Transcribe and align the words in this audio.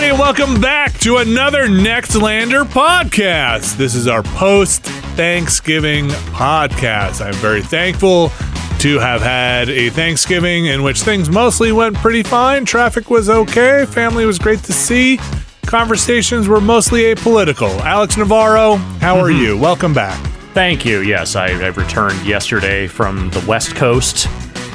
Everybody, 0.00 0.10
and 0.10 0.18
welcome 0.18 0.60
back 0.60 0.98
to 0.98 1.18
another 1.18 1.66
Nextlander 1.66 2.64
podcast. 2.64 3.76
This 3.76 3.94
is 3.94 4.06
our 4.08 4.22
post 4.22 4.82
Thanksgiving 5.14 6.08
podcast. 6.32 7.24
I'm 7.24 7.34
very 7.34 7.60
thankful 7.60 8.30
to 8.78 8.98
have 8.98 9.20
had 9.20 9.68
a 9.68 9.90
Thanksgiving 9.90 10.66
in 10.66 10.82
which 10.82 11.02
things 11.02 11.28
mostly 11.28 11.72
went 11.72 11.96
pretty 11.96 12.22
fine. 12.22 12.64
Traffic 12.64 13.10
was 13.10 13.28
okay, 13.28 13.84
family 13.84 14.24
was 14.24 14.38
great 14.38 14.60
to 14.60 14.72
see, 14.72 15.18
conversations 15.66 16.48
were 16.48 16.60
mostly 16.60 17.02
apolitical. 17.02 17.78
Alex 17.80 18.16
Navarro, 18.16 18.76
how 19.00 19.18
are 19.18 19.28
mm-hmm. 19.28 19.42
you? 19.42 19.58
Welcome 19.58 19.92
back. 19.92 20.18
Thank 20.54 20.86
you. 20.86 21.00
Yes, 21.00 21.36
I, 21.36 21.48
I 21.48 21.68
returned 21.68 22.24
yesterday 22.24 22.86
from 22.86 23.28
the 23.30 23.44
West 23.46 23.76
Coast. 23.76 24.28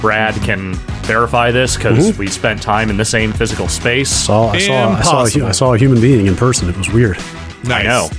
Brad 0.05 0.35
can 0.43 0.73
verify 1.07 1.49
this 1.49 1.75
because 1.75 2.15
we 2.19 2.27
spent 2.27 2.61
time 2.61 2.91
in 2.91 2.97
the 2.97 3.03
same 3.05 3.33
physical 3.33 3.67
space. 3.67 4.07
Saw, 4.07 4.49
I 4.49 4.59
saw, 4.59 4.59
I 4.59 4.59
saw, 4.59 4.75
a, 4.77 4.83
hu- 4.83 4.91
Impossible. 5.39 5.45
I 5.47 5.51
saw 5.51 5.73
a 5.73 5.77
human 5.79 5.99
being 5.99 6.27
in 6.27 6.35
person. 6.35 6.69
It 6.69 6.77
was 6.77 6.91
weird. 6.91 7.17
Nice. 7.63 7.71
I 7.71 7.83
know. 7.83 8.09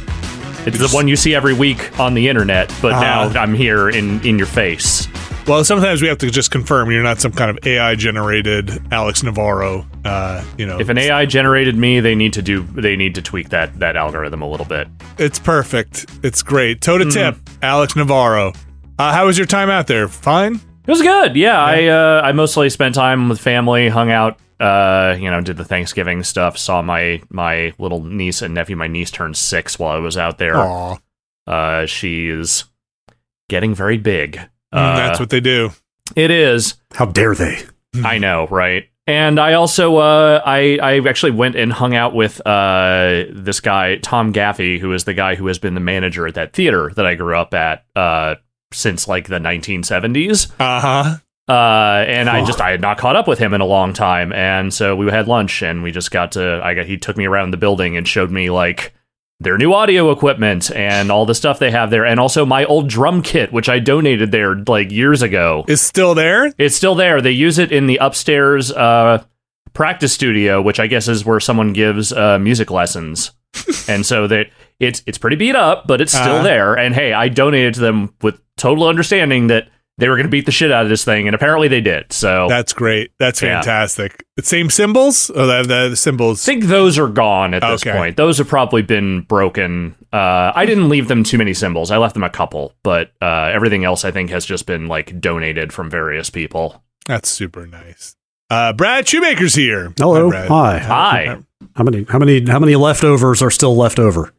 It's 0.67 0.79
the 0.81 0.89
one 0.93 1.07
you 1.07 1.15
see 1.15 1.33
every 1.33 1.55
week 1.55 1.97
on 2.01 2.15
the 2.15 2.27
internet, 2.27 2.75
but 2.83 2.91
Uh-huh. 2.91 3.29
now 3.33 3.41
I'm 3.41 3.55
here 3.55 3.89
in, 3.89 4.21
in 4.27 4.37
your 4.37 4.49
face. 4.49 5.07
Well, 5.47 5.63
sometimes 5.63 6.03
we 6.03 6.09
have 6.09 6.19
to 6.19 6.29
just 6.33 6.51
confirm 6.51 6.91
you're 6.91 7.05
not 7.05 7.21
some 7.21 7.31
kind 7.31 7.57
of 7.57 7.65
AI 7.65 7.95
generated 7.95 8.83
Alex 8.93 9.23
Navarro. 9.23 9.87
Uh, 10.05 10.43
you 10.59 10.67
know, 10.67 10.81
If 10.81 10.89
an 10.89 10.99
AI 10.99 11.25
generated 11.25 11.77
me, 11.77 12.01
they 12.01 12.17
need 12.17 12.33
to 12.33 12.43
do 12.43 12.65
they 12.65 12.97
need 12.97 13.15
to 13.15 13.23
tweak 13.23 13.51
that 13.51 13.79
that 13.79 13.95
algorithm 13.95 14.43
a 14.43 14.51
little 14.51 14.67
bit. 14.67 14.89
It's 15.19 15.39
perfect. 15.39 16.07
It's 16.25 16.43
great. 16.43 16.81
Toe 16.81 16.99
to 16.99 17.09
tip, 17.09 17.37
Alex 17.63 17.95
Navarro. 17.95 18.55
Uh, 18.99 19.13
how 19.13 19.27
was 19.27 19.39
your 19.39 19.47
time 19.47 19.71
out 19.71 19.87
there? 19.87 20.09
Fine. 20.09 20.61
It 20.87 20.91
was 20.91 21.03
good. 21.03 21.35
Yeah, 21.37 21.61
I 21.61 21.87
uh, 21.87 22.21
I 22.25 22.33
mostly 22.33 22.71
spent 22.71 22.95
time 22.95 23.29
with 23.29 23.41
family, 23.41 23.89
hung 23.89 24.11
out. 24.11 24.39
Uh, 24.61 25.17
you 25.19 25.31
know, 25.31 25.41
did 25.41 25.57
the 25.57 25.65
Thanksgiving 25.65 26.23
stuff. 26.23 26.57
Saw 26.57 26.81
my 26.83 27.21
my 27.29 27.73
little 27.79 28.03
niece 28.05 28.41
and 28.43 28.55
nephew. 28.55 28.77
My 28.77 28.87
niece 28.87 29.11
turned 29.11 29.37
six 29.37 29.79
while 29.79 29.95
I 29.97 29.99
was 29.99 30.17
out 30.17 30.39
there. 30.39 30.57
Aw, 30.57 30.97
Uh, 31.47 31.87
she's 31.87 32.65
getting 33.49 33.75
very 33.75 33.99
big. 33.99 34.37
Mm, 34.37 34.49
Uh, 34.73 34.97
that's 34.97 35.21
what 35.21 35.31
they 35.31 35.41
do. 35.41 35.71
it 36.15 36.31
is. 36.31 36.75
How 36.95 37.07
dare 37.07 37.35
they? 37.35 37.59
I 38.05 38.19
know, 38.19 38.47
right? 38.51 38.85
And 39.09 39.39
I 39.39 39.53
also 39.55 39.97
uh, 39.99 40.43
I 40.45 40.79
I 40.83 40.99
actually 41.09 41.33
went 41.33 41.55
and 41.57 41.73
hung 41.73 41.95
out 41.95 42.15
with 42.15 42.41
uh, 42.47 43.25
this 43.31 43.61
guy 43.61 43.97
Tom 43.97 44.33
Gaffey, 44.33 44.79
who 44.81 44.93
is 44.93 45.05
the 45.05 45.15
guy 45.15 45.35
who 45.35 45.47
has 45.49 45.59
been 45.59 45.75
the 45.75 45.81
manager 45.81 46.27
at 46.27 46.35
that 46.35 46.53
theater 46.53 46.93
that 46.97 47.07
I 47.07 47.15
grew 47.15 47.37
up 47.37 47.55
at 47.55 47.85
uh, 47.95 48.37
since 48.73 49.07
like 49.09 49.29
the 49.29 49.39
1970s. 49.39 50.51
Uh 50.59 50.81
huh. 50.81 51.17
Uh, 51.49 52.05
and 52.09 52.29
I 52.29 52.45
just 52.45 52.61
I 52.61 52.71
had 52.73 52.81
not 52.81 52.99
caught 52.99 53.15
up 53.15 53.29
with 53.29 53.39
him 53.39 53.55
in 53.55 53.61
a 53.61 53.65
long 53.67 53.93
time, 53.93 54.33
and 54.33 54.75
so 54.75 54.97
we 54.97 55.07
had 55.11 55.29
lunch, 55.29 55.63
and 55.63 55.81
we 55.83 55.93
just 55.93 56.11
got 56.11 56.33
to. 56.33 56.61
I 56.63 56.75
got 56.75 56.87
he 56.87 56.97
took 56.99 57.17
me 57.17 57.25
around 57.27 57.53
the 57.53 57.57
building 57.57 57.97
and 57.97 58.07
showed 58.09 58.33
me 58.33 58.51
like 58.51 58.93
their 59.39 59.57
new 59.57 59.73
audio 59.73 60.11
equipment 60.11 60.73
and 60.75 61.13
all 61.13 61.25
the 61.25 61.37
stuff 61.37 61.61
they 61.61 61.71
have 61.71 61.91
there, 61.91 62.05
and 62.05 62.19
also 62.19 62.45
my 62.45 62.65
old 62.65 62.89
drum 62.89 63.23
kit, 63.23 63.53
which 63.53 63.69
I 63.69 63.79
donated 63.79 64.33
there 64.33 64.57
like 64.57 64.91
years 64.91 65.23
ago. 65.23 65.65
Is 65.69 65.81
still 65.81 66.17
there? 66.17 66.53
It's 66.59 66.75
still 66.75 66.97
there. 66.97 67.21
They 67.21 67.31
use 67.31 67.59
it 67.59 67.71
in 67.71 67.87
the 67.87 67.99
upstairs 67.99 68.73
uh, 68.73 69.23
practice 69.73 70.13
studio, 70.13 70.61
which 70.61 70.81
I 70.81 70.89
guess 70.89 71.07
is 71.07 71.25
where 71.25 71.39
someone 71.39 71.73
gives 71.73 72.13
uh, 72.13 72.41
music 72.41 72.73
lessons. 72.73 73.31
and 73.89 74.05
so 74.05 74.27
that 74.27 74.49
it's 74.81 75.01
it's 75.07 75.17
pretty 75.19 75.37
beat 75.37 75.55
up, 75.55 75.87
but 75.87 76.01
it's 76.01 76.11
still 76.13 76.23
Uh-huh. 76.37 76.43
there. 76.43 76.75
And 76.77 76.93
hey, 76.93 77.13
I 77.13 77.29
donated 77.29 77.75
to 77.75 77.81
them 77.81 78.13
with 78.21 78.41
total 78.57 78.87
understanding 78.89 79.47
that 79.49 79.69
they 79.99 80.09
were 80.11 80.17
going 80.17 80.27
to 80.27 80.31
beat 80.31 80.45
the 80.45 80.53
shit 80.53 80.71
out 80.71 80.83
of 80.85 80.91
this 80.91 81.05
thing, 81.05 81.27
and 81.27 81.35
apparently 81.35 81.69
they 81.69 81.81
did. 81.81 82.13
So 82.13 82.47
That's 82.51 82.75
great. 82.75 83.13
That's 83.19 83.41
Yeah. 83.41 83.63
fantastic. 83.63 84.27
The 84.37 84.43
same 84.43 84.69
cymbals? 84.69 85.31
Oh, 85.35 85.47
the, 85.47 85.63
the, 85.67 85.89
the 85.91 85.97
cymbals. 85.97 86.47
I 86.47 86.53
think 86.53 86.65
those 86.65 86.99
are 86.99 87.09
gone 87.09 87.55
at 87.55 87.63
this 87.63 87.87
Okay. 87.87 87.97
point. 87.97 88.17
Those 88.19 88.37
have 88.37 88.47
probably 88.47 88.83
been 88.83 89.23
broken. 89.23 89.95
Uh, 90.13 90.53
I 90.55 90.67
didn't 90.67 90.91
leave 90.91 91.09
them 91.09 91.25
too 91.25 91.39
many 91.39 91.55
cymbals. 91.55 91.91
I 91.91 91.97
left 91.97 92.13
them 92.13 92.25
a 92.25 92.29
couple, 92.31 92.75
but 92.83 93.13
uh, 93.23 93.51
everything 93.55 93.85
else 93.85 94.05
I 94.05 94.11
think 94.11 94.29
has 94.31 94.45
just 94.45 94.67
been 94.67 94.87
like 94.87 95.19
donated 95.19 95.73
from 95.73 95.89
various 95.89 96.29
people. 96.29 96.83
That's 97.07 97.31
super 97.31 97.67
nice. 97.67 98.17
Uh, 98.51 98.75
Brad 98.75 99.09
Shoemaker's 99.09 99.55
here. 99.55 99.95
Hello. 99.99 100.29
Brad. 100.29 100.49
Hi. 100.49 100.79
Hi. 100.79 101.39
How 101.75 101.85
many? 101.85 102.05
How 102.05 102.19
many? 102.19 102.45
How 102.47 102.59
many 102.59 102.77
leftovers 102.77 103.41
are 103.43 103.51
still 103.51 103.75
left 103.75 103.99
over? 103.99 104.33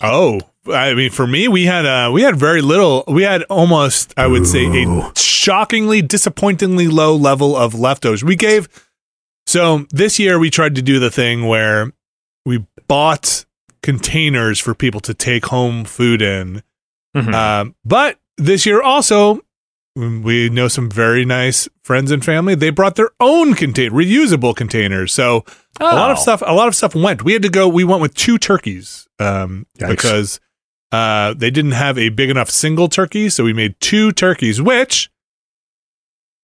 Oh, 0.00 0.40
I 0.72 0.94
mean, 0.94 1.10
for 1.10 1.26
me, 1.26 1.48
we 1.48 1.64
had 1.64 1.86
uh, 1.86 2.10
we 2.12 2.22
had 2.22 2.36
very 2.36 2.60
little. 2.62 3.04
We 3.06 3.22
had 3.22 3.42
almost, 3.44 4.12
I 4.16 4.26
would 4.26 4.46
say, 4.46 4.66
a 4.66 5.12
shockingly, 5.16 6.02
disappointingly 6.02 6.88
low 6.88 7.14
level 7.14 7.56
of 7.56 7.74
leftovers. 7.74 8.24
We 8.24 8.36
gave. 8.36 8.68
So 9.46 9.86
this 9.90 10.18
year, 10.18 10.38
we 10.38 10.50
tried 10.50 10.74
to 10.74 10.82
do 10.82 10.98
the 10.98 11.10
thing 11.10 11.46
where 11.46 11.92
we 12.44 12.66
bought 12.88 13.44
containers 13.82 14.58
for 14.58 14.74
people 14.74 15.00
to 15.00 15.14
take 15.14 15.46
home 15.46 15.84
food 15.84 16.20
in. 16.20 16.62
Mhm. 17.16 17.32
Um, 17.32 17.74
but 17.84 18.18
this 18.36 18.66
year 18.66 18.82
also, 18.82 19.40
we 19.94 20.50
know 20.50 20.66
some 20.68 20.90
very 20.90 21.24
nice 21.24 21.68
friends 21.84 22.10
and 22.10 22.24
family. 22.24 22.54
They 22.56 22.70
brought 22.70 22.96
their 22.96 23.10
own 23.20 23.54
contain 23.54 23.92
reusable 23.92 24.54
containers. 24.54 25.12
So 25.12 25.44
a 25.80 25.84
lot 25.84 26.10
of 26.10 26.18
Oh. 26.18 26.20
stuff, 26.22 26.42
a 26.44 26.52
lot 26.52 26.66
of 26.68 26.74
stuff 26.74 26.94
went. 26.94 27.22
We 27.24 27.32
had 27.32 27.42
to 27.42 27.48
go. 27.48 27.68
We 27.68 27.84
went 27.84 28.02
with 28.02 28.14
two 28.14 28.38
turkeys 28.38 29.06
um, 29.20 29.66
because 29.78 30.40
uh, 30.92 31.34
they 31.34 31.50
didn't 31.50 31.72
have 31.72 31.98
a 31.98 32.08
big 32.10 32.30
enough 32.30 32.50
single 32.50 32.88
turkey. 32.88 33.28
So 33.28 33.44
we 33.44 33.52
made 33.52 33.74
two 33.80 34.12
turkeys, 34.12 34.60
which 34.62 35.10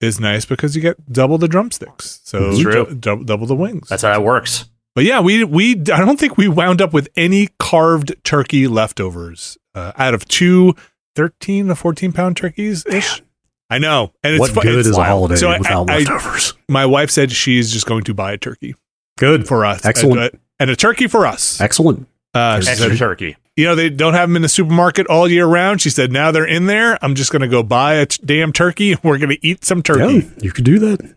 is 0.01 0.19
nice 0.19 0.45
because 0.45 0.75
you 0.75 0.83
get 0.83 1.13
double 1.13 1.39
the 1.39 1.49
drumsticks. 1.49 2.21
So 2.25 2.61
true. 2.61 2.87
dou- 2.87 2.95
dou- 2.95 3.25
double 3.25 3.47
the 3.47 3.55
wings. 3.55 3.89
That's 3.89 4.03
how 4.03 4.11
that 4.11 4.23
works. 4.23 4.69
But 4.95 5.05
yeah, 5.05 5.21
we 5.21 5.45
we 5.45 5.73
I 5.73 6.01
don't 6.01 6.19
think 6.19 6.37
we 6.37 6.49
wound 6.49 6.83
up 6.83 6.93
with 6.93 7.09
any 7.17 7.49
carved 7.59 8.15
turkey 8.25 8.67
leftovers 8.69 9.57
uh, 9.75 9.93
out 9.97 10.13
of 10.15 10.27
two 10.27 10.75
13 11.17 11.69
to 11.69 11.75
14 11.75 12.13
pound 12.13 12.37
turkeys 12.37 12.85
ish. 12.87 13.23
I 13.71 13.79
know, 13.79 14.13
and 14.23 14.35
it's 14.35 14.41
what 14.41 14.51
fu- 14.51 14.61
good 14.61 14.81
it's 14.81 14.89
is 14.89 14.99
a 14.99 15.05
holiday 15.05 15.37
So 15.37 15.49
I- 15.49 15.59
without 15.59 15.89
I- 15.89 15.99
leftovers? 15.99 16.53
my 16.69 16.85
wife 16.85 17.11
said 17.11 17.33
she's 17.33 17.73
just 17.73 17.87
going 17.87 18.05
to 18.05 18.13
buy 18.13 18.33
a 18.33 18.37
turkey 18.39 18.75
Good. 19.17 19.47
for 19.49 19.65
us. 19.65 19.83
Excellent. 19.87 20.21
and, 20.35 20.41
and 20.61 20.71
a 20.71 20.77
turkey 20.77 21.07
for 21.07 21.27
us. 21.27 21.59
Excellent. 21.59 22.07
Uh, 22.35 22.57
Extra 22.59 22.77
said, 22.91 22.99
turkey. 22.99 23.37
You 23.57 23.65
know, 23.65 23.75
they 23.75 23.91
don't 23.91 24.15
have 24.15 24.29
them 24.29 24.37
in 24.37 24.43
the 24.43 24.49
supermarket 24.49 25.07
all 25.09 25.29
year 25.29 25.47
round. 25.47 25.81
She 25.81 25.91
said, 25.91 26.11
now 26.13 26.31
they're 26.31 26.47
in 26.47 26.67
there. 26.67 26.99
I'm 27.03 27.15
just 27.15 27.31
going 27.33 27.43
to 27.43 27.49
go 27.49 27.63
buy 27.63 27.95
a 27.95 28.07
t- 28.07 28.23
damn 28.25 28.53
turkey. 28.53 28.97
We're 29.03 29.19
going 29.19 29.31
to 29.31 29.47
eat 29.47 29.65
some 29.65 29.83
turkey. 29.83 30.27
Yeah, 30.27 30.31
you 30.41 30.53
could 30.53 30.65
do 30.65 30.79
that. 30.79 31.15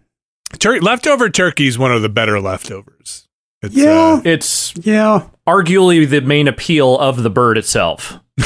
Tur- 0.59 0.81
leftover 0.81 1.29
turkey 1.29 1.67
is 1.67 1.77
one 1.77 1.91
of 1.91 2.01
the 2.01 2.09
better 2.09 2.39
leftovers. 2.39 3.27
It's, 3.61 3.75
Yeah. 3.75 3.91
uh, 3.91 4.21
It's 4.25 4.73
Yeah. 4.81 5.23
arguably 5.47 6.07
the 6.09 6.21
main 6.21 6.47
appeal 6.47 6.97
of 6.99 7.23
the 7.23 7.29
bird 7.29 7.57
itself. 7.57 8.19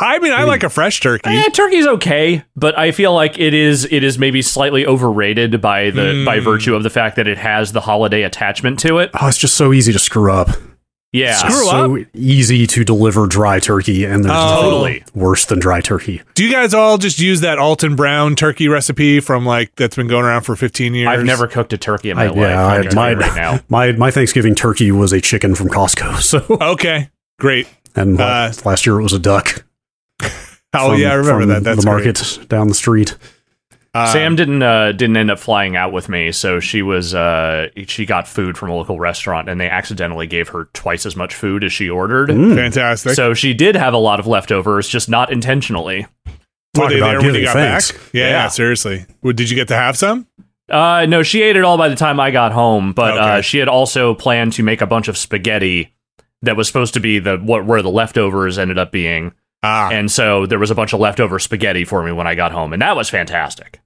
I 0.00 0.18
mean, 0.18 0.32
I 0.32 0.42
like 0.44 0.62
a 0.64 0.68
fresh 0.70 1.00
turkey. 1.00 1.30
Yeah, 1.32 1.44
turkey's 1.44 1.86
okay, 1.86 2.44
but 2.56 2.76
I 2.76 2.90
feel 2.90 3.14
like 3.14 3.38
it 3.38 3.54
is 3.54 3.84
it 3.90 4.02
is 4.02 4.18
maybe 4.18 4.42
slightly 4.42 4.84
overrated 4.84 5.60
by 5.60 5.90
the 5.90 6.00
Mm. 6.02 6.24
by 6.24 6.40
virtue 6.40 6.74
of 6.74 6.82
the 6.82 6.90
fact 6.90 7.14
that 7.16 7.28
it 7.28 7.38
has 7.38 7.70
the 7.72 7.80
holiday 7.82 8.22
attachment 8.24 8.80
to 8.80 8.98
it. 8.98 9.10
Oh, 9.20 9.28
it's 9.28 9.38
just 9.38 9.54
so 9.54 9.72
easy 9.72 9.92
to 9.92 10.00
screw 10.00 10.32
up. 10.32 10.48
Yeah. 11.12 11.34
Screw 11.36 11.64
so 11.66 12.04
easy 12.14 12.66
to 12.68 12.84
deliver 12.84 13.26
dry 13.26 13.60
turkey, 13.60 14.04
and 14.06 14.24
there's 14.24 14.34
Oh. 14.34 14.62
Totally. 14.62 15.04
worse 15.14 15.44
than 15.44 15.58
dry 15.58 15.80
turkey. 15.82 16.22
Do 16.34 16.42
you 16.44 16.50
guys 16.50 16.72
all 16.72 16.96
just 16.96 17.18
use 17.18 17.40
that 17.42 17.58
Alton 17.58 17.96
Brown 17.96 18.34
turkey 18.34 18.66
recipe 18.68 19.20
from 19.20 19.44
like 19.44 19.74
that's 19.76 19.94
been 19.96 20.08
going 20.08 20.24
around 20.24 20.42
for 20.42 20.56
15 20.56 20.94
years? 20.94 21.08
I've 21.08 21.24
never 21.24 21.46
cooked 21.46 21.72
a 21.74 21.76
turkey 21.78 22.08
in 22.10 22.16
my 22.16 22.24
I- 22.24 22.28
life. 22.28 22.36
yeah, 22.36 22.66
I 22.66 22.78
I- 22.78 22.82
can 22.82 22.90
tell 22.92 23.10
you 23.10 23.16
my- 23.16 23.22
right 23.26 23.36
now. 23.36 23.60
My 23.68 23.92
my 23.92 24.10
Thanksgiving 24.10 24.54
turkey 24.54 24.90
was 24.90 25.12
a 25.12 25.20
chicken 25.20 25.54
from 25.54 25.68
Costco. 25.68 26.22
So, 26.22 26.44
Okay, 26.60 27.10
great. 27.38 27.68
and 27.94 28.18
uh, 28.18 28.24
Uh, 28.24 28.52
last 28.64 28.86
year 28.86 28.98
it 28.98 29.02
was 29.02 29.12
a 29.12 29.18
duck. 29.18 29.64
Oh 30.74 30.92
from- 30.92 31.00
yeah, 31.00 31.10
I 31.10 31.14
remember 31.16 31.40
from 31.42 31.48
that. 31.50 31.64
That's 31.64 31.84
the 31.84 31.90
great. 31.90 32.06
market 32.06 32.48
down 32.48 32.68
the 32.68 32.74
street. 32.74 33.14
Uh, 33.94 34.06
Sam 34.10 34.36
didn't 34.36 34.62
uh, 34.62 34.92
didn't 34.92 35.16
end 35.18 35.30
up 35.30 35.38
flying 35.38 35.76
out 35.76 35.92
with 35.92 36.08
me, 36.08 36.32
so 36.32 36.60
she 36.60 36.80
was 36.80 37.14
uh, 37.14 37.68
she 37.86 38.06
got 38.06 38.26
food 38.26 38.56
from 38.56 38.70
a 38.70 38.74
local 38.74 38.98
restaurant, 38.98 39.50
and 39.50 39.60
they 39.60 39.68
accidentally 39.68 40.26
gave 40.26 40.48
her 40.48 40.70
twice 40.72 41.04
as 41.04 41.14
much 41.14 41.34
food 41.34 41.62
as 41.62 41.72
she 41.74 41.90
ordered. 41.90 42.30
Mm. 42.30 42.54
fantastic. 42.54 43.12
So 43.14 43.34
she 43.34 43.52
did 43.52 43.76
have 43.76 43.92
a 43.92 43.98
lot 43.98 44.18
of 44.18 44.26
leftovers, 44.26 44.88
just 44.88 45.10
not 45.10 45.30
intentionally. 45.30 46.06
Were 46.74 46.88
they 46.88 47.00
there 47.00 47.20
when 47.20 47.34
you 47.34 47.44
got 47.44 47.52
thanks. 47.52 47.92
back? 47.92 48.00
Yeah, 48.14 48.22
yeah, 48.24 48.30
Yeah. 48.30 48.48
seriously. 48.48 49.04
Well, 49.20 49.34
did 49.34 49.50
you 49.50 49.56
get 49.56 49.68
to 49.68 49.76
have 49.76 49.94
some? 49.98 50.26
Uh, 50.70 51.04
no, 51.06 51.22
she 51.22 51.42
ate 51.42 51.56
it 51.56 51.64
all 51.64 51.76
by 51.76 51.90
the 51.90 51.96
time 51.96 52.18
I 52.18 52.30
got 52.30 52.52
home, 52.52 52.94
but 52.94 53.10
Okay. 53.18 53.20
uh, 53.20 53.40
she 53.42 53.58
had 53.58 53.68
also 53.68 54.14
planned 54.14 54.54
to 54.54 54.62
make 54.62 54.80
a 54.80 54.86
bunch 54.86 55.08
of 55.08 55.18
spaghetti 55.18 55.92
that 56.40 56.56
was 56.56 56.66
supposed 56.66 56.94
to 56.94 57.00
be 57.00 57.18
the 57.18 57.36
what 57.36 57.66
where 57.66 57.82
the 57.82 57.90
leftovers 57.90 58.56
ended 58.58 58.78
up 58.78 58.90
being, 58.90 59.32
Ah, 59.62 59.90
and 59.90 60.10
so 60.10 60.46
there 60.46 60.58
was 60.58 60.70
a 60.70 60.74
bunch 60.74 60.92
of 60.92 61.00
leftover 61.00 61.38
spaghetti 61.38 61.84
for 61.84 62.02
me 62.02 62.10
when 62.12 62.26
I 62.26 62.34
got 62.34 62.52
home, 62.52 62.72
and 62.72 62.82
that 62.82 62.96
was 62.96 63.08
fantastic. 63.08 63.80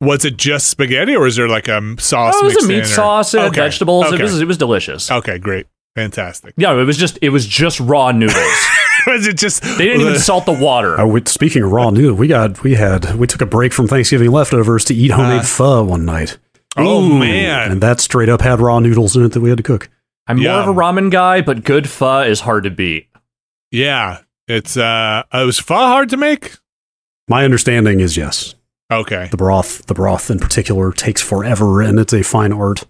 was 0.00 0.24
it 0.24 0.36
just 0.36 0.66
spaghetti 0.66 1.14
or 1.14 1.26
is 1.28 1.36
there 1.36 1.48
like 1.48 1.68
a 1.68 1.80
sauce? 2.00 2.34
Oh, 2.36 2.40
it 2.40 2.44
was 2.44 2.54
mixed 2.54 2.64
a 2.64 2.68
meat 2.68 2.74
in 2.78 2.80
or- 2.82 2.84
sauce, 2.86 3.34
and 3.34 3.44
Okay, 3.44 3.60
vegetables. 3.60 4.06
Okay. 4.06 4.16
It 4.16 4.22
was 4.22 4.40
it 4.40 4.48
was 4.48 4.58
delicious. 4.58 5.10
okay, 5.10 5.38
great, 5.38 5.66
fantastic. 5.94 6.54
Yeah, 6.56 6.72
it 6.72 6.84
was 6.84 6.96
just 6.96 7.18
it 7.22 7.28
was 7.28 7.46
just 7.46 7.78
raw 7.80 8.10
noodles. 8.10 8.36
was 9.06 9.26
it 9.28 9.36
just? 9.38 9.62
they 9.62 9.86
didn't 9.86 10.00
even 10.00 10.18
salt 10.18 10.44
the 10.46 10.52
water. 10.52 10.98
Uh, 11.00 11.06
we, 11.06 11.22
speaking 11.26 11.62
of 11.62 11.70
raw 11.70 11.90
noodle, 11.90 12.14
we 12.16 12.26
got 12.26 12.62
we 12.64 12.74
had 12.74 13.14
we 13.14 13.26
took 13.28 13.40
a 13.42 13.46
break 13.46 13.72
from 13.72 13.86
Thanksgiving 13.86 14.30
leftovers 14.32 14.84
to 14.86 14.94
eat 14.94 15.12
homemade 15.12 15.40
Uh, 15.40 15.44
pho 15.44 15.84
one 15.84 16.04
night, 16.04 16.38
Oh 16.76 17.04
Ooh. 17.04 17.18
man, 17.20 17.70
and 17.70 17.80
that 17.80 18.00
straight 18.00 18.28
up 18.28 18.40
had 18.40 18.58
raw 18.58 18.80
noodles 18.80 19.16
in 19.16 19.24
it 19.24 19.28
that 19.32 19.40
we 19.40 19.50
had 19.50 19.58
to 19.58 19.62
cook. 19.62 19.88
I'm 20.26 20.40
more 20.42 20.50
of 20.54 20.68
a 20.68 20.72
ramen 20.72 21.10
guy, 21.12 21.42
but 21.42 21.62
good 21.62 21.88
pho 21.88 22.22
is 22.22 22.40
hard 22.40 22.64
to 22.64 22.70
beat. 22.70 23.06
yeah. 23.70 24.18
It's 24.48 24.76
uh, 24.76 25.22
it 25.32 25.44
was 25.46 25.58
far 25.58 25.88
hard 25.88 26.08
to 26.10 26.16
make. 26.16 26.56
My 27.28 27.44
understanding 27.44 28.00
is 28.00 28.16
yes, 28.16 28.54
Okay, 28.92 29.28
the 29.30 29.36
broth, 29.36 29.86
the 29.86 29.94
broth 29.94 30.30
in 30.30 30.38
particular, 30.38 30.92
takes 30.92 31.22
forever, 31.22 31.80
and 31.80 31.98
it's 31.98 32.12
a 32.12 32.22
fine 32.22 32.52
art. 32.52 32.84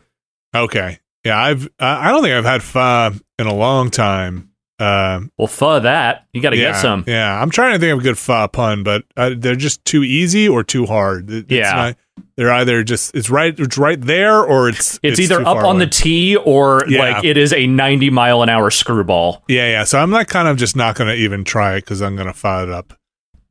okay, 0.54 0.99
yeah. 1.25 1.38
I've 1.40 1.69
I 1.78 2.08
I 2.08 2.10
don't 2.10 2.22
think 2.22 2.34
I've 2.34 2.44
had 2.44 2.62
pho 2.62 3.12
in 3.38 3.46
a 3.46 3.54
long 3.54 3.90
time. 3.90 4.49
Um, 4.78 5.31
Well, 5.38 5.46
pho 5.46 5.78
that 5.81 6.26
you 6.32 6.40
got 6.40 6.50
to 6.50 6.56
yeah, 6.56 6.72
get 6.72 6.81
some. 6.81 7.04
Yeah, 7.06 7.40
I'm 7.40 7.50
trying 7.50 7.75
to 7.75 7.78
think 7.78 7.93
of 7.93 7.98
a 8.00 8.02
good 8.02 8.19
pho 8.19 8.48
pun, 8.48 8.82
but 8.82 9.05
uh, 9.16 9.31
they're 9.37 9.55
just 9.55 9.84
too 9.84 10.02
easy 10.02 10.48
or 10.48 10.64
too 10.64 10.87
hard. 10.87 11.31
It- 11.31 11.44
it's 11.44 11.52
Yeah. 11.52 11.72
not- 11.75 11.96
they're 12.37 12.53
either 12.53 12.82
just 12.82 13.14
it's 13.14 13.31
right 13.31 13.59
it's 13.59 13.79
right 13.79 14.00
there 14.00 14.41
or 14.43 14.69
it's 14.69 14.99
It's, 15.03 15.19
either 15.20 15.41
up 15.41 15.56
on 15.59 15.76
away. 15.76 15.85
the 15.85 15.91
tee 15.91 16.37
or 16.37 16.82
Yeah. 16.88 17.00
like 17.14 17.25
it 17.25 17.37
is 17.37 17.53
a 17.53 17.67
90 17.67 18.11
mile 18.11 18.43
an 18.43 18.49
hour 18.49 18.70
screwball. 18.70 19.43
yeah 19.49 19.69
yeah. 19.69 19.85
So 19.85 19.99
I'm 19.99 20.11
not 20.11 20.29
kind 20.29 20.49
of 20.49 20.56
just 20.56 20.76
not 20.76 20.94
going 20.97 21.09
to 21.09 21.14
even 21.17 21.44
try 21.44 21.76
it 21.76 21.81
because 21.82 22.00
I'm 22.03 22.14
going 22.17 22.26
to 22.29 22.35
fire 22.35 22.64
it 22.64 22.70
up. 22.70 22.93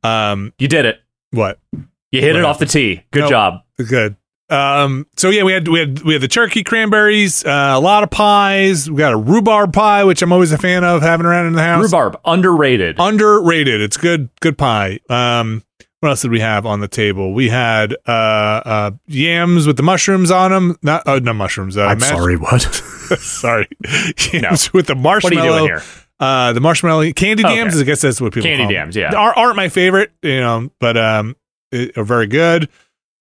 Um, 0.02 0.52
You 0.58 0.68
did 0.68 0.84
it. 0.84 1.00
what 1.30 1.58
You 2.10 2.20
hit 2.20 2.34
What 2.34 2.36
it 2.40 2.44
off 2.44 2.58
the 2.58 2.66
tee. 2.66 3.02
Good 3.10 3.20
Nope. 3.20 3.30
job. 3.30 3.54
good. 3.88 4.16
Um, 4.50 5.06
so 5.16 5.30
yeah, 5.30 5.44
we 5.44 5.52
had 5.52 5.66
we 5.68 5.78
had 5.78 6.02
we 6.02 6.12
had 6.12 6.20
the 6.22 6.28
turkey 6.28 6.62
cranberries, 6.62 7.42
uh, 7.44 7.72
a 7.74 7.80
lot 7.80 8.02
of 8.02 8.10
pies. 8.10 8.90
We 8.90 8.98
got 8.98 9.14
a 9.14 9.16
rhubarb 9.16 9.72
pie, 9.72 10.04
which 10.04 10.20
I'm 10.20 10.30
always 10.30 10.52
a 10.52 10.58
fan 10.58 10.84
of 10.84 11.00
having 11.00 11.24
around 11.24 11.46
in 11.46 11.54
the 11.54 11.62
house. 11.62 11.84
Rhubarb 11.84 12.20
underrated. 12.26 12.96
underrated. 12.98 13.80
It's 13.80 13.96
good, 13.96 14.28
good 14.40 14.58
pie. 14.58 15.00
Um, 15.08 15.62
what 16.02 16.08
else 16.08 16.22
did 16.22 16.32
we 16.32 16.40
have 16.40 16.66
on 16.66 16.80
the 16.80 16.88
table? 16.88 17.32
We 17.32 17.48
had 17.48 17.94
uh, 18.08 18.10
uh, 18.10 18.90
yams 19.06 19.68
with 19.68 19.76
the 19.76 19.84
mushrooms 19.84 20.32
on 20.32 20.50
them. 20.50 20.76
Not, 20.82 21.04
oh, 21.06 21.20
no 21.20 21.32
mushrooms. 21.32 21.76
Uh, 21.76 21.84
I'm 21.86 22.00
sorry, 22.00 22.36
what? 22.36 22.60
sorry, 23.20 23.68
yams 24.32 24.72
with 24.72 24.88
the 24.88 24.96
marshmallow. 24.96 25.36
what 25.36 25.44
are 25.44 25.46
you 25.46 25.58
doing 25.60 25.64
here? 25.68 25.82
Uh, 26.18 26.52
the 26.54 26.60
marshmallow 26.60 27.12
candied 27.12 27.46
Okay. 27.46 27.54
yams. 27.54 27.80
I 27.80 27.84
guess 27.84 28.00
that's 28.00 28.20
what 28.20 28.32
people 28.34 28.48
Candy 28.48 28.64
call 28.64 28.72
yams, 28.72 28.96
them. 28.96 29.12
yeah. 29.12 29.16
Are, 29.16 29.32
aren't 29.32 29.54
my 29.54 29.68
favorite, 29.68 30.10
you 30.22 30.40
know, 30.40 30.70
but 30.80 30.96
um, 30.96 31.36
it, 31.70 31.96
are 31.96 32.02
very 32.04 32.26
good. 32.26 32.68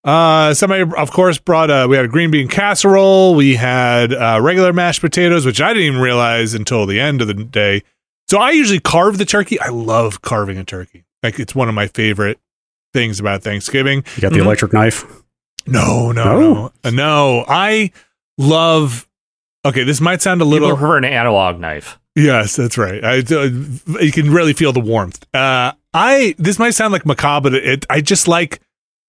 Uh, 0.03 0.55
somebody, 0.55 0.83
of 0.97 1.11
course, 1.11 1.37
brought 1.37 1.69
uh 1.69 1.85
we 1.87 1.95
had 1.95 2.05
a 2.05 2.07
green 2.07 2.31
bean 2.31 2.47
casserole. 2.47 3.35
We 3.35 3.57
had 3.57 4.11
uh, 4.11 4.39
regular 4.41 4.73
mashed 4.73 5.01
potatoes, 5.01 5.45
which 5.45 5.61
I 5.61 5.73
didn't 5.73 5.83
even 5.89 6.01
realize 6.01 6.55
until 6.55 6.87
the 6.87 6.99
end 6.99 7.21
of 7.21 7.27
the 7.27 7.35
day. 7.35 7.83
So 8.27 8.39
I 8.39 8.49
usually 8.51 8.79
carve 8.79 9.19
the 9.19 9.25
turkey. 9.25 9.59
I 9.59 9.69
love 9.69 10.23
carving 10.23 10.57
a 10.57 10.63
turkey. 10.63 11.03
Like 11.21 11.39
it's 11.39 11.53
one 11.53 11.69
of 11.69 11.75
my 11.75 11.85
favorite 11.85 12.39
things 12.93 13.19
about 13.19 13.43
Thanksgiving. 13.43 14.03
You 14.15 14.21
got 14.21 14.31
the 14.33 14.39
Mhm. 14.39 14.45
electric 14.45 14.73
knife. 14.73 15.05
No, 15.67 16.11
no, 16.11 16.23
No? 16.23 16.39
no, 16.39 16.71
Uh, 16.83 16.89
no. 16.89 17.45
I 17.47 17.91
love. 18.37 19.07
Okay, 19.65 19.83
this 19.83 20.01
might 20.01 20.21
sound 20.21 20.41
a 20.41 20.45
People 20.45 20.51
little. 20.51 20.77
prefer 20.77 20.97
an 20.97 21.05
analog 21.05 21.59
knife. 21.59 21.99
Yes, 22.15 22.55
that's 22.55 22.77
right. 22.77 23.03
I, 23.03 23.19
uh, 23.19 23.49
you 24.01 24.11
can 24.11 24.31
really 24.31 24.53
feel 24.53 24.73
the 24.73 24.79
warmth. 24.79 25.23
Uh, 25.33 25.71
I 25.93 26.35
this 26.37 26.57
might 26.59 26.71
sound 26.71 26.91
like 26.93 27.05
macabre, 27.05 27.51
but 27.51 27.53
it, 27.53 27.85
I 27.89 28.01
just 28.01 28.27
like 28.27 28.59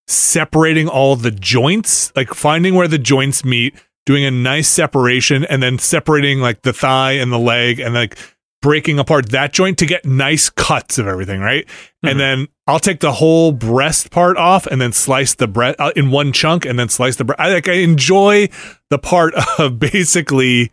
separating 0.07 0.89
all 0.89 1.17
the 1.17 1.31
joints, 1.31 2.13
like 2.15 2.35
finding 2.35 2.75
where 2.75 2.89
the 2.89 2.99
joints 2.99 3.45
meet, 3.45 3.75
doing 4.05 4.25
a 4.25 4.31
nice 4.31 4.69
separation, 4.69 5.45
and 5.45 5.63
then 5.63 5.79
separating 5.79 6.41
like 6.41 6.63
the 6.63 6.73
thigh 6.73 7.13
and 7.13 7.33
the 7.33 7.39
leg, 7.39 7.81
and 7.81 7.95
like 7.95 8.19
breaking 8.63 8.99
apart 8.99 9.29
that 9.31 9.53
joint 9.53 9.77
to 9.79 9.87
get 9.87 10.07
nice 10.07 10.49
cuts 10.49 10.97
of 10.97 11.07
everything, 11.07 11.41
right? 11.41 11.67
Mhm. 12.03 12.11
And 12.11 12.21
then 12.21 12.49
I'll 12.67 12.79
take 12.81 13.01
the 13.01 13.13
whole 13.13 13.53
breast 13.53 14.11
part 14.11 14.39
off 14.39 14.67
and 14.67 14.81
then 14.81 14.93
slice 14.93 15.35
the 15.35 15.47
breast 15.47 15.79
uh, 15.79 15.93
in 15.95 16.11
one 16.11 16.33
chunk, 16.33 16.65
and 16.65 16.79
then 16.79 16.89
slice 16.89 17.17
the 17.17 17.25
breast. 17.25 17.41
I 17.41 17.53
like 17.53 17.69
I 17.69 17.75
enjoy 17.75 18.49
the 18.89 18.99
part 18.99 19.35
of 19.59 19.79
basically 19.79 20.71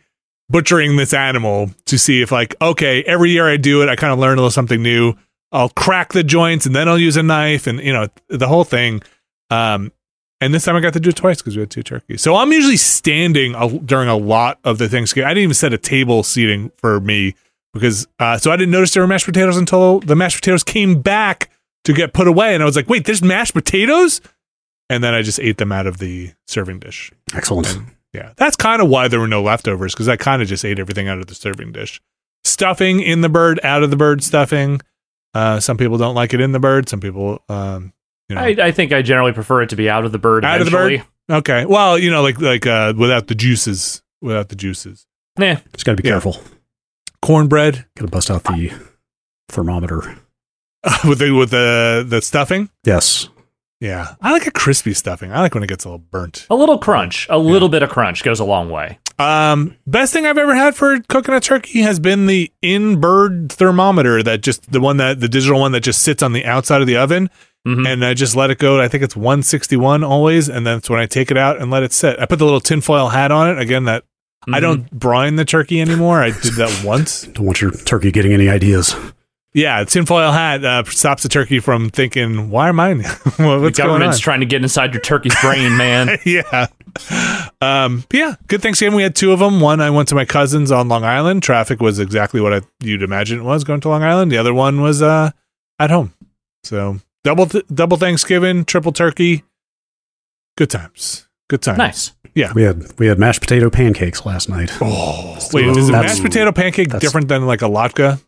butchering 0.49 0.95
this 0.95 1.13
animal 1.13 1.69
to 1.85 1.99
see 1.99 2.21
if 2.23 2.31
like 2.31 2.55
okay 2.59 3.03
every 3.03 3.29
year 3.29 3.47
i 3.47 3.55
do 3.55 3.83
it 3.83 3.87
i 3.89 3.95
kind 3.95 4.11
of 4.11 4.17
learn 4.17 4.33
a 4.33 4.41
little 4.41 4.49
something 4.49 4.81
new 4.81 5.13
i'll 5.51 5.69
crack 5.69 6.11
the 6.11 6.23
joints 6.23 6.65
and 6.65 6.75
then 6.75 6.89
i'll 6.89 6.97
use 6.97 7.15
a 7.17 7.21
knife 7.21 7.67
and 7.67 7.79
you 7.81 7.93
know 7.93 8.07
the 8.29 8.47
whole 8.47 8.63
thing 8.63 8.99
um 9.51 9.91
and 10.41 10.51
this 10.51 10.65
time 10.65 10.75
i 10.75 10.79
got 10.79 10.91
to 10.91 10.99
do 10.99 11.09
it 11.09 11.15
twice 11.15 11.37
because 11.37 11.55
we 11.55 11.59
had 11.59 11.69
two 11.69 11.83
turkeys 11.83 12.23
so 12.23 12.35
i'm 12.35 12.51
usually 12.51 12.77
standing 12.77 13.53
a, 13.53 13.69
during 13.77 14.09
a 14.09 14.17
lot 14.17 14.57
of 14.63 14.79
the 14.79 14.89
thanksgiving 14.89 15.27
i 15.27 15.35
didn't 15.35 15.43
even 15.43 15.53
set 15.53 15.71
a 15.71 15.77
table 15.77 16.23
seating 16.23 16.71
for 16.77 16.99
me 16.99 17.35
because 17.73 18.07
uh, 18.19 18.37
so 18.37 18.51
I 18.51 18.57
didn't 18.57 18.71
notice 18.71 18.93
there 18.93 19.03
were 19.03 19.07
mashed 19.07 19.25
potatoes 19.25 19.57
until 19.57 19.99
the 19.99 20.15
mashed 20.15 20.37
potatoes 20.37 20.63
came 20.63 21.01
back 21.01 21.49
to 21.85 21.93
get 21.93 22.13
put 22.13 22.27
away, 22.27 22.53
and 22.53 22.63
I 22.63 22.65
was 22.65 22.75
like, 22.75 22.89
"Wait, 22.89 23.05
there's 23.05 23.21
mashed 23.21 23.53
potatoes," 23.53 24.21
and 24.89 25.03
then 25.03 25.13
I 25.13 25.21
just 25.21 25.39
ate 25.39 25.57
them 25.57 25.71
out 25.71 25.87
of 25.87 25.97
the 25.99 26.31
serving 26.47 26.79
dish. 26.79 27.11
Excellent. 27.33 27.73
And 27.75 27.91
yeah, 28.13 28.33
that's 28.37 28.55
kind 28.55 28.81
of 28.81 28.89
why 28.89 29.07
there 29.07 29.19
were 29.19 29.27
no 29.27 29.41
leftovers 29.43 29.93
because 29.93 30.07
I 30.07 30.17
kind 30.17 30.41
of 30.41 30.47
just 30.47 30.65
ate 30.65 30.79
everything 30.79 31.07
out 31.07 31.19
of 31.19 31.27
the 31.27 31.35
serving 31.35 31.71
dish. 31.71 32.01
Stuffing 32.43 32.99
in 33.01 33.21
the 33.21 33.29
bird, 33.29 33.59
out 33.63 33.83
of 33.83 33.89
the 33.91 33.97
bird 33.97 34.23
stuffing. 34.23 34.81
Uh, 35.33 35.59
some 35.59 35.77
people 35.77 35.97
don't 35.97 36.15
like 36.15 36.33
it 36.33 36.41
in 36.41 36.51
the 36.53 36.59
bird. 36.59 36.89
Some 36.89 36.99
people, 36.99 37.43
um, 37.49 37.93
you 38.29 38.35
know, 38.35 38.41
I, 38.41 38.55
I 38.59 38.71
think 38.71 38.91
I 38.91 39.01
generally 39.03 39.31
prefer 39.33 39.61
it 39.61 39.69
to 39.69 39.75
be 39.75 39.89
out 39.89 40.05
of 40.05 40.11
the 40.11 40.17
bird. 40.17 40.43
Out 40.43 40.59
of 40.59 40.65
the 40.65 40.71
bird? 40.71 41.03
okay. 41.29 41.65
Well, 41.65 41.99
you 41.99 42.09
know, 42.09 42.23
like 42.23 42.41
like 42.41 42.65
uh, 42.65 42.93
without 42.97 43.27
the 43.27 43.35
juices, 43.35 44.01
without 44.21 44.49
the 44.49 44.55
juices. 44.55 45.05
Nah, 45.37 45.55
Just 45.73 45.85
got 45.85 45.95
to 45.95 46.01
be 46.01 46.07
Yeah. 46.07 46.13
careful. 46.15 46.41
Cornbread 47.21 47.85
Got 47.95 48.05
to 48.05 48.11
bust 48.11 48.31
out 48.31 48.43
the 48.45 48.71
thermometer. 49.49 50.17
with 51.07 51.19
the 51.19 51.31
with 51.31 51.49
the 51.51 52.05
the 52.07 52.21
stuffing. 52.21 52.69
Yes. 52.85 53.29
Yeah, 53.81 54.15
I 54.21 54.31
like 54.33 54.45
a 54.45 54.51
crispy 54.51 54.93
stuffing. 54.93 55.31
I 55.31 55.39
like 55.39 55.53
when 55.53 55.63
it 55.63 55.67
gets 55.67 55.85
a 55.85 55.87
little 55.87 55.99
burnt. 56.11 56.45
a 56.49 56.55
little 56.55 56.77
crunch, 56.77 57.27
a 57.29 57.37
little 57.37 57.69
bit 57.69 57.81
of 57.81 57.89
crunch 57.89 58.23
goes 58.23 58.39
a 58.41 58.45
long 58.45 58.69
way. 58.69 58.99
Um, 59.17 59.77
best 59.87 60.11
thing 60.11 60.25
I've 60.25 60.37
ever 60.37 60.53
had 60.55 60.75
for 60.75 60.99
cooking 61.07 61.33
a 61.33 61.39
turkey 61.39 61.79
has 61.81 61.97
been 61.99 62.25
the 62.25 62.51
in-bird 62.61 63.51
thermometer 63.53 64.21
that 64.23 64.41
just 64.41 64.69
the 64.71 64.81
one 64.81 64.97
that 64.97 65.21
the 65.21 65.29
digital 65.29 65.61
one 65.61 65.71
that 65.73 65.79
just 65.81 66.03
sits 66.03 66.21
on 66.21 66.33
the 66.33 66.45
outside 66.45 66.81
of 66.81 66.87
the 66.87 66.97
oven, 66.97 67.29
Mhm. 67.65 67.87
and 67.87 68.03
I 68.05 68.13
just 68.13 68.35
let 68.35 68.49
it 68.49 68.57
go. 68.59 68.81
I 68.81 68.89
think 68.89 69.01
it's 69.03 69.15
161 69.15 70.03
always, 70.03 70.49
and 70.49 70.67
that's 70.67 70.89
when 70.89 70.99
I 70.99 71.05
take 71.05 71.31
it 71.31 71.37
out 71.37 71.61
and 71.61 71.71
let 71.71 71.83
it 71.83 71.93
sit. 71.93 72.19
I 72.19 72.25
put 72.25 72.39
the 72.39 72.45
little 72.45 72.61
tinfoil 72.61 73.09
hat 73.09 73.31
on 73.31 73.49
it 73.49 73.59
again. 73.59 73.85
That 73.85 74.03
I 74.47 74.59
Mhm. 74.59 74.61
don't 74.61 74.91
brine 74.91 75.35
the 75.35 75.45
turkey 75.45 75.81
anymore. 75.81 76.21
I 76.23 76.29
did 76.31 76.53
that 76.53 76.83
once. 76.83 77.23
Don't 77.33 77.45
want 77.45 77.61
your 77.61 77.71
turkey 77.71 78.11
getting 78.11 78.31
any 78.33 78.47
ideas. 78.49 78.95
Yeah, 79.53 79.83
tinfoil 79.83 80.31
hat 80.31 80.63
uh, 80.63 80.83
stops 80.85 81.23
the 81.23 81.29
turkey 81.29 81.59
from 81.59 81.89
thinking, 81.89 82.49
"Why 82.49 82.69
am 82.69 82.79
I? 82.79 82.93
The 82.93 83.01
What's 83.03 83.37
going 83.37 83.49
on?" 83.49 83.71
government's 83.75 84.19
trying 84.19 84.39
to 84.41 84.45
get 84.45 84.61
inside 84.61 84.93
your 84.93 85.01
turkey's 85.01 85.35
brain, 85.41 85.75
man. 85.75 86.17
yeah. 86.25 86.67
Um, 87.61 88.03
but 88.09 88.17
yeah, 88.17 88.35
good 88.47 88.61
Thanksgiving. 88.61 88.95
We 88.95 89.03
had 89.03 89.15
two 89.15 89.31
of 89.31 89.39
them. 89.39 89.59
One, 89.59 89.81
I 89.81 89.89
went 89.89 90.07
to 90.09 90.15
my 90.15 90.25
cousin's 90.25 90.71
on 90.71 90.87
Long 90.87 91.03
Island. 91.03 91.43
Traffic 91.43 91.81
was 91.81 91.99
exactly 91.99 92.39
what 92.41 92.53
I, 92.53 92.61
you'd 92.81 93.01
imagine 93.03 93.39
it 93.39 93.43
was 93.43 93.63
going 93.63 93.81
to 93.81 93.89
Long 93.89 94.03
Island. 94.03 94.31
The 94.31 94.37
other 94.37 94.53
one 94.53 94.81
was 94.81 95.01
uh, 95.01 95.31
at 95.79 95.89
home. 95.89 96.13
So 96.63 96.99
double 97.23 97.45
th- 97.47 97.65
double 97.73 97.97
Thanksgiving, 97.97 98.65
triple 98.65 98.91
turkey. 98.91 99.43
Good 100.57 100.69
times. 100.69 101.27
Good 101.49 101.61
times. 101.61 101.77
nice. 101.77 102.11
Yeah, 102.35 102.53
we 102.53 102.63
had 102.63 102.83
we 102.99 103.07
had 103.07 103.19
mashed 103.19 103.41
potato 103.41 103.69
pancakes 103.69 104.25
last 104.25 104.49
night. 104.49 104.71
Oh, 104.81 105.37
wait, 105.53 105.65
is 105.65 105.89
a 105.89 105.91
mashed 105.91 106.21
potato 106.21 106.51
pancake 106.51 106.87
that's- 106.89 107.01
different 107.01 107.27
than 107.27 107.45
like 107.45 107.61
a 107.61 107.65
latke? 107.65 108.21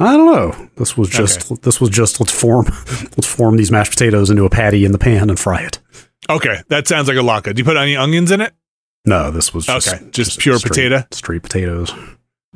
I 0.00 0.16
don't 0.16 0.26
know. 0.26 0.68
This 0.76 0.96
was 0.96 1.08
just 1.08 1.62
this 1.62 1.80
was 1.80 1.90
just 1.90 2.20
let's 2.20 2.32
form 2.32 2.66
let's 3.16 3.26
form 3.26 3.56
these 3.56 3.72
mashed 3.72 3.90
potatoes 3.92 4.30
into 4.30 4.44
a 4.44 4.50
patty 4.50 4.84
in 4.84 4.92
the 4.92 4.98
pan 4.98 5.28
and 5.28 5.38
fry 5.38 5.62
it. 5.62 5.80
Okay, 6.30 6.58
that 6.68 6.86
sounds 6.86 7.08
like 7.08 7.16
a 7.16 7.20
latke. 7.20 7.54
Do 7.54 7.60
you 7.60 7.64
put 7.64 7.76
any 7.76 7.96
onions 7.96 8.30
in 8.30 8.40
it? 8.40 8.52
No, 9.04 9.30
this 9.30 9.54
was 9.54 9.66
just, 9.66 9.88
Okay, 9.88 10.10
just 10.10 10.38
pure 10.38 10.58
straight- 10.58 10.68
potato? 10.70 11.04
straight 11.10 11.42
potatoes. 11.42 11.92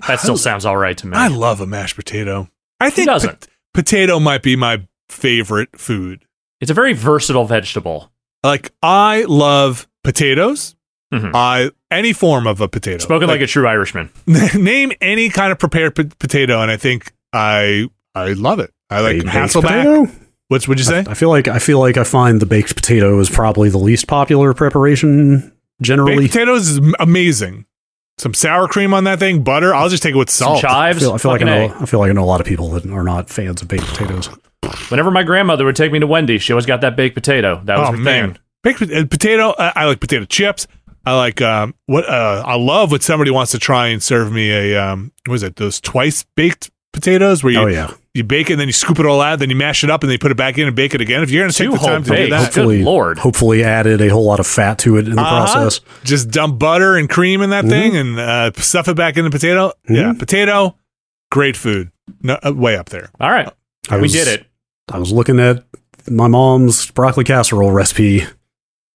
That 0.06 0.20
still 0.20 0.36
sounds 0.36 0.64
all 0.64 0.76
right 0.76 0.96
to 0.98 1.06
me. 1.06 1.16
I 1.16 1.28
love 1.28 1.60
a 1.60 1.66
mashed 1.66 1.96
potato. 1.96 2.48
I 2.80 2.90
think 2.90 3.06
doesn't? 3.06 3.48
potato 3.74 4.18
might 4.20 4.42
be 4.42 4.54
my 4.56 4.86
favorite 5.08 5.78
food. 5.78 6.24
it's 6.60 6.70
a 6.70 6.74
very 6.74 6.92
versatile 6.92 7.44
vegetable. 7.44 8.11
Like 8.44 8.72
I 8.82 9.24
love 9.28 9.86
potatoes. 10.04 10.74
Mhm. 11.12 11.30
I 11.34 11.70
any 11.90 12.12
form 12.12 12.46
of 12.46 12.60
a 12.60 12.68
potato. 12.68 12.98
Spoken 12.98 13.28
like, 13.28 13.40
a 13.42 13.46
true 13.46 13.66
Irishman. 13.66 14.10
name 14.26 14.92
any 15.00 15.28
kind 15.28 15.52
of 15.52 15.58
prepared 15.58 15.94
po- 15.94 16.04
potato, 16.18 16.60
and 16.62 16.70
I 16.70 16.76
think 16.76 17.12
I 17.32 17.88
I 18.14 18.32
love 18.32 18.58
it. 18.60 18.72
I 18.90 19.00
like 19.00 19.16
Baked 19.18 19.28
Hasselback. 19.28 19.62
potato? 19.62 20.12
What's 20.48 20.66
would 20.68 20.78
you 20.78 20.84
say? 20.84 21.04
I 21.06 21.14
feel 21.14 21.28
like 21.28 21.48
I 21.48 21.58
feel 21.58 21.78
like 21.80 21.96
I 21.96 22.04
find 22.04 22.40
the 22.40 22.46
baked 22.46 22.74
potato 22.76 23.18
is 23.20 23.28
probably 23.30 23.68
the 23.68 23.78
least 23.78 24.06
popular 24.06 24.52
preparation 24.54 25.52
generally. 25.82 26.16
Baked 26.16 26.32
potatoes 26.32 26.68
is 26.68 26.80
amazing. 26.98 27.66
Some 28.18 28.34
sour 28.34 28.68
cream 28.68 28.92
on 28.94 29.04
that 29.04 29.18
thing, 29.18 29.42
butter. 29.42 29.74
I'll 29.74 29.88
just 29.88 30.02
take 30.02 30.14
it 30.14 30.18
with 30.18 30.30
Some 30.30 30.56
salt. 30.58 30.64
I 30.64 30.68
chives. 30.92 31.00
feel, 31.00 31.12
I 31.12 31.18
feel 31.18 31.30
like 31.30 31.42
I 31.42 31.44
know 31.44 31.64
A. 31.74 31.82
I 31.82 31.86
feel 31.86 32.00
like 32.00 32.10
I 32.10 32.12
know 32.12 32.22
a 32.24 32.26
lot 32.26 32.40
of 32.40 32.46
people 32.46 32.68
that 32.70 32.86
are 32.86 33.02
not 33.02 33.30
fans 33.30 33.62
of 33.62 33.68
baked 33.68 33.84
potatoes. 33.86 34.28
Whenever 34.88 35.10
my 35.10 35.22
grandmother 35.22 35.64
would 35.64 35.76
take 35.76 35.92
me 35.92 35.98
to 35.98 36.06
Wendy's, 36.06 36.42
she 36.42 36.52
always 36.52 36.66
got 36.66 36.80
that 36.82 36.96
baked 36.96 37.14
potato. 37.14 37.60
That 37.64 37.78
was 37.78 37.88
oh 37.88 37.92
her 37.92 37.98
man, 37.98 38.34
thing. 38.34 38.38
baked 38.62 38.82
uh, 38.82 39.06
potato. 39.06 39.54
I, 39.58 39.72
I 39.76 39.84
like 39.86 40.00
potato 40.00 40.24
chips. 40.24 40.66
I 41.04 41.16
like 41.16 41.40
um 41.42 41.74
what 41.86 42.08
uh 42.08 42.44
I 42.46 42.54
love 42.56 42.92
when 42.92 43.00
somebody 43.00 43.30
wants 43.32 43.50
to 43.52 43.58
try 43.58 43.88
and 43.88 44.00
serve 44.02 44.30
me 44.32 44.50
a 44.52 44.80
um 44.80 45.10
what 45.26 45.34
is 45.34 45.42
it 45.42 45.56
those 45.56 45.80
twice 45.80 46.24
baked 46.36 46.70
potatoes 46.92 47.42
where 47.42 47.52
you 47.52 47.58
Oh 47.58 47.66
yeah. 47.66 47.90
you 48.14 48.22
bake 48.22 48.50
it 48.50 48.52
and 48.52 48.60
then 48.60 48.68
you 48.68 48.72
scoop 48.72 49.00
it 49.00 49.06
all 49.06 49.20
out 49.20 49.40
then 49.40 49.50
you 49.50 49.56
mash 49.56 49.82
it 49.82 49.90
up 49.90 50.02
and 50.04 50.08
then 50.10 50.12
you 50.14 50.18
put 50.20 50.30
it 50.30 50.36
back 50.36 50.58
in 50.58 50.66
and 50.68 50.76
bake 50.76 50.94
it 50.94 51.00
again 51.00 51.24
if 51.24 51.30
you're 51.32 51.42
gonna 51.42 51.52
take 51.52 51.70
the 51.72 51.76
whole 51.76 51.88
time 51.88 52.04
to 52.04 52.14
do 52.16 52.28
that 52.30 52.44
Hopefully, 52.44 52.76
Good 52.78 52.84
lord. 52.84 53.18
hopefully 53.18 53.64
added 53.64 54.00
a 54.00 54.08
whole 54.10 54.24
lot 54.24 54.38
of 54.38 54.46
fat 54.46 54.78
to 54.80 54.96
it 54.96 55.08
in 55.08 55.16
the 55.16 55.22
Uh-huh. 55.22 55.44
process. 55.52 55.80
just 56.04 56.30
dump 56.30 56.60
butter 56.60 56.96
and 56.96 57.08
cream 57.10 57.42
in 57.42 57.50
that 57.50 57.64
Mhm. 57.64 57.68
thing 57.70 57.96
and 57.96 58.20
uh, 58.20 58.52
stuff 58.58 58.86
it 58.86 58.94
back 58.94 59.16
in 59.16 59.24
the 59.24 59.30
potato. 59.30 59.72
Yeah, 59.88 60.12
Mhm. 60.12 60.20
potato, 60.20 60.76
great 61.32 61.56
food. 61.56 61.90
No, 62.22 62.38
uh, 62.46 62.52
way 62.54 62.76
up 62.76 62.90
there. 62.90 63.10
All 63.18 63.30
right. 63.30 63.48
I 63.90 63.96
we 63.96 64.02
was- 64.02 64.12
did 64.12 64.28
it. 64.28 64.46
I 64.90 64.98
was 64.98 65.12
looking 65.12 65.40
at 65.40 65.64
my 66.08 66.28
mom's 66.28 66.90
broccoli 66.90 67.24
casserole 67.24 67.70
recipe 67.70 68.24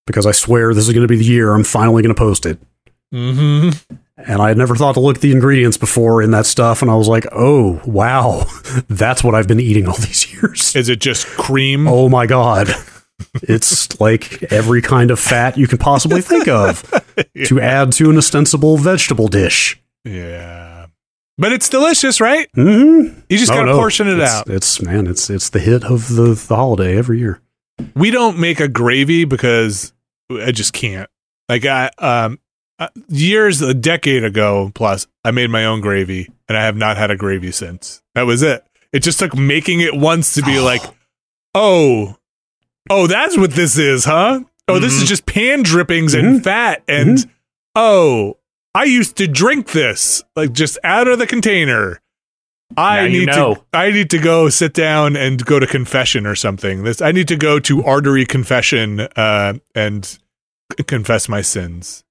because 0.06 0.26
I 0.26 0.32
swear 0.32 0.74
this 0.74 0.88
is 0.88 0.94
going 0.94 1.08
to 1.08 1.12
be 1.12 1.18
the 1.18 1.26
year 1.26 1.54
I'm 1.54 1.64
finally 1.64 2.02
going 2.02 2.14
to 2.14 2.20
post 2.20 2.46
it. 2.46 2.60
Mm-hmm. 3.14 3.96
And 4.18 4.42
I 4.42 4.50
had 4.50 4.58
never 4.58 4.76
thought 4.76 4.94
to 4.94 5.00
look 5.00 5.18
at 5.18 5.22
the 5.22 5.32
ingredients 5.32 5.78
before 5.78 6.22
in 6.22 6.32
that 6.32 6.46
stuff, 6.46 6.82
and 6.82 6.90
I 6.90 6.96
was 6.96 7.08
like, 7.08 7.26
"Oh, 7.32 7.80
wow, 7.86 8.46
that's 8.90 9.24
what 9.24 9.36
I've 9.36 9.48
been 9.48 9.60
eating 9.60 9.88
all 9.88 9.96
these 9.96 10.34
years." 10.34 10.76
Is 10.76 10.90
it 10.90 11.00
just 11.00 11.28
cream? 11.28 11.88
Oh 11.88 12.10
my 12.10 12.26
god, 12.26 12.70
it's 13.44 14.00
like 14.02 14.52
every 14.52 14.82
kind 14.82 15.12
of 15.12 15.20
fat 15.20 15.58
you 15.58 15.68
can 15.68 15.78
possibly 15.78 16.22
think 16.22 16.48
of 16.48 16.82
to 17.46 17.62
add 17.62 17.92
to 17.94 18.10
an 18.10 18.18
ostensible 18.18 18.78
vegetable 18.78 19.28
dish. 19.28 19.80
Yeah, 20.04 20.77
but 21.38 21.52
it's 21.52 21.70
delicious, 21.70 22.20
right? 22.22 22.48
Mm-hmm. 22.56 23.20
You 23.30 23.38
just 23.38 23.52
gotta 23.52 23.74
portion 23.74 24.08
it 24.08 24.20
it's, 24.20 24.32
out. 24.32 24.50
It's 24.50 24.82
man, 24.82 25.08
it's 25.08 25.30
it's 25.30 25.50
the 25.50 25.60
hit 25.60 25.84
of 25.84 26.08
the 26.16 26.34
the 26.34 26.56
holiday 26.56 26.98
every 26.98 27.20
year. 27.20 27.42
We 27.96 28.12
don't 28.12 28.40
make 28.40 28.60
a 28.60 28.68
gravy 28.68 29.26
because 29.26 29.94
I 30.32 30.52
just 30.52 30.74
can't. 30.74 31.10
Like 31.50 31.66
I 31.66 31.90
um 32.00 32.40
uh, 32.80 32.90
years 33.08 33.62
a 33.62 33.74
decade 33.74 34.24
ago 34.24 34.72
plus 34.76 35.08
I 35.24 35.32
made 35.32 35.50
my 35.50 35.66
own 35.66 35.82
gravy 35.82 36.30
and 36.48 36.58
I 36.58 36.64
have 36.66 36.76
not 36.76 36.98
had 36.98 37.10
a 37.12 37.16
gravy 37.18 37.52
since. 37.52 38.02
That 38.16 38.24
was 38.24 38.44
it. 38.44 38.64
It 38.94 39.00
just 39.00 39.20
took 39.20 39.36
making 39.36 39.82
it 39.82 39.96
once 39.96 40.34
to 40.36 40.42
be 40.44 40.60
like, 40.62 40.82
"Oh, 41.56 42.18
oh, 42.90 43.08
that's 43.08 43.38
what 43.38 43.52
this 43.52 43.78
is, 43.78 44.06
huh? 44.06 44.42
Oh, 44.68 44.80
this 44.80 44.98
Mhm. 44.98 45.04
is 45.04 45.10
just 45.10 45.26
pan 45.26 45.64
drippings 45.64 46.14
and 46.14 46.44
fat 46.44 46.84
and 46.88 47.26
oh, 47.76 48.38
I 48.78 48.84
used 48.86 49.16
to 49.18 49.28
drink 49.28 49.72
this 49.72 50.24
like 50.36 50.54
just 50.54 50.78
out 50.84 51.08
of 51.08 51.20
the 51.20 51.28
container." 51.28 52.00
I 52.76 52.98
Now 52.98 53.04
you 53.06 53.20
need 53.20 53.26
know. 53.28 53.56
to 53.56 53.62
I 53.72 53.92
need 53.92 54.10
to 54.10 54.20
go 54.20 54.50
sit 54.50 54.74
down 54.74 55.16
and 55.16 55.44
go 55.46 55.58
to 55.58 55.66
confession 55.66 56.26
or 56.28 56.36
something. 56.36 56.84
This 56.84 57.02
I 57.02 57.14
need 57.14 57.30
to 57.30 57.38
go 57.38 57.60
to 57.62 57.84
artery 57.86 58.26
confession 58.26 59.00
uh, 59.16 59.54
and 59.74 60.04
c- 60.06 60.20
confess 60.86 61.30
my 61.30 61.42
sins. 61.42 62.04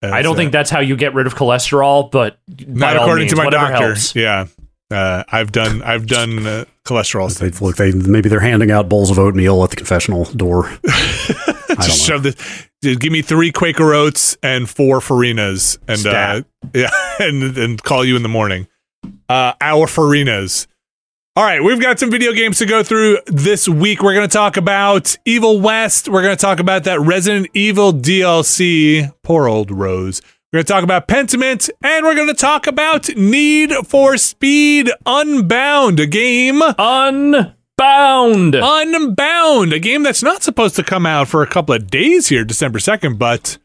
I 0.00 0.22
don't 0.22 0.36
think 0.36 0.52
that's 0.52 0.70
how 0.70 0.80
you 0.80 0.96
get 0.96 1.14
rid 1.14 1.26
of 1.26 1.34
cholesterol, 1.34 2.10
but 2.10 2.38
not 2.68 2.94
according 2.96 3.22
means, 3.22 3.32
to 3.32 3.36
my 3.36 3.46
whatever 3.46 3.68
doctor. 3.68 3.86
helps. 3.86 4.14
Yeah, 4.14 4.46
uh, 4.92 5.24
I've 5.32 5.50
done 5.50 5.82
I've 5.82 6.06
done 6.06 6.46
uh, 6.46 6.64
cholesterol. 6.84 7.36
They, 7.36 7.48
look, 7.64 7.76
they 7.76 7.90
maybe 7.90 8.28
they're 8.28 8.38
handing 8.40 8.70
out 8.70 8.88
bowls 8.88 9.10
of 9.10 9.18
oatmeal 9.18 9.64
at 9.64 9.70
the 9.70 9.76
confessional 9.76 10.24
door. 10.26 10.70
Just 11.82 12.02
shove 12.02 12.22
this. 12.22 12.36
Dude, 12.82 13.00
give 13.00 13.12
me 13.12 13.22
three 13.22 13.50
Quaker 13.50 13.94
oats 13.94 14.36
and 14.42 14.68
four 14.68 15.00
Farinas, 15.00 15.78
and 15.88 16.06
uh, 16.06 16.42
yeah, 16.74 16.90
and 17.18 17.56
and 17.56 17.82
call 17.82 18.04
you 18.04 18.16
in 18.16 18.22
the 18.22 18.28
morning. 18.28 18.68
Uh, 19.28 19.54
our 19.60 19.86
Farinas. 19.86 20.66
All 21.36 21.42
right, 21.42 21.64
we've 21.64 21.80
got 21.80 21.98
some 21.98 22.12
video 22.12 22.32
games 22.32 22.58
to 22.58 22.66
go 22.66 22.84
through 22.84 23.18
this 23.26 23.68
week. 23.68 24.02
We're 24.02 24.14
going 24.14 24.28
to 24.28 24.32
talk 24.32 24.56
about 24.56 25.16
Evil 25.24 25.60
West. 25.60 26.08
We're 26.08 26.22
going 26.22 26.36
to 26.36 26.40
talk 26.40 26.60
about 26.60 26.84
that 26.84 27.00
Resident 27.00 27.48
Evil 27.54 27.92
DLC. 27.92 29.12
Poor 29.24 29.48
old 29.48 29.72
Rose. 29.72 30.22
We're 30.52 30.58
going 30.58 30.66
to 30.66 30.72
talk 30.72 30.84
about 30.84 31.08
Pentiment, 31.08 31.70
and 31.82 32.06
we're 32.06 32.14
going 32.14 32.28
to 32.28 32.34
talk 32.34 32.68
about 32.68 33.08
Need 33.16 33.72
for 33.84 34.16
Speed 34.16 34.88
Unbound, 35.04 35.98
a 35.98 36.06
game 36.06 36.62
Unbound. 37.78 38.54
Unbound, 38.54 39.72
a 39.72 39.78
game 39.78 40.02
that's 40.02 40.22
not 40.22 40.42
supposed 40.42 40.76
to 40.76 40.84
come 40.84 41.06
out 41.06 41.28
for 41.28 41.42
a 41.42 41.46
couple 41.46 41.74
of 41.74 41.88
days 41.90 42.28
here, 42.28 42.44
December 42.44 42.78
2nd, 42.78 43.18
but 43.18 43.58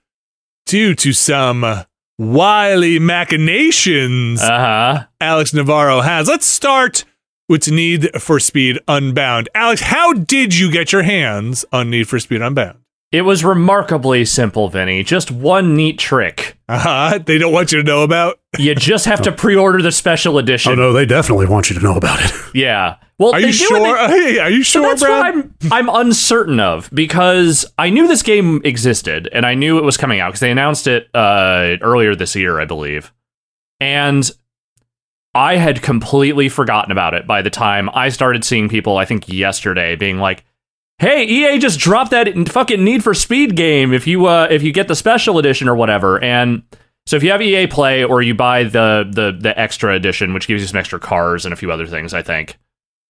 due 0.66 0.96
to 0.96 1.14
some 1.14 1.86
wily 2.18 3.00
machinations 3.00 4.42
Uh 4.42 4.60
huh. 4.60 5.06
Alex 5.22 5.54
Navarro 5.54 6.02
has. 6.02 6.28
Let's 6.28 6.46
start 6.46 7.06
with 7.48 7.70
Need 7.72 8.10
for 8.22 8.40
Speed 8.40 8.80
Unbound. 8.88 9.48
Alex, 9.56 9.82
how 9.82 10.14
did 10.14 10.58
you 10.58 10.72
get 10.72 10.92
your 10.92 11.04
hands 11.04 11.64
on 11.72 11.90
Need 11.90 12.08
for 12.08 12.20
Speed 12.20 12.42
Unbound? 12.42 12.80
It 13.12 13.24
was 13.24 13.44
remarkably 13.44 14.24
simple, 14.26 14.70
Vinny. 14.70 15.04
Just 15.04 15.32
one 15.32 15.76
neat 15.76 15.98
trick. 15.98 16.58
Uh-huh. 16.68 17.18
They 17.26 17.40
don't 17.40 17.52
want 17.52 17.72
you 17.72 17.80
to 17.80 17.84
know 17.84 18.04
about. 18.04 18.40
You 18.60 18.76
just 18.76 19.06
have 19.06 19.22
to 19.24 19.32
pre-order 19.36 19.82
the 19.82 19.92
special 19.92 20.38
edition. 20.38 20.74
Oh 20.74 20.76
no, 20.76 20.94
they 20.94 21.08
definitely 21.08 21.48
want 21.48 21.72
you 21.72 21.76
to 21.78 21.82
know 21.84 21.96
about 21.96 22.20
it. 22.24 22.32
Yeah. 22.54 22.96
Well, 23.18 23.34
Are 23.34 23.40
you 23.40 23.52
sure? 23.52 24.08
they- 24.08 24.40
Are 24.40 24.50
you 24.50 24.64
So 24.64 24.82
sure, 24.82 24.90
that's 24.90 25.02
Brad? 25.04 25.36
what 25.36 25.46
I'm 25.72 25.74
I'm 25.90 25.90
uncertain 25.90 26.60
of 26.60 26.90
because 26.94 27.66
I 27.78 27.90
knew 27.90 28.08
this 28.08 28.22
game 28.24 28.62
existed 28.64 29.28
and 29.34 29.46
I 29.46 29.56
knew 29.56 29.78
it 29.78 29.84
was 29.84 29.98
coming 29.98 30.20
out 30.20 30.30
because 30.30 30.40
they 30.40 30.52
announced 30.52 30.88
it 30.88 31.10
uh, 31.16 31.78
earlier 31.82 32.16
this 32.16 32.36
year, 32.36 32.60
I 32.60 32.66
believe, 32.66 33.12
and 33.80 34.30
I 35.36 35.58
had 35.58 35.82
completely 35.82 36.50
forgotten 36.50 36.92
about 36.92 37.14
it 37.14 37.28
by 37.28 37.42
the 37.42 37.50
time 37.52 37.90
I 37.94 38.10
started 38.10 38.44
seeing 38.44 38.70
people. 38.70 38.98
I 38.98 39.06
think 39.06 39.28
yesterday 39.30 39.96
being 39.96 40.18
like, 40.18 40.44
"Hey, 41.00 41.24
EA 41.26 41.58
just 41.60 41.80
dropped 41.80 42.12
that 42.12 42.28
fucking 42.50 42.84
Need 42.84 43.04
for 43.04 43.14
Speed 43.14 43.56
game 43.56 43.94
if 43.94 44.06
you 44.08 44.26
uh, 44.26 44.48
if 44.50 44.64
you 44.64 44.72
get 44.72 44.88
the 44.88 44.96
special 44.96 45.38
edition 45.40 45.68
or 45.70 45.76
whatever." 45.76 46.22
And 46.24 46.64
so 47.06 47.16
if 47.16 47.24
you 47.24 47.32
have 47.32 47.42
EA 47.42 47.68
Play 47.68 48.04
or 48.04 48.22
you 48.22 48.36
buy 48.36 48.64
the 48.64 49.08
the 49.10 49.36
the 49.40 49.60
extra 49.60 49.94
edition, 49.96 50.34
which 50.34 50.48
gives 50.48 50.62
you 50.62 50.68
some 50.68 50.80
extra 50.80 51.00
cars 51.00 51.46
and 51.46 51.54
a 51.54 51.56
few 51.58 51.72
other 51.72 51.88
things, 51.88 52.14
I 52.14 52.22
think 52.22 52.58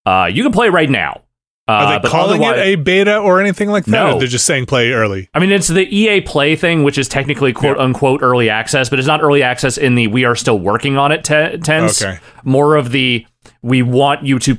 uh, 0.05 0.29
you 0.31 0.43
can 0.43 0.51
play 0.51 0.69
right 0.69 0.89
now. 0.89 1.23
Uh, 1.67 1.71
Are 1.71 1.99
they 1.99 2.07
calling 2.09 2.41
it 2.41 2.57
a 2.57 2.75
beta 2.77 3.19
or 3.19 3.39
anything 3.39 3.69
like 3.69 3.85
that? 3.85 3.91
No. 3.91 4.17
They're 4.17 4.27
just 4.27 4.47
saying 4.47 4.65
play 4.65 4.91
early. 4.91 5.29
I 5.35 5.39
mean, 5.39 5.51
it's 5.51 5.67
the 5.67 5.85
EA 5.95 6.19
Play 6.21 6.55
thing, 6.55 6.83
which 6.83 6.97
is 6.97 7.07
technically 7.07 7.53
quote 7.53 7.77
Yeah. 7.77 7.83
unquote 7.83 8.23
early 8.23 8.49
access, 8.49 8.89
but 8.89 8.97
it's 8.97 9.07
not 9.07 9.21
early 9.21 9.43
access 9.43 9.77
in 9.77 9.93
the 9.93 10.07
we 10.07 10.25
are 10.25 10.35
still 10.35 10.57
working 10.57 10.97
on 10.97 11.11
it 11.11 11.23
te- 11.23 11.57
tense. 11.59 12.01
Okay. 12.01 12.17
More 12.43 12.75
of 12.75 12.89
the 12.91 13.23
we 13.61 13.81
want 13.81 14.23
you 14.23 14.39
to 14.39 14.57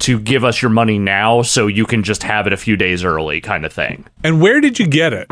to 0.00 0.20
give 0.20 0.44
us 0.44 0.62
your 0.62 0.70
money 0.70 0.98
now 0.98 1.42
so 1.42 1.66
you 1.66 1.84
can 1.86 2.02
just 2.02 2.22
have 2.22 2.46
it 2.46 2.52
a 2.52 2.56
few 2.56 2.76
days 2.76 3.04
early 3.04 3.40
kind 3.40 3.64
of 3.64 3.72
thing. 3.72 4.06
And 4.22 4.40
where 4.40 4.60
did 4.60 4.78
you 4.78 4.86
get 4.86 5.12
it? 5.12 5.28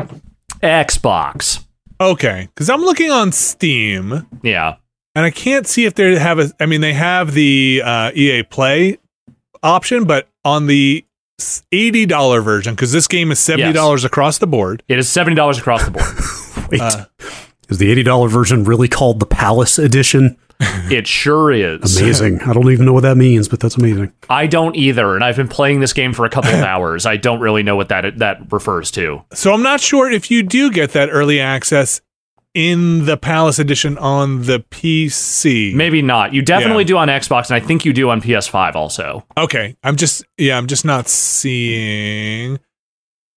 Xbox. 0.61 1.63
Okay, 2.01 2.49
because 2.53 2.69
I'm 2.69 2.81
looking 2.81 3.09
on 3.11 3.31
Steam 3.31 4.27
Yeah. 4.43 4.75
and 5.15 5.23
I 5.25 5.31
can't 5.31 5.65
see 5.65 5.85
if 5.85 5.95
they 5.95 6.17
have 6.19 6.39
a. 6.39 6.51
I 6.59 6.65
mean, 6.65 6.81
they 6.81 6.93
have 6.93 7.33
the 7.33 7.81
uh, 7.85 8.11
EA 8.13 8.43
Play 8.43 8.97
option, 9.63 10.03
but 10.05 10.27
on 10.43 10.67
the 10.67 11.05
eighty 11.71 12.05
dollar 12.05 12.41
version, 12.41 12.75
because 12.75 12.91
this 12.91 13.07
game 13.07 13.31
is 13.31 13.39
seventy 13.39 13.71
dollars 13.71 14.03
across 14.03 14.39
the 14.39 14.47
board. 14.47 14.83
It 14.89 14.97
is 14.99 15.07
$70 15.07 15.57
across 15.59 15.85
the 15.85 15.91
board. 15.91 16.69
Wait, 16.71 16.81
Uh. 16.81 17.05
is 17.69 17.77
the 17.77 17.89
eighty 17.89 18.03
dollar 18.03 18.27
version 18.27 18.63
really 18.65 18.87
called 18.89 19.19
the 19.21 19.25
Palace 19.25 19.79
Edition? 19.79 20.35
It 20.59 21.07
sure 21.07 21.51
is. 21.51 21.99
Amazing. 21.99 22.41
I 22.41 22.53
don't 22.53 22.71
even 22.71 22.85
know 22.85 22.93
what 22.93 23.03
that 23.03 23.17
means, 23.17 23.47
but 23.47 23.59
that's 23.59 23.75
amazing. 23.77 24.13
I 24.29 24.47
don't 24.47 24.75
either, 24.75 25.15
and 25.15 25.23
I've 25.23 25.35
been 25.35 25.47
playing 25.47 25.79
this 25.81 25.93
game 25.93 26.13
for 26.13 26.25
a 26.25 26.29
couple 26.29 26.51
of 26.51 26.61
hours. 26.63 27.05
I 27.05 27.17
don't 27.17 27.39
really 27.39 27.63
know 27.63 27.75
what 27.75 27.89
that 27.89 28.19
that 28.19 28.51
refers 28.51 28.91
to. 28.91 29.23
So 29.33 29.53
I'm 29.53 29.63
not 29.63 29.81
sure 29.81 30.09
if 30.09 30.31
you 30.31 30.43
do 30.43 30.71
get 30.71 30.91
that 30.91 31.09
early 31.11 31.39
access 31.39 32.01
in 32.53 33.03
the 33.05 33.17
Palace 33.17 33.59
Edition 33.59 33.97
on 33.97 34.43
the 34.43 34.59
PC. 34.71 35.73
Maybe 35.75 36.01
not. 36.01 36.33
You 36.33 36.41
definitely 36.41 36.83
Yeah. 36.83 36.87
do 36.87 36.97
on 36.97 37.07
Xbox, 37.09 37.49
and 37.49 37.55
I 37.55 37.59
think 37.65 37.83
you 37.83 37.91
do 37.91 38.09
on 38.09 38.21
PS5 38.21 38.75
also. 38.75 39.25
Okay, 39.37 39.75
I'm 39.83 39.97
just 39.97 40.23
yeah, 40.37 40.57
I'm 40.57 40.67
just 40.67 40.85
not 40.85 41.09
seeing. 41.09 42.59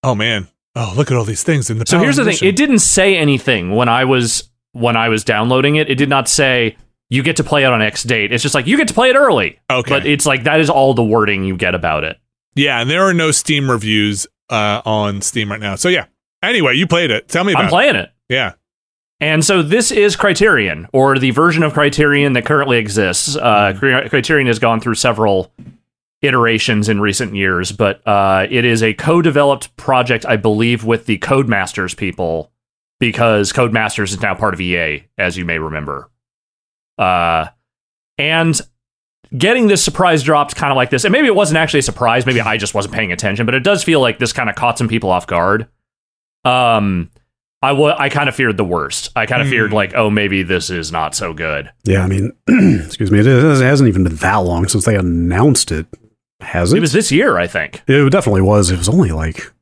Oh 0.03 0.15
man! 0.15 0.47
Oh, 0.77 0.93
look 0.97 1.11
at 1.11 1.17
all 1.17 1.25
these 1.25 1.43
things 1.43 1.71
in 1.71 1.79
the. 1.79 1.87
So 1.87 1.97
Palace 1.99 2.05
here's 2.05 2.17
the 2.25 2.33
thing: 2.33 2.49
it 2.49 2.55
didn't 2.57 2.79
say 2.79 3.17
anything 3.17 3.75
when 3.75 3.89
I 3.89 4.05
was 4.05 4.49
when 4.73 4.97
I 4.97 5.09
was 5.09 5.25
downloading 5.25 5.77
it. 5.77 5.91
It 5.91 5.97
did 5.97 6.09
not 6.09 6.29
say 6.29 6.77
you 7.11 7.23
get 7.23 7.37
to 7.37 7.45
play 7.45 7.65
it 7.65 7.73
on 7.73 7.83
X 7.83 8.03
date. 8.03 8.33
It's 8.33 8.43
just 8.43 8.55
like 8.55 8.67
you 8.67 8.77
get 8.77 8.89
to 8.89 8.95
play 8.95 9.11
it 9.11 9.17
early. 9.17 9.59
Okay. 9.71 9.91
But 9.91 10.07
it's 10.07 10.27
like 10.27 10.45
that 10.45 10.61
is 10.61 10.71
all 10.71 10.95
the 10.95 11.05
wording 11.05 11.45
you 11.45 11.57
get 11.57 11.75
about 11.75 12.05
it. 12.05 12.19
Yeah, 12.55 12.81
and 12.81 12.91
there 12.91 13.03
are 13.03 13.15
no 13.15 13.31
Steam 13.31 13.71
reviews 13.71 14.27
uh, 14.51 14.83
on 14.85 15.21
Steam 15.23 15.51
right 15.51 15.61
now. 15.61 15.77
So 15.77 15.89
yeah. 15.89 16.07
Anyway, 16.43 16.75
you 16.75 16.87
played 16.87 17.11
it. 17.11 17.29
Tell 17.29 17.45
me 17.45 17.53
about 17.53 17.65
I'm 17.65 17.71
playing 17.71 17.97
it. 17.97 18.05
it. 18.05 18.13
Yeah. 18.29 18.53
And 19.21 19.45
so 19.45 19.63
this 19.63 19.91
is 19.91 20.15
Criterion, 20.15 20.87
or 20.93 21.19
the 21.19 21.33
version 21.33 21.65
of 21.65 21.73
Criterion 21.73 22.35
that 22.35 22.45
currently 22.45 22.79
exists. 22.79 23.35
Uh, 23.37 23.75
Criterion 23.77 24.47
has 24.47 24.61
gone 24.61 24.81
through 24.81 24.95
several 24.95 25.53
iterations 26.23 26.89
in 26.89 27.01
recent 27.01 27.35
years, 27.35 27.73
but 27.73 28.07
uh, 28.07 28.47
it 28.49 28.65
is 28.65 28.83
a 28.83 28.95
co-developed 28.95 29.77
project, 29.77 30.25
I 30.27 30.37
believe, 30.37 30.85
with 30.85 31.07
the 31.07 31.19
Codemasters 31.19 31.97
people, 31.97 32.53
because 33.01 33.53
Codemasters 33.53 34.11
is 34.11 34.21
now 34.21 34.37
part 34.37 34.55
of 34.55 34.61
EA, 34.61 35.05
as 35.17 35.37
you 35.37 35.45
may 35.45 35.59
remember. 35.59 36.11
Uh, 36.99 37.47
and 38.19 38.61
getting 39.37 39.69
this 39.69 39.83
surprise 39.85 40.23
dropped 40.23 40.57
kind 40.57 40.73
of 40.73 40.77
like 40.77 40.91
this, 40.91 41.05
and 41.05 41.13
maybe 41.13 41.27
it 41.27 41.35
wasn't 41.35 41.57
actually 41.59 41.81
a 41.81 41.83
surprise, 41.83 42.27
maybe 42.27 42.41
I 42.41 42.57
just 42.57 42.75
wasn't 42.75 42.95
paying 42.95 43.13
attention, 43.13 43.47
but 43.47 43.55
it 43.55 43.61
does 43.63 43.85
feel 43.85 44.01
like 44.01 44.19
this 44.19 44.33
kind 44.33 44.49
of 44.51 44.57
caught 44.57 44.79
some 44.79 44.89
people 44.89 45.11
off 45.11 45.27
guard. 45.27 45.69
Um, 46.45 47.11
I 47.61 47.73
wa- 47.73 47.97
I 47.99 48.09
kind 48.09 48.29
of 48.29 48.35
feared 48.35 48.57
the 48.57 48.65
worst. 48.65 49.11
I 49.17 49.27
kind 49.27 49.43
of 49.43 49.49
Hmm. 49.49 49.53
feared 49.53 49.73
like, 49.73 49.93
oh, 49.95 50.11
maybe 50.11 50.43
this 50.45 50.71
is 50.71 50.93
not 50.93 51.15
so 51.15 51.33
good. 51.35 51.71
Yeah, 51.85 52.03
I 52.03 52.07
mean, 52.07 52.33
excuse 52.49 53.11
me, 53.11 53.19
it, 53.19 53.27
is- 53.27 53.61
it 53.61 53.65
hasn't 53.65 53.89
even 53.89 54.05
been 54.05 54.17
that 54.17 54.37
long 54.37 54.67
since 54.69 54.85
they 54.85 54.95
announced 54.97 55.73
it, 55.73 55.87
has 56.41 56.73
it? 56.73 56.77
It 56.79 56.81
was 56.81 56.93
this 56.93 57.11
year, 57.13 57.37
I 57.37 57.47
think. 57.47 57.83
It 57.87 58.11
definitely 58.11 58.43
was. 58.43 58.71
It 58.71 58.79
was 58.79 58.89
only 58.89 59.11
like, 59.11 59.53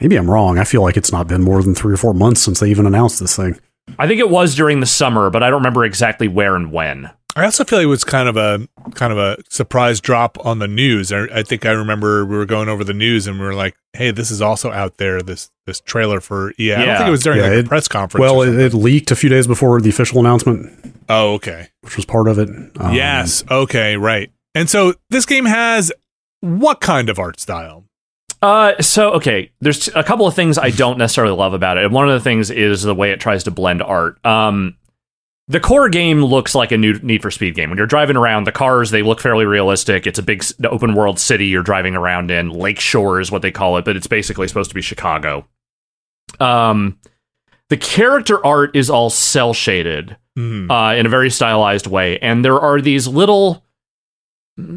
maybe 0.00 0.16
I'm 0.16 0.28
wrong. 0.30 0.58
I 0.58 0.64
feel 0.64 0.82
like 0.82 0.96
it's 0.96 1.12
not 1.12 1.28
been 1.28 1.42
more 1.42 1.62
than 1.62 1.74
three 1.74 1.94
or 1.94 1.98
four 1.98 2.12
months 2.12 2.42
since 2.42 2.60
they 2.60 2.70
even 2.70 2.86
announced 2.86 3.20
this 3.20 3.36
thing. 3.36 3.58
I 3.98 4.06
think 4.06 4.20
it 4.20 4.30
was 4.30 4.54
during 4.54 4.80
the 4.80 4.86
summer, 4.86 5.30
but 5.30 5.42
I 5.42 5.50
don't 5.50 5.60
remember 5.60 5.84
exactly 5.84 6.28
where 6.28 6.56
and 6.56 6.72
when. 6.72 7.10
I 7.36 7.44
also 7.44 7.64
feel 7.64 7.78
like 7.78 7.84
it 7.84 7.88
was 7.88 8.02
kind 8.02 8.28
of 8.28 8.36
a 8.36 8.66
kind 8.94 9.12
of 9.12 9.18
a 9.18 9.38
surprise 9.48 10.00
drop 10.00 10.44
on 10.44 10.58
the 10.58 10.66
news. 10.66 11.12
I, 11.12 11.26
I 11.32 11.42
think 11.42 11.64
I 11.64 11.70
remember 11.70 12.24
we 12.24 12.36
were 12.36 12.46
going 12.46 12.68
over 12.68 12.82
the 12.82 12.92
news 12.92 13.26
and 13.26 13.38
we 13.38 13.44
were 13.44 13.54
like, 13.54 13.76
"Hey, 13.92 14.10
this 14.10 14.32
is 14.32 14.42
also 14.42 14.72
out 14.72 14.96
there. 14.96 15.22
This 15.22 15.50
this 15.64 15.80
trailer 15.80 16.20
for 16.20 16.52
EA." 16.58 16.74
I 16.74 16.84
don't 16.84 16.96
think 16.96 17.08
it 17.08 17.10
was 17.12 17.22
during 17.22 17.38
Yeah, 17.38 17.50
like 17.50 17.66
a 17.66 17.68
press 17.68 17.86
conference. 17.86 18.20
Well, 18.20 18.42
it, 18.42 18.58
it 18.58 18.74
leaked 18.74 19.12
a 19.12 19.16
few 19.16 19.30
days 19.30 19.46
before 19.46 19.80
the 19.80 19.90
official 19.90 20.18
announcement, 20.18 20.94
oh, 21.08 21.34
okay. 21.34 21.68
which 21.82 21.96
was 21.96 22.04
part 22.04 22.26
of 22.26 22.38
it. 22.38 22.48
Um, 22.80 22.94
yes. 22.94 23.44
Okay. 23.48 23.96
Right. 23.96 24.32
And 24.56 24.68
so 24.68 24.94
this 25.10 25.24
game 25.24 25.44
has 25.44 25.92
what 26.40 26.80
kind 26.80 27.08
of 27.08 27.18
art 27.18 27.38
style? 27.38 27.84
Uh, 28.42 28.80
so 28.80 29.12
okay, 29.12 29.52
there's 29.60 29.88
a 29.94 30.02
couple 30.02 30.26
of 30.26 30.34
things 30.34 30.56
I 30.56 30.70
don't 30.70 30.98
necessarily 30.98 31.34
love 31.36 31.52
about 31.52 31.76
it. 31.78 31.84
And 31.84 31.92
One 31.94 32.08
of 32.08 32.14
the 32.14 32.24
things 32.24 32.50
is 32.50 32.82
the 32.82 32.94
way 32.94 33.10
it 33.10 33.20
tries 33.20 33.44
to 33.44 33.50
blend 33.50 33.82
art. 33.82 34.24
Um, 34.24 34.76
the 35.48 35.60
core 35.60 35.88
game 35.88 36.24
looks 36.24 36.54
like 36.54 36.70
a 36.72 36.78
new 36.78 36.94
Need 37.00 37.22
for 37.22 37.30
Speed 37.30 37.54
game. 37.56 37.70
When 37.70 37.76
you're 37.76 37.86
driving 37.86 38.16
around, 38.16 38.44
the 38.44 38.52
cars 38.52 38.90
they 38.90 39.02
look 39.02 39.20
fairly 39.20 39.44
realistic. 39.44 40.06
It's 40.06 40.18
a 40.18 40.22
big 40.22 40.44
open 40.64 40.94
world 40.94 41.18
city 41.18 41.46
you're 41.46 41.62
driving 41.64 41.96
around 41.96 42.30
in. 42.30 42.50
Lakeshore 42.50 43.20
is 43.20 43.32
what 43.32 43.42
they 43.42 43.50
call 43.50 43.76
it, 43.76 43.84
but 43.84 43.96
it's 43.96 44.06
basically 44.06 44.46
supposed 44.48 44.70
to 44.70 44.74
be 44.74 44.80
Chicago. 44.82 45.46
Um, 46.38 46.98
the 47.68 47.76
character 47.76 48.44
art 48.46 48.74
is 48.76 48.88
all 48.90 49.10
cel 49.10 49.52
shaded 49.52 50.16
Hmm. 50.36 50.70
uh, 50.70 50.94
in 50.94 51.06
a 51.06 51.08
very 51.08 51.28
stylized 51.28 51.88
way. 51.88 52.16
And 52.20 52.44
there 52.44 52.58
are 52.60 52.80
these 52.80 53.08
little 53.08 53.64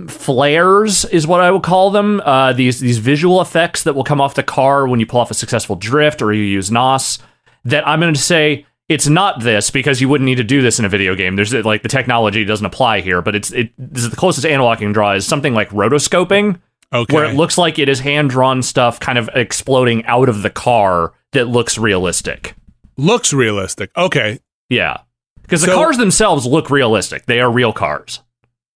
flares, 0.10 1.06
is 1.06 1.28
what 1.28 1.42
I 1.42 1.52
would 1.52 1.64
call 1.64 1.92
them. 1.92 2.22
Uh, 2.26 2.54
these 2.54 2.80
these 2.80 2.98
visual 2.98 3.42
effects 3.42 3.84
that 3.84 3.94
will 3.94 4.04
come 4.04 4.22
off 4.22 4.36
the 4.36 4.44
car 4.44 4.88
when 4.88 5.00
you 5.00 5.06
pull 5.06 5.20
off 5.20 5.32
a 5.32 5.36
successful 5.36 5.76
drift 5.76 6.22
or 6.22 6.34
you 6.34 6.44
use 6.44 6.72
NOS. 6.72 7.20
That 7.66 7.88
I'm 7.88 8.00
going 8.00 8.14
to 8.14 8.20
say 8.20 8.66
it's 8.90 9.08
not 9.08 9.42
this 9.42 9.70
because 9.70 10.02
you 10.02 10.10
wouldn't 10.10 10.26
need 10.26 10.36
to 10.36 10.44
do 10.44 10.62
this 10.62 10.80
in 10.80 10.86
a 10.86 10.90
video 10.90 11.16
game. 11.16 11.36
There's 11.36 11.54
like 11.54 11.82
the 11.84 11.90
technology 11.90 12.44
doesn't 12.46 12.66
apply 12.66 13.02
here, 13.02 13.22
but 13.22 13.36
it's 13.36 13.52
it 13.52 13.72
this 13.78 14.04
is 14.04 14.10
the 14.10 14.16
closest 14.18 14.46
analog 14.46 14.78
I 14.78 14.80
can 14.82 14.92
draw 14.92 15.14
is 15.14 15.26
something 15.26 15.54
like 15.54 15.70
rotoscoping 15.70 16.60
Okay. 16.92 17.16
where 17.16 17.26
it 17.26 17.36
looks 17.36 17.58
like 17.58 17.80
it 17.80 17.90
is 17.90 18.02
hand 18.02 18.30
drawn 18.30 18.62
stuff 18.62 19.00
kind 19.00 19.18
of 19.18 19.30
exploding 19.34 20.06
out 20.06 20.30
of 20.30 20.44
the 20.44 20.50
car 20.52 21.14
that 21.32 21.46
looks 21.48 21.78
realistic. 21.78 22.54
looks 22.98 23.34
realistic. 23.34 23.90
Okay. 23.98 24.40
Yeah. 24.70 24.98
Because 25.42 25.62
the 25.62 25.68
So- 25.68 25.76
cars 25.76 25.98
themselves 25.98 26.46
look 26.46 26.70
realistic. 26.70 27.26
They 27.26 27.40
are 27.42 27.50
real 27.52 27.74
cars. 27.74 28.20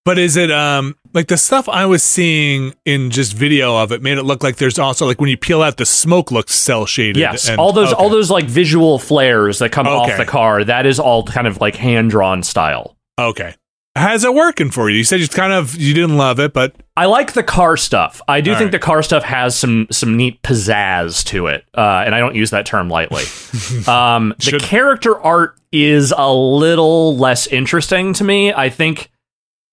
But 0.08 0.18
is 0.20 0.38
it 0.38 0.50
um 0.52 0.96
like 1.14 1.28
the 1.28 1.36
stuff 1.36 1.68
I 1.68 1.86
was 1.86 2.02
seeing 2.02 2.74
in 2.86 3.10
just 3.10 3.34
video 3.34 3.76
of 3.76 3.92
it 3.92 4.02
made 4.02 4.18
it 4.18 4.24
look 4.24 4.42
like 4.42 4.56
there's 4.56 4.80
also 4.80 5.06
like 5.06 5.20
when 5.20 5.30
you 5.30 5.36
peel 5.36 5.62
out 5.62 5.76
the 5.76 5.86
smoke 5.86 6.32
looks 6.32 6.56
cel 6.56 6.86
shaded. 6.86 7.20
Yes, 7.20 7.50
and- 7.50 7.60
all 7.60 7.74
those 7.74 7.92
all 7.92 8.08
those 8.08 8.32
like 8.32 8.46
visual 8.46 9.00
flares 9.00 9.60
that 9.60 9.74
come 9.74 9.86
off 9.86 10.16
the 10.16 10.24
car, 10.24 10.64
that 10.64 10.86
is 10.86 10.98
all 10.98 11.24
kind 11.24 11.46
of 11.46 11.60
like 11.60 11.76
hand 11.76 12.10
drawn 12.10 12.42
style. 12.42 12.96
Okay. 13.20 13.54
How's 13.98 14.24
it 14.24 14.34
working 14.34 14.72
for 14.72 14.90
you? 14.90 14.96
You 14.96 15.04
said 15.04 15.20
you 15.20 15.28
kind 15.28 15.52
of 15.52 15.76
you 15.76 15.94
didn't 15.94 16.16
love 16.16 16.40
it, 16.40 16.54
but 16.54 16.74
I 16.96 17.08
like 17.08 17.34
the 17.34 17.44
car 17.44 17.76
stuff. 17.76 18.22
I 18.30 18.40
do 18.40 18.52
All 18.52 18.58
think 18.58 18.68
right. 18.68 18.72
the 18.72 18.80
car 18.80 19.04
stuff 19.04 19.24
has 19.24 19.58
some 19.58 19.88
some 19.92 20.16
neat 20.16 20.42
pizzazz 20.42 21.26
to 21.26 21.48
it, 21.48 21.66
uh, 21.76 22.04
and 22.06 22.16
I 22.16 22.20
don't 22.20 22.36
use 22.36 22.52
that 22.52 22.66
term 22.66 22.88
lightly. 22.90 23.24
um, 23.88 24.34
the 24.40 24.58
character 24.62 25.20
art 25.20 25.60
is 25.74 26.14
a 26.18 26.34
little 26.34 27.18
less 27.18 27.46
interesting 27.48 28.14
to 28.14 28.24
me. 28.24 28.54
I 28.54 28.70
think 28.70 29.10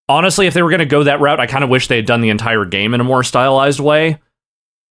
honestly, 0.08 0.46
if 0.46 0.54
they 0.54 0.62
were 0.62 0.70
going 0.70 0.80
to 0.80 0.86
go 0.86 1.04
that 1.04 1.20
route, 1.20 1.40
I 1.40 1.46
kind 1.46 1.64
of 1.64 1.70
wish 1.70 1.88
they 1.88 1.96
had 1.96 2.06
done 2.06 2.20
the 2.20 2.30
entire 2.30 2.64
game 2.64 2.94
in 2.94 3.00
a 3.00 3.04
more 3.04 3.22
stylized 3.22 3.80
way 3.80 4.18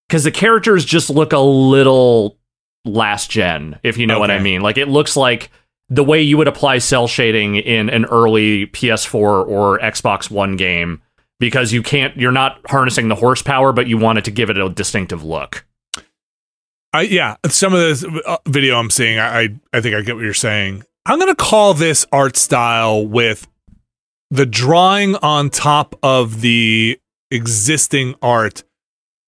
because 0.07 0.23
the 0.23 0.31
characters 0.31 0.85
just 0.85 1.09
look 1.09 1.33
a 1.33 1.39
little 1.39 2.37
last 2.85 3.29
gen, 3.29 3.79
if 3.83 3.97
you 3.97 4.07
know 4.07 4.19
what 4.19 4.31
I 4.31 4.39
mean. 4.39 4.61
Like 4.61 4.77
it 4.77 4.87
looks 4.87 5.15
like 5.15 5.49
the 5.89 6.03
way 6.03 6.21
you 6.21 6.37
would 6.37 6.47
apply 6.47 6.79
cel 6.79 7.07
shading 7.07 7.55
in 7.55 7.89
an 7.89 8.05
early 8.05 8.67
PS4 8.67 9.47
or 9.47 9.79
Xbox 9.79 10.29
One 10.29 10.55
game 10.55 11.01
because 11.39 11.73
you 11.73 11.83
can't 11.83 12.15
you're 12.17 12.31
not 12.31 12.59
harnessing 12.67 13.09
the 13.09 13.15
horsepower 13.15 13.73
but 13.73 13.87
you 13.87 13.97
want 13.97 14.17
it 14.17 14.25
to 14.25 14.31
give 14.31 14.49
it 14.49 14.57
a 14.57 14.69
distinctive 14.69 15.23
look. 15.23 15.65
I 16.93 17.01
yeah, 17.01 17.37
some 17.47 17.73
of 17.73 17.79
this 17.79 18.05
uh, 18.25 18.37
video 18.47 18.77
I'm 18.77 18.89
seeing, 18.89 19.19
I 19.19 19.39
I, 19.39 19.49
I 19.73 19.81
think 19.81 19.95
I 19.95 20.01
get 20.01 20.15
what 20.15 20.23
you're 20.23 20.33
saying. 20.33 20.83
I'm 21.05 21.19
gonna 21.19 21.35
call 21.35 21.73
this 21.73 22.05
art 22.11 22.37
style 22.37 23.05
with 23.05 23.47
the 24.33 24.47
drawing 24.47 25.15
on 25.17 25.51
top 25.51 25.95
of 26.01 26.41
the 26.41 26.99
existing 27.29 28.15
art 28.21 28.63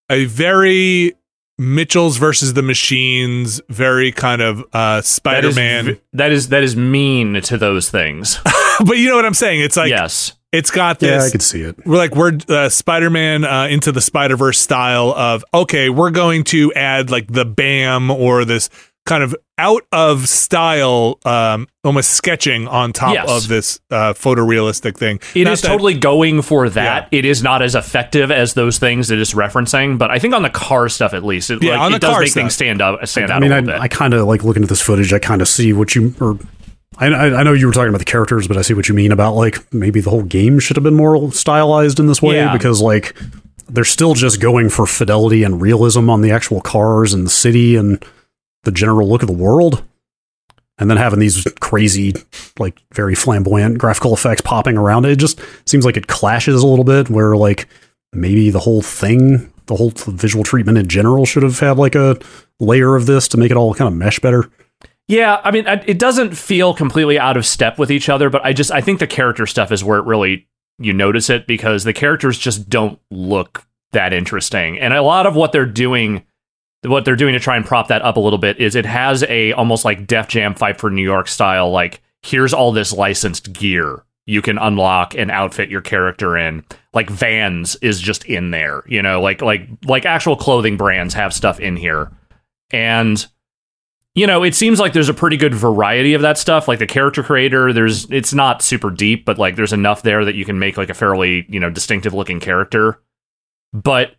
a 0.09 0.25
very 0.25 1.13
Mitchell's 1.57 2.17
versus 2.17 2.53
the 2.53 2.61
Machines, 2.61 3.61
very 3.69 4.11
kind 4.11 4.41
of 4.41 4.65
uh 4.73 5.01
Spider 5.01 5.53
Man. 5.53 5.85
That 5.85 5.91
is, 5.91 5.99
that 6.13 6.31
is 6.31 6.49
that 6.49 6.63
is 6.63 6.75
mean 6.75 7.39
to 7.41 7.57
those 7.57 7.89
things. 7.89 8.39
but 8.85 8.97
you 8.97 9.09
know 9.09 9.15
what 9.15 9.25
I'm 9.25 9.35
saying? 9.35 9.61
It's 9.61 9.77
like 9.77 9.89
yes. 9.89 10.33
It's 10.51 10.71
got 10.71 10.99
this. 10.99 11.09
Yeah, 11.09 11.27
I 11.27 11.29
can 11.29 11.41
see 11.41 11.61
it. 11.61 11.85
We're 11.85 11.97
like 11.97 12.15
we're 12.15 12.37
uh, 12.47 12.69
Spider-Man 12.69 13.43
uh, 13.43 13.67
into 13.69 13.91
the 13.91 13.99
Spider-Verse 13.99 14.57
style 14.57 15.11
of 15.11 15.43
okay, 15.53 15.89
we're 15.89 16.11
going 16.11 16.45
to 16.45 16.73
add 16.73 17.11
like 17.11 17.27
the 17.27 17.43
BAM 17.43 18.09
or 18.09 18.45
this 18.45 18.69
kind 19.05 19.23
of 19.23 19.35
out 19.57 19.83
of 19.91 20.27
style, 20.27 21.19
um, 21.25 21.67
almost 21.83 22.11
sketching 22.11 22.67
on 22.67 22.91
top 22.91 23.13
Yes. 23.13 23.29
of 23.29 23.47
this 23.47 23.79
uh, 23.91 24.13
photorealistic 24.13 24.97
thing. 24.97 25.19
It 25.35 25.43
Not 25.45 25.53
is 25.53 25.61
that- 25.61 25.67
totally 25.67 25.93
going 25.93 26.41
for 26.41 26.69
that. 26.69 27.07
Yeah. 27.11 27.19
It 27.19 27.25
is 27.25 27.43
not 27.43 27.61
as 27.61 27.75
effective 27.75 28.31
as 28.31 28.53
those 28.55 28.79
things 28.79 29.11
it 29.11 29.19
is 29.19 29.33
referencing, 29.33 29.97
but 29.97 30.09
I 30.11 30.17
think 30.19 30.33
on 30.33 30.41
the 30.43 30.49
car 30.49 30.89
stuff 30.89 31.13
at 31.13 31.23
least, 31.23 31.49
it, 31.51 31.61
Yeah, 31.63 31.73
like, 31.73 31.79
on 31.81 31.91
it 31.91 31.95
the 31.95 31.99
does 31.99 32.09
car 32.11 32.19
make 32.21 32.29
stuff. 32.31 32.41
things 32.41 32.53
stand 32.55 32.81
up. 32.81 33.07
stand 33.07 33.31
out 33.31 33.37
I 33.37 33.39
mean, 33.39 33.51
a 33.51 33.55
I, 33.55 33.59
little 33.59 33.73
bit. 33.75 33.81
I 33.81 33.87
kind 33.87 34.13
of 34.13 34.25
like 34.27 34.43
looking 34.43 34.63
at 34.63 34.69
this 34.69 34.81
footage. 34.81 35.13
I 35.13 35.19
kind 35.19 35.41
of 35.41 35.47
see 35.47 35.71
what 35.73 35.95
you 35.95 36.13
or. 36.19 36.37
I, 36.97 37.07
I 37.07 37.39
I 37.41 37.43
know 37.43 37.51
you 37.53 37.67
were 37.67 37.73
talking 37.73 37.89
about 37.89 37.97
the 37.99 38.05
characters, 38.05 38.47
but 38.47 38.55
I 38.57 38.61
see 38.61 38.73
what 38.73 38.87
you 38.87 38.95
mean 38.95 39.11
about 39.11 39.33
like 39.35 39.71
maybe 39.73 39.99
the 39.99 40.09
whole 40.09 40.23
game 40.23 40.59
should 40.59 40.77
have 40.77 40.83
been 40.83 40.95
more 40.95 41.29
stylized 41.33 41.99
in 41.99 42.07
this 42.07 42.21
way 42.21 42.35
Yeah. 42.37 42.53
because 42.53 42.81
like 42.81 43.13
they're 43.67 43.83
still 43.83 44.13
just 44.13 44.39
going 44.39 44.69
for 44.69 44.85
fidelity 44.85 45.43
and 45.43 45.61
realism 45.61 46.09
on 46.09 46.21
the 46.21 46.31
actual 46.31 46.61
cars 46.61 47.13
and 47.13 47.25
the 47.25 47.29
city 47.31 47.75
and 47.75 48.03
the 48.65 48.71
general 48.71 49.07
look 49.07 49.23
of 49.23 49.27
the 49.27 49.33
world, 49.33 49.83
and 50.77 50.89
then 50.89 50.97
having 50.97 51.19
these 51.19 51.47
crazy 51.61 52.13
like 52.59 52.81
very 52.93 53.15
flamboyant 53.15 53.77
graphical 53.77 54.13
effects 54.13 54.41
popping 54.41 54.77
around 54.77 55.05
it. 55.05 55.15
Just 55.17 55.39
seems 55.65 55.85
like 55.85 55.97
it 55.97 56.07
clashes 56.07 56.61
a 56.61 56.67
little 56.67 56.85
bit. 56.85 57.09
Where 57.09 57.37
like 57.37 57.67
maybe 58.11 58.49
the 58.49 58.59
whole 58.59 58.81
thing, 58.81 59.51
the 59.67 59.75
whole 59.75 59.91
visual 59.95 60.43
treatment 60.43 60.77
in 60.77 60.87
general, 60.87 61.25
should 61.25 61.43
have 61.43 61.59
had 61.59 61.77
like 61.77 61.95
a 61.95 62.17
layer 62.59 62.95
of 62.95 63.05
this 63.05 63.27
to 63.29 63.37
make 63.37 63.51
it 63.51 63.57
all 63.57 63.73
kind 63.73 63.87
of 63.87 63.93
mesh 63.93 64.19
better. 64.19 64.49
Yeah, 65.07 65.39
I 65.43 65.51
mean, 65.51 65.65
it 65.67 65.99
doesn't 65.99 66.35
feel 66.35 66.73
completely 66.73 67.19
out 67.19 67.37
of 67.37 67.45
step 67.45 67.77
with 67.77 67.91
each 67.91 68.09
other, 68.09 68.29
but 68.29 68.43
I 68.43 68.53
just 68.53 68.71
I 68.71 68.81
think 68.81 68.99
the 68.99 69.07
character 69.07 69.45
stuff 69.45 69.71
is 69.71 69.83
where 69.83 69.99
it 69.99 70.05
really 70.05 70.47
you 70.79 70.93
notice 70.93 71.29
it 71.29 71.45
because 71.47 71.83
the 71.83 71.93
characters 71.93 72.39
just 72.39 72.69
don't 72.69 72.99
look 73.11 73.67
that 73.91 74.13
interesting, 74.13 74.79
and 74.79 74.93
a 74.93 75.03
lot 75.03 75.27
of 75.27 75.35
what 75.35 75.51
they're 75.51 75.65
doing, 75.65 76.23
what 76.85 77.05
they're 77.05 77.15
doing 77.15 77.33
to 77.33 77.39
try 77.39 77.55
and 77.55 77.65
prop 77.65 77.87
that 77.89 78.01
up 78.01 78.17
a 78.17 78.19
little 78.19 78.39
bit 78.39 78.59
is 78.59 78.75
it 78.75 78.85
has 78.85 79.23
a 79.23 79.53
almost 79.53 79.85
like 79.85 80.07
Def 80.07 80.27
Jam 80.27 80.55
Fight 80.55 80.79
for 80.79 80.89
New 80.89 81.03
York 81.03 81.27
style, 81.27 81.71
like 81.71 82.01
here's 82.23 82.53
all 82.53 82.71
this 82.71 82.91
licensed 82.91 83.53
gear 83.53 84.03
you 84.25 84.41
can 84.41 84.57
unlock 84.57 85.15
and 85.15 85.29
outfit 85.29 85.69
your 85.69 85.81
character 85.81 86.35
in. 86.35 86.63
Like 86.93 87.09
Vans 87.09 87.75
is 87.77 87.99
just 88.01 88.25
in 88.25 88.51
there, 88.51 88.83
you 88.87 89.01
know, 89.01 89.21
like 89.21 89.41
like 89.41 89.67
like 89.85 90.05
actual 90.05 90.35
clothing 90.35 90.77
brands 90.77 91.13
have 91.13 91.33
stuff 91.33 91.59
in 91.59 91.75
here, 91.75 92.11
and 92.71 93.25
you 94.15 94.25
know, 94.25 94.43
it 94.43 94.55
seems 94.55 94.79
like 94.79 94.93
there's 94.93 95.09
a 95.09 95.13
pretty 95.13 95.35
good 95.35 95.53
variety 95.53 96.13
of 96.13 96.21
that 96.21 96.37
stuff. 96.37 96.67
Like 96.67 96.79
the 96.79 96.87
character 96.87 97.21
creator, 97.21 97.73
there's 97.73 98.09
it's 98.09 98.33
not 98.33 98.61
super 98.61 98.89
deep, 98.89 99.25
but 99.25 99.37
like 99.37 99.57
there's 99.57 99.73
enough 99.73 100.01
there 100.01 100.23
that 100.25 100.35
you 100.35 100.45
can 100.45 100.57
make 100.57 100.77
like 100.77 100.89
a 100.89 100.93
fairly, 100.93 101.45
you 101.49 101.59
know, 101.59 101.69
distinctive 101.69 102.13
looking 102.13 102.39
character. 102.39 103.01
But 103.73 104.15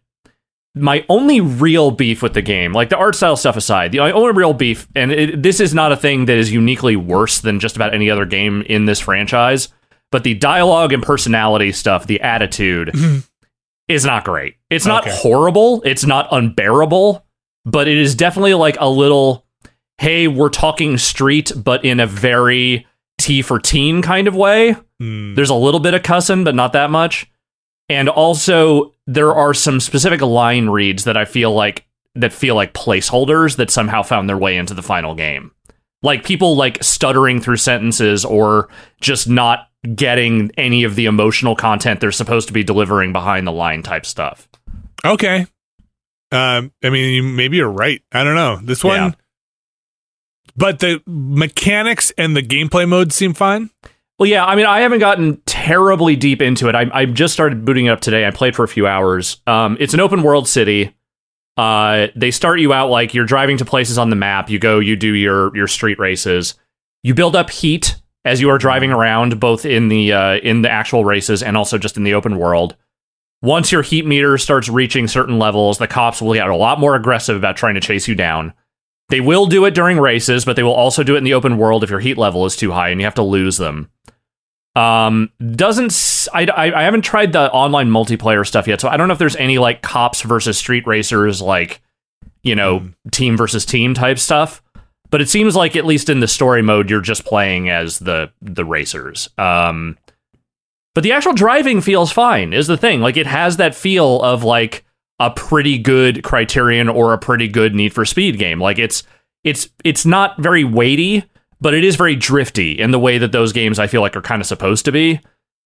my 0.77 1.05
only 1.09 1.41
real 1.41 1.91
beef 1.91 2.23
with 2.23 2.35
the 2.35 2.43
game, 2.43 2.73
like 2.73 2.91
the 2.91 2.97
art 2.97 3.15
style 3.15 3.37
stuff 3.37 3.57
aside, 3.57 3.93
the 3.93 4.01
only 4.01 4.33
real 4.33 4.53
beef, 4.53 4.87
and 4.95 5.11
it, 5.11 5.43
this 5.43 5.59
is 5.59 5.73
not 5.73 5.91
a 5.91 5.97
thing 5.97 6.27
that 6.27 6.37
is 6.37 6.53
uniquely 6.53 6.97
worse 6.97 7.41
than 7.41 7.59
just 7.59 7.77
about 7.77 7.95
any 7.95 8.11
other 8.11 8.27
game 8.27 8.61
in 8.63 8.85
this 8.85 9.01
franchise, 9.01 9.69
but 10.13 10.23
the 10.23 10.35
dialogue 10.35 10.93
and 10.93 11.03
personality 11.03 11.73
stuff, 11.73 12.07
the 12.07 12.21
attitude, 12.21 12.95
is 13.89 14.05
not 14.05 14.25
great. 14.25 14.57
It's 14.71 14.85
not 14.87 15.05
Okay. 15.07 15.17
horrible. 15.17 15.83
It's 15.85 16.05
not 16.05 16.29
unbearable, 16.31 17.25
but 17.65 17.89
it 17.89 17.97
is 17.97 18.15
definitely 18.15 18.55
like 18.55 18.77
a 18.79 18.89
little, 18.89 19.47
hey, 19.99 20.29
we're 20.29 20.51
talking 20.51 20.99
street, 20.99 21.53
but 21.57 21.85
in 21.85 22.01
a 22.01 22.07
very 22.07 22.87
T 23.19 23.41
for 23.41 23.59
teen 23.59 24.03
kind 24.03 24.29
of 24.29 24.37
way. 24.37 24.77
Hmm. 25.01 25.35
There's 25.35 25.49
a 25.51 25.55
little 25.55 25.81
bit 25.81 25.95
of 25.95 26.03
cussing, 26.03 26.45
but 26.45 26.55
not 26.55 26.75
that 26.75 26.91
much. 26.91 27.27
And 27.89 28.09
also, 28.09 28.93
there 29.07 29.33
are 29.35 29.55
some 29.55 29.79
specific 29.81 30.21
line 30.21 30.69
reads 30.69 31.05
that 31.05 31.17
I 31.17 31.25
feel 31.25 31.53
like 31.53 31.87
that 32.15 32.33
feel 32.33 32.55
like 32.55 32.73
placeholders 32.73 33.57
that 33.57 33.71
somehow 33.71 34.03
found 34.03 34.29
their 34.29 34.39
way 34.39 34.57
into 34.57 34.75
the 34.75 34.83
final 34.83 35.15
game. 35.15 35.53
Like 36.03 36.25
people 36.25 36.57
like 36.57 36.83
stuttering 36.83 37.41
through 37.41 37.59
sentences 37.59 38.25
or 38.25 38.69
just 39.01 39.29
not 39.29 39.69
getting 39.95 40.51
any 40.57 40.83
of 40.85 40.97
the 40.97 41.07
emotional 41.07 41.55
content 41.55 42.01
they're 42.01 42.11
supposed 42.13 42.49
to 42.49 42.55
be 42.55 42.65
delivering 42.65 43.13
behind 43.13 43.47
the 43.47 43.53
line 43.53 43.83
type 43.83 44.05
stuff. 44.07 44.49
Okay. 45.05 45.47
Um, 46.33 46.73
I 46.83 46.91
mean, 46.91 47.15
you, 47.15 47.23
maybe 47.23 47.59
you're 47.59 47.71
right. 47.71 48.03
I 48.13 48.25
don't 48.25 48.35
know. 48.35 48.59
This 48.63 48.83
one, 48.83 48.97
Yeah. 48.97 49.11
but 50.57 50.81
the 50.81 51.01
mechanics 51.07 52.11
and 52.19 52.37
the 52.37 52.43
gameplay 52.43 52.89
mode 52.89 53.13
seem 53.13 53.33
fine. 53.35 53.71
Well, 54.19 54.29
yeah, 54.29 54.45
I 54.47 54.57
mean, 54.57 54.65
I 54.65 54.81
haven't 54.81 55.01
gotten 55.01 55.43
terribly 55.45 56.17
deep 56.17 56.41
into 56.41 56.69
it. 56.69 56.75
I, 56.75 56.87
I 56.93 57.05
just 57.05 57.35
started 57.35 57.67
booting 57.67 57.87
it 57.87 57.91
up 57.91 58.01
today. 58.01 58.27
I 58.27 58.31
played 58.31 58.57
for 58.57 58.65
a 58.65 58.69
few 58.69 58.87
hours. 58.87 59.43
Um, 59.47 59.77
it's 59.79 59.93
an 59.93 60.01
open 60.01 60.23
world 60.23 60.49
city. 60.49 60.97
Uh, 61.59 62.09
they 62.17 62.31
start 62.31 62.61
you 62.61 62.73
out 62.73 62.89
like 62.91 63.13
you're 63.13 63.27
driving 63.27 63.59
to 63.59 63.65
places 63.65 63.99
on 63.99 64.11
the 64.11 64.17
map. 64.17 64.49
You 64.49 64.59
go, 64.59 64.79
you 64.79 64.97
do 64.97 65.13
your 65.13 65.55
your 65.57 65.69
street 65.69 65.99
races. 65.99 66.55
You 67.03 67.15
build 67.15 67.37
up 67.37 67.51
heat 67.51 67.97
as 68.25 68.41
you 68.41 68.49
are 68.51 68.59
driving 68.59 68.91
around, 68.91 69.39
both 69.39 69.65
in 69.65 69.89
the 69.89 70.13
uh, 70.13 70.37
in 70.37 70.63
the 70.63 70.71
actual 70.71 71.05
races 71.05 71.43
and 71.43 71.57
also 71.57 71.79
just 71.79 71.97
in 71.97 72.05
the 72.05 72.15
open 72.15 72.39
world. 72.39 72.77
Once 73.43 73.71
your 73.71 73.83
heat 73.83 74.07
meter 74.07 74.39
starts 74.39 74.69
reaching 74.69 75.07
certain 75.07 75.39
levels, 75.39 75.77
the 75.77 75.87
cops 75.87 76.23
will 76.23 76.33
get 76.33 76.49
a 76.49 76.57
lot 76.57 76.81
more 76.81 76.95
aggressive 76.95 77.37
about 77.37 77.57
trying 77.57 77.75
to 77.75 77.81
chase 77.81 78.09
you 78.09 78.15
down. 78.15 78.53
They 79.09 79.21
will 79.21 79.47
do 79.47 79.67
it 79.67 79.75
during 79.75 79.99
races, 80.01 80.45
but 80.45 80.57
they 80.57 80.63
will 80.63 80.73
also 80.73 81.03
do 81.03 81.15
it 81.15 81.19
in 81.19 81.25
the 81.25 81.35
open 81.35 81.59
world 81.59 81.85
if 81.85 81.91
your 81.91 82.01
heat 82.01 82.19
level 82.19 82.45
is 82.47 82.57
too 82.57 82.73
high 82.73 82.89
and 82.89 83.01
you 83.01 83.07
have 83.07 83.15
to 83.15 83.23
lose 83.23 83.59
them. 83.59 83.91
Um, 84.77 85.31
doesn't 85.55 86.29
I, 86.35 86.45
I, 86.45 86.81
I 86.81 86.83
haven't 86.83 87.03
tried 87.03 87.33
the 87.33 87.51
online 87.51 87.89
multiplayer 87.89 88.47
stuff 88.47 88.69
yet, 88.69 88.81
so 88.81 88.89
I 88.89 88.97
don't 88.97 89.09
know 89.09 89.13
if 89.13 89.19
there's 89.19 89.37
any 89.37 89.59
like 89.59 89.83
cops 89.83 90.21
versus 90.21 90.59
street 90.59 90.87
racers, 90.87 91.41
like 91.41 91.81
you 92.43 92.55
know, 92.55 92.89
team 93.11 93.37
versus 93.37 93.65
team 93.65 93.95
type 93.95 94.19
stuff. 94.19 94.63
But 95.09 95.21
it 95.21 95.29
seems 95.29 95.57
like 95.57 95.77
at 95.77 95.87
least 95.87 96.11
in 96.11 96.21
the 96.21 96.29
story 96.29 96.63
mode, 96.63 96.91
you're 96.91 97.01
just 97.01 97.25
playing 97.25 97.71
as 97.71 98.01
the 98.01 98.31
the 98.43 98.65
racers. 98.65 99.31
Um, 99.39 99.97
but 100.95 101.05
the 101.05 101.13
actual 101.13 101.33
driving 101.33 101.81
feels 101.81 102.13
fine. 102.13 102.53
Is 102.53 102.67
the 102.67 102.77
thing 102.77 103.01
like 103.01 103.17
it 103.17 103.27
has 103.27 103.57
that 103.57 103.75
feel 103.75 104.21
of 104.23 104.45
like 104.45 104.85
a 105.19 105.31
pretty 105.31 105.79
good 105.79 106.23
Criterion 106.23 106.89
or 106.89 107.13
a 107.13 107.19
pretty 107.19 107.49
good 107.49 107.75
Need 107.75 107.95
for 107.95 108.05
Speed 108.05 108.39
game. 108.39 108.61
Like 108.61 108.79
it's 108.79 109.03
it's 109.45 109.69
it's 109.85 110.05
not 110.05 110.39
very 110.39 110.65
weighty, 110.65 111.25
but 111.61 111.75
it 111.75 111.85
is 111.85 111.97
very 111.97 112.17
drifty 112.17 112.73
in 112.73 112.91
the 112.91 112.99
way 112.99 113.19
that 113.19 113.33
those 113.33 113.53
games 113.53 113.79
I 113.79 113.87
feel 113.87 114.01
like 114.01 114.17
are 114.17 114.23
kind 114.23 114.41
of 114.41 114.47
supposed 114.47 114.85
to 114.85 114.93
be. 114.93 115.21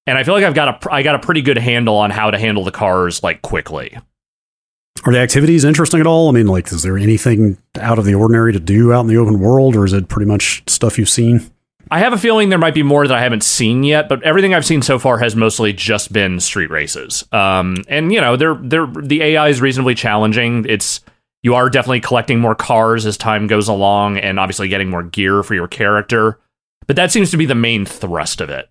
And 0.07 0.18
I 0.18 0.24
feel 0.24 0.35
like 0.35 0.44
I've 0.44 0.55
got 0.55 0.87
a 0.87 0.92
I 0.92 1.03
got 1.03 1.14
a 1.14 1.18
pretty 1.18 1.42
good 1.42 1.59
handle 1.59 1.96
on 1.96 2.11
how 2.11 2.31
to 2.31 2.38
handle 2.38 2.64
the 2.64 2.72
cars 2.72 3.22
like 3.22 3.42
quickly. 3.42 3.96
Are 5.05 5.12
the 5.12 5.18
activities 5.18 5.64
interesting 5.64 6.00
at 6.00 6.07
all? 6.07 6.29
I 6.29 6.33
mean, 6.33 6.46
like, 6.46 6.70
is 6.72 6.83
there 6.83 6.98
anything 6.98 7.57
out 7.81 7.98
of 7.98 8.05
the 8.05 8.14
ordinary 8.14 8.53
to 8.53 8.61
do 8.61 8.92
out 8.92 9.00
in 9.00 9.07
the 9.07 9.16
open 9.16 9.40
world, 9.40 9.74
or 9.74 9.85
is 9.85 9.92
it 9.92 10.09
pretty 10.09 10.26
much 10.26 10.62
stuff 10.66 10.98
you've 10.98 11.09
seen? 11.09 11.50
I 11.90 12.00
have 12.00 12.12
a 12.12 12.18
feeling 12.18 12.50
there 12.50 12.59
might 12.59 12.74
be 12.74 12.83
more 12.83 13.07
that 13.07 13.16
I 13.16 13.22
haven't 13.22 13.42
seen 13.42 13.83
yet, 13.83 14.09
but 14.09 14.22
everything 14.22 14.55
I've 14.55 14.66
seen 14.66 14.83
so 14.83 14.98
far 14.98 15.18
has 15.18 15.35
mostly 15.35 15.72
just 15.72 16.12
been 16.12 16.38
street 16.38 16.70
races. 16.70 17.24
Um, 17.33 17.79
and 17.88 18.12
you 18.12 18.20
know, 18.20 18.37
they're 18.37 18.55
they're 18.55 18.87
the 18.87 19.22
AI 19.22 19.48
is 19.48 19.61
reasonably 19.61 19.94
challenging. 19.94 20.66
It's 20.68 21.00
you 21.42 21.55
are 21.55 21.70
definitely 21.70 22.00
collecting 22.00 22.38
more 22.40 22.55
cars 22.55 23.07
as 23.07 23.16
time 23.16 23.46
goes 23.46 23.68
along, 23.68 24.18
and 24.18 24.38
obviously 24.38 24.68
getting 24.68 24.90
more 24.90 25.03
gear 25.03 25.42
for 25.42 25.55
your 25.55 25.68
character. 25.68 26.38
But 26.87 26.96
that 26.96 27.11
seems 27.12 27.31
to 27.31 27.37
be 27.37 27.46
the 27.46 27.55
main 27.55 27.87
thrust 27.87 28.40
of 28.40 28.50
it. 28.50 28.68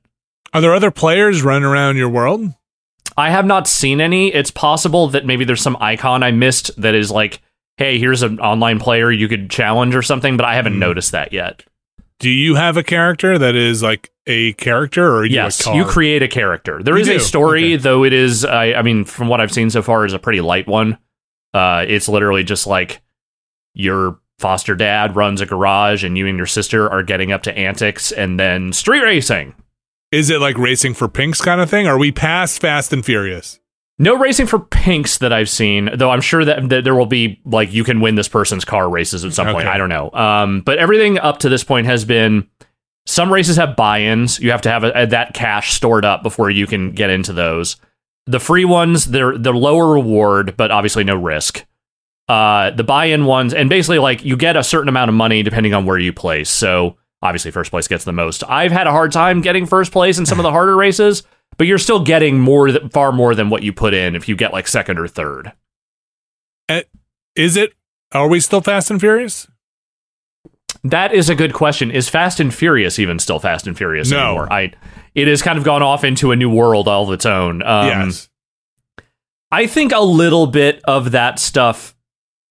Are 0.53 0.61
there 0.61 0.73
other 0.73 0.91
players 0.91 1.41
running 1.43 1.63
around 1.63 1.97
your 1.97 2.09
world? 2.09 2.53
I 3.17 3.29
have 3.31 3.45
not 3.45 3.67
seen 3.67 4.01
any. 4.01 4.33
It's 4.33 4.51
possible 4.51 5.07
that 5.09 5.25
maybe 5.25 5.45
there's 5.45 5.61
some 5.61 5.77
icon 5.79 6.23
I 6.23 6.31
missed 6.31 6.71
that 6.81 6.95
is 6.95 7.11
like, 7.11 7.41
hey, 7.77 7.97
here's 7.99 8.21
an 8.23 8.39
online 8.39 8.79
player 8.79 9.11
you 9.11 9.27
could 9.27 9.49
challenge 9.49 9.95
or 9.95 10.01
something, 10.01 10.37
but 10.37 10.45
I 10.45 10.55
haven't 10.55 10.73
Hmm. 10.73 10.79
noticed 10.79 11.11
that 11.11 11.33
yet. 11.33 11.63
Do 12.19 12.29
you 12.29 12.55
have 12.55 12.75
a 12.77 12.83
character 12.83 13.37
that 13.37 13.55
is 13.55 13.81
like 13.81 14.11
a 14.27 14.53
character, 14.53 15.15
or 15.15 15.25
you 15.25 15.35
yes, 15.35 15.65
you 15.67 15.85
create 15.85 16.21
a 16.21 16.27
character. 16.27 16.83
There 16.83 16.95
You 16.97 17.01
is 17.01 17.07
do? 17.07 17.15
a 17.15 17.19
story, 17.19 17.73
Okay. 17.73 17.75
though 17.77 18.03
it 18.03 18.11
is. 18.13 18.43
I, 18.45 18.73
I 18.73 18.81
mean, 18.81 19.05
from 19.05 19.27
what 19.27 19.39
I've 19.41 19.51
seen 19.53 19.69
so 19.69 19.81
far, 19.81 20.05
is 20.05 20.13
a 20.13 20.19
pretty 20.19 20.41
light 20.41 20.67
one. 20.67 20.97
Uh, 21.53 21.85
it's 21.87 22.07
literally 22.07 22.43
just 22.43 22.67
like 22.67 23.01
your 23.73 24.19
foster 24.37 24.75
dad 24.75 25.15
runs 25.15 25.41
a 25.41 25.45
garage, 25.45 26.03
and 26.03 26.17
you 26.17 26.27
and 26.27 26.37
your 26.37 26.47
sister 26.47 26.89
are 26.89 27.03
getting 27.03 27.31
up 27.31 27.43
to 27.43 27.57
antics, 27.57 28.11
and 28.11 28.39
then 28.39 28.71
street 28.73 29.01
racing. 29.01 29.53
Is 30.11 30.29
it 30.29 30.39
like 30.39 30.57
racing 30.57 30.95
for 30.95 31.07
pinks 31.07 31.41
kind 31.41 31.61
of 31.61 31.69
thing? 31.69 31.87
Are 31.87 31.97
we 31.97 32.11
past 32.11 32.61
Fast 32.61 32.93
and 32.93 33.05
Furious? 33.05 33.59
No 34.01 34.17
racing 34.17 34.47
for 34.47 34.59
pinks 34.59 35.17
that 35.17 35.33
I've 35.33 35.49
seen, 35.49 35.89
though 35.93 36.09
I'm 36.09 36.21
sure 36.21 36.45
that, 36.45 36.69
that 36.69 36.85
there 36.85 36.95
will 36.95 37.05
be 37.05 37.41
like 37.43 37.73
you 37.73 37.83
can 37.83 37.99
win 37.99 38.15
this 38.15 38.29
person's 38.29 38.63
car 38.63 38.89
races 38.89 39.25
at 39.25 39.33
some 39.33 39.47
point. 39.47 39.67
I 39.67 39.77
don't 39.77 39.89
know. 39.89 40.09
Um, 40.11 40.61
but 40.61 40.77
everything 40.77 41.19
up 41.19 41.39
to 41.39 41.49
this 41.49 41.65
point 41.65 41.85
has 41.85 42.05
been 42.05 42.47
some 43.05 43.31
races 43.31 43.57
have 43.57 43.75
buy-ins. 43.75 44.39
You 44.39 44.51
have 44.51 44.61
to 44.61 44.69
have 44.69 44.85
a, 44.85 45.05
that 45.07 45.33
cash 45.33 45.73
stored 45.73 46.05
up 46.05 46.23
before 46.23 46.49
you 46.49 46.65
can 46.65 46.91
get 46.91 47.09
into 47.09 47.33
those. 47.33 47.75
The 48.29 48.39
free 48.39 48.65
ones, 48.65 49.05
they're 49.05 49.37
they're 49.37 49.53
lower 49.53 49.91
reward, 49.91 50.55
but 50.55 50.71
obviously 50.71 51.03
no 51.03 51.15
risk. 51.15 51.65
Uh, 52.27 52.69
the 52.69 52.83
buy-in 52.83 53.25
ones, 53.25 53.55
and 53.55 53.69
basically 53.69 53.97
like 53.97 54.23
you 54.23 54.37
get 54.37 54.55
a 54.55 54.63
certain 54.63 54.87
amount 54.87 55.09
of 55.09 55.15
money 55.15 55.41
depending 55.41 55.73
on 55.73 55.85
where 55.85 55.97
you 55.97 56.13
place. 56.13 56.49
So 56.49 56.97
obviously 57.23 57.49
first 57.49 57.71
place 57.71 57.87
gets 57.87 58.03
the 58.03 58.11
most. 58.11 58.43
I've 58.47 58.71
had 58.71 58.85
a 58.85 58.91
hard 58.91 59.11
time 59.11 59.41
getting 59.41 59.65
first 59.65 59.91
place 59.91 60.19
in 60.19 60.27
some 60.27 60.39
of 60.39 60.43
the 60.43 60.51
harder 60.51 60.75
races, 60.77 61.23
but 61.57 61.65
you're 61.65 61.79
still 61.79 62.03
getting 62.03 62.39
more, 62.39 62.67
th- 62.67 62.91
far 62.91 63.11
more 63.11 63.33
than 63.33 63.49
what 63.49 63.63
you 63.63 63.73
put 63.73 63.95
in 63.95 64.15
if 64.15 64.29
you 64.29 64.35
get 64.35 64.53
like 64.53 64.67
second 64.67 64.99
or 64.99 65.07
third. 65.07 65.51
Is 67.35 67.57
it? 67.57 67.73
Are 68.11 68.27
we 68.27 68.39
still 68.39 68.61
Fast 68.61 68.91
and 68.91 68.99
Furious? 68.99 69.47
That 70.83 71.13
is 71.13 71.29
a 71.29 71.35
good 71.35 71.53
question. 71.53 71.91
Is 71.91 72.07
Fast 72.09 72.39
and 72.39 72.53
Furious 72.53 72.99
even 72.99 73.19
still 73.19 73.39
Fast 73.39 73.67
and 73.67 73.77
Furious 73.77 74.09
No. 74.11 74.25
anymore? 74.27 74.53
I 74.53 74.71
it 75.15 75.27
has 75.27 75.41
kind 75.41 75.57
of 75.57 75.63
gone 75.63 75.81
off 75.81 76.03
into 76.03 76.31
a 76.31 76.35
new 76.35 76.49
world 76.49 76.87
all 76.87 77.03
of 77.07 77.13
its 77.13 77.25
own. 77.25 77.61
Um, 77.63 77.87
yes. 77.87 78.29
I 79.51 79.65
think 79.67 79.91
a 79.91 79.99
little 80.01 80.47
bit 80.47 80.81
of 80.85 81.11
that 81.11 81.39
stuff 81.39 81.95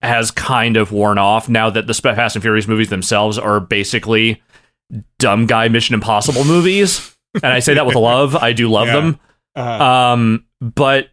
has 0.02 0.30
kind 0.30 0.76
of 0.76 0.92
worn 0.92 1.18
off 1.18 1.48
now 1.48 1.70
that 1.70 1.86
the 1.86 1.94
Fast 1.94 2.36
and 2.36 2.42
Furious 2.42 2.66
movies 2.68 2.88
themselves 2.88 3.38
are 3.38 3.60
basically 3.60 4.42
dumb 5.18 5.46
guy 5.46 5.68
Mission 5.68 5.94
Impossible 5.94 6.44
movies. 6.44 7.16
and 7.34 7.46
I 7.46 7.60
say 7.60 7.74
that 7.74 7.86
with 7.86 7.94
love. 7.96 8.34
I 8.36 8.52
do 8.52 8.68
love 8.68 8.88
Yeah. 8.88 8.94
them. 8.96 9.20
Uh, 9.56 9.60
Um, 9.84 10.44
but 10.60 11.08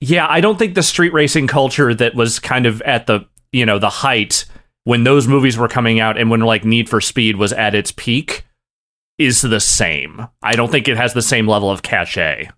yeah, 0.00 0.26
I 0.28 0.40
don't 0.40 0.58
think 0.58 0.74
the 0.74 0.82
street 0.82 1.12
racing 1.12 1.46
culture 1.46 1.94
that 1.94 2.14
was 2.14 2.38
kind 2.38 2.66
of 2.66 2.80
at 2.82 3.06
the 3.06 3.26
you 3.52 3.66
know 3.66 3.78
the 3.78 3.90
height 3.90 4.44
when 4.84 5.04
those 5.04 5.28
movies 5.28 5.56
were 5.58 5.68
coming 5.68 6.00
out 6.00 6.16
and 6.18 6.30
when 6.30 6.40
like 6.40 6.64
Need 6.64 6.88
for 6.88 7.00
Speed 7.00 7.36
was 7.36 7.52
at 7.52 7.74
its 7.74 7.92
peak 7.92 8.44
is 9.18 9.42
the 9.42 9.60
same. 9.60 10.26
I 10.42 10.52
don't 10.52 10.70
think 10.70 10.88
it 10.88 10.96
has 10.96 11.12
the 11.14 11.22
same 11.22 11.46
level 11.46 11.70
of 11.70 11.82
cachet. 11.82 12.48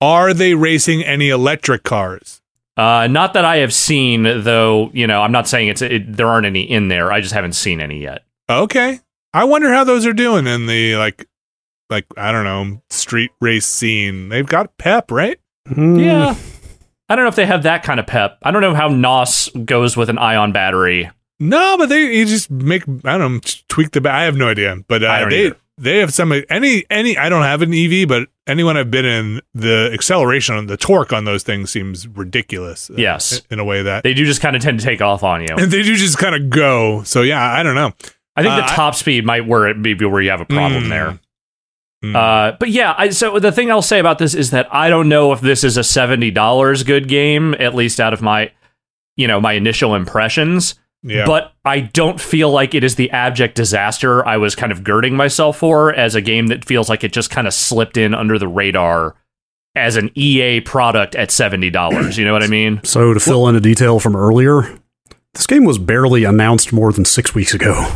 are 0.00 0.32
they 0.34 0.54
racing 0.54 1.02
any 1.04 1.28
electric 1.30 1.82
cars? 1.84 2.40
Uh, 2.76 3.08
not 3.08 3.34
that 3.34 3.44
I 3.44 3.56
have 3.58 3.72
seen, 3.74 4.22
though. 4.22 4.90
You 4.92 5.06
know, 5.08 5.22
I'm 5.22 5.32
not 5.32 5.48
saying 5.48 5.68
it's 5.68 5.82
it, 5.82 6.16
there 6.16 6.28
aren't 6.28 6.46
any 6.46 6.62
in 6.62 6.86
there. 6.88 7.10
I 7.12 7.20
just 7.20 7.34
haven't 7.34 7.54
seen 7.54 7.80
any 7.80 8.00
yet. 8.02 8.24
Okay. 8.48 9.00
I 9.34 9.44
wonder 9.44 9.72
how 9.72 9.82
those 9.84 10.06
are 10.06 10.12
doing 10.12 10.46
in 10.46 10.66
the 10.66 10.94
like, 10.96 11.26
like 11.90 12.06
I 12.16 12.30
don't 12.32 12.44
know, 12.44 12.80
street 12.90 13.30
race 13.40 13.66
scene. 13.66 14.28
They've 14.28 14.46
got 14.46 14.78
pep, 14.78 15.10
right? 15.10 15.40
Mm, 15.68 16.00
Yeah, 16.04 16.34
I 17.08 17.16
don't 17.16 17.24
know 17.24 17.28
if 17.30 17.34
they 17.36 17.46
have 17.46 17.64
that 17.64 17.82
kind 17.82 17.98
of 17.98 18.06
pep. 18.06 18.38
I 18.42 18.52
don't 18.52 18.62
know 18.62 18.74
how 18.74 18.88
NOS 18.88 19.48
goes 19.64 19.96
with 19.96 20.08
an 20.08 20.18
ion 20.18 20.52
battery. 20.52 21.10
No, 21.40 21.76
but 21.78 21.88
they 21.88 22.16
you 22.16 22.24
just 22.26 22.50
make 22.50 22.82
I 23.04 23.16
don't 23.18 23.34
know 23.34 23.40
tweak 23.68 23.92
the. 23.92 24.10
I 24.10 24.24
have 24.24 24.36
no 24.36 24.48
idea, 24.48 24.76
but 24.88 25.02
uh, 25.04 25.08
I 25.08 25.28
they 25.28 25.46
either. 25.46 25.56
they 25.78 25.98
have 25.98 26.12
some 26.12 26.32
any 26.50 26.84
any. 26.90 27.16
I 27.16 27.28
don't 27.28 27.44
have 27.44 27.62
an 27.62 27.72
EV, 27.72 28.08
but 28.08 28.28
anyone 28.46 28.76
I've 28.76 28.90
been 28.90 29.04
in, 29.04 29.40
the 29.54 29.90
acceleration 29.92 30.56
on 30.56 30.66
the 30.66 30.76
torque 30.76 31.12
on 31.12 31.24
those 31.24 31.42
things 31.44 31.70
seems 31.70 32.08
ridiculous. 32.08 32.90
uh, 32.90 32.94
Yes. 32.96 33.42
in 33.50 33.60
a 33.60 33.64
way 33.64 33.82
that 33.82 34.02
They 34.02 34.14
do 34.14 34.24
just 34.24 34.40
kind 34.40 34.56
of 34.56 34.62
tend 34.62 34.80
to 34.80 34.84
take 34.84 35.00
off 35.00 35.22
on 35.22 35.42
you. 35.42 35.48
and 35.56 35.70
they 35.70 35.82
do 35.82 35.94
just 35.96 36.18
kind 36.18 36.34
of 36.34 36.50
go. 36.50 37.02
So 37.04 37.22
yeah, 37.22 37.40
I 37.42 37.62
don't 37.62 37.76
know. 37.76 37.92
I 38.34 38.42
think 38.42 38.54
Uh, 38.54 38.56
the 38.58 38.64
I- 38.64 38.74
top 38.74 38.94
speed 38.96 39.24
might 39.24 39.46
where 39.46 39.68
it 39.68 39.76
maybe 39.78 40.04
where 40.06 40.20
you 40.22 40.30
have 40.30 40.40
a 40.40 40.44
problem 40.46 40.84
Mm. 40.84 40.88
there. 40.88 41.18
Mm. 42.04 42.14
Uh, 42.16 42.56
but 42.58 42.70
yeah, 42.70 42.94
I, 42.96 43.10
so 43.10 43.38
the 43.40 43.50
thing 43.52 43.70
I'll 43.70 43.82
say 43.82 43.98
about 43.98 44.18
this 44.18 44.32
is 44.34 44.50
that 44.52 44.68
I 44.72 44.88
don't 44.88 45.08
know 45.08 45.32
if 45.32 45.40
this 45.40 45.62
is 45.64 45.76
a 45.76 45.82
seventy 45.84 46.30
dollars 46.30 46.82
good 46.84 47.06
game, 47.08 47.54
at 47.58 47.74
least 47.74 48.00
out 48.00 48.12
of 48.12 48.22
my, 48.22 48.50
you 49.16 49.26
know, 49.28 49.40
my 49.40 49.52
initial 49.54 49.94
impressions. 49.96 50.74
Yeah, 51.02 51.24
But 51.26 51.52
I 51.64 51.80
don't 51.80 52.20
feel 52.20 52.50
like 52.50 52.74
it 52.74 52.82
is 52.84 52.96
the 52.96 53.10
abject 53.10 53.54
disaster 53.54 54.26
I 54.26 54.36
was 54.36 54.54
kind 54.54 54.72
of 54.72 54.82
girding 54.84 55.16
myself 55.16 55.58
for 55.58 55.94
as 55.94 56.14
a 56.14 56.20
game 56.20 56.48
that 56.48 56.64
feels 56.64 56.88
like 56.88 57.04
it 57.04 57.12
just 57.12 57.30
kind 57.30 57.46
of 57.46 57.54
slipped 57.54 57.96
in 57.96 58.14
under 58.14 58.38
the 58.38 58.48
radar 58.48 59.14
as 59.76 59.96
an 59.96 60.10
EA 60.16 60.60
product 60.60 61.14
at 61.14 61.30
seventy 61.30 61.70
dollars. 61.70 62.18
You 62.18 62.24
know 62.24 62.32
what 62.32 62.42
I 62.42 62.48
mean? 62.48 62.80
So 62.84 63.14
to 63.14 63.20
fill 63.20 63.46
in 63.48 63.54
a 63.54 63.60
detail 63.60 64.00
from 64.00 64.16
earlier, 64.16 64.76
this 65.34 65.46
game 65.46 65.64
was 65.64 65.78
barely 65.78 66.24
announced 66.24 66.72
more 66.72 66.92
than 66.92 67.04
six 67.04 67.34
weeks 67.34 67.54
ago. 67.54 67.92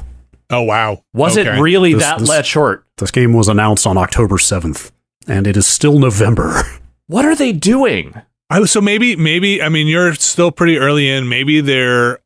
oh 0.51 0.63
wow, 0.63 1.03
Was 1.15 1.37
Okay. 1.39 1.57
it 1.57 1.61
really 1.61 1.95
This- 1.95 2.03
that 2.05 2.19
this- 2.21 2.29
that 2.29 2.47
short? 2.47 2.85
This 2.99 3.11
game 3.11 3.33
was 3.33 3.49
announced 3.49 3.87
on 3.87 3.97
October 3.97 4.37
7th, 4.37 4.93
and 5.27 5.47
it 5.47 5.57
is 5.57 5.67
still 5.67 5.99
November. 5.99 6.63
What 7.09 7.25
are 7.27 7.35
they 7.35 7.53
doing? 7.53 8.15
I, 8.49 8.65
so 8.65 8.81
maybe 8.81 9.17
maybe 9.17 9.61
I 9.61 9.69
mean 9.69 9.87
you're 9.87 10.15
still 10.15 10.51
pretty 10.53 10.79
early 10.79 11.11
in. 11.11 11.29
Maybe 11.29 11.61
they're. 11.61 12.21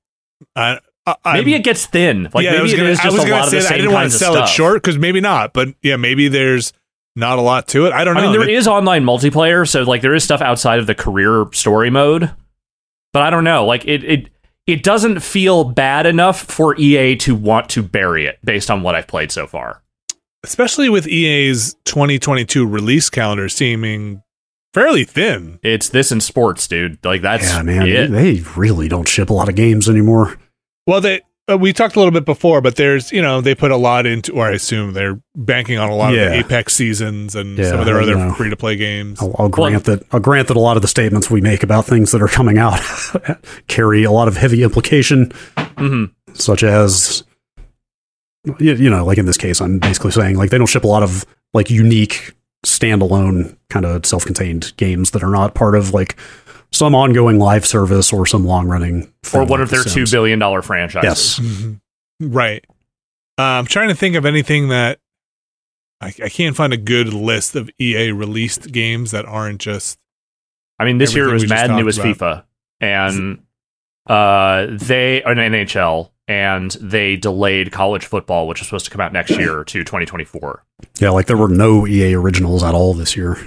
Uh, 0.57 0.77
I- 1.25 1.35
Maybe 1.35 1.55
it 1.55 1.63
gets 1.63 1.87
thin. 1.87 2.29
Like 2.35 2.43
yeah, 2.45 2.51
I 2.51 2.53
maybe 2.55 2.63
was 2.63 2.73
it 2.73 2.77
gonna, 2.79 2.89
is 2.91 2.99
I 3.01 3.03
just 3.05 3.15
was 3.17 3.25
a 3.25 3.29
gonna 3.29 3.37
lot 3.41 3.45
of 3.45 3.51
say 3.51 3.57
the 3.59 3.63
that. 3.63 3.69
same 3.69 3.75
I 3.75 3.79
didn't 3.79 3.93
want 3.93 4.11
to 4.11 4.19
sell 4.19 4.33
stuff. 4.35 4.49
it 4.49 4.53
short 4.53 4.83
because 4.83 4.99
maybe 4.99 5.21
not. 5.21 5.53
But 5.53 5.69
yeah, 5.83 5.95
maybe 5.97 6.27
there's 6.27 6.73
not 7.15 7.39
a 7.39 7.43
lot 7.43 7.69
to 7.69 7.87
it. 7.87 7.93
I 7.93 8.03
don't 8.03 8.15
know. 8.15 8.21
I 8.21 8.23
mean, 8.25 8.33
there 8.33 8.49
It- 8.49 8.55
is 8.57 8.67
online 8.67 9.05
multiplayer, 9.05 9.69
so 9.69 9.83
like 9.83 10.03
there 10.03 10.15
is 10.15 10.25
stuff 10.25 10.41
outside 10.41 10.81
of 10.81 10.87
the 10.89 10.95
career 10.97 11.47
story 11.53 11.91
mode. 11.91 12.31
But 13.13 13.23
I 13.23 13.31
don't 13.31 13.45
know. 13.45 13.65
Like 13.65 13.85
it 13.87 14.03
it 14.03 14.31
it 14.67 14.83
doesn't 14.83 15.21
feel 15.21 15.63
bad 15.63 16.07
enough 16.07 16.43
for 16.43 16.75
EA 16.77 17.15
to 17.19 17.37
want 17.37 17.69
to 17.71 17.83
bury 17.85 18.27
it 18.27 18.39
based 18.45 18.69
on 18.69 18.83
what 18.83 18.97
I've 18.97 19.07
played 19.07 19.31
so 19.31 19.47
far. 19.47 19.83
especially 20.45 20.89
with 20.89 21.07
EA's 21.09 21.75
2022 21.87 22.67
release 22.67 23.11
calendar 23.11 23.49
seeming 23.49 24.23
fairly 24.75 25.03
thin. 25.05 25.59
It's 25.63 25.89
this 25.89 26.11
in 26.13 26.21
sports, 26.21 26.69
dude. 26.69 26.99
Like 27.05 27.23
that's 27.23 27.45
yeah, 27.53 27.63
man, 27.63 27.87
it. 27.89 28.09
they 28.11 28.43
really 28.57 28.89
don't 28.89 29.09
ship 29.09 29.31
a 29.31 29.33
lot 29.33 29.49
of 29.49 29.55
games 29.55 29.89
anymore. 29.89 30.37
Well, 30.87 31.01
they 31.01 31.21
uh, 31.51 31.57
we 31.57 31.73
talked 31.73 31.95
a 31.95 31.99
little 32.01 32.13
bit 32.13 32.25
before, 32.25 32.61
but 32.61 32.77
there's 32.77 33.13
you 33.13 33.23
know 33.23 33.41
they 33.41 33.55
put 33.55 33.71
a 33.71 33.77
lot 33.77 34.05
into, 34.07 34.33
or 34.33 34.47
I 34.47 34.53
assume 34.53 34.93
they're 34.95 35.21
banking 35.37 35.79
on 35.79 35.89
a 35.91 35.95
lot 35.95 36.13
of 36.13 36.19
the 36.19 36.39
Apex 36.39 36.75
seasons 36.75 37.35
and 37.37 37.57
Yeah, 37.59 37.71
some 37.71 37.81
of 37.81 37.87
their 37.87 38.01
other 38.01 38.33
free 38.33 38.51
to 38.51 38.57
play 38.57 38.77
games. 38.77 39.21
I'll, 39.21 39.35
I'll 39.39 39.49
grant 39.49 39.85
that. 39.85 40.03
I'll 40.13 40.21
grant 40.21 40.49
that 40.49 40.57
a 40.57 40.61
lot 40.61 40.77
of 40.77 40.83
the 40.83 40.89
statements 40.89 41.31
we 41.31 41.41
make 41.41 41.63
about 41.63 41.85
things 41.87 42.11
that 42.13 42.21
are 42.23 42.29
coming 42.29 42.59
out 42.59 42.81
carry 43.69 44.03
a 44.05 44.11
lot 44.11 44.27
of 44.29 44.37
heavy 44.37 44.63
implication, 44.63 45.27
Mhm. 45.57 46.11
such 46.35 46.63
as, 46.65 47.23
you, 48.59 48.75
you 48.75 48.91
know, 48.91 49.05
like 49.05 49.19
in 49.19 49.27
this 49.27 49.37
case, 49.39 49.61
I'm 49.61 49.79
basically 49.79 50.11
saying 50.13 50.37
like 50.37 50.51
they 50.51 50.59
don't 50.59 50.67
ship 50.67 50.85
a 50.85 50.89
lot 50.89 51.03
of 51.05 51.25
like 51.55 51.71
unique 51.71 52.35
standalone 52.65 53.57
kind 53.71 53.85
of 53.87 54.05
self-contained 54.05 54.73
games 54.77 55.13
that 55.13 55.23
are 55.23 55.31
not 55.31 55.55
part 55.55 55.77
of 55.77 55.95
like 55.95 56.17
some 56.73 56.95
ongoing 56.95 57.39
live 57.39 57.65
service 57.67 58.13
or 58.13 58.27
some 58.27 58.45
long-running 58.45 59.13
Or 59.35 59.45
one 59.45 59.61
of 59.61 59.71
their 59.71 59.83
two 59.83 59.91
Sims. 59.91 60.11
billion 60.13 60.39
dollar 60.39 60.63
franchises. 60.63 61.39
Yes. 61.39 61.41
Mhm. 61.41 61.81
Right. 62.21 62.65
Uh, 63.39 63.43
I'm 63.43 63.67
trying 63.67 63.89
to 63.89 63.95
think 63.95 64.17
of 64.17 64.25
anything 64.25 64.69
that 64.69 64.99
I, 66.01 66.09
I 66.23 66.29
can't 66.29 66.55
find 66.57 66.73
a 66.73 66.77
good 66.79 67.13
list 67.13 67.55
of 67.57 67.71
EA 67.79 68.11
released 68.13 68.73
games 68.73 69.11
that 69.13 69.25
aren't 69.27 69.61
just 69.61 69.99
I 70.79 70.85
mean, 70.85 70.99
this 70.99 71.15
year 71.15 71.29
it 71.29 71.33
was 71.33 71.43
we 71.43 71.49
just 71.49 71.59
Madden, 71.63 71.79
it 71.79 71.85
was 71.85 71.97
about. 71.99 72.17
FIFA, 72.19 72.45
and 72.81 73.39
uh, 74.07 74.67
they 74.71 75.23
an 75.23 75.39
NHL, 75.39 76.11
and 76.29 76.71
they 76.73 77.17
delayed 77.17 77.73
college 77.73 78.05
football, 78.05 78.47
which 78.47 78.61
was 78.61 78.69
supposed 78.69 78.85
to 78.85 78.91
come 78.91 79.01
out 79.01 79.13
next 79.13 79.31
year 79.31 79.65
to 79.65 79.85
2024. 79.85 80.63
Yeah, 81.01 81.11
like 81.11 81.27
there 81.27 81.37
were 81.37 81.49
no 81.49 81.87
EA 81.87 82.15
originals 82.15 82.63
at 82.63 82.75
all 82.75 82.93
this 82.95 83.17
year. 83.17 83.39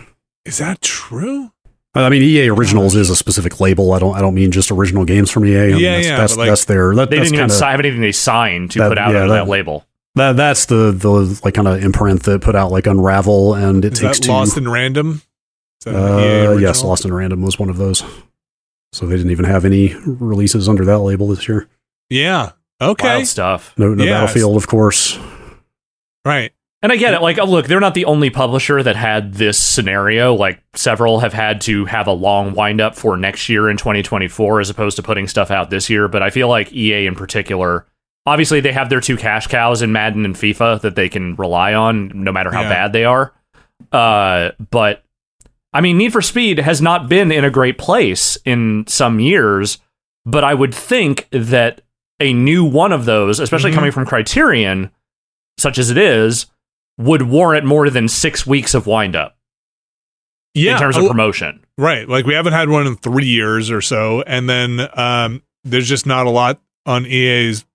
is 0.45 0.58
that 0.58 0.82
true? 0.82 1.51
I 1.95 2.10
mean, 2.10 2.21
EA 2.21 2.49
Originals 2.49 2.95
is 2.95 3.10
a 3.10 3.15
specific 3.15 3.60
label. 3.60 3.93
I 3.93 3.99
don't. 3.99 4.15
I 4.15 4.21
don't 4.21 4.36
mean 4.36 4.52
just 4.52 4.71
original 4.71 5.06
games 5.06 5.32
from 5.32 5.45
EA. 5.45 5.58
I 5.58 5.67
mean, 5.67 5.80
Yeah, 5.80 5.91
that's, 5.95 6.08
yeah, 6.08 6.17
That's, 6.17 6.38
like, 6.38 6.49
that's 6.49 6.65
their. 6.65 6.95
That, 6.95 7.10
They 7.10 7.17
that's 7.17 7.30
didn't 7.30 7.39
even 7.39 7.49
kinda, 7.49 7.54
si- 7.56 7.65
have 7.65 7.80
anything 7.80 8.02
they 8.02 8.12
signed 8.12 8.71
to 8.71 8.80
That- 8.80 8.89
put 8.89 8.97
out 8.99 9.12
yeah, 9.12 9.21
under 9.21 9.34
that, 9.34 9.45
that- 9.45 9.49
label. 9.49 9.86
that. 10.15 10.36
That's 10.38 10.65
the 10.65 10.91
the 10.91 11.39
like 11.43 11.56
kind 11.56 11.67
of 11.67 11.84
imprint 11.84 12.23
that 12.23 12.41
put 12.41 12.56
out 12.56 12.71
like 12.71 12.86
Unravel 12.86 13.56
and 13.56 13.84
it 13.86 13.93
Is 13.93 13.99
takes 13.99 14.19
that 14.19 14.25
two. 14.25 14.32
Lost 14.32 14.56
in 14.58 14.69
Random? 14.69 15.21
Is 15.82 15.86
that 15.86 15.95
an 15.95 16.19
EA 16.19 16.47
uh, 16.47 16.52
yes, 16.58 16.84
Lost 16.84 17.06
in 17.06 17.13
Random 17.13 17.41
was 17.41 17.58
one 17.58 17.69
of 17.69 17.78
those. 17.78 18.04
So 18.93 19.06
they 19.06 19.15
didn't 19.17 19.32
even 19.32 19.45
have 19.45 19.65
any 19.65 19.95
releases 20.06 20.67
under 20.69 20.86
that 20.86 20.99
label 20.99 21.28
this 21.28 21.47
year. 21.47 21.67
Yeah. 22.10 22.52
Okay. 22.82 23.08
Wild 23.08 23.28
stuff. 23.28 23.73
No, 23.78 23.93
no 23.93 24.04
Yes. 24.04 24.13
Battlefield, 24.13 24.58
of 24.58 24.67
course. 24.67 25.17
Right. 26.25 26.52
And 26.82 26.92
I 26.94 26.96
get 26.96 27.13
it. 27.13 27.22
Like, 27.22 27.38
oh, 27.38 27.46
look, 27.46 27.68
they're 27.68 27.82
not 27.82 27.94
the 27.94 28.06
only 28.06 28.30
publisher 28.30 28.82
that 28.82 28.96
had 28.96 29.34
this 29.34 29.60
scenario. 29.60 30.34
Like, 30.34 30.62
several 30.76 31.20
have 31.20 31.34
had 31.34 31.60
to 31.62 31.84
have 31.86 32.08
a 32.08 32.13
long 32.13 32.54
wind 32.54 32.80
up 32.80 32.96
for 32.96 33.18
next 33.18 33.50
year 33.50 33.70
in 33.70 33.76
2024 33.76 34.62
as 34.62 34.70
opposed 34.70 34.96
to 34.96 35.04
putting 35.04 35.28
stuff 35.28 35.52
out 35.52 35.70
this 35.70 35.89
year. 35.89 36.08
But 36.08 36.24
I 36.24 36.30
feel 36.30 36.48
like 36.48 36.72
EA 36.72 37.06
in 37.06 37.15
particular, 37.15 37.86
obviously, 38.26 38.62
they 38.62 38.72
have 38.72 38.89
their 38.89 39.02
two 39.02 39.18
cash 39.18 39.48
cows 39.48 39.82
in 39.82 39.92
Madden 39.92 40.24
and 40.24 40.36
FIFA 40.36 40.80
that 40.82 40.96
they 40.96 41.10
can 41.10 41.36
rely 41.36 41.74
on 41.74 42.12
no 42.13 42.32
matter 42.32 42.52
how 42.52 42.62
Yeah. 42.62 42.70
bad 42.70 42.94
they 42.94 43.04
are. 43.04 43.34
Uh, 43.92 44.52
but 44.72 45.04
I 45.74 45.82
mean, 45.82 45.98
Need 45.98 46.13
for 46.13 46.22
Speed 46.22 46.60
has 46.60 46.82
not 46.82 47.10
been 47.10 47.32
in 47.32 47.44
a 47.44 47.50
great 47.52 47.78
place 47.78 48.38
in 48.46 48.86
some 48.88 49.20
years. 49.20 49.80
But 50.26 50.44
I 50.44 50.54
would 50.54 50.74
think 50.74 51.28
that 51.32 51.82
a 52.20 52.34
new 52.34 52.63
one 52.63 52.92
of 52.92 53.06
those, 53.06 53.39
especially 53.39 53.72
Mhm. 53.72 53.76
coming 53.76 53.92
from 53.92 54.06
Criterion, 54.06 54.92
such 55.58 55.78
as 55.78 55.89
it 55.89 55.98
is, 55.98 56.46
would 57.00 57.24
warrant 57.24 57.66
more 57.66 57.90
than 57.90 58.08
six 58.08 58.46
weeks 58.46 58.76
of 58.76 58.86
wind 58.86 59.16
up 59.16 59.36
Yeah. 60.54 60.74
in 60.74 60.80
terms 60.80 60.98
of 60.98 61.08
promotion. 61.08 61.66
Right. 61.78 62.08
Like 62.08 62.26
we 62.26 62.34
haven't 62.36 62.54
had 62.54 62.70
one 62.70 62.86
in 62.86 62.96
three 62.98 63.26
years 63.26 63.72
or 63.72 63.82
so. 63.82 64.22
And 64.22 64.48
then 64.50 64.88
um, 64.94 65.42
there's 65.64 65.88
just 65.88 66.06
not 66.06 66.28
a 66.28 66.30
lot 66.30 66.62
on 66.86 67.06
EA's 67.08 67.66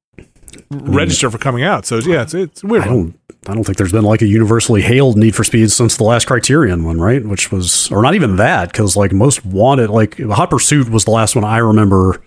register 0.71 1.31
for 1.31 1.39
coming 1.39 1.65
out. 1.65 1.87
So 1.87 1.99
yeah, 1.99 2.23
it's, 2.23 2.35
it's 2.35 2.63
weird 2.63 2.85
I 2.85 2.87
don't. 2.87 3.19
I 3.47 3.53
don't 3.55 3.65
think 3.65 3.77
there's 3.77 3.93
been 3.93 4.05
like 4.05 4.23
a 4.23 4.27
universally 4.27 4.81
hailed 4.81 5.19
Need 5.19 5.35
for 5.35 5.45
Speed 5.45 5.71
since 5.71 5.99
the 5.99 6.05
last 6.05 6.27
Criterion 6.27 6.83
one, 6.85 6.99
right? 6.99 7.23
Which 7.23 7.53
was, 7.53 7.91
or 7.93 8.01
not 8.01 8.15
even 8.15 8.37
that, 8.37 8.73
because 8.73 8.97
like 8.97 9.13
most 9.13 9.45
wanted, 9.45 9.91
like 9.91 10.19
Hot 10.19 10.49
Pursuit 10.49 10.89
was 10.89 11.05
the 11.05 11.11
last 11.11 11.35
one 11.35 11.45
I 11.45 11.59
remember. 11.59 12.23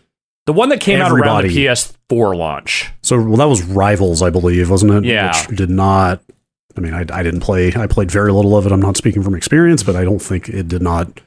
The 0.45 0.53
one 0.53 0.69
that 0.69 0.79
came 0.79 1.01
out 1.01 1.11
around 1.11 1.43
the 1.47 1.49
PS4 1.55 2.35
launch. 2.37 2.91
So 3.01 3.19
well, 3.21 3.37
that 3.37 3.47
was 3.47 3.63
Rivals, 3.63 4.21
I 4.21 4.29
believe, 4.29 4.69
wasn't 4.69 4.93
it? 4.93 5.05
Yeah. 5.05 5.27
Which 5.47 5.57
did 5.57 5.69
not. 5.71 6.21
I 6.77 6.81
mean, 6.81 6.93
I, 6.93 7.05
I 7.11 7.23
didn't 7.23 7.41
play. 7.41 7.73
I 7.75 7.87
played 7.87 8.11
very 8.11 8.31
little 8.31 8.55
of 8.57 8.65
it. 8.65 8.71
I'm 8.71 8.81
not 8.81 8.97
speaking 8.97 9.23
from 9.23 9.35
experience, 9.35 9.83
but 9.83 9.95
I 9.95 10.03
don't 10.03 10.19
think 10.21 10.49
it 10.49 10.67
did 10.67 10.81
not 10.81 11.21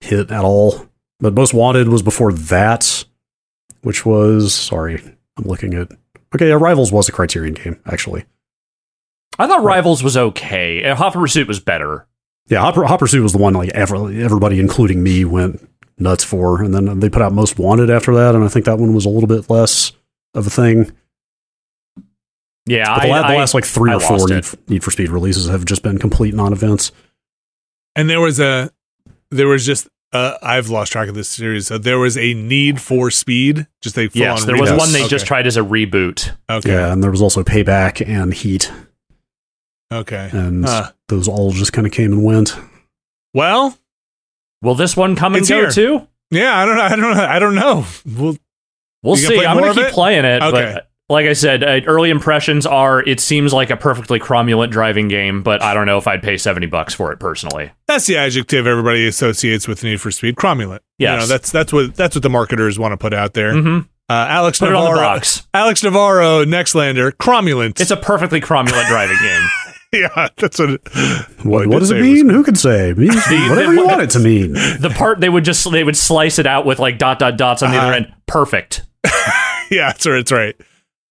hit 0.00 0.30
at 0.30 0.44
all. 0.44 0.88
But 1.20 1.34
Most 1.34 1.54
Wanted 1.54 1.88
was 1.88 2.02
before 2.02 2.32
that, 2.32 3.04
which 3.82 4.04
was 4.04 4.54
sorry, 4.54 5.02
I'm 5.36 5.44
looking 5.44 5.74
at. 5.74 5.88
Okay, 6.34 6.50
Rivals 6.52 6.92
was 6.92 7.08
a 7.08 7.12
Criterion 7.12 7.54
game 7.54 7.80
actually. 7.86 8.24
I 9.38 9.46
thought 9.46 9.62
Rivals 9.62 10.02
was 10.02 10.16
okay. 10.16 10.84
Uh, 10.84 10.94
Hot 10.94 11.12
Pursuit 11.12 11.48
was 11.48 11.60
better. 11.60 12.06
Yeah, 12.48 12.60
Hot, 12.60 12.74
Hot 12.74 12.98
Pursuit 12.98 13.22
was 13.22 13.32
the 13.32 13.38
one 13.38 13.54
like 13.54 13.70
ever, 13.70 13.96
everybody, 14.10 14.60
including 14.60 15.02
me, 15.02 15.24
went 15.24 15.68
nuts 15.98 16.24
for, 16.24 16.62
and 16.62 16.74
then 16.74 17.00
they 17.00 17.08
put 17.08 17.22
out 17.22 17.32
Most 17.32 17.58
Wanted 17.58 17.90
after 17.90 18.14
that, 18.14 18.34
and 18.34 18.44
I 18.44 18.48
think 18.48 18.64
that 18.66 18.78
one 18.78 18.94
was 18.94 19.04
a 19.04 19.10
little 19.10 19.28
bit 19.28 19.50
less 19.50 19.92
of 20.34 20.46
a 20.46 20.50
thing. 20.50 20.92
Yeah, 22.66 22.86
But 22.96 23.02
the, 23.02 23.08
I, 23.12 23.20
la- 23.20 23.28
the 23.28 23.34
last 23.36 23.54
like 23.54 23.64
three 23.64 23.90
I 23.92 23.94
or 23.94 24.00
four 24.00 24.28
Need 24.28 24.44
for, 24.44 24.56
Need 24.68 24.82
for 24.84 24.90
Speed 24.90 25.10
releases 25.10 25.48
have 25.48 25.64
just 25.64 25.82
been 25.82 25.98
complete 25.98 26.34
non-events. 26.34 26.90
And 27.94 28.10
there 28.10 28.20
was 28.20 28.40
a, 28.40 28.70
there 29.30 29.46
was 29.48 29.64
just, 29.64 29.88
uh, 30.12 30.36
I've 30.42 30.68
lost 30.68 30.90
track 30.92 31.08
of 31.08 31.14
this 31.14 31.28
series. 31.28 31.68
So 31.68 31.78
there 31.78 31.98
was 31.98 32.18
a 32.18 32.34
Need 32.34 32.80
for 32.80 33.10
Speed, 33.10 33.66
just 33.82 33.96
a 33.98 34.08
full 34.08 34.20
yes, 34.20 34.40
on 34.42 34.46
there 34.48 34.56
was 34.60 34.70
Yes. 34.70 34.78
one 34.80 34.92
they 34.92 35.00
Okay. 35.00 35.08
just 35.08 35.26
tried 35.26 35.46
as 35.46 35.56
a 35.56 35.60
reboot. 35.60 36.32
Okay. 36.50 36.72
Yeah, 36.72 36.92
and 36.92 37.02
there 37.02 37.10
was 37.10 37.22
also 37.22 37.42
Payback 37.44 38.06
and 38.06 38.34
Heat, 38.34 38.70
Okay. 39.92 40.28
and 40.32 40.64
Huh. 40.64 40.90
those 41.08 41.28
all 41.28 41.52
just 41.52 41.72
kind 41.72 41.86
of 41.86 41.92
came 41.92 42.12
and 42.12 42.24
went. 42.24 42.56
Well, 43.34 43.78
Will 44.62 44.74
this 44.74 44.96
one 44.96 45.14
come 45.16 45.34
and 45.34 45.46
go 45.46 45.56
here. 45.62 45.70
too? 45.70 46.08
yeah, 46.30 46.56
I 46.58 46.64
don't 46.66 46.76
know. 46.76 46.82
I 46.82 46.88
don't 46.96 47.00
know. 47.16 47.24
I 47.24 47.38
don't 47.38 47.54
know. 47.54 47.84
Well, 48.06 48.36
We'll 49.02 49.16
You 49.18 49.28
gonna 49.28 49.40
see. 49.40 49.46
I'm 49.46 49.54
more 49.56 49.60
going 49.66 49.70
of 49.70 49.76
to 49.76 49.82
keep 49.82 49.88
it? 49.90 49.94
playing 49.94 50.24
it, 50.24 50.42
Okay. 50.42 50.72
but 50.74 50.90
like 51.08 51.26
I 51.26 51.32
said, 51.34 51.62
uh, 51.62 51.80
early 51.86 52.10
impressions 52.10 52.66
are 52.66 53.00
it 53.00 53.20
seems 53.20 53.52
like 53.52 53.70
a 53.70 53.76
perfectly 53.76 54.18
cromulent 54.18 54.70
driving 54.70 55.08
game, 55.08 55.42
but 55.42 55.62
I 55.62 55.72
don't 55.74 55.86
know 55.86 55.98
if 55.98 56.06
I'd 56.08 56.22
pay 56.22 56.36
70 56.36 56.66
bucks 56.66 56.94
for 56.94 57.12
it 57.12 57.20
personally. 57.20 57.70
that's 57.86 58.06
the 58.06 58.16
adjective 58.16 58.66
everybody 58.66 59.06
associates 59.06 59.68
with 59.68 59.82
Need 59.84 60.00
for 60.00 60.10
Speed. 60.10 60.36
Cromulent. 60.36 60.80
You 60.98 61.06
know, 61.08 61.26
that's 61.26 61.50
that's 61.52 61.72
what 61.72 61.94
that's 61.94 62.14
what 62.16 62.22
the 62.22 62.30
marketers 62.30 62.78
want 62.78 62.92
to 62.92 62.96
put 62.96 63.12
out 63.14 63.34
there. 63.34 63.52
hmm 63.52 63.78
Uh, 64.08 64.26
Alex 64.30 64.58
Put 64.60 64.68
it 64.70 64.74
on 64.74 64.84
the 64.84 64.90
Navarro. 64.90 65.16
box. 65.16 65.46
Alex 65.52 65.82
Navarro, 65.82 66.44
Nextlander, 66.44 67.12
cromulent. 67.12 67.80
It's 67.80 67.90
a 67.90 67.96
perfectly 67.96 68.40
cromulent 68.40 68.86
driving 68.88 69.18
game. 69.20 69.48
yeah, 69.92 70.28
that's 70.36 70.58
what. 70.58 70.70
It, 70.70 70.80
What, 71.44 71.66
what 71.68 71.78
does 71.80 71.90
say 71.90 71.98
it 71.98 72.00
was- 72.00 72.08
mean? 72.10 72.28
Who 72.30 72.42
can 72.42 72.54
say? 72.56 72.90
It 72.90 72.98
means 72.98 73.14
whatever 73.14 73.74
you 73.74 73.84
want 73.86 74.02
it 74.02 74.10
to 74.10 74.18
mean. 74.18 74.52
The 74.80 74.92
part 74.96 75.20
they 75.20 75.28
would 75.28 75.44
just 75.44 75.70
they 75.70 75.84
would 75.84 75.96
slice 75.96 76.38
it 76.38 76.46
out 76.46 76.64
with 76.66 76.78
like 76.78 76.98
dot 76.98 77.18
dot 77.18 77.36
dots 77.36 77.62
on 77.62 77.70
the 77.70 77.76
Uh-huh. 77.76 77.86
other 77.88 77.96
end. 77.96 78.12
Perfect. 78.26 78.82
yeah, 79.70 79.88
that's 79.92 80.06
right. 80.06 80.14
That's 80.16 80.32
right. 80.32 80.56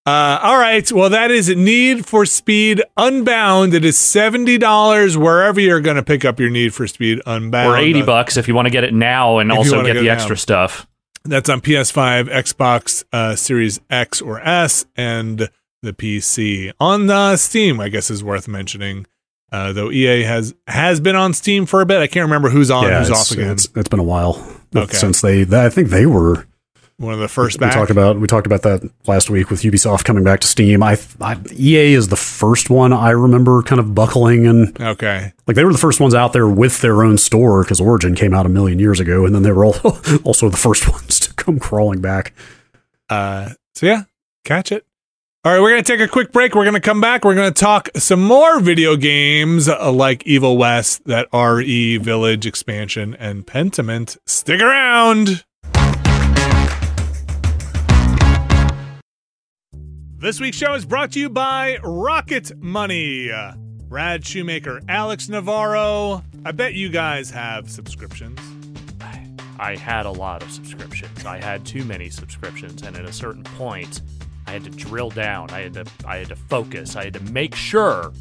Uh, 0.06 0.40
all 0.44 0.58
right. 0.60 0.92
Well, 0.92 1.10
that 1.10 1.32
is 1.32 1.50
Need 1.50 2.06
for 2.06 2.28
Speed 2.28 2.84
Unbound. 2.96 3.74
It 3.74 3.84
is 3.84 3.98
seventy 3.98 4.58
dollars 4.60 5.18
wherever 5.18 5.60
you're 5.60 5.82
going 5.82 5.96
to 5.96 6.04
pick 6.04 6.24
up 6.24 6.40
your 6.40 6.52
Need 6.52 6.76
for 6.76 6.86
Speed 6.86 7.22
Unbound. 7.26 7.70
Or 7.70 7.78
80 7.78 8.02
Uh, 8.02 8.06
bucks 8.06 8.38
if 8.38 8.48
you 8.48 8.54
want 8.54 8.68
to 8.68 8.70
get 8.72 8.84
it 8.84 8.94
now 8.94 9.40
and 9.40 9.52
If 9.52 9.58
also 9.58 9.84
get 9.84 9.94
get 9.94 10.02
the 10.02 10.10
extra 10.12 10.36
now. 10.36 10.40
stuff. 10.40 10.88
That's 11.24 11.50
on 11.50 11.60
PS5, 11.60 12.26
Xbox 12.30 13.04
uh, 13.12 13.36
Series 13.36 13.82
X 13.90 14.22
or 14.22 14.40
S, 14.42 14.86
and 14.96 15.50
the 15.82 15.92
PC. 15.94 16.72
On 16.80 17.10
uh, 17.10 17.36
Steam, 17.36 17.80
I 17.80 17.90
guess 17.90 18.12
is 18.12 18.24
worth 18.24 18.48
mentioning. 18.48 19.08
Uh, 19.52 19.74
though 19.74 19.90
EA 19.92 20.22
has 20.24 20.54
has 20.68 21.00
been 21.00 21.16
on 21.16 21.34
Steam 21.34 21.66
for 21.66 21.82
a 21.82 21.86
bit. 21.86 22.00
I 22.00 22.06
can't 22.06 22.26
remember 22.26 22.50
who's 22.50 22.70
on, 22.70 22.84
yeah, 22.84 23.00
who's 23.00 23.10
it's, 23.10 23.32
off 23.32 23.32
again. 23.32 23.52
It's, 23.52 23.68
it's 23.76 23.90
been 23.90 24.00
a 24.00 24.04
while 24.04 24.40
Okay. 24.76 24.94
since 24.96 25.22
they. 25.22 25.42
I 25.44 25.70
think 25.70 25.90
they 25.90 26.06
were 26.06 26.46
One 26.98 27.14
of 27.14 27.20
the 27.20 27.28
first 27.28 27.60
we 27.60 27.70
talked 27.70 27.92
about 27.92 28.18
we 28.18 28.26
talked 28.26 28.48
about 28.48 28.62
that 28.62 28.90
last 29.06 29.30
week 29.30 29.50
with 29.50 29.64
Ubisoft 29.64 30.06
coming 30.06 30.24
back 30.24 30.40
to 30.40 30.48
Steam. 30.48 30.82
I, 30.82 30.98
I 31.20 31.38
EA 31.52 31.94
is 31.94 32.08
the 32.08 32.16
first 32.16 32.70
one 32.70 32.94
I 32.94 33.10
remember 33.10 33.62
kind 33.64 33.80
of 33.80 33.94
buckling 33.94 34.48
and 34.48 34.80
okay. 34.80 35.34
like 35.46 35.56
they 35.56 35.66
were 35.66 35.74
the 35.74 35.78
first 35.78 36.00
ones 36.00 36.16
out 36.16 36.32
there 36.32 36.48
with 36.48 36.80
their 36.80 37.04
own 37.04 37.18
store 37.18 37.64
because 37.64 37.82
Origin 37.82 38.16
came 38.16 38.34
out 38.34 38.46
a 38.46 38.50
million 38.50 38.80
years 38.80 39.02
ago, 39.02 39.26
and 39.26 39.36
then 39.36 39.44
they 39.44 39.52
were 39.52 39.66
all, 39.66 39.76
also 40.24 40.48
the 40.48 40.56
first 40.56 40.90
ones 40.92 41.20
to 41.20 41.34
come 41.34 41.60
crawling 41.60 42.00
back. 42.00 42.34
Uh, 43.10 43.50
so 43.74 43.88
yeah, 43.88 44.04
catch 44.46 44.72
it. 44.72 44.86
All 45.44 45.52
right, 45.52 45.60
we're 45.60 45.72
gonna 45.72 45.84
take 45.84 46.00
a 46.00 46.08
quick 46.08 46.32
break. 46.32 46.56
We're 46.56 46.66
gonna 46.66 46.80
come 46.80 47.02
back. 47.02 47.26
We're 47.26 47.36
gonna 47.36 47.52
talk 47.52 47.90
some 47.98 48.24
more 48.24 48.62
video 48.62 48.96
games 48.96 49.68
uh, 49.68 49.92
like 49.92 50.26
Evil 50.26 50.58
West, 50.58 51.04
that 51.08 51.28
RE 51.34 51.98
Village 51.98 52.46
expansion, 52.46 53.16
and 53.20 53.46
Pentiment. 53.46 54.18
Stick 54.26 54.62
around. 54.62 55.44
This 60.18 60.40
week's 60.40 60.58
show 60.58 60.74
is 60.74 60.86
brought 60.86 61.12
to 61.12 61.20
you 61.20 61.30
by 61.30 61.78
Rocket 61.84 62.58
Money. 62.62 63.32
Brad 63.88 64.26
Shoemaker, 64.26 64.82
Alex 64.88 65.30
Navarro. 65.30 66.24
I 66.46 66.52
bet 66.52 66.74
you 66.74 66.90
guys 66.90 67.30
have 67.32 67.70
subscriptions. 67.70 68.40
I 69.58 69.76
had 69.76 70.06
a 70.06 70.12
lot 70.12 70.42
of 70.42 70.52
subscriptions. 70.52 71.26
I 71.26 71.38
had 71.42 71.66
too 71.66 71.86
many 71.86 72.10
subscriptions, 72.10 72.82
and 72.82 72.96
at 72.98 73.06
a 73.06 73.14
certain 73.14 73.44
point, 73.44 74.02
I 74.48 74.52
had 74.52 74.64
to 74.66 74.70
drill 74.70 75.10
down. 75.12 75.50
I 75.52 75.62
had 75.62 75.74
to 75.76 75.86
I 76.06 76.18
had 76.18 76.28
to 76.30 76.36
focus. 76.36 76.96
I 76.96 77.06
had 77.06 77.14
to 77.14 77.24
make 77.32 77.56
sure 77.56 78.12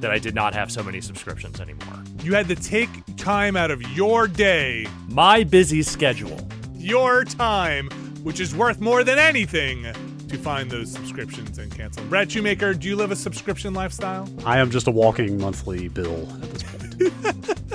that 0.00 0.10
I 0.12 0.18
did 0.18 0.34
not 0.34 0.54
have 0.54 0.70
so 0.70 0.82
many 0.82 1.00
subscriptions 1.00 1.60
anymore. 1.60 2.02
You 2.22 2.34
had 2.34 2.46
to 2.48 2.54
take 2.54 2.88
time 3.16 3.56
out 3.56 3.70
of 3.72 3.82
your 3.96 4.28
day 4.28 4.86
My 5.08 5.42
busy 5.42 5.82
schedule. 5.82 6.46
your 6.74 7.24
time, 7.24 7.88
which 8.22 8.38
is 8.38 8.54
worth 8.54 8.80
more 8.80 9.02
than 9.02 9.18
anything, 9.18 9.84
to 10.28 10.38
find 10.38 10.70
those 10.70 10.92
subscriptions 10.92 11.58
and 11.58 11.74
cancel. 11.74 12.02
them. 12.02 12.10
Brad 12.10 12.30
Shoemaker, 12.30 12.74
do 12.74 12.88
you 12.88 12.96
live 12.96 13.10
a 13.10 13.16
subscription 13.16 13.74
lifestyle? 13.74 14.28
I 14.44 14.58
am 14.58 14.70
just 14.70 14.86
a 14.86 14.90
walking 14.90 15.38
monthly 15.40 15.88
bill 15.88 16.28
at 16.42 16.50
this 16.50 16.62
point. 16.62 17.54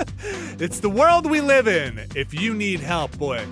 It's 0.60 0.78
the 0.78 0.88
world 0.88 1.28
we 1.28 1.40
live 1.40 1.66
in. 1.66 2.06
If 2.14 2.32
you 2.32 2.54
need 2.54 2.78
help, 2.78 3.18
boy, 3.18 3.44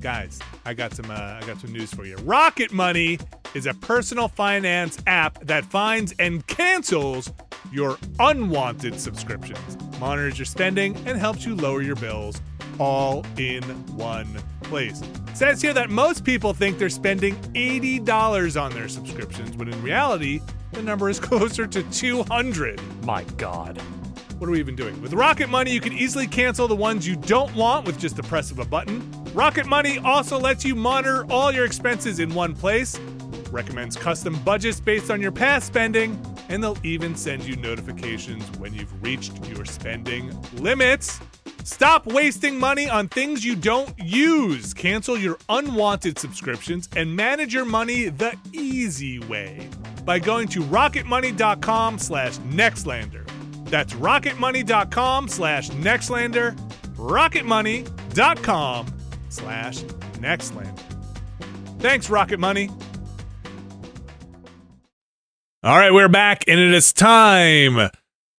guys, 0.00 0.38
I 0.64 0.72
got 0.72 0.94
some. 0.94 1.10
Uh, 1.10 1.14
I 1.14 1.42
got 1.46 1.58
some 1.60 1.72
news 1.72 1.92
for 1.92 2.04
you. 2.04 2.14
Rocket 2.18 2.72
Money 2.72 3.18
is 3.54 3.66
a 3.66 3.74
personal 3.74 4.28
finance 4.28 4.96
app 5.08 5.44
that 5.44 5.64
finds 5.64 6.14
and 6.20 6.46
cancels 6.46 7.32
your 7.72 7.98
unwanted 8.20 9.00
subscriptions, 9.00 9.76
monitors 9.98 10.38
your 10.38 10.46
spending, 10.46 10.96
and 11.06 11.18
helps 11.18 11.44
you 11.44 11.56
lower 11.56 11.82
your 11.82 11.96
bills 11.96 12.40
all 12.78 13.26
in 13.36 13.62
one 13.96 14.28
place. 14.74 15.00
It 15.28 15.36
says 15.36 15.62
here 15.62 15.72
that 15.72 15.88
most 15.88 16.24
people 16.24 16.52
think 16.52 16.78
they're 16.78 16.88
spending 16.88 17.36
$80 17.52 18.60
on 18.60 18.72
their 18.72 18.88
subscriptions, 18.88 19.56
when 19.56 19.68
in 19.68 19.80
reality, 19.82 20.40
the 20.72 20.82
number 20.82 21.08
is 21.08 21.20
closer 21.30 21.64
to 21.64 21.84
200. 21.92 22.80
My 23.04 23.22
God. 23.36 23.80
What 24.38 24.48
are 24.48 24.50
we 24.50 24.58
even 24.58 24.74
doing? 24.74 25.00
With 25.00 25.12
Rocket 25.12 25.48
Money, 25.48 25.70
you 25.70 25.80
can 25.80 25.92
easily 25.92 26.26
cancel 26.26 26.66
the 26.66 26.74
ones 26.74 27.06
you 27.06 27.14
don't 27.14 27.54
want 27.54 27.86
with 27.86 28.00
just 28.00 28.16
the 28.16 28.24
press 28.24 28.50
of 28.50 28.58
a 28.58 28.64
button. 28.64 29.08
Rocket 29.32 29.66
Money 29.66 29.98
also 29.98 30.40
lets 30.40 30.64
you 30.64 30.74
monitor 30.74 31.24
all 31.30 31.52
your 31.52 31.66
expenses 31.66 32.18
in 32.18 32.34
one 32.34 32.52
place, 32.52 32.98
recommends 33.52 33.94
custom 33.94 34.34
budgets 34.42 34.80
based 34.80 35.08
on 35.08 35.20
your 35.20 35.30
past 35.30 35.68
spending, 35.68 36.20
and 36.48 36.60
they'll 36.60 36.84
even 36.84 37.14
send 37.14 37.44
you 37.44 37.54
notifications 37.54 38.42
when 38.58 38.74
you've 38.74 39.00
reached 39.04 39.46
your 39.46 39.64
spending 39.64 40.36
limits. 40.54 41.20
Stop 41.64 42.06
wasting 42.06 42.58
money 42.58 42.90
on 42.90 43.08
things 43.08 43.42
you 43.42 43.56
don't 43.56 43.98
use. 43.98 44.74
Cancel 44.74 45.16
your 45.16 45.38
unwanted 45.48 46.18
subscriptions 46.18 46.90
and 46.94 47.16
manage 47.16 47.54
your 47.54 47.64
money 47.64 48.10
the 48.10 48.36
easy 48.52 49.18
way 49.20 49.70
by 50.04 50.18
going 50.18 50.46
to 50.48 50.60
rocketmoney.com 50.60 51.98
slash 51.98 52.36
nextlander. 52.38 53.26
That's 53.70 53.94
rocketmoney.com 53.94 55.28
slash 55.28 55.70
nextlander, 55.70 56.54
rocketmoney.com 56.96 58.86
slash 59.30 59.82
nextlander. 60.18 60.82
Thanks, 61.78 62.10
Rocket 62.10 62.38
Money. 62.38 62.68
All 65.62 65.78
right, 65.78 65.94
we're 65.94 66.08
back, 66.08 66.44
and 66.46 66.60
it 66.60 66.74
is 66.74 66.92
time 66.92 67.88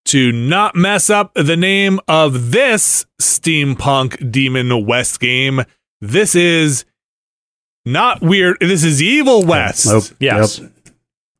to 0.05 0.31
not 0.31 0.75
mess 0.75 1.09
up 1.09 1.33
the 1.35 1.57
name 1.57 1.99
of 2.07 2.51
this 2.51 3.05
steampunk 3.21 4.31
Demon 4.31 4.85
West 4.85 5.19
game. 5.19 5.61
This 6.01 6.35
is 6.35 6.85
not 7.85 8.21
weird. 8.21 8.57
This 8.59 8.83
is 8.83 9.01
Evil 9.01 9.43
West. 9.45 9.85
Nope. 9.87 10.03
Yes. 10.19 10.61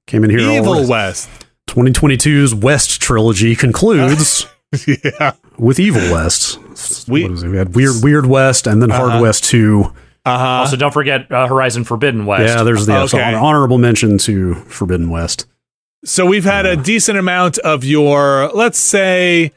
Came 0.08 0.24
in 0.24 0.30
here. 0.30 0.40
Evil 0.40 0.76
right. 0.82 0.88
West. 0.88 1.30
2022's 1.68 2.54
West 2.54 3.02
trilogy 3.02 3.56
concludes 3.56 4.48
yeah. 4.88 5.34
with 5.58 5.80
Evil 5.80 6.02
West. 6.14 6.60
We- 7.08 7.24
What 7.24 7.32
is 7.32 7.44
it? 7.44 7.50
we 7.50 7.58
had 7.58 7.76
Weird 7.76 8.04
Weird 8.04 8.26
West 8.28 8.68
and 8.68 8.82
then 8.82 8.90
Hard 8.92 9.12
Uh-huh. 9.14 9.22
West 9.24 9.44
2. 9.46 9.94
Uh 10.28 10.38
huh. 10.40 10.46
Also, 10.62 10.76
don't 10.76 10.92
forget 10.94 11.32
uh, 11.32 11.48
Horizon 11.48 11.84
Forbidden 11.84 12.26
West. 12.26 12.56
Yeah, 12.56 12.64
there's 12.64 12.86
the 12.88 13.08
so 13.08 13.18
Okay. 13.20 13.34
honorable 13.36 13.78
mention 13.78 14.18
to 14.20 14.56
Forbidden 14.56 15.10
West. 15.12 15.46
So 16.06 16.26
we've 16.26 16.44
had 16.44 16.68
a 16.68 16.76
decent 16.76 17.18
amount 17.18 17.58
of 17.60 17.84
your, 17.84 18.52
let's 18.54 18.78
say, 18.78 19.52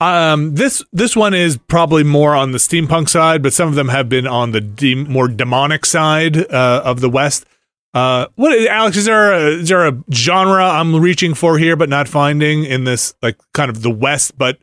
um, 0.00 0.56
this 0.56 0.82
this 0.92 1.14
one 1.14 1.34
is 1.34 1.56
probably 1.56 2.02
more 2.02 2.34
on 2.34 2.50
the 2.50 2.58
steampunk 2.58 3.08
side, 3.08 3.42
but 3.44 3.52
some 3.52 3.68
of 3.68 3.76
them 3.76 3.88
have 3.88 4.08
been 4.08 4.26
on 4.26 4.50
the 4.50 4.60
de- 4.60 4.96
more 4.96 5.28
demonic 5.28 5.86
side 5.86 6.36
uh, 6.52 6.82
of 6.84 7.00
the 7.00 7.08
West. 7.08 7.46
Uh, 7.94 8.26
what 8.34 8.58
Alex 8.68 8.96
is 8.96 9.04
there? 9.04 9.32
A, 9.32 9.46
is 9.60 9.68
there 9.68 9.86
a 9.86 9.96
genre 10.12 10.64
I'm 10.64 10.96
reaching 10.96 11.32
for 11.32 11.58
here, 11.58 11.76
but 11.76 11.88
not 11.88 12.08
finding 12.08 12.64
in 12.64 12.82
this 12.82 13.14
like 13.22 13.38
kind 13.52 13.70
of 13.70 13.82
the 13.82 13.90
West, 13.90 14.36
but 14.36 14.58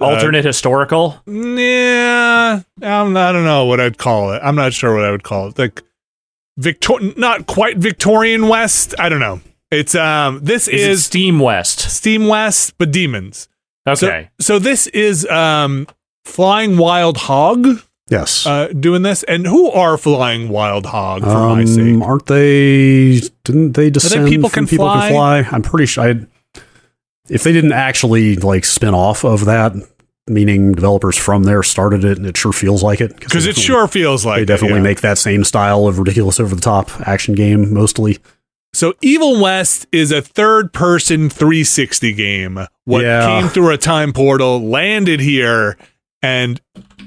uh, 0.00 0.06
alternate 0.06 0.46
historical. 0.46 1.20
Yeah, 1.26 2.62
I'm, 2.80 3.16
I 3.16 3.30
don't 3.30 3.44
know 3.44 3.66
what 3.66 3.78
I'd 3.78 3.98
call 3.98 4.32
it. 4.32 4.40
I'm 4.42 4.56
not 4.56 4.72
sure 4.72 4.94
what 4.94 5.04
I 5.04 5.10
would 5.10 5.22
call 5.22 5.48
it. 5.48 5.58
Like 5.58 5.82
Victor, 6.56 6.94
not 7.18 7.46
quite 7.46 7.76
Victorian 7.76 8.48
West. 8.48 8.94
I 8.98 9.10
don't 9.10 9.20
know. 9.20 9.42
It's 9.74 9.94
um. 9.94 10.40
This 10.42 10.68
Is, 10.68 10.82
is, 10.82 10.98
it 11.00 11.02
Steam 11.02 11.38
West? 11.38 11.80
Steam 11.90 12.26
West, 12.26 12.74
but 12.78 12.90
demons. 12.90 13.48
Okay. 13.86 14.30
So 14.40 14.58
this 14.58 14.86
is 14.88 15.26
um 15.26 15.86
Flying 16.24 16.76
Wild 16.78 17.16
Hog 17.18 17.66
Yes. 18.10 18.46
uh 18.46 18.68
doing 18.68 19.02
this. 19.02 19.22
And 19.24 19.46
who 19.46 19.70
are 19.70 19.96
Flying 19.98 20.48
Wild 20.48 20.86
Hog 20.86 21.22
for 21.22 21.28
my 21.28 21.60
Um, 21.62 21.66
sake? 21.66 22.02
aren't 22.02 22.26
they? 22.26 23.20
Didn't 23.44 23.72
they 23.72 23.90
descend 23.90 24.28
People 24.28 24.48
from 24.48 24.66
Can 24.66 24.68
People 24.68 24.86
Fly? 24.86 25.08
Can 25.08 25.12
Fly? 25.12 25.38
I'm 25.50 25.62
pretty 25.62 25.86
sure. 25.86 26.04
I, 26.04 26.60
if 27.28 27.42
they 27.42 27.52
didn't 27.52 27.72
actually 27.72 28.36
like 28.36 28.64
spin 28.66 28.92
off 28.94 29.24
of 29.24 29.46
that, 29.46 29.72
meaning 30.28 30.72
developers 30.72 31.16
from 31.16 31.44
there 31.44 31.62
started 31.62 32.04
it, 32.04 32.18
and 32.18 32.26
it 32.26 32.36
sure 32.36 32.52
feels 32.52 32.82
like 32.82 33.00
it 33.00 33.18
Because 33.18 33.46
it 33.46 33.56
sure 33.56 33.88
feels 33.88 34.24
like 34.26 34.36
they 34.36 34.42
it, 34.42 34.46
definitely 34.46 34.76
yeah. 34.78 34.82
make 34.82 35.00
that 35.00 35.16
same 35.18 35.42
style 35.44 35.86
of 35.86 35.98
ridiculous, 35.98 36.38
over 36.40 36.54
the 36.54 36.60
top 36.60 36.90
action 37.06 37.34
game 37.34 37.72
mostly. 37.72 38.18
So 38.74 38.94
Evil 39.00 39.40
West 39.40 39.86
is 39.92 40.10
a 40.12 40.20
third 40.20 40.72
person 40.72 41.30
360 41.30 42.12
game. 42.12 42.66
What 42.84 43.02
Yeah. 43.02 43.40
came 43.40 43.48
through 43.48 43.70
a 43.70 43.78
time 43.78 44.12
portal, 44.12 44.60
landed 44.68 45.20
here, 45.20 45.76
and 46.22 46.60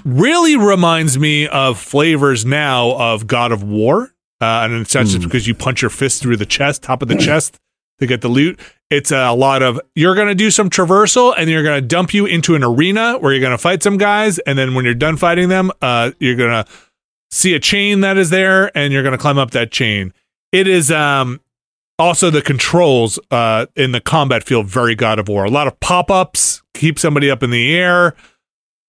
really 0.05 0.55
reminds 0.55 1.17
me 1.19 1.47
of 1.47 1.79
flavors 1.79 2.45
now 2.45 2.91
of 2.91 3.27
God 3.27 3.51
of 3.51 3.63
War. 3.63 4.13
Uh, 4.39 4.61
and 4.63 4.73
it's 4.81 4.93
not 4.93 5.05
just 5.07 5.21
because 5.23 5.47
you 5.47 5.53
punch 5.55 5.81
your 5.81 5.89
fist 5.89 6.21
through 6.21 6.37
the 6.37 6.45
chest, 6.45 6.83
top 6.83 7.01
of 7.01 7.07
the 7.07 7.15
chest 7.15 7.59
to 7.99 8.05
get 8.05 8.21
the 8.21 8.27
loot. 8.27 8.59
It's 8.89 9.11
a 9.11 9.31
lot 9.31 9.63
of 9.63 9.81
you're 9.95 10.13
going 10.15 10.27
to 10.27 10.35
do 10.35 10.51
some 10.51 10.69
traversal 10.69 11.33
and 11.35 11.49
you're 11.49 11.63
going 11.63 11.81
to 11.81 11.85
dump 11.87 12.13
you 12.13 12.25
into 12.27 12.53
an 12.55 12.63
arena 12.63 13.17
where 13.17 13.33
you're 13.33 13.41
going 13.41 13.51
to 13.51 13.57
fight 13.57 13.81
some 13.83 13.97
guys. 13.97 14.37
And 14.39 14.57
then 14.57 14.75
when 14.75 14.85
you're 14.85 14.93
done 14.93 15.17
fighting 15.17 15.49
them, 15.49 15.71
uh, 15.81 16.11
you're 16.19 16.35
going 16.35 16.51
to 16.63 16.65
see 17.31 17.55
a 17.55 17.59
chain 17.59 18.01
that 18.01 18.17
is 18.17 18.29
there 18.29 18.71
and 18.77 18.93
you're 18.93 19.03
going 19.03 19.11
to 19.13 19.17
climb 19.17 19.37
up 19.39 19.51
that 19.51 19.71
chain. 19.71 20.13
It 20.51 20.67
is 20.67 20.91
um, 20.91 21.41
also 21.99 22.29
the 22.29 22.41
controls 22.41 23.19
uh, 23.31 23.65
in 23.75 23.91
the 23.91 24.01
combat 24.01 24.43
feel 24.43 24.63
very 24.63 24.95
God 24.95 25.19
of 25.19 25.27
War. 25.27 25.45
A 25.45 25.49
lot 25.49 25.67
of 25.67 25.79
pop 25.79 26.11
ups, 26.11 26.61
keep 26.73 26.99
somebody 26.99 27.29
up 27.29 27.43
in 27.43 27.49
the 27.49 27.75
air. 27.75 28.15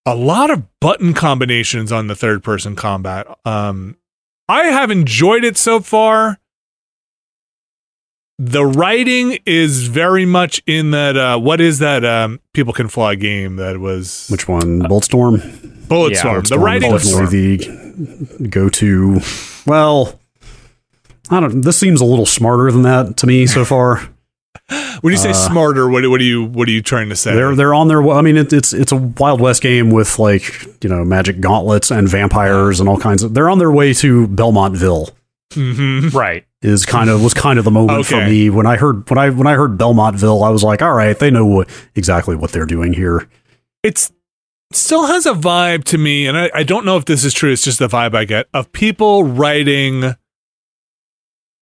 A 0.07 0.15
lot 0.15 0.51
of 0.51 0.65
button 0.81 1.13
combinations 1.13 1.93
on 1.93 2.07
the 2.07 2.15
third 2.15 2.43
person 2.43 2.75
combat. 2.75 3.27
Um, 3.45 3.97
I 4.49 4.65
have 4.65 4.91
enjoyed 4.91 5.45
it 5.45 5.57
so 5.59 5.81
far. 5.81 6.39
The 8.39 8.65
writing 8.65 9.39
is 9.45 9.89
very 9.89 10.25
much 10.25 10.63
in 10.65 10.93
that. 10.93 11.17
Uh, 11.17 11.39
what 11.39 11.61
is 11.61 11.81
that? 11.81 12.05
Um, 12.05 12.41
People 12.55 12.73
can 12.73 12.89
fly 12.89 13.17
game 13.17 13.57
that 13.57 13.79
was 13.79 14.29
Which 14.31 14.47
one? 14.49 14.81
Bulletstorm. 14.81 15.39
Bulletstorm. 15.89 16.35
Yeah, 16.45 16.57
the 16.57 16.59
writing 16.59 16.93
is 16.95 17.11
the 17.13 18.49
go-to. 18.49 19.21
Well, 19.67 20.19
I 21.31 21.41
don't. 21.41 21.55
Know. 21.57 21.61
This 21.62 21.79
seems 21.79 22.01
a 22.01 22.05
little 22.05 22.26
smarter 22.26 22.70
than 22.72 22.83
that 22.83 23.16
to 23.18 23.26
me 23.26 23.47
so 23.47 23.64
far. 23.66 24.09
When 25.01 25.12
you 25.12 25.16
say 25.18 25.31
Uh, 25.31 25.35
smarter, 25.35 25.89
what 25.89 26.07
what 26.09 26.20
are 26.20 26.24
you 26.24 26.45
what 26.45 26.68
are 26.68 26.72
you 26.72 26.83
trying 26.83 27.09
to 27.11 27.16
say? 27.16 27.35
They're 27.35 27.55
they're 27.55 27.74
on 27.74 27.89
their. 27.89 28.07
I 28.11 28.20
mean, 28.22 28.37
it, 28.37 28.53
it's 28.53 28.72
it's 28.72 28.93
a 28.93 28.97
Wild 28.97 29.41
West 29.41 29.62
game 29.62 29.91
with 29.91 30.18
like 30.18 30.64
you 30.83 30.91
know 30.91 31.05
magic 31.05 31.41
gauntlets 31.41 31.91
and 31.91 32.09
vampires 32.09 32.81
and 32.81 32.89
all 32.89 32.99
kinds 32.99 33.22
of. 33.22 33.35
They're 33.35 33.49
on 33.49 33.59
their 33.59 33.70
way 33.70 33.95
to 33.95 34.26
Belmontville. 34.29 35.11
Mhm. 35.55 36.12
Right. 36.12 36.45
Is 36.61 36.85
kind 36.85 37.09
of 37.09 37.22
was 37.22 37.33
kind 37.35 37.59
of 37.59 37.64
the 37.64 37.70
moment 37.70 38.05
for 38.05 38.16
me 38.29 38.51
when 38.51 38.66
I 38.66 38.76
heard 38.76 39.09
when 39.09 39.16
I 39.18 39.31
when 39.31 39.47
I 39.47 39.55
heard 39.55 39.79
Belmontville. 39.79 40.45
I 40.47 40.51
was 40.51 40.62
like, 40.64 40.83
all 40.83 40.93
right, 40.93 41.18
they 41.18 41.31
know 41.31 41.47
what, 41.47 41.70
exactly 41.95 42.35
what 42.37 42.51
they're 42.53 42.66
doing 42.66 42.93
here. 42.93 43.29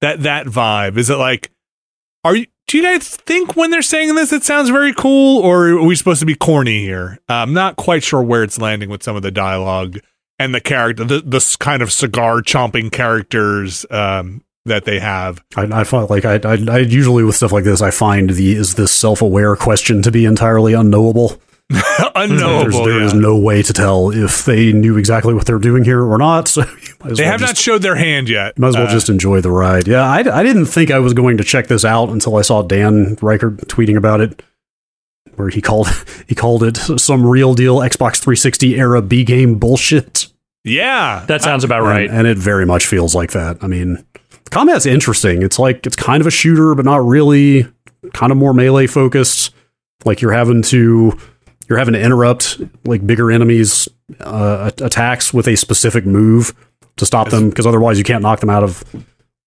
That 0.00 0.22
that 0.22 0.46
vibe 0.46 0.96
is 0.96 1.10
it 1.10 1.16
like? 1.16 1.50
Are 2.24 2.36
you? 2.36 2.46
Do 2.66 2.76
you 2.76 2.82
guys 2.82 3.16
think 3.16 3.56
when 3.56 3.70
they're 3.70 3.80
saying 3.80 4.14
this 4.14 4.32
it 4.32 4.44
sounds 4.44 4.68
very 4.68 4.92
cool, 4.92 5.40
or 5.40 5.68
are 5.68 5.82
we 5.82 5.96
supposed 5.96 6.20
to 6.20 6.26
be 6.26 6.34
corny 6.34 6.80
here? 6.80 7.18
I'm 7.28 7.54
not 7.54 7.76
quite 7.76 8.04
sure 8.04 8.22
where 8.22 8.42
it's 8.42 8.58
landing 8.58 8.90
with 8.90 9.02
some 9.02 9.16
of 9.16 9.22
the 9.22 9.30
dialogue 9.30 9.98
and 10.38 10.54
the 10.54 10.60
character, 10.60 11.04
the 11.04 11.20
this 11.20 11.56
kind 11.56 11.82
of 11.82 11.92
cigar 11.92 12.42
chomping 12.42 12.92
characters 12.92 13.86
um, 13.90 14.44
that 14.66 14.84
they 14.84 15.00
have. 15.00 15.42
I, 15.56 15.62
I 15.80 15.84
find 15.84 16.08
like 16.10 16.24
I, 16.24 16.34
I 16.44 16.58
I 16.68 16.78
usually 16.78 17.24
with 17.24 17.36
stuff 17.36 17.52
like 17.52 17.64
this, 17.64 17.80
I 17.82 17.90
find 17.90 18.30
the 18.30 18.52
is 18.52 18.74
this 18.74 18.92
self 18.92 19.22
aware 19.22 19.56
question 19.56 20.02
to 20.02 20.10
be 20.10 20.24
entirely 20.24 20.74
unknowable. 20.74 21.40
There's, 21.70 22.10
Unknowable. 22.14 22.84
there 22.86 23.00
yeah. 23.00 23.06
is 23.06 23.14
no 23.14 23.36
way 23.36 23.62
to 23.62 23.72
tell 23.72 24.10
if 24.10 24.44
they 24.46 24.72
knew 24.72 24.96
exactly 24.96 25.34
what 25.34 25.44
they're 25.46 25.58
doing 25.58 25.84
here 25.84 26.02
or 26.02 26.16
not. 26.18 26.48
So 26.58 26.62
you 26.62 26.94
might 27.04 27.16
they 27.16 27.22
well 27.24 27.32
have 27.32 27.40
just, 27.40 27.50
not 27.50 27.56
showed 27.58 27.82
their 27.82 27.94
hand 27.94 28.28
yet. 28.28 28.58
might 28.58 28.68
as 28.68 28.76
well 28.76 28.86
Uh, 28.88 28.90
just 28.90 29.08
enjoy 29.10 29.40
the 29.40 29.50
ride. 29.50 29.86
Yeah, 29.86 30.02
I, 30.02 30.18
I 30.18 30.42
didn't 30.42 30.66
think 30.66 30.90
I 30.90 30.98
was 30.98 31.12
going 31.14 31.36
to 31.36 31.44
check 31.44 31.68
this 31.68 31.84
out 31.84 32.08
until 32.08 32.36
I 32.36 32.42
saw 32.42 32.62
Dan 32.62 33.16
Ryckert 33.16 33.66
tweeting 33.66 33.96
about 33.96 34.20
it, 34.20 34.42
where 35.36 35.48
he 35.50 35.60
called 35.60 35.88
he 36.26 36.34
called 36.34 36.62
it 36.64 36.76
some 36.76 37.24
real 37.26 37.54
deal 37.54 37.76
Xbox 37.76 38.16
360 38.16 38.76
era 38.76 39.00
B 39.02 39.22
game 39.24 39.58
bullshit. 39.58 40.26
yeah. 40.64 41.24
That 41.28 41.42
sounds 41.42 41.62
about 41.64 41.82
right. 41.82 42.08
And, 42.10 42.26
it 42.26 42.38
very 42.38 42.64
much 42.66 42.86
feels 42.86 43.14
like 43.14 43.32
that. 43.32 43.58
I 43.62 43.66
mean, 43.68 44.04
combat's 44.50 44.86
interesting. 44.86 45.42
It's 45.42 45.58
like 45.58 45.86
it's 45.86 45.96
kind 45.96 46.20
of 46.20 46.26
a 46.26 46.30
shooter, 46.32 46.74
but 46.74 46.84
not 46.86 47.04
really. 47.04 47.66
Kind 48.14 48.32
of 48.32 48.38
more 48.38 48.54
melee 48.54 48.86
focused. 48.86 49.54
Like 50.04 50.20
you're 50.20 50.32
having 50.32 50.62
to 50.62 51.16
you're 51.68 51.78
having 51.78 51.94
to 51.94 52.00
interrupt 52.00 52.60
like 52.84 53.06
bigger 53.06 53.30
enemies' 53.30 53.88
uh, 54.20 54.70
attacks 54.78 55.32
with 55.34 55.48
a 55.48 55.56
specific 55.56 56.06
move 56.06 56.54
to 56.96 57.06
stop 57.06 57.30
them, 57.30 57.48
because 57.48 57.66
otherwise 57.66 57.98
you 57.98 58.04
can't 58.04 58.22
knock 58.22 58.40
them 58.40 58.50
out 58.50 58.62
of 58.62 58.82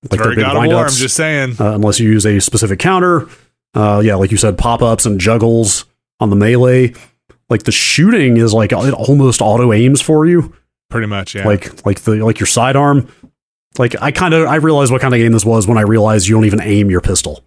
like 0.10 0.22
their 0.22 0.36
big 0.36 0.40
God 0.40 0.68
War. 0.68 0.86
I'm 0.86 0.92
just 0.92 1.16
saying. 1.16 1.56
uh, 1.60 1.74
unless 1.76 2.00
you 2.00 2.10
use 2.10 2.26
a 2.26 2.40
specific 2.40 2.80
counter. 2.80 3.28
Uh, 3.74 4.02
yeah, 4.04 4.16
like 4.16 4.32
you 4.32 4.38
said, 4.38 4.58
pop 4.58 4.82
ups 4.82 5.06
and 5.06 5.20
juggles 5.20 5.86
on 6.20 6.30
the 6.30 6.36
melee. 6.36 6.94
Like 7.50 7.64
the 7.64 7.72
shooting 7.72 8.38
is 8.38 8.54
like 8.54 8.72
it 8.72 8.94
almost 8.94 9.42
auto 9.42 9.74
aims 9.74 10.02
for 10.02 10.26
you 10.26 10.54
Pretty 10.90 11.08
much. 11.08 11.36
Yeah. 11.36 11.46
like 11.46 11.86
like 11.86 12.02
the 12.02 12.24
like 12.24 12.40
your 12.40 12.48
sidearm. 12.48 13.10
Like 13.78 13.96
I 14.02 14.12
kind 14.12 14.34
of 14.34 14.48
I 14.48 14.56
realized 14.56 14.92
what 14.92 15.02
kind 15.02 15.14
of 15.14 15.20
game 15.20 15.32
this 15.32 15.46
was 15.46 15.68
when 15.68 15.78
I 15.78 15.82
realized 15.82 16.28
you 16.28 16.36
don't 16.36 16.46
even 16.46 16.62
aim 16.62 16.90
your 16.90 17.02
pistol. 17.02 17.44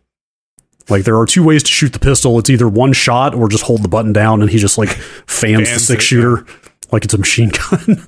Like 0.89 1.05
there 1.05 1.19
are 1.19 1.27
two 1.27 1.43
ways 1.43 1.63
to 1.63 1.71
shoot 1.71 1.93
the 1.93 1.99
pistol. 1.99 2.39
It's 2.39 2.51
either 2.51 2.69
one 2.69 2.93
shot 2.93 3.35
or 3.35 3.49
just 3.49 3.65
hold 3.65 3.83
the 3.83 3.89
button 3.89 4.13
down 4.13 4.43
and 4.43 4.51
he 4.51 4.59
just 4.59 4.77
like 4.79 4.89
fans, 5.27 5.73
the 5.73 5.79
six 5.81 6.05
shooter 6.05 6.45
like 6.93 7.05
it's 7.05 7.15
a 7.15 7.19
machine 7.19 7.51
gun. 7.71 8.07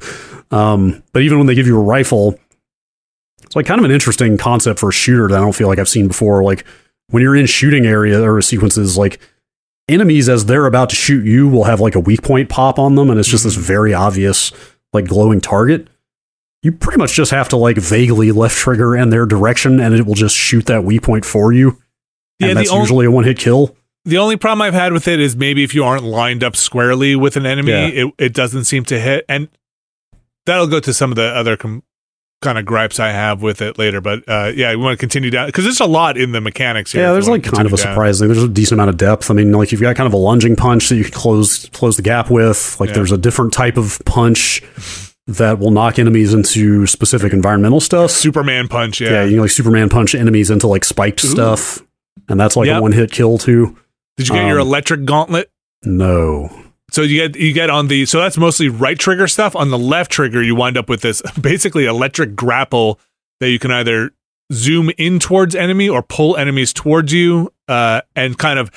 um, 0.50 1.02
but 1.12 1.22
even 1.22 1.38
when 1.38 1.46
they 1.46 1.54
give 1.54 1.66
you 1.66 1.76
a 1.78 1.82
rifle, 1.82 2.38
it's 3.42 3.56
like 3.56 3.66
kind 3.66 3.78
of 3.78 3.84
an 3.84 3.90
interesting 3.90 4.36
concept 4.36 4.78
for 4.78 4.90
a 4.90 4.92
shooter 4.92 5.28
that 5.28 5.36
I 5.36 5.40
don't 5.40 5.54
feel 5.54 5.68
like 5.68 5.78
I've 5.78 5.88
seen 5.88 6.08
before. 6.08 6.44
Like 6.44 6.64
when 7.10 7.22
you're 7.22 7.36
in 7.36 7.46
shooting 7.46 7.86
area 7.86 8.20
or 8.22 8.40
sequences, 8.42 8.98
like 8.98 9.20
enemies 9.88 10.28
as 10.28 10.46
they're 10.46 10.66
about 10.66 10.90
to 10.90 10.96
shoot 10.96 11.24
you 11.24 11.48
will 11.48 11.64
have 11.64 11.80
like 11.80 11.94
a 11.94 12.00
weak 12.00 12.22
point 12.22 12.48
pop 12.48 12.78
on 12.78 12.94
them, 12.96 13.08
and 13.10 13.18
it's 13.18 13.28
just 13.28 13.44
this 13.44 13.56
Mhm. 13.56 13.60
very 13.60 13.94
obvious 13.94 14.52
like 14.92 15.06
glowing 15.06 15.40
target. 15.40 15.88
You 16.62 16.72
pretty 16.72 16.98
much 16.98 17.14
just 17.14 17.30
have 17.30 17.48
to 17.50 17.56
like 17.56 17.76
vaguely 17.76 18.32
left 18.32 18.56
trigger 18.56 18.96
in 18.96 19.10
their 19.10 19.26
direction, 19.26 19.78
and 19.80 19.94
it 19.94 20.04
will 20.06 20.14
just 20.14 20.34
shoot 20.36 20.66
that 20.66 20.84
weak 20.84 21.02
point 21.02 21.24
for 21.24 21.52
you. 21.52 21.78
Yeah, 22.39 22.49
and 22.49 22.59
that's 22.59 22.70
only- 22.70 22.82
usually 22.82 23.07
a 23.07 23.11
one 23.11 23.24
hit 23.24 23.39
kill. 23.39 23.74
the 24.05 24.18
only 24.18 24.37
problem 24.37 24.62
I've 24.62 24.74
had 24.74 24.93
with 24.93 25.09
it 25.09 25.18
is 25.20 25.34
maybe 25.37 25.64
if 25.64 25.74
you 25.74 25.84
aren't 25.84 26.05
lined 26.05 26.45
up 26.45 26.55
squarely 26.57 27.16
with 27.16 27.37
an 27.37 27.47
enemy, 27.47 27.72
Yeah. 27.72 27.87
it, 28.07 28.12
it 28.18 28.34
doesn't 28.34 28.64
seem 28.64 28.84
to 28.84 29.01
hit. 29.01 29.24
And 29.28 29.49
that'll 30.45 30.66
go 30.68 30.78
to 30.80 30.93
some 30.95 31.11
of 31.11 31.16
the 31.16 31.24
other 31.24 31.57
com- 31.57 31.82
kind 32.43 32.59
of 32.59 32.64
gripes 32.66 33.01
I 33.01 33.09
have 33.09 33.43
with 33.43 33.62
it 33.62 33.78
later. 33.78 34.01
But 34.01 34.22
uh, 34.28 34.53
yeah, 34.55 34.70
we 34.70 34.76
want 34.76 34.93
to 34.93 35.01
continue 35.01 35.30
down 35.30 35.47
because 35.47 35.64
there's 35.64 35.80
a 35.80 35.87
lot 35.87 36.16
in 36.18 36.32
the 36.32 36.41
mechanics 36.41 36.93
here. 36.93 37.03
Yeah, 37.03 37.12
there's 37.14 37.28
like 37.28 37.43
kind 37.43 37.66
of 37.66 37.72
a 37.72 37.76
down. 37.76 37.78
surprising. 37.93 38.28
There's 38.28 38.43
a 38.43 38.49
decent 38.49 38.74
amount 38.78 38.91
of 38.91 38.97
depth. 38.99 39.30
I 39.30 39.34
mean, 39.34 39.51
like 39.53 39.72
you've 39.72 39.80
got 39.80 39.97
kind 39.97 40.07
of 40.07 40.12
a 40.12 40.18
lunging 40.18 40.55
punch 40.55 40.89
that 40.91 40.97
you 40.97 41.05
can 41.05 41.12
close 41.14 41.68
close 41.70 41.97
the 41.97 42.03
gap 42.03 42.30
with. 42.30 42.76
Like 42.78 42.91
Yeah. 42.91 42.97
there's 42.97 43.11
a 43.12 43.18
different 43.18 43.53
type 43.55 43.76
of 43.78 44.01
punch 44.05 44.62
that 45.26 45.59
will 45.59 45.72
knock 45.72 45.99
enemies 45.99 46.32
into 46.34 46.87
specific 46.87 47.32
environmental 47.32 47.80
stuff. 47.80 48.12
Superman 48.12 48.68
punch. 48.68 49.01
Yeah, 49.01 49.11
Yeah. 49.11 49.24
you 49.24 49.30
can 49.32 49.41
like 49.41 49.51
Superman 49.51 49.89
punch 49.89 50.14
enemies 50.14 50.51
into 50.51 50.68
like 50.68 50.84
spiked 50.84 51.20
stuff, 51.20 51.82
and 52.28 52.38
that's 52.40 52.56
like 52.56 52.66
Yep. 52.66 52.78
a 52.78 52.82
one 52.82 52.92
hit 52.92 53.12
kill 53.12 53.38
too. 53.38 53.76
Did 54.16 54.28
you 54.28 54.34
get 54.34 54.46
your 54.48 54.60
um, 54.60 54.66
electric 54.66 55.04
gauntlet? 55.04 55.50
No, 55.84 56.48
So 56.90 57.02
you 57.02 57.28
get 57.28 57.40
you 57.40 57.52
get 57.52 57.70
on 57.70 57.88
the 57.88 58.06
so 58.06 58.18
that's 58.18 58.38
mostly 58.38 58.68
right 58.68 58.98
trigger 58.98 59.28
stuff. 59.28 59.54
On 59.54 59.70
the 59.70 59.78
left 59.78 60.10
trigger, 60.10 60.42
you 60.42 60.54
wind 60.54 60.76
up 60.76 60.88
with 60.88 61.02
this 61.02 61.22
basically 61.40 61.84
electric 61.86 62.34
grapple 62.34 62.98
that 63.40 63.50
you 63.50 63.58
can 63.58 63.70
either 63.70 64.10
zoom 64.52 64.90
in 64.96 65.18
towards 65.18 65.54
enemy 65.54 65.88
or 65.88 66.02
pull 66.02 66.36
enemies 66.36 66.72
towards 66.72 67.12
you, 67.12 67.52
uh, 67.68 68.00
and 68.14 68.38
kind 68.38 68.58
of 68.58 68.70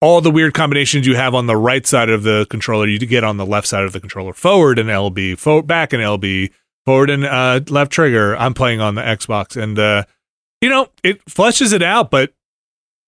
all 0.00 0.20
the 0.20 0.30
weird 0.30 0.52
combinations 0.52 1.06
you 1.06 1.16
have 1.16 1.34
on 1.34 1.46
the 1.46 1.56
right 1.56 1.86
side 1.86 2.10
of 2.10 2.22
the 2.24 2.46
controller, 2.50 2.86
you 2.86 2.98
get 2.98 3.24
on 3.24 3.38
the 3.38 3.46
left 3.46 3.66
side 3.66 3.84
of 3.84 3.92
the 3.92 4.00
controller. 4.00 4.34
Forward 4.34 4.78
and 4.78 4.90
LB, 4.90 5.66
back 5.66 5.94
and 5.94 6.02
LB, 6.02 6.50
forward 6.84 7.08
and 7.08 7.24
uh, 7.24 7.60
left 7.68 7.90
trigger. 7.90 8.36
I'm 8.36 8.52
playing 8.54 8.80
on 8.80 8.94
the 8.94 9.02
Xbox, 9.02 9.60
and 9.60 9.78
uh, 9.78 10.04
you 10.60 10.68
know 10.68 10.88
it 11.02 11.24
fleshes 11.24 11.72
it 11.72 11.82
out, 11.82 12.10
but 12.10 12.32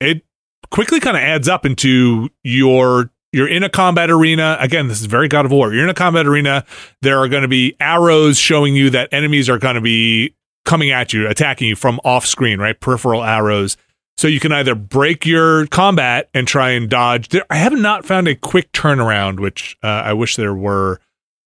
it 0.01 0.23
quickly 0.71 1.01
kind 1.01 1.17
of 1.17 1.23
adds 1.23 1.49
up 1.49 1.65
into 1.65 2.29
your 2.43 3.11
you're 3.33 3.49
in 3.49 3.63
a 3.63 3.69
combat 3.69 4.11
arena. 4.11 4.57
Again 4.61 4.89
this 4.89 5.01
is 5.01 5.07
very 5.07 5.29
god 5.29 5.45
of 5.45 5.53
war. 5.53 5.73
You're 5.73 5.85
in 5.85 5.91
a 5.91 5.95
combat 5.95 6.27
arena. 6.27 6.65
There 7.03 7.19
are 7.19 7.29
going 7.29 7.43
to 7.43 7.49
be 7.49 7.77
arrows 7.81 8.39
showing 8.39 8.75
you 8.75 8.91
that 8.91 9.13
enemies 9.13 9.49
are 9.49 9.59
going 9.59 9.75
to 9.75 9.81
be 9.81 10.35
coming 10.65 10.91
at 10.91 11.13
you 11.13 11.29
attacking 11.29 11.69
you 11.69 11.77
from 11.77 12.01
off 12.05 12.27
screen 12.27 12.59
right? 12.59 12.79
Peripheral 12.79 13.23
arrows. 13.25 13.77
So 14.17 14.29
you 14.29 14.41
can 14.41 14.51
either 14.51 14.75
break 14.75 15.27
your 15.27 15.67
combat 15.67 16.31
and 16.33 16.49
try 16.49 16.71
and 16.71 16.89
dodge. 16.89 17.29
There, 17.29 17.45
i 17.51 17.57
have 17.57 17.75
not 17.75 18.05
found 18.05 18.29
a 18.29 18.35
quick 18.35 18.73
turnaround 18.73 19.41
which 19.41 19.77
uh, 19.83 19.89
i 19.89 20.13
wish 20.13 20.37
there 20.37 20.55
were 20.55 21.01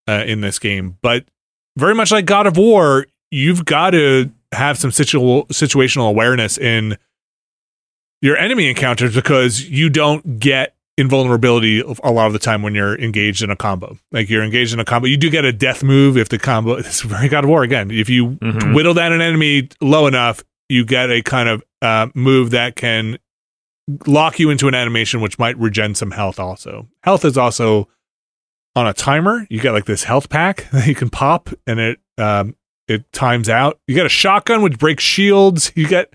uh, 0.08 0.24
in 0.26 0.40
this 0.40 0.58
game 0.58 0.96
but 1.02 1.24
very 1.76 1.94
much 1.94 2.10
like 2.10 2.26
god 2.26 2.46
of 2.46 2.56
war 2.56 3.06
you've 3.30 3.64
got 3.64 3.90
to 3.90 4.30
have 4.52 4.78
some 4.78 4.90
situ- 4.90 5.44
situational 5.46 6.08
awareness 6.08 6.58
in 6.58 6.96
your 8.22 8.36
enemy 8.36 8.68
encounters 8.68 9.14
because 9.14 9.68
you 9.68 9.88
don't 9.90 10.38
get 10.38 10.74
invulnerability 10.98 11.80
a 12.04 12.10
lot 12.10 12.26
of 12.26 12.32
the 12.34 12.38
time 12.38 12.62
when 12.62 12.74
you're 12.74 12.98
engaged 13.00 13.42
in 13.42 13.50
a 13.50 13.56
combo. 13.56 13.96
Like 14.12 14.28
you're 14.28 14.42
engaged 14.44 14.74
in 14.74 14.80
a 14.80 14.84
combo, 14.84 15.06
you 15.08 15.16
do 15.16 15.30
get 15.30 15.44
a 15.46 15.52
death 15.52 15.82
move 15.82 16.16
if 16.18 16.28
the 16.28 16.38
combo. 16.38 16.74
It's 16.78 17.00
very 17.00 17.28
God 17.28 17.44
of 17.44 17.50
War 17.50 17.62
again. 17.62 17.90
If 17.90 18.08
you 18.10 18.32
Mhm. 18.32 18.74
whittle 18.74 18.92
down 18.94 19.12
an 19.12 19.22
enemy 19.22 19.68
low 19.80 20.06
enough, 20.06 20.42
you 20.68 20.84
get 20.84 21.10
a 21.10 21.22
kind 21.22 21.48
of 21.48 21.62
uh, 21.82 22.08
move 22.14 22.50
that 22.50 22.76
can 22.76 23.16
lock 24.06 24.38
you 24.38 24.50
into 24.50 24.68
an 24.68 24.74
animation, 24.74 25.20
which 25.22 25.38
might 25.38 25.58
regen 25.58 25.94
some 25.94 26.10
health. 26.10 26.38
Also, 26.38 26.86
health 27.02 27.24
is 27.24 27.38
also 27.38 27.88
on 28.76 28.86
a 28.86 28.92
timer. 28.92 29.46
You 29.50 29.60
get 29.60 29.72
like 29.72 29.86
this 29.86 30.04
health 30.04 30.28
pack 30.28 30.68
that 30.72 30.86
you 30.86 30.94
can 30.94 31.08
pop, 31.10 31.48
and 31.66 31.80
it 31.80 31.98
um, 32.18 32.54
it 32.86 33.10
times 33.12 33.48
out. 33.48 33.80
You 33.88 33.94
get 33.94 34.04
a 34.04 34.10
shotgun 34.10 34.60
which 34.62 34.78
breaks 34.78 35.02
shields. 35.02 35.72
You 35.74 35.88
get 35.88 36.12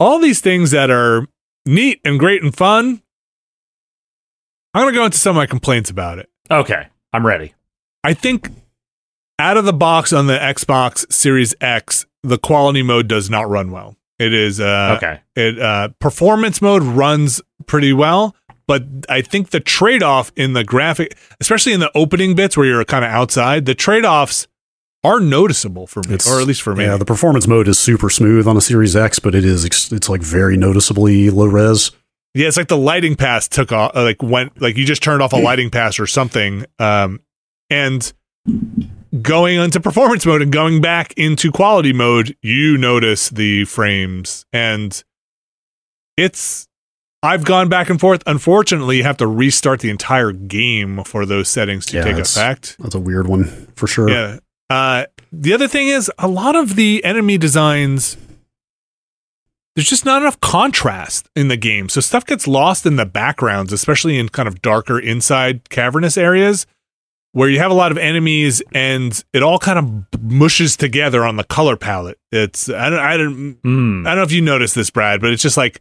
all 0.00 0.18
these 0.18 0.40
things 0.40 0.72
that 0.72 0.90
are 0.90 1.28
neat 1.64 2.00
and 2.04 2.18
great 2.18 2.42
and 2.42 2.56
fun. 2.56 3.02
I'm 4.74 4.82
going 4.82 4.94
to 4.94 4.98
go 4.98 5.04
into 5.04 5.18
some 5.18 5.36
of 5.36 5.36
my 5.36 5.46
complaints 5.46 5.90
about 5.90 6.18
it. 6.18 6.28
Okay, 6.50 6.88
I'm 7.12 7.24
ready. 7.24 7.54
I 8.02 8.14
think 8.14 8.50
out 9.38 9.56
of 9.56 9.64
the 9.64 9.72
box 9.72 10.12
on 10.12 10.26
the 10.26 10.38
Xbox 10.38 11.10
Series 11.12 11.54
X, 11.60 12.06
the 12.22 12.38
quality 12.38 12.82
mode 12.82 13.06
does 13.06 13.30
not 13.30 13.48
run 13.48 13.70
well. 13.70 13.96
It 14.18 14.34
is 14.34 14.60
uh 14.60 14.96
okay. 14.98 15.20
it 15.34 15.58
uh 15.58 15.88
performance 15.98 16.60
mode 16.60 16.82
runs 16.82 17.40
pretty 17.66 17.94
well, 17.94 18.36
but 18.66 18.84
I 19.08 19.22
think 19.22 19.48
the 19.48 19.60
trade-off 19.60 20.30
in 20.36 20.52
the 20.52 20.62
graphic, 20.62 21.16
especially 21.40 21.72
in 21.72 21.80
the 21.80 21.90
opening 21.96 22.34
bits 22.34 22.54
where 22.54 22.66
you're 22.66 22.84
kind 22.84 23.04
of 23.04 23.10
outside, 23.10 23.64
the 23.64 23.74
trade-offs 23.74 24.46
are 25.02 25.18
noticeable 25.20 25.86
for 25.86 26.02
me, 26.06 26.14
It's- 26.14 26.30
or 26.30 26.40
at 26.40 26.46
least 26.46 26.62
for 26.62 26.74
me. 26.74 26.84
yeah, 26.84 26.96
the 26.96 27.04
performance 27.04 27.46
mode 27.46 27.68
is 27.68 27.78
super 27.78 28.10
smooth 28.10 28.46
on 28.46 28.56
a 28.56 28.60
Series 28.60 28.94
X, 28.94 29.18
but 29.18 29.34
it 29.34 29.44
is 29.44 29.64
it's 29.64 30.08
like 30.08 30.20
very 30.22 30.56
noticeably 30.56 31.30
low 31.30 31.46
res. 31.46 31.90
Yeah, 32.34 32.46
it's 32.48 32.56
like 32.56 32.68
the 32.68 32.76
lighting 32.76 33.16
pass 33.16 33.48
took 33.48 33.72
off, 33.72 33.92
uh, 33.96 34.02
like 34.02 34.22
went, 34.22 34.60
like 34.60 34.76
you 34.76 34.84
just 34.86 35.02
turned 35.02 35.20
off 35.22 35.32
a 35.32 35.36
lighting 35.36 35.70
pass 35.70 35.98
or 35.98 36.06
something. 36.06 36.64
Um, 36.78 37.20
and 37.70 38.12
going 39.22 39.58
into 39.58 39.80
performance 39.80 40.24
mode 40.26 40.40
and 40.42 40.52
going 40.52 40.80
back 40.80 41.12
into 41.16 41.50
quality 41.50 41.92
mode, 41.92 42.36
you 42.42 42.76
notice 42.78 43.30
the 43.30 43.64
frames, 43.64 44.44
and 44.52 45.02
it's. 46.16 46.66
I've 47.22 47.44
gone 47.44 47.68
back 47.68 47.90
and 47.90 48.00
forth. 48.00 48.22
Unfortunately, 48.26 48.96
you 48.96 49.02
have 49.02 49.18
to 49.18 49.26
restart 49.26 49.80
the 49.80 49.90
entire 49.90 50.32
game 50.32 51.04
for 51.04 51.26
those 51.26 51.50
settings 51.50 51.84
to 51.86 51.98
Yeah, 51.98 52.04
take 52.04 52.16
effect. 52.16 52.76
That's 52.78 52.94
a 52.94 52.98
weird 53.00 53.26
one 53.26 53.66
for 53.76 53.86
sure. 53.86 54.08
Yeah. 54.08 54.38
Uh, 54.70 55.04
the 55.32 55.52
other 55.52 55.68
thing 55.68 55.88
is 55.88 56.10
a 56.18 56.28
lot 56.28 56.56
of 56.56 56.76
the 56.76 57.04
enemy 57.04 57.36
designs. 57.36 58.16
There's 59.76 59.88
just 59.88 60.04
not 60.04 60.22
enough 60.22 60.40
contrast 60.40 61.28
in 61.36 61.48
the 61.48 61.56
game, 61.56 61.88
so 61.88 62.00
stuff 62.00 62.24
gets 62.26 62.46
lost 62.48 62.86
in 62.86 62.96
the 62.96 63.06
backgrounds, 63.06 63.72
especially 63.72 64.18
in 64.18 64.28
kind 64.28 64.48
of 64.48 64.62
darker 64.62 64.98
inside 64.98 65.68
cavernous 65.70 66.16
areas 66.16 66.66
where 67.32 67.48
you 67.48 67.58
have 67.60 67.70
a 67.70 67.74
lot 67.74 67.92
of 67.92 67.98
enemies 67.98 68.60
and 68.74 69.22
it 69.32 69.42
all 69.42 69.58
kind 69.60 69.78
of 69.78 70.20
mushes 70.22 70.76
together 70.76 71.24
on 71.24 71.36
the 71.36 71.44
color 71.44 71.76
palette. 71.76 72.18
It's 72.32 72.68
I 72.68 72.90
don't 72.90 72.98
I 72.98 73.16
don't 73.16 73.58
Hmm. 73.62 74.06
I 74.06 74.10
don't 74.10 74.18
know 74.18 74.22
if 74.24 74.32
you 74.32 74.40
noticed 74.42 74.74
this, 74.74 74.90
Brad, 74.90 75.20
but 75.20 75.30
it's 75.30 75.42
just 75.42 75.56
like 75.56 75.80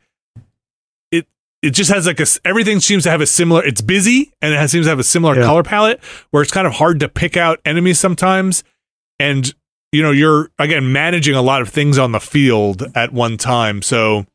it. 1.11 1.27
It 1.63 1.71
just 1.71 1.91
has 1.91 2.05
like 2.05 2.19
a 2.19 2.25
everything 2.45 2.79
seems 2.79 3.03
to 3.05 3.09
have 3.09 3.21
a 3.21 3.25
similar. 3.25 3.65
It's 3.65 3.81
busy 3.81 4.31
and 4.43 4.53
it 4.53 4.57
has, 4.57 4.71
seems 4.71 4.85
to 4.85 4.91
have 4.91 4.99
a 4.99 5.03
similar 5.03 5.35
Yeah. 5.35 5.45
color 5.45 5.63
palette 5.63 6.03
where 6.29 6.43
it's 6.43 6.51
kind 6.51 6.67
of 6.67 6.73
hard 6.73 6.99
to 6.99 7.09
pick 7.09 7.35
out 7.35 7.59
enemies 7.65 7.99
sometimes, 7.99 8.63
and 9.20 9.53
you 9.91 10.01
know 10.01 10.11
you're 10.11 10.49
again 10.59 10.91
managing 10.91 11.36
a 11.36 11.41
lot 11.41 11.61
of 11.61 11.70
things 11.70 11.97
on 11.97 12.11
the 12.11 12.20
field 12.20 12.84
at 12.95 13.11
one 13.13 13.38
time. 13.38 13.82
So 13.82 14.26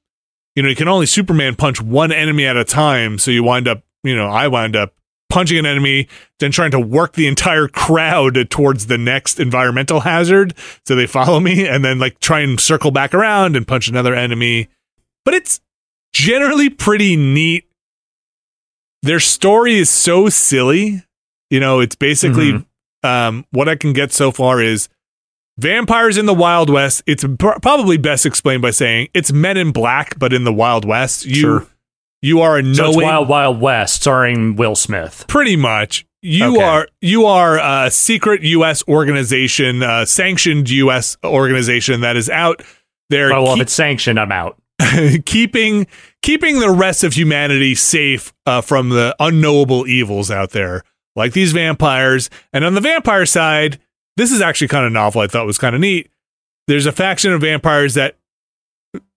you 0.57 0.63
know 0.63 0.69
you 0.69 0.77
can 0.77 0.89
only 0.89 1.07
Superman 1.07 1.55
punch 1.57 1.81
one 1.81 2.13
enemy 2.13 2.47
at 2.47 2.57
a 2.57 2.65
time. 2.65 3.19
So 3.19 3.31
you 3.31 3.43
wind 3.43 3.67
up 3.69 3.83
you 4.03 4.15
know 4.17 4.29
I 4.29 4.49
wind 4.49 4.77
up 4.77 4.95
punching 5.31 5.59
an 5.59 5.67
enemy, 5.67 6.07
then 6.39 6.53
trying 6.53 6.71
to 6.71 6.79
work 6.79 7.15
the 7.15 7.27
entire 7.27 7.67
crowd 7.67 8.51
towards 8.51 8.87
the 8.87 8.99
next 8.99 9.41
environmental 9.41 10.01
hazard 10.01 10.55
so 10.87 10.95
they 10.95 11.07
follow 11.09 11.41
me 11.41 11.67
and 11.67 11.85
then 11.85 11.99
like 11.99 12.21
try 12.21 12.41
and 12.41 12.61
circle 12.61 12.93
back 12.93 13.13
around 13.15 13.57
and 13.57 13.67
punch 13.67 13.89
another 13.89 14.15
enemy. 14.15 14.69
But 15.25 15.35
it's 15.35 15.61
generally 16.13 16.69
pretty 16.71 17.17
neat. 17.17 17.65
Their 19.03 19.21
story 19.21 19.77
is 19.77 19.91
so 19.91 20.29
silly. 20.29 21.05
You 21.51 21.61
know, 21.61 21.81
it's 21.81 21.97
basically 21.97 22.53
Mhm. 22.53 22.67
Um, 23.05 23.45
what 23.51 23.69
I 23.69 23.77
can 23.77 23.93
get 23.93 24.13
so 24.13 24.31
far 24.33 24.61
is 24.63 24.89
vampires 25.59 26.17
in 26.17 26.27
the 26.27 26.35
Wild 26.35 26.71
West. 26.71 27.03
It's 27.07 27.25
pr- 27.39 27.59
probably 27.63 27.97
best 27.97 28.27
explained 28.27 28.63
by 28.63 28.71
saying 28.71 29.09
it's 29.15 29.33
Men 29.33 29.57
in 29.57 29.73
Black, 29.73 30.19
but 30.19 30.33
in 30.33 30.45
the 30.45 30.53
Wild 30.53 30.85
West. 30.85 31.27
You 31.27 31.35
Sure. 31.35 31.67
you 32.23 32.41
are 32.41 32.59
a 32.59 32.75
So 32.75 32.89
it's 32.89 32.97
Wild 32.97 33.29
Wild 33.29 33.61
West, 33.61 33.95
starring 33.97 34.57
Will 34.57 34.75
Smith. 34.75 35.25
pretty 35.29 35.57
much 35.57 36.07
you 36.23 36.55
Okay. 36.57 36.63
are 36.65 36.89
you 37.03 37.27
are 37.27 37.59
a 37.59 37.91
secret 37.91 38.43
US 38.43 38.83
organization 38.89 39.83
uh, 39.83 40.05
sanctioned 40.07 40.71
US 40.71 41.17
organization 41.23 42.01
that 42.01 42.17
is 42.17 42.31
out 42.31 42.63
there 43.11 43.33
Oh, 43.33 43.43
well, 43.43 43.55
if 43.55 43.61
it's 43.61 43.73
sanctioned, 43.75 44.19
I'm 44.19 44.33
out. 44.33 44.57
keeping 45.27 45.87
keeping 46.23 46.59
the 46.61 46.71
rest 46.71 47.05
of 47.05 47.13
humanity 47.13 47.75
safe 47.75 48.33
uh, 48.47 48.61
from 48.61 48.89
the 48.89 49.15
unknowable 49.21 49.87
evils 49.87 50.31
out 50.31 50.51
there 50.51 50.83
like 51.17 51.33
these 51.33 51.53
vampires 51.53 52.31
and 52.53 52.65
on 52.65 52.75
the 52.75 52.81
vampire 52.81 53.27
side 53.27 53.81
this 54.17 54.31
is 54.31 54.41
actually 54.41 54.69
kind 54.69 54.87
of 54.87 54.93
novel 54.93 55.21
I 55.21 55.27
thought 55.27 55.47
was 55.47 55.59
kind 55.59 55.75
of 55.75 55.81
neat 55.81 56.11
there's 56.67 56.87
a 56.87 56.93
faction 56.93 57.33
of 57.33 57.41
vampires 57.41 57.95
that 57.95 58.17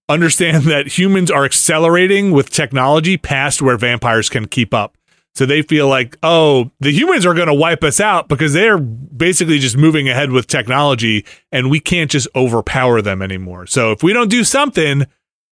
understand 0.10 0.64
that 0.66 0.98
humans 0.98 1.30
are 1.30 1.46
accelerating 1.46 2.32
with 2.32 2.50
technology 2.50 3.18
past 3.18 3.62
where 3.62 3.78
vampires 3.78 4.30
can 4.30 4.48
keep 4.48 4.74
up 4.74 4.98
so 5.38 5.46
they 5.46 5.62
feel 5.62 5.88
like, 5.88 6.18
oh, 6.24 6.72
the 6.80 6.92
humans 6.92 7.24
are 7.24 7.36
going 7.36 7.48
to 7.48 7.54
wipe 7.54 7.84
us 7.84 8.00
out 8.00 8.28
because 8.28 8.54
they're 8.54 8.80
basically 8.80 9.60
just 9.60 9.78
moving 9.78 10.10
ahead 10.10 10.32
with 10.32 10.48
technology 10.48 11.26
and 11.52 11.70
we 11.70 11.80
can't 11.80 12.10
just 12.10 12.28
overpower 12.36 13.04
them 13.04 13.22
anymore. 13.22 13.68
So 13.68 13.92
if 13.92 14.02
we 14.02 14.14
don't 14.14 14.32
do 14.32 14.44
something, 14.44 15.06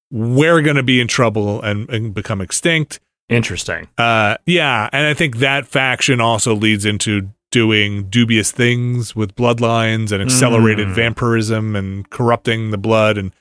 we're 0.10 0.64
going 0.64 0.78
to 0.78 0.82
be 0.82 1.00
in 1.00 1.08
trouble 1.08 1.62
and, 1.62 1.88
and 1.92 2.16
become 2.16 2.42
extinct. 2.42 3.00
Interesting. 3.30 3.88
Uh, 3.98 4.38
yeah. 4.46 4.90
And 4.92 5.08
I 5.08 5.14
think 5.14 5.38
that 5.38 5.68
faction 5.68 6.22
also 6.22 6.54
leads 6.56 6.86
into 6.86 7.30
doing 7.52 8.04
dubious 8.10 8.52
things 8.52 9.16
with 9.16 9.36
bloodlines 9.36 10.12
and 10.12 10.22
accelerated 10.22 10.90
Mm. 10.90 10.96
vampirism 10.96 11.76
and 11.76 12.10
corrupting 12.10 12.72
the 12.72 12.78
blood 12.78 13.18
and 13.18 13.32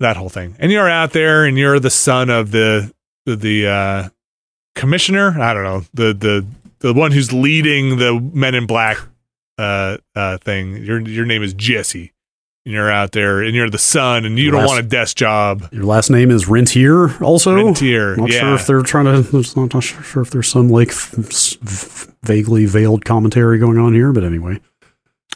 that 0.00 0.16
whole 0.16 0.28
thing. 0.28 0.56
And 0.58 0.70
you're 0.70 0.88
out 0.90 1.12
there 1.12 1.44
and 1.44 1.56
you're 1.58 1.80
the 1.80 1.90
son 1.90 2.30
of 2.30 2.50
the 2.50 2.92
the, 3.26 3.66
uh, 3.66 4.08
commissioner. 4.74 5.40
I 5.40 5.54
don't 5.54 5.64
know 5.64 5.84
the 5.94 6.12
the 6.12 6.46
the 6.80 6.92
one 6.92 7.12
who's 7.12 7.32
leading 7.32 7.96
the 7.98 8.20
Men 8.34 8.54
in 8.54 8.66
Black 8.66 8.98
uh, 9.56 9.96
uh, 10.14 10.36
thing. 10.38 10.76
Your 10.84 11.00
your 11.00 11.24
name 11.24 11.42
is 11.42 11.54
Jesse. 11.54 12.12
And 12.66 12.72
you're 12.72 12.90
out 12.90 13.12
there, 13.12 13.42
and 13.42 13.54
you're 13.54 13.68
the 13.68 13.76
son, 13.76 14.24
and 14.24 14.38
you 14.38 14.50
don't 14.50 14.60
Last- 14.60 14.68
want 14.68 14.80
a 14.80 14.88
desk 14.88 15.18
job. 15.18 15.68
Your 15.70 15.84
last 15.84 16.08
name 16.08 16.30
is 16.30 16.48
Rentier, 16.48 17.14
also. 17.22 17.54
Rentier, 17.54 18.16
Not 18.16 18.32
yeah. 18.32 18.40
sure 18.40 18.54
if 18.54 18.66
they're 18.66 18.80
trying 18.82 19.04
to. 19.04 19.20
There's 19.20 19.54
not, 19.54 19.74
not 19.74 19.82
sure 19.82 20.02
sure 20.02 20.22
if 20.22 20.30
there's 20.30 20.48
some 20.48 20.70
like 20.70 20.88
f- 20.88 21.14
s- 21.18 21.58
vaguely 22.22 22.64
veiled 22.64 23.04
commentary 23.04 23.58
going 23.58 23.76
on 23.76 23.92
here, 23.92 24.12
but 24.12 24.24
anyway, 24.24 24.60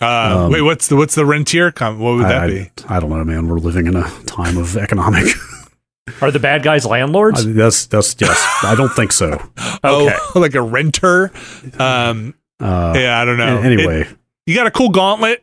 Uh, 0.01 0.45
Um, 0.47 0.53
wait, 0.53 0.63
what's 0.63 0.87
the 0.89 0.97
what's 0.97 1.15
the 1.17 1.27
rentier? 1.27 1.71
Com- 1.71 1.99
what 1.99 2.15
would 2.17 2.25
that 2.27 2.47
be? 2.47 2.71
I, 2.89 2.97
I 2.97 3.01
don't 3.01 3.11
know, 3.11 3.23
man. 3.25 3.47
We're 3.49 3.59
living 3.59 3.87
in 3.89 3.97
a 3.97 4.09
time 4.25 4.57
of 4.57 4.77
economic. 4.79 5.27
Are 6.23 6.31
the 6.31 6.39
bad 6.39 6.63
guys 6.63 6.87
landlords? 6.87 7.45
I- 7.47 7.51
that's 7.53 7.85
that's 7.87 8.17
yes. 8.19 8.43
I 8.63 8.75
don't 8.75 8.93
think 8.95 9.13
so. 9.13 9.33
Okay. 9.85 10.17
Oh, 10.35 10.41
like 10.41 10.55
a 10.55 10.63
renter. 10.63 11.31
Um, 11.79 12.35
Uh, 12.59 12.93
yeah, 12.97 13.21
I 13.21 13.25
don't 13.27 13.37
know. 13.37 13.59
Anyway, 13.59 14.01
It- 14.03 14.09
you 14.47 14.55
got 14.55 14.67
a 14.67 14.71
cool 14.71 14.89
gauntlet 14.89 15.43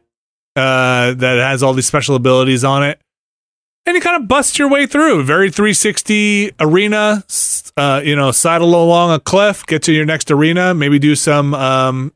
uh, 0.55 1.13
that 1.13 1.37
has 1.39 1.61
all 1.63 1.73
these 1.73 1.85
special 1.87 2.15
abilities 2.15 2.63
on 2.63 2.83
it, 2.83 2.99
and 3.85 3.95
you 3.95 4.01
kind 4.01 4.21
of 4.21 4.27
bust 4.27 4.57
your 4.57 4.69
way 4.69 4.85
through. 4.85 5.23
Very 5.23 5.49
360 5.51 6.51
arena. 6.59 7.23
Uh, 7.77 8.01
you 8.03 8.15
know, 8.15 8.31
sidle 8.31 8.73
along 8.81 9.11
a 9.13 9.19
cliff, 9.19 9.65
get 9.65 9.83
to 9.83 9.91
your 9.91 10.05
next 10.05 10.31
arena, 10.31 10.73
maybe 10.73 10.97
do 10.97 11.13
some 11.13 11.53
um, 11.53 12.13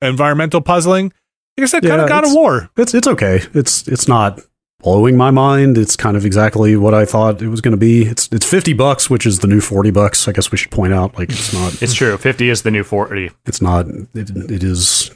environmental 0.00 0.60
puzzling. 0.62 1.12
Like 1.58 1.64
I 1.64 1.66
said, 1.66 1.82
kind 1.82 2.00
of 2.00 2.08
God 2.08 2.24
of 2.24 2.30
it's- 2.30 2.34
War. 2.34 2.70
it's 2.76 2.94
it's 2.94 3.06
okay. 3.08 3.40
It's 3.54 3.86
it's 3.88 4.08
not 4.08 4.40
blowing 4.80 5.16
my 5.16 5.30
mind. 5.30 5.76
It's 5.78 5.96
kind 5.96 6.16
of 6.16 6.24
exactly 6.24 6.76
what 6.76 6.94
I 6.94 7.04
thought 7.04 7.40
it 7.42 7.48
was 7.48 7.60
going 7.60 7.72
to 7.72 7.78
be. 7.78 8.02
It's 8.06 8.28
it's 8.32 8.46
fifty 8.46 8.72
bucks, 8.72 9.08
which 9.10 9.26
is 9.26 9.40
the 9.40 9.46
new 9.48 9.60
forty 9.60 9.90
bucks. 9.90 10.26
I 10.28 10.32
guess 10.32 10.50
we 10.50 10.58
should 10.58 10.70
point 10.70 10.92
out, 10.94 11.16
like 11.18 11.30
it's 11.30 11.52
not. 11.52 11.82
It's 11.82 11.94
true. 11.94 12.16
50 12.16 12.48
is 12.50 12.62
the 12.62 12.70
new 12.70 12.84
40. 12.84 13.30
it's 13.46 13.60
not. 13.62 13.86
It, 14.14 14.30
it 14.50 14.62
is 14.64 15.10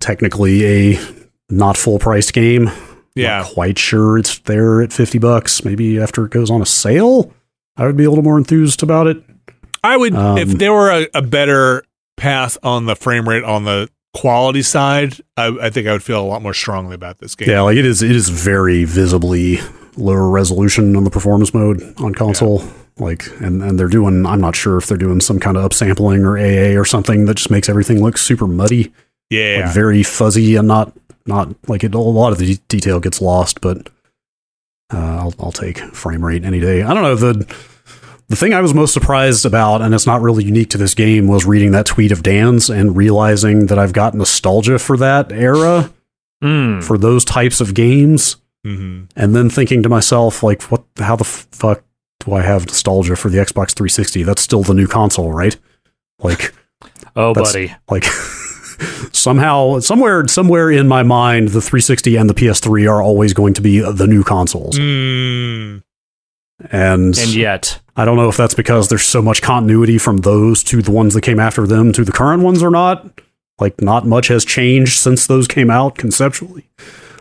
technically 0.00 0.64
a 0.94 0.98
not 1.48 1.76
full 1.76 1.98
priced 1.98 2.32
game. 2.32 2.70
Yeah. 3.14 3.38
Not 3.38 3.52
quite 3.52 3.78
sure 3.78 4.18
it's 4.18 4.38
there 4.40 4.80
at 4.82 4.92
fifty 4.92 5.18
bucks. 5.18 5.64
Maybe 5.64 5.98
after 5.98 6.24
it 6.24 6.30
goes 6.30 6.50
on 6.50 6.62
a 6.62 6.66
sale, 6.66 7.32
I 7.76 7.86
would 7.86 7.96
be 7.96 8.04
a 8.04 8.10
little 8.10 8.24
more 8.24 8.38
enthused 8.38 8.82
about 8.82 9.06
it. 9.06 9.22
I 9.82 9.96
would 9.96 10.14
Um, 10.14 10.38
if 10.38 10.48
there 10.50 10.72
were 10.72 10.90
a, 10.90 11.08
a 11.14 11.22
better 11.22 11.84
path 12.16 12.58
on 12.62 12.86
the 12.86 12.96
frame 12.96 13.28
rate 13.28 13.44
on 13.44 13.64
the 13.64 13.88
quality 14.14 14.62
side. 14.62 15.14
I, 15.36 15.56
I 15.62 15.70
think 15.70 15.86
I 15.86 15.92
would 15.92 16.02
feel 16.02 16.20
a 16.20 16.26
lot 16.26 16.42
more 16.42 16.54
strongly 16.54 16.94
about 16.94 17.18
this 17.18 17.34
game. 17.34 17.48
Yeah, 17.48 17.62
like 17.62 17.76
it 17.76 17.84
is. 17.84 18.02
It 18.02 18.14
is 18.14 18.28
very 18.28 18.84
visibly 18.84 19.58
lower 19.96 20.28
resolution 20.28 20.96
on 20.96 21.04
the 21.04 21.10
performance 21.10 21.54
mode 21.54 21.82
on 21.98 22.14
console. 22.14 22.62
Like, 22.98 23.26
and 23.40 23.62
and 23.62 23.78
they're 23.78 23.88
doing. 23.88 24.26
I'm 24.26 24.40
not 24.40 24.56
sure 24.56 24.76
if 24.76 24.86
they're 24.86 24.98
doing 24.98 25.20
some 25.20 25.38
kind 25.38 25.56
of 25.56 25.64
upsampling 25.70 26.24
or 26.24 26.36
AA 26.36 26.78
or 26.78 26.84
something 26.84 27.26
that 27.26 27.34
just 27.34 27.50
makes 27.50 27.68
everything 27.68 28.02
look 28.02 28.18
super 28.18 28.48
muddy, 28.48 28.92
yeah. 29.30 29.62
like 29.62 29.74
very 29.74 30.02
fuzzy 30.02 30.56
and 30.56 30.66
not 30.66 30.92
not 31.28 31.54
like 31.68 31.84
it. 31.84 31.94
A 31.94 31.98
lot 31.98 32.32
of 32.32 32.38
the 32.38 32.56
detail 32.68 32.98
gets 33.00 33.20
lost, 33.20 33.60
but 33.60 33.88
uh, 34.92 34.96
I'll 35.20 35.34
I'll 35.38 35.52
take 35.52 35.78
frame 35.78 36.24
rate 36.24 36.44
any 36.44 36.60
day. 36.60 36.82
I 36.82 36.94
don't 36.94 37.02
know 37.02 37.14
the. 37.14 37.56
The 38.30 38.36
thing 38.36 38.52
I 38.52 38.60
was 38.60 38.74
most 38.74 38.92
surprised 38.92 39.46
about, 39.46 39.80
and 39.80 39.94
it's 39.94 40.06
not 40.06 40.20
really 40.20 40.44
unique 40.44 40.68
to 40.70 40.76
this 40.76 40.92
game, 40.94 41.28
was 41.28 41.46
reading 41.46 41.70
that 41.70 41.86
tweet 41.86 42.12
of 42.12 42.22
Dan's 42.22 42.68
and 42.68 42.94
realizing 42.94 43.68
that 43.68 43.78
I've 43.78 43.94
got 43.94 44.12
nostalgia 44.12 44.78
for 44.78 44.98
that 44.98 45.32
era, 45.32 45.90
Mm. 46.44 46.84
for 46.84 46.98
those 46.98 47.24
types 47.24 47.60
of 47.62 47.72
games 47.74 48.36
hmm 48.64 49.04
and 49.16 49.34
then 49.34 49.48
thinking 49.50 49.82
to 49.82 49.88
myself 49.88 50.42
like 50.44 50.62
what 50.64 50.84
how 50.98 51.16
the 51.16 51.24
fuck 51.24 51.82
do 52.20 52.32
i 52.32 52.42
have 52.42 52.64
nostalgia 52.66 53.16
for 53.16 53.28
the 53.28 53.38
xbox 53.38 53.72
360 53.72 54.22
that's 54.22 54.40
still 54.42 54.62
the 54.62 54.72
new 54.74 54.86
console 54.86 55.32
right 55.32 55.56
like 56.20 56.52
Oh, 57.16 57.34
buddy. 57.34 57.74
like 57.90 58.04
somehow 59.12 59.80
somewhere 59.80 60.26
somewhere 60.28 60.70
in 60.70 60.88
my 60.88 61.02
mind 61.02 61.48
the 61.48 61.60
360 61.60 62.16
and 62.16 62.30
the 62.30 62.34
ps3 62.34 62.90
are 62.90 63.02
always 63.02 63.32
going 63.32 63.54
to 63.54 63.62
be 63.62 63.80
the 63.80 64.06
new 64.06 64.22
consoles. 64.22 64.78
Mm. 64.78 65.82
and, 66.70 67.18
And 67.18 67.34
yet, 67.34 67.80
i 67.96 68.04
don't 68.04 68.16
know 68.16 68.28
if 68.28 68.36
that's 68.36 68.54
because 68.54 68.88
there's 68.88 69.04
so 69.04 69.22
much 69.22 69.42
continuity 69.42 69.98
from 69.98 70.18
those 70.18 70.62
to 70.64 70.82
the 70.82 70.90
ones 70.90 71.14
that 71.14 71.22
came 71.22 71.40
after 71.40 71.66
them 71.66 71.92
to 71.92 72.04
the 72.04 72.12
current 72.12 72.42
ones 72.42 72.62
or 72.62 72.70
not. 72.70 73.20
Like 73.60 73.80
not 73.80 74.06
much 74.06 74.28
has 74.28 74.44
changed 74.44 74.98
since 74.98 75.26
those 75.26 75.48
came 75.48 75.68
out 75.68 75.98
conceptually. 75.98 76.68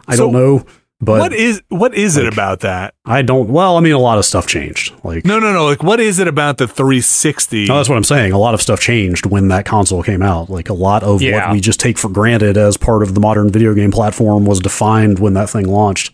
I 0.07 0.15
So 0.15 0.23
don't 0.23 0.33
know 0.33 0.65
but 0.99 1.19
what 1.19 1.33
is 1.33 1.61
what 1.69 1.93
is 1.93 2.17
it 2.17 2.27
about 2.27 2.61
that? 2.61 2.93
i 3.05 3.21
don't 3.21 3.49
well 3.49 3.77
i 3.77 3.79
mean 3.79 3.93
a 3.93 3.99
lot 3.99 4.17
of 4.17 4.25
stuff 4.25 4.47
changed 4.47 4.93
like 5.03 5.23
No, 5.25 5.39
no, 5.39 5.53
no. 5.53 5.65
Like, 5.65 5.83
what 5.83 5.99
is 5.99 6.17
it 6.19 6.27
about 6.27 6.57
the 6.57 6.67
360? 6.67 7.67
No, 7.67 7.75
that's 7.77 7.87
what 7.89 7.95
I'm 7.97 8.03
saying. 8.03 8.31
A 8.33 8.37
lot 8.37 8.53
of 8.53 8.61
stuff 8.61 8.79
changed 8.79 9.25
when 9.27 9.47
that 9.49 9.65
console 9.65 10.01
came 10.03 10.21
out. 10.23 10.49
Like 10.49 10.69
a 10.69 10.73
lot 10.73 11.03
of 11.03 11.21
Yeah. 11.21 11.47
what 11.47 11.53
we 11.53 11.59
just 11.61 11.79
take 11.79 11.97
for 11.97 12.09
granted 12.09 12.57
as 12.57 12.77
part 12.77 13.03
of 13.03 13.13
the 13.13 13.19
modern 13.19 13.49
video 13.51 13.73
game 13.73 13.91
platform 13.91 14.45
was 14.45 14.59
defined 14.59 15.19
when 15.19 15.33
that 15.33 15.49
thing 15.49 15.67
launched 15.67 16.13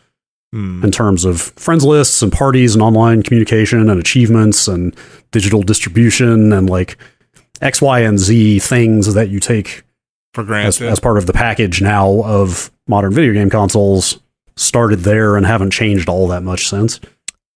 Hmm. 0.51 0.83
in 0.83 0.91
terms 0.91 1.25
of 1.25 1.41
friends 1.55 1.83
lists 1.83 2.21
and 2.21 2.31
parties 2.31 2.75
and 2.75 2.81
online 2.83 3.23
communication 3.23 3.89
and 3.89 3.99
achievements 3.99 4.67
and 4.67 4.95
digital 5.31 5.63
distribution 5.63 6.53
and 6.53 6.69
like 6.69 6.95
X, 7.61 7.81
Y, 7.81 7.99
and 8.01 8.19
Z 8.19 8.59
things 8.59 9.13
that 9.15 9.29
you 9.29 9.39
take 9.39 9.83
for 10.35 10.41
as, 10.41 10.47
granted. 10.77 10.83
as 10.89 10.99
part 10.99 11.17
of 11.17 11.25
the 11.25 11.33
package 11.33 11.81
now 11.81 12.21
of 12.23 12.69
modern 12.87 13.11
video 13.13 13.33
game 13.33 13.49
consoles 13.49 14.19
started 14.55 14.99
there 14.99 15.35
and 15.35 15.45
haven't 15.45 15.71
changed 15.71 16.07
all 16.09 16.27
that 16.27 16.43
much 16.43 16.67
since. 16.67 16.99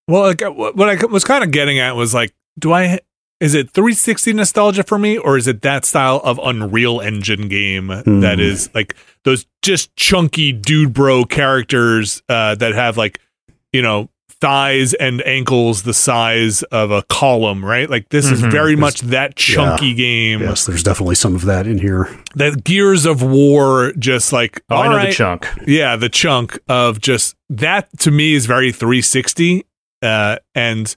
well, 0.08 0.24
like, 0.24 0.42
uh, 0.42 0.52
what 0.52 0.90
I 0.90 1.06
was 1.06 1.24
kind 1.24 1.44
of 1.44 1.52
getting 1.52 1.80
at 1.80 1.96
was 1.96 2.14
like, 2.14 2.34
do 2.60 2.74
I? 2.74 3.00
Is 3.40 3.54
it 3.54 3.70
360 3.70 4.34
nostalgia 4.34 4.82
for 4.84 4.98
me, 4.98 5.18
or 5.20 5.38
is 5.38 5.46
it 5.48 5.62
that 5.62 5.86
style 5.86 6.20
of 6.24 6.40
Unreal 6.44 7.00
Engine 7.02 7.48
game 7.48 7.90
Hmm. 7.90 8.22
that 8.22 8.40
is 8.40 8.70
like 8.74 8.96
those 9.26 9.46
just 9.62 9.96
chunky 9.96 10.52
dude 10.52 10.92
bro 10.94 11.24
characters 11.24 12.24
uh, 12.30 12.56
that 12.56 12.74
have 12.74 12.98
like, 12.98 13.20
you 13.72 13.82
know, 13.84 14.10
thighs 14.40 14.94
and 14.94 15.26
ankles 15.26 15.84
the 15.84 15.94
size 15.94 16.62
of 16.64 16.92
a 16.92 17.02
column, 17.04 17.64
right? 17.66 17.90
Like 17.90 18.10
this 18.10 18.30
is 18.30 18.42
Mhm. 18.42 18.52
very 18.52 18.74
It's- 18.74 18.80
much 18.82 19.02
that 19.10 19.36
chunky 19.36 19.94
game. 19.94 20.42
Yes, 20.42 20.66
there's 20.66 20.84
definitely 20.84 21.16
some 21.16 21.36
of 21.36 21.46
that 21.46 21.66
in 21.68 21.80
here. 21.80 22.10
That 22.36 22.64
Gears 22.64 23.06
of 23.06 23.22
War, 23.24 23.94
just 23.98 24.32
like 24.32 24.62
oh, 24.70 24.76
I 24.78 24.88
know 24.90 24.96
right, 24.98 25.08
the 25.10 25.14
chunk. 25.16 25.48
Yeah, 25.66 25.96
the 25.96 26.10
chunk 26.10 26.60
of 26.70 27.02
just 27.02 27.36
that 27.50 27.88
to 28.00 28.12
me 28.12 28.34
is 28.36 28.46
very 28.46 28.72
360. 28.72 29.66
Uh, 30.04 30.38
and 30.54 30.96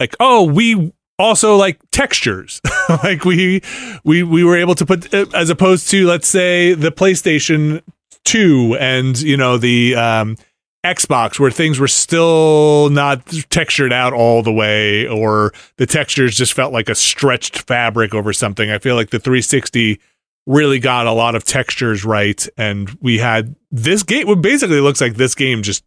like, 0.00 0.16
oh, 0.18 0.44
we 0.44 0.92
also 1.18 1.56
like 1.56 1.78
textures. 1.92 2.60
like 3.04 3.24
we 3.26 3.60
we 4.04 4.22
we 4.22 4.42
were 4.42 4.56
able 4.56 4.74
to 4.74 4.86
put 4.86 5.12
uh, 5.12 5.26
as 5.34 5.50
opposed 5.50 5.90
to 5.90 6.06
let's 6.06 6.26
say 6.26 6.72
the 6.72 6.90
PlayStation 6.90 7.82
2 8.24 8.76
and 8.80 9.20
you 9.20 9.36
know 9.36 9.58
the 9.58 9.94
um 9.94 10.36
Xbox 10.84 11.40
where 11.40 11.50
things 11.50 11.80
were 11.80 11.88
still 11.88 12.90
not 12.90 13.26
textured 13.50 13.92
out 13.92 14.12
all 14.12 14.42
the 14.42 14.52
way 14.52 15.08
or 15.08 15.52
the 15.78 15.86
textures 15.86 16.36
just 16.36 16.52
felt 16.52 16.72
like 16.72 16.88
a 16.88 16.94
stretched 16.94 17.58
fabric 17.66 18.14
over 18.14 18.32
something. 18.32 18.70
I 18.70 18.78
feel 18.78 18.94
like 18.94 19.10
the 19.10 19.18
360 19.18 19.98
really 20.46 20.78
got 20.78 21.06
a 21.06 21.12
lot 21.12 21.34
of 21.34 21.42
textures 21.42 22.04
right 22.04 22.46
and 22.58 22.90
we 23.00 23.16
had 23.16 23.56
this 23.70 24.02
game 24.02 24.26
what 24.26 24.42
basically 24.42 24.78
looks 24.78 25.00
like 25.00 25.14
this 25.14 25.34
game 25.34 25.62
just 25.62 25.82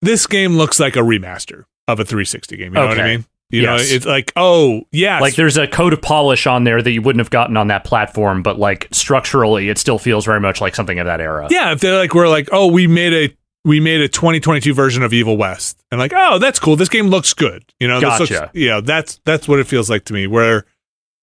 this 0.00 0.26
game 0.28 0.56
looks 0.56 0.78
like 0.78 0.94
a 0.94 1.00
remaster 1.00 1.64
of 1.88 1.98
a 1.98 2.04
360 2.04 2.56
game 2.56 2.66
you 2.66 2.70
know 2.80 2.86
what 2.86 3.00
i 3.00 3.04
mean 3.16 3.24
you 3.50 3.62
Yes. 3.62 3.90
know 3.90 3.96
it's 3.96 4.06
like 4.06 4.32
oh 4.36 4.82
yeah 4.92 5.18
Like 5.20 5.34
there's 5.34 5.56
a 5.56 5.66
coat 5.66 5.92
of 5.92 6.00
polish 6.00 6.46
on 6.46 6.62
there 6.64 6.80
that 6.80 6.90
you 6.92 7.02
wouldn't 7.02 7.18
have 7.20 7.30
gotten 7.30 7.56
on 7.58 7.66
that 7.66 7.84
platform, 7.84 8.42
but 8.42 8.58
like 8.58 8.88
structurally, 8.92 9.68
it 9.68 9.76
still 9.76 9.98
feels 9.98 10.24
very 10.24 10.40
much 10.40 10.60
like 10.62 10.74
something 10.74 10.98
of 11.00 11.04
that 11.06 11.20
era. 11.20 11.48
yeah 11.50 11.72
if 11.72 11.80
they're 11.80 11.98
like 11.98 12.14
we're 12.14 12.28
like 12.28 12.48
oh 12.52 12.68
we 12.68 12.86
made 12.86 13.12
a 13.12 13.36
we 13.64 13.80
made 13.80 14.00
a 14.00 14.08
2022 14.08 14.74
version 14.74 15.02
of 15.02 15.12
evil 15.12 15.36
west 15.36 15.82
and 15.90 15.98
like 16.00 16.12
oh 16.14 16.38
that's 16.38 16.58
cool 16.58 16.76
this 16.76 16.88
game 16.88 17.08
looks 17.08 17.32
good 17.34 17.64
you 17.78 17.86
know 17.88 18.00
Gotcha. 18.00 18.34
looks, 18.34 18.50
you 18.54 18.68
know 18.68 18.80
that's 18.80 19.20
that's 19.24 19.46
what 19.46 19.58
it 19.58 19.66
feels 19.66 19.88
like 19.88 20.04
to 20.06 20.12
me 20.12 20.26
where 20.26 20.64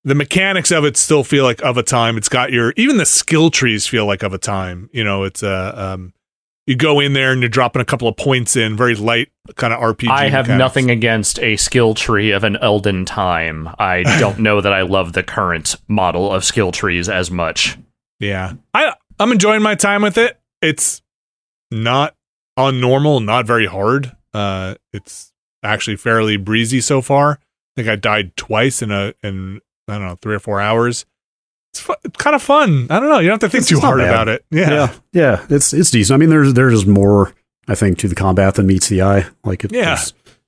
the 0.05 0.15
mechanics 0.15 0.71
of 0.71 0.85
it 0.85 0.95
still 0.95 1.23
feel 1.23 1.43
like 1.43 1.61
of 1.61 1.77
a 1.77 1.83
time 1.83 2.17
it's 2.17 2.29
got 2.29 2.51
your 2.51 2.73
even 2.77 2.97
the 2.97 3.05
skill 3.05 3.49
trees 3.49 3.87
feel 3.87 4.05
like 4.05 4.23
of 4.23 4.33
a 4.33 4.37
time 4.37 4.89
you 4.93 5.03
know 5.03 5.23
it's 5.23 5.43
a 5.43 5.73
um 5.77 6.13
you 6.65 6.75
go 6.75 6.99
in 6.99 7.13
there 7.13 7.31
and 7.31 7.41
you're 7.41 7.49
dropping 7.49 7.81
a 7.81 7.85
couple 7.85 8.07
of 8.07 8.15
points 8.15 8.55
in 8.55 8.77
very 8.77 8.93
light 8.95 9.29
kind 9.55 9.73
of 9.73 9.79
rpg 9.79 10.07
I 10.09 10.29
have 10.29 10.45
mechanics. 10.45 10.59
nothing 10.59 10.91
against 10.91 11.39
a 11.39 11.57
skill 11.57 11.95
tree 11.95 12.31
of 12.31 12.43
an 12.43 12.55
Elden 12.57 13.05
time. 13.05 13.67
I 13.79 14.03
don't 14.19 14.39
know 14.39 14.61
that 14.61 14.71
I 14.71 14.83
love 14.83 15.13
the 15.13 15.23
current 15.23 15.75
model 15.87 16.31
of 16.31 16.43
skill 16.43 16.71
trees 16.71 17.09
as 17.09 17.31
much. 17.31 17.75
Yeah. 18.19 18.53
I 18.75 18.93
I'm 19.19 19.31
enjoying 19.31 19.63
my 19.63 19.73
time 19.73 20.03
with 20.03 20.19
it. 20.19 20.39
It's 20.61 21.01
not 21.71 22.15
on 22.59 22.79
normal, 22.79 23.19
not 23.19 23.45
very 23.47 23.65
hard. 23.65 24.15
Uh 24.33 24.75
it's 24.93 25.31
actually 25.63 25.97
fairly 25.97 26.37
breezy 26.37 26.81
so 26.81 27.01
far. 27.01 27.31
I 27.31 27.37
think 27.81 27.89
I 27.89 27.95
died 27.95 28.35
twice 28.37 28.81
in 28.81 28.91
a 28.91 29.13
in 29.23 29.61
I 29.87 29.93
don't 29.97 30.07
know, 30.07 30.17
3 30.21 30.35
or 30.35 30.39
4 30.39 30.61
hours. 30.61 31.05
It's, 31.73 31.79
fu- 31.81 31.95
it's 32.03 32.17
kind 32.17 32.35
of 32.35 32.41
fun. 32.43 32.87
I 32.91 32.99
don't 32.99 33.09
know. 33.09 33.19
You 33.19 33.29
don't 33.29 33.41
have 33.41 33.49
to 33.51 33.57
think 33.57 33.63
It's- 33.63 33.69
too 33.69 33.79
hard 33.79 33.99
bad. 33.99 34.09
about 34.09 34.27
it. 34.27 34.45
Yeah. 34.51 34.69
yeah, 34.69 34.93
yeah, 35.13 35.45
it's 35.49 35.73
it's 35.73 35.91
decent. 35.91 36.15
I 36.15 36.17
mean, 36.19 36.29
there's 36.29 36.53
there's 36.53 36.85
more 36.85 37.33
I 37.67 37.75
think 37.75 37.97
to 37.99 38.07
the 38.07 38.15
combat 38.15 38.55
than 38.55 38.67
meets 38.67 38.87
the 38.89 39.01
eye. 39.01 39.25
Like 39.43 39.63
it, 39.65 39.71
Yeah. 39.73 39.99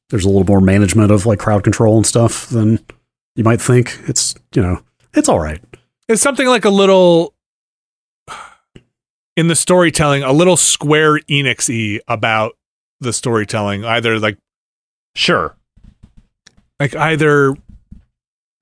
there's 0.09 0.25
a 0.25 0.29
little 0.29 0.45
more 0.45 0.61
management 0.61 1.11
of 1.11 1.25
like 1.25 1.39
crowd 1.39 1.63
control 1.63 1.97
and 1.97 2.05
stuff 2.05 2.47
than 2.49 2.79
you 3.35 3.43
might 3.43 3.61
think. 3.61 3.97
It's 4.07 4.35
you 4.55 4.61
know 4.61 4.81
it's 5.13 5.29
all 5.29 5.39
right. 5.39 5.61
It's 6.07 6.21
something 6.21 6.47
like 6.47 6.65
a 6.65 6.69
little 6.69 7.33
in 9.37 9.47
the 9.47 9.55
storytelling, 9.55 10.23
a 10.23 10.31
little 10.33 10.57
Square 10.57 11.19
Enix 11.29 11.69
y 11.69 11.99
about 12.07 12.53
the 12.99 13.13
storytelling. 13.13 13.83
Either 13.85 14.19
like 14.19 14.37
Sure. 15.15 15.55
like 16.79 16.95
either 16.95 17.53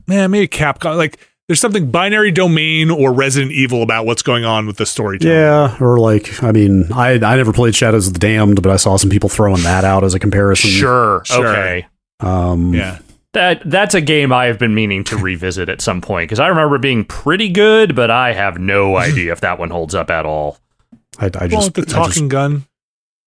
man, 0.07 0.31
maybe 0.31 0.47
Capcom 0.47 0.97
like 0.97 1.19
there's 1.47 1.59
something 1.59 1.89
binary 1.89 2.31
domain 2.31 2.91
or 2.91 3.11
Resident 3.11 3.51
Evil 3.51 3.81
about 3.81 4.05
what's 4.05 4.21
going 4.21 4.45
on 4.45 4.67
with 4.67 4.77
the 4.77 4.85
storytelling. 4.85 5.35
Yeah, 5.35 5.75
or 5.79 5.97
like 5.99 6.43
I 6.43 6.51
mean, 6.51 6.91
I 6.93 7.13
I 7.13 7.35
never 7.35 7.53
played 7.53 7.75
Shadows 7.75 8.07
of 8.07 8.13
the 8.13 8.19
Damned, 8.19 8.61
but 8.61 8.71
I 8.71 8.75
saw 8.77 8.97
some 8.97 9.09
people 9.09 9.29
throwing 9.29 9.63
that 9.63 9.83
out 9.83 10.03
as 10.03 10.13
a 10.13 10.19
comparison. 10.19 10.69
Sure. 10.69 11.23
Sure. 11.25 11.47
Okay. 11.47 11.87
Um, 12.19 12.73
Yeah. 12.73 12.99
That 13.33 13.61
that's 13.65 13.93
a 13.93 14.01
game 14.01 14.33
I 14.33 14.45
have 14.45 14.57
been 14.57 14.73
meaning 14.73 15.03
to 15.05 15.17
revisit 15.17 15.69
at 15.69 15.81
some 15.81 16.01
point 16.01 16.27
because 16.29 16.39
I 16.39 16.47
remember 16.47 16.77
being 16.79 17.05
pretty 17.05 17.49
good, 17.49 17.95
but 17.95 18.09
I 18.09 18.33
have 18.33 18.57
no 18.59 18.95
idea 19.07 19.31
if 19.31 19.41
that 19.41 19.59
one 19.59 19.69
holds 19.69 19.93
up 19.93 20.09
at 20.09 20.25
all. 20.25 20.57
I, 21.19 21.25
I 21.37 21.47
just 21.47 21.75
with 21.75 21.75
the 21.75 21.81
I 21.81 21.83
just- 21.85 21.93
talking 21.95 22.27
gun. 22.27 22.65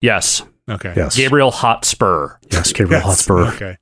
Yes, 0.01 0.43
Okay. 0.69 0.93
yes, 0.97 1.17
Gabriel 1.17 1.53
Hotspur. 1.53 2.37
yes, 2.51 2.73
Gabriel 2.73 2.99
Yes. 3.01 3.05
Hotspur. 3.05 3.47
Okay. 3.55 3.77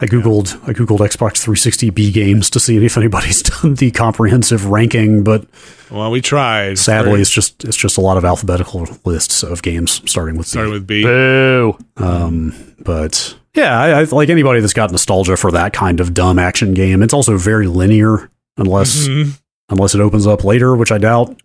I 0.00 0.06
googled 0.06 0.52
I 0.68 0.72
googled 0.74 0.98
Xbox 0.98 1.38
360 1.38 1.88
B 1.90 2.10
games 2.12 2.50
to 2.50 2.60
see 2.60 2.84
if 2.84 2.98
anybody's 2.98 3.42
done 3.62 3.74
the 3.74 3.90
comprehensive 3.92 4.66
ranking, 4.66 5.22
but 5.24 5.46
Well, 5.90 6.10
we 6.10 6.20
tried. 6.20 6.78
sadly, 6.78 7.12
Very- 7.12 7.22
it's 7.22 7.30
just 7.30 7.64
it's 7.64 7.76
just 7.76 7.96
a 7.96 8.00
lot 8.02 8.18
of 8.18 8.24
alphabetical 8.26 8.86
lists 9.06 9.42
of 9.42 9.62
games 9.62 10.02
starting 10.04 10.36
with 10.36 10.46
starting 10.48 10.72
B. 10.72 10.78
with 10.78 10.86
B. 10.88 11.02
Boo. 11.04 11.78
Um, 11.96 12.74
but 12.80 13.38
yeah, 13.54 13.78
I, 13.78 14.00
I 14.00 14.02
like 14.04 14.28
anybody 14.28 14.60
that's 14.60 14.72
got 14.72 14.90
nostalgia 14.90 15.36
for 15.36 15.50
that 15.52 15.72
kind 15.72 16.00
of 16.00 16.14
dumb 16.14 16.38
action 16.38 16.74
game. 16.74 17.02
It's 17.02 17.14
also 17.14 17.36
very 17.38 17.66
linear, 17.66 18.30
unless 18.56 19.06
Mhm. 19.08 19.38
unless 19.68 19.94
it 19.94 20.00
opens 20.00 20.26
up 20.26 20.44
later, 20.44 20.74
which 20.76 20.92
I 20.92 20.98
doubt. 20.98 21.40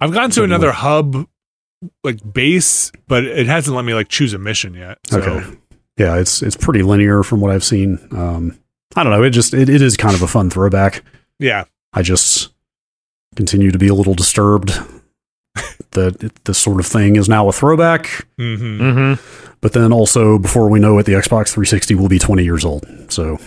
I've 0.00 0.12
gone 0.12 0.30
to 0.32 0.42
another 0.44 0.72
hub 0.72 1.26
like 2.04 2.18
base, 2.32 2.92
but 3.08 3.24
it 3.24 3.46
hasn't 3.46 3.74
let 3.76 3.84
me 3.84 3.94
like 3.94 4.08
choose 4.08 4.34
a 4.34 4.38
mission 4.38 4.74
yet. 4.74 4.98
So 5.08 5.20
Okay. 5.20 5.56
Yeah, 5.98 6.16
it's 6.16 6.42
it's 6.42 6.56
pretty 6.56 6.82
linear 6.82 7.22
from 7.22 7.40
what 7.40 7.50
I've 7.50 7.64
seen. 7.64 7.98
Um, 8.12 8.56
I 8.96 9.02
don't 9.02 9.12
know. 9.12 9.22
It 9.22 9.30
just 9.30 9.52
it, 9.54 9.68
it 9.68 9.82
is 9.82 9.96
kind 9.96 10.14
of 10.14 10.22
a 10.22 10.28
fun 10.28 10.48
throwback. 10.50 11.02
yeah. 11.38 11.64
I 11.94 12.00
just 12.02 12.48
continue 13.36 13.70
to 13.70 13.78
be 13.78 13.88
a 13.88 13.94
little 13.94 14.14
disturbed 14.14 14.72
that 15.90 16.44
this 16.44 16.58
sort 16.58 16.80
of 16.80 16.86
thing 16.86 17.16
is 17.16 17.28
now 17.28 17.48
a 17.48 17.52
throwback. 17.52 18.26
hmm 18.38 18.54
Mm-hmm. 18.80 19.54
But 19.60 19.74
then 19.74 19.92
also, 19.92 20.38
before 20.38 20.68
we 20.68 20.80
know 20.80 20.98
it, 20.98 21.06
the 21.06 21.12
Xbox 21.12 21.48
360 21.50 21.94
will 21.94 22.08
be 22.08 22.18
20 22.18 22.42
years 22.42 22.64
old. 22.64 22.84
So 23.12 23.38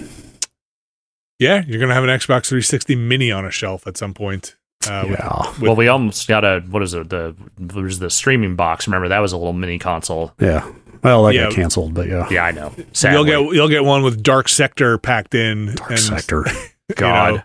Yeah, 1.39 1.63
you're 1.67 1.79
gonna 1.79 1.93
have 1.93 2.03
an 2.03 2.09
Xbox 2.09 2.47
360 2.47 2.95
Mini 2.95 3.31
on 3.31 3.45
a 3.45 3.51
shelf 3.51 3.85
at 3.87 3.97
some 3.97 4.13
point. 4.13 4.55
Uh, 4.87 5.05
with- 5.09 5.19
yeah, 5.19 5.49
with- 5.51 5.59
well, 5.61 5.75
we 5.75 5.87
almost 5.87 6.27
got 6.27 6.43
a 6.45 6.61
what 6.69 6.83
is 6.83 6.93
it? 6.93 7.09
The 7.09 7.35
there's 7.57 7.99
the 7.99 8.09
streaming 8.09 8.55
box. 8.55 8.87
Remember 8.87 9.07
that 9.09 9.19
was 9.19 9.33
a 9.33 9.37
little 9.37 9.53
mini 9.53 9.77
console. 9.79 10.33
yeah. 10.39 10.69
Well, 11.03 11.23
that 11.25 11.35
Yeah. 11.35 11.43
got 11.45 11.53
canceled, 11.53 11.93
but 11.93 12.07
yeah. 12.07 12.27
Yeah, 12.31 12.45
I 12.45 12.51
know. 12.51 12.73
Sadly. 12.93 13.29
you'll 13.31 13.45
get 13.49 13.55
you'll 13.55 13.69
get 13.69 13.83
one 13.83 14.01
with 14.03 14.23
Dark 14.23 14.47
Sector 14.49 14.97
packed 14.99 15.35
in. 15.35 15.75
Dark 15.75 15.91
and, 15.91 15.99
Sector. 15.99 16.45
God. 16.95 17.29
you 17.33 17.37
know, 17.37 17.43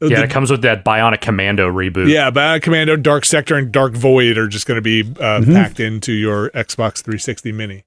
yeah, 0.00 0.08
the- 0.18 0.24
it 0.24 0.30
comes 0.30 0.50
with 0.50 0.62
that 0.62 0.84
Bionic 0.84 1.20
Commando 1.20 1.70
reboot. 1.72 2.08
yeah, 2.08 2.30
Bionic 2.30 2.62
Commando, 2.62 2.96
Dark 2.96 3.24
Sector, 3.24 3.56
and 3.56 3.72
Dark 3.72 3.92
Void 3.94 4.36
are 4.38 4.48
just 4.48 4.66
going 4.66 4.76
to 4.76 4.82
be 4.82 5.00
uh, 5.02 5.40
Mhm. 5.40 5.52
packed 5.54 5.80
into 5.80 6.12
your 6.12 6.50
Xbox 6.50 7.02
360 7.02 7.52
Mini. 7.52 7.84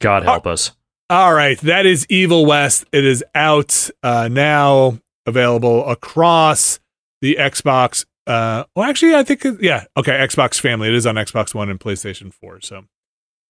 God 0.00 0.22
help 0.22 0.46
us. 0.46 0.72
All 1.10 1.34
right, 1.34 1.58
that 1.62 1.86
is 1.86 2.06
Evil 2.08 2.46
West. 2.46 2.84
It 2.92 3.04
is 3.04 3.22
out 3.34 3.90
uh, 4.02 4.28
now, 4.30 4.98
available 5.26 5.84
across 5.88 6.78
the 7.20 7.36
Xbox. 7.38 8.06
Uh, 8.26 8.64
well, 8.76 8.88
actually, 8.88 9.14
I 9.16 9.24
think 9.24 9.44
yeah, 9.60 9.84
okay, 9.96 10.12
Xbox 10.12 10.60
family. 10.60 10.88
It 10.88 10.94
is 10.94 11.06
on 11.06 11.16
Xbox 11.16 11.52
One 11.54 11.68
and 11.68 11.80
PlayStation 11.80 12.32
Four, 12.32 12.60
so 12.60 12.84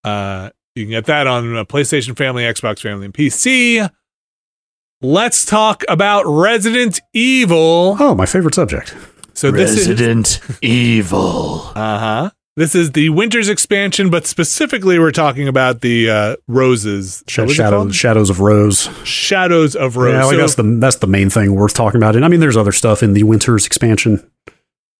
uh, 0.04 0.50
you 0.74 0.84
can 0.84 0.90
get 0.90 1.04
that 1.04 1.26
on 1.26 1.54
uh, 1.56 1.64
PlayStation 1.64 2.16
Family, 2.16 2.44
Xbox 2.44 2.80
Family, 2.80 3.04
and 3.04 3.12
PC. 3.14 3.88
Let's 5.02 5.46
talk 5.46 5.82
about 5.88 6.24
Resident 6.26 7.00
Evil. 7.14 7.96
Oh, 7.98 8.14
my 8.14 8.26
favorite 8.26 8.54
subject. 8.54 8.94
So 9.32 9.50
this 9.50 9.70
is 9.72 9.88
Resident 9.88 10.40
Evil. 10.60 11.62
uh 11.74 11.98
huh. 11.98 12.30
This 12.56 12.74
is 12.74 12.92
the 12.92 13.08
Winter's 13.08 13.48
expansion, 13.48 14.10
but 14.10 14.26
specifically, 14.26 14.98
we're 14.98 15.12
talking 15.12 15.48
about 15.48 15.80
the 15.80 16.10
uh, 16.10 16.36
roses. 16.48 17.24
Sh- 17.26 17.38
What 17.38 17.44
was 17.46 17.52
it 17.52 17.56
Shadows, 17.56 17.78
called? 17.84 17.94
Shadows 17.94 18.28
of 18.28 18.40
Rose. 18.40 18.90
Shadows 19.04 19.74
of 19.74 19.96
Rose. 19.96 20.12
Yeah, 20.12 20.24
like 20.24 20.34
So- 20.34 20.36
that's 20.40 20.54
the 20.56 20.62
that's 20.78 20.96
the 20.96 21.06
main 21.06 21.30
thing 21.30 21.54
worth 21.54 21.72
talking 21.72 21.96
about. 21.98 22.14
And 22.16 22.24
I 22.24 22.28
mean, 22.28 22.40
there's 22.40 22.56
other 22.58 22.72
stuff 22.72 23.02
in 23.02 23.14
the 23.14 23.22
Winter's 23.22 23.64
expansion, 23.64 24.28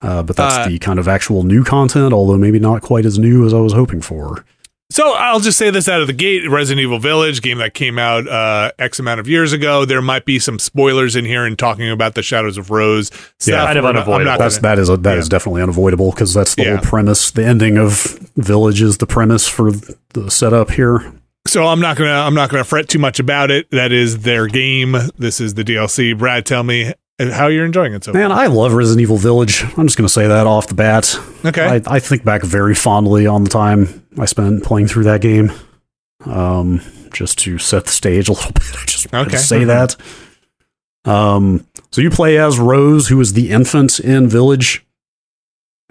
uh, 0.00 0.22
but 0.22 0.36
that's 0.36 0.58
Uh, 0.58 0.68
the 0.68 0.78
kind 0.78 0.98
of 0.98 1.08
actual 1.08 1.42
new 1.42 1.62
content, 1.62 2.14
although 2.14 2.38
maybe 2.38 2.58
not 2.58 2.80
quite 2.80 3.04
as 3.04 3.18
new 3.18 3.44
as 3.44 3.52
I 3.52 3.58
was 3.58 3.74
hoping 3.74 4.00
for. 4.00 4.46
So 4.92 5.12
I'll 5.12 5.38
just 5.40 5.56
say 5.56 5.70
this 5.70 5.88
out 5.88 6.00
of 6.00 6.08
the 6.08 6.12
gate: 6.12 6.48
Resident 6.50 6.82
Evil 6.82 6.98
Village, 6.98 7.42
game 7.42 7.58
that 7.58 7.74
came 7.74 7.98
out 7.98 8.26
uh, 8.26 8.72
X 8.78 8.98
amount 8.98 9.20
of 9.20 9.28
years 9.28 9.52
ago. 9.52 9.84
There 9.84 10.02
might 10.02 10.24
be 10.24 10.38
some 10.40 10.58
spoilers 10.58 11.14
in 11.14 11.24
here 11.24 11.44
and 11.44 11.56
talking 11.58 11.88
about 11.90 12.14
the 12.16 12.22
Shadows 12.22 12.58
of 12.58 12.70
Rose. 12.70 13.10
Yeah, 13.46 13.64
kind 13.66 13.78
of 13.78 13.84
We're 13.84 13.92
not- 13.92 13.96
I'm 13.96 14.02
unavoidable. 14.02 14.24
not 14.32 14.38
That's 14.40 14.58
gonna- 14.58 14.76
that 14.76 14.80
is 14.82 14.88
a, 14.88 14.96
that 14.98 15.18
is 15.18 15.26
yeah. 15.26 15.30
definitely 15.30 15.62
unavoidable 15.62 16.10
because 16.10 16.34
that's 16.34 16.54
the 16.56 16.62
Yeah. 16.64 16.76
whole 16.76 16.84
premise. 16.84 17.30
The 17.30 17.44
ending 17.46 17.78
of 17.78 18.18
Village 18.36 18.82
is 18.82 18.98
the 18.98 19.06
premise 19.06 19.46
for 19.48 19.70
the 20.14 20.28
setup 20.30 20.72
here. 20.72 21.12
so 21.46 21.66
I'm 21.66 21.80
not 21.80 21.96
gonna 21.96 22.10
I'm 22.10 22.34
not 22.34 22.50
gonna 22.50 22.64
fret 22.64 22.88
too 22.88 22.98
much 22.98 23.20
about 23.20 23.50
it. 23.50 23.70
That 23.70 23.92
is 23.92 24.18
their 24.20 24.46
game. 24.48 24.96
This 25.18 25.40
is 25.40 25.54
the 25.54 25.62
DLC. 25.64 26.18
Brad, 26.18 26.44
tell 26.44 26.64
me 26.64 26.92
how 27.20 27.46
you're 27.48 27.64
enjoying 27.66 27.92
it 27.94 28.02
so 28.02 28.12
far. 28.12 28.20
Man, 28.22 28.32
I 28.32 28.46
love 28.46 28.72
Resident 28.72 29.02
Evil 29.02 29.18
Village. 29.18 29.62
I'm 29.76 29.86
just 29.86 29.96
going 29.98 30.06
to 30.06 30.12
say 30.12 30.26
that 30.26 30.46
off 30.46 30.68
the 30.68 30.74
bat. 30.74 31.18
Okay. 31.44 31.62
I, 31.86 31.96
I 31.96 32.00
think 32.00 32.24
back 32.24 32.42
very 32.42 32.74
fondly 32.74 33.26
on 33.26 33.44
the 33.44 33.50
time 33.50 33.99
I 34.18 34.24
spent 34.24 34.64
playing 34.64 34.88
through 34.88 35.04
that 35.04 35.20
game. 35.20 35.52
Um, 36.26 36.80
just 37.12 37.38
to 37.40 37.58
set 37.58 37.86
the 37.86 37.90
stage 37.90 38.28
a 38.28 38.32
little 38.34 38.52
bit, 38.52 38.62
I 38.74 38.84
just 38.86 39.10
wanted 39.12 39.28
Okay. 39.28 39.36
to 39.36 39.42
say 39.42 39.60
Mhm. 39.62 39.66
that. 41.04 41.10
Um, 41.10 41.66
so 41.90 42.00
you 42.02 42.10
play 42.10 42.38
as 42.38 42.58
Rose, 42.58 43.08
who 43.08 43.20
is 43.20 43.32
the 43.32 43.50
infant 43.50 43.98
in 44.00 44.28
Village, 44.28 44.84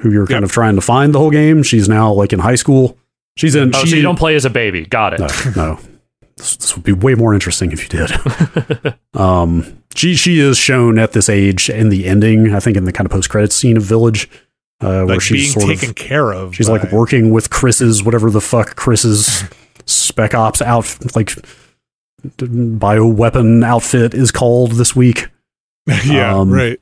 who 0.01 0.11
you're 0.11 0.28
kind 0.28 0.43
of 0.45 0.51
trying 0.51 0.76
to 0.76 0.82
find 0.82 1.13
the 1.13 1.20
whole 1.20 1.32
game. 1.32 1.63
She's 1.63 1.89
now 1.89 2.13
like 2.13 2.32
in 2.32 2.39
high 2.39 2.55
school. 2.55 2.97
She's 3.38 3.55
in. 3.55 3.74
Oh, 3.76 3.80
she, 3.84 3.89
so 3.91 3.95
you 3.95 4.01
don't 4.03 4.20
play 4.20 4.36
as 4.36 4.45
a 4.45 4.49
baby. 4.49 4.86
Got 4.86 5.13
it. 5.13 5.20
no, 5.20 5.51
no. 5.55 5.80
This, 6.38 6.55
this 6.57 6.76
would 6.76 6.84
be 6.86 6.93
way 6.93 7.15
more 7.15 7.34
interesting 7.34 7.72
if 7.72 7.82
you 7.84 7.89
did. 8.07 8.95
um, 9.20 9.82
she 9.95 10.15
she 10.15 10.39
is 10.39 10.57
shown 10.57 10.99
at 10.99 11.13
this 11.13 11.28
age 11.28 11.70
in 11.70 11.89
the 11.89 12.05
ending. 12.05 12.53
I 12.53 12.59
think 12.59 12.78
in 12.78 12.86
the 12.86 12.91
kind 12.93 13.05
of 13.07 13.11
post 13.11 13.30
credits 13.30 13.55
scene 13.55 13.78
of 13.78 13.84
Village, 13.84 14.30
uh, 14.82 14.88
where 14.88 15.06
like 15.06 15.22
she's 15.22 15.54
being 15.54 15.66
sort 15.68 15.76
taken 15.78 15.90
of 15.90 15.96
care 15.96 16.32
of. 16.34 16.56
she's 16.56 16.68
by- 16.68 16.78
like 16.78 16.92
working 16.92 17.32
with 17.32 17.50
Chris's 17.50 18.04
whatever 18.04 18.30
the 18.30 18.42
fuck 18.42 18.76
Chris's 18.76 19.44
spec 19.86 20.34
ops 20.34 20.62
out 20.62 20.98
like 21.16 21.32
bioweapon 22.38 23.64
outfit 23.64 24.14
is 24.14 24.32
called 24.32 24.74
this 24.74 24.96
week. 24.96 25.28
yeah, 26.06 26.36
um, 26.38 26.52
right. 26.52 26.80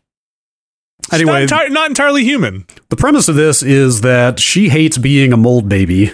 Anyway, 1.13 1.45
not, 1.45 1.67
enti- 1.67 1.71
not 1.71 1.89
entirely 1.89 2.23
human. 2.23 2.65
the 2.89 2.95
premise 2.97 3.29
of 3.29 3.35
this 3.35 3.63
is 3.63 4.01
that 4.01 4.39
she 4.39 4.67
hates 4.69 4.97
being 4.97 5.31
a 5.31 5.37
mold 5.37 5.69
baby 5.69 6.11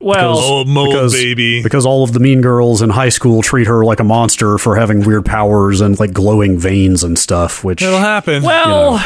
Well, 0.00 0.36
oh, 0.36 0.64
mold 0.66 0.90
because- 0.90 1.12
baby. 1.14 1.62
because 1.62 1.86
all 1.86 2.04
of 2.04 2.12
the 2.12 2.20
mean 2.20 2.42
girls 2.42 2.82
in 2.82 2.90
high 2.90 3.08
school 3.08 3.40
treat 3.40 3.66
her 3.66 3.82
like 3.84 4.00
a 4.00 4.04
monster 4.04 4.58
for 4.58 4.76
having 4.76 5.04
weird 5.06 5.24
powers 5.24 5.80
and 5.80 5.98
like 5.98 6.12
glowing 6.12 6.58
veins 6.58 7.02
and 7.02 7.18
stuff, 7.18 7.64
which 7.64 7.80
It'll 7.80 7.98
happen. 7.98 8.42
well, 8.42 8.98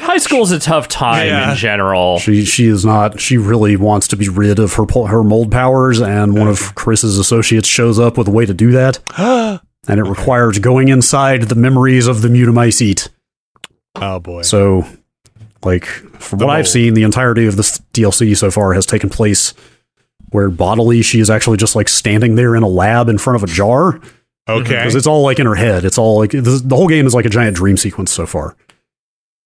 high 0.00 0.18
school's 0.18 0.50
a 0.50 0.58
tough 0.58 0.88
time 0.88 1.26
Yeah. 1.26 1.50
in 1.52 1.56
general. 1.56 2.18
She 2.18 2.44
she 2.44 2.66
is 2.66 2.84
not. 2.84 3.20
She 3.20 3.36
really 3.38 3.76
wants 3.76 4.08
to 4.08 4.16
be 4.16 4.28
rid 4.28 4.58
of 4.58 4.74
her 4.74 4.86
her 5.06 5.22
mold 5.22 5.50
powers, 5.52 6.00
and 6.00 6.36
one 6.38 6.48
of 6.48 6.74
Chris's 6.74 7.18
associates 7.18 7.68
shows 7.68 7.98
up 7.98 8.16
with 8.18 8.28
a 8.28 8.30
way 8.30 8.46
to 8.46 8.54
do 8.54 8.70
that, 8.72 8.98
and 9.18 10.00
it 10.00 10.04
requires 10.04 10.58
going 10.58 10.88
inside 10.88 11.42
the 11.42 11.54
memories 11.54 12.06
of 12.06 12.22
the 12.22 12.28
Mutamycete. 12.28 13.08
oh 13.96 14.18
boy. 14.20 14.42
So, 14.42 14.86
like 15.64 15.84
from 15.86 16.38
The 16.40 16.46
what 16.46 16.56
I've 16.56 16.68
seen, 16.68 16.94
the 16.94 17.02
entirety 17.02 17.46
of 17.46 17.56
this 17.56 17.78
DLC 17.92 18.36
so 18.36 18.50
far 18.50 18.72
has 18.74 18.86
taken 18.86 19.10
place 19.10 19.54
where 20.30 20.50
bodily 20.50 21.00
she 21.02 21.20
is 21.20 21.30
actually 21.30 21.56
just 21.56 21.74
like 21.74 21.88
standing 21.88 22.34
there 22.34 22.54
in 22.54 22.62
a 22.62 22.68
lab 22.68 23.08
in 23.08 23.16
front 23.16 23.36
of 23.36 23.42
a 23.42 23.46
jar 23.52 23.98
okay. 24.46 24.62
because 24.62 24.94
it's 24.94 25.06
all 25.06 25.22
like 25.22 25.38
in 25.38 25.46
her 25.46 25.54
head. 25.54 25.86
It's 25.86 25.96
all 25.96 26.18
like 26.18 26.32
the, 26.32 26.60
the 26.62 26.76
whole 26.76 26.86
game 26.88 27.06
is 27.06 27.14
like 27.14 27.24
a 27.24 27.30
giant 27.30 27.56
dream 27.56 27.78
sequence 27.78 28.12
so 28.12 28.26
far. 28.26 28.54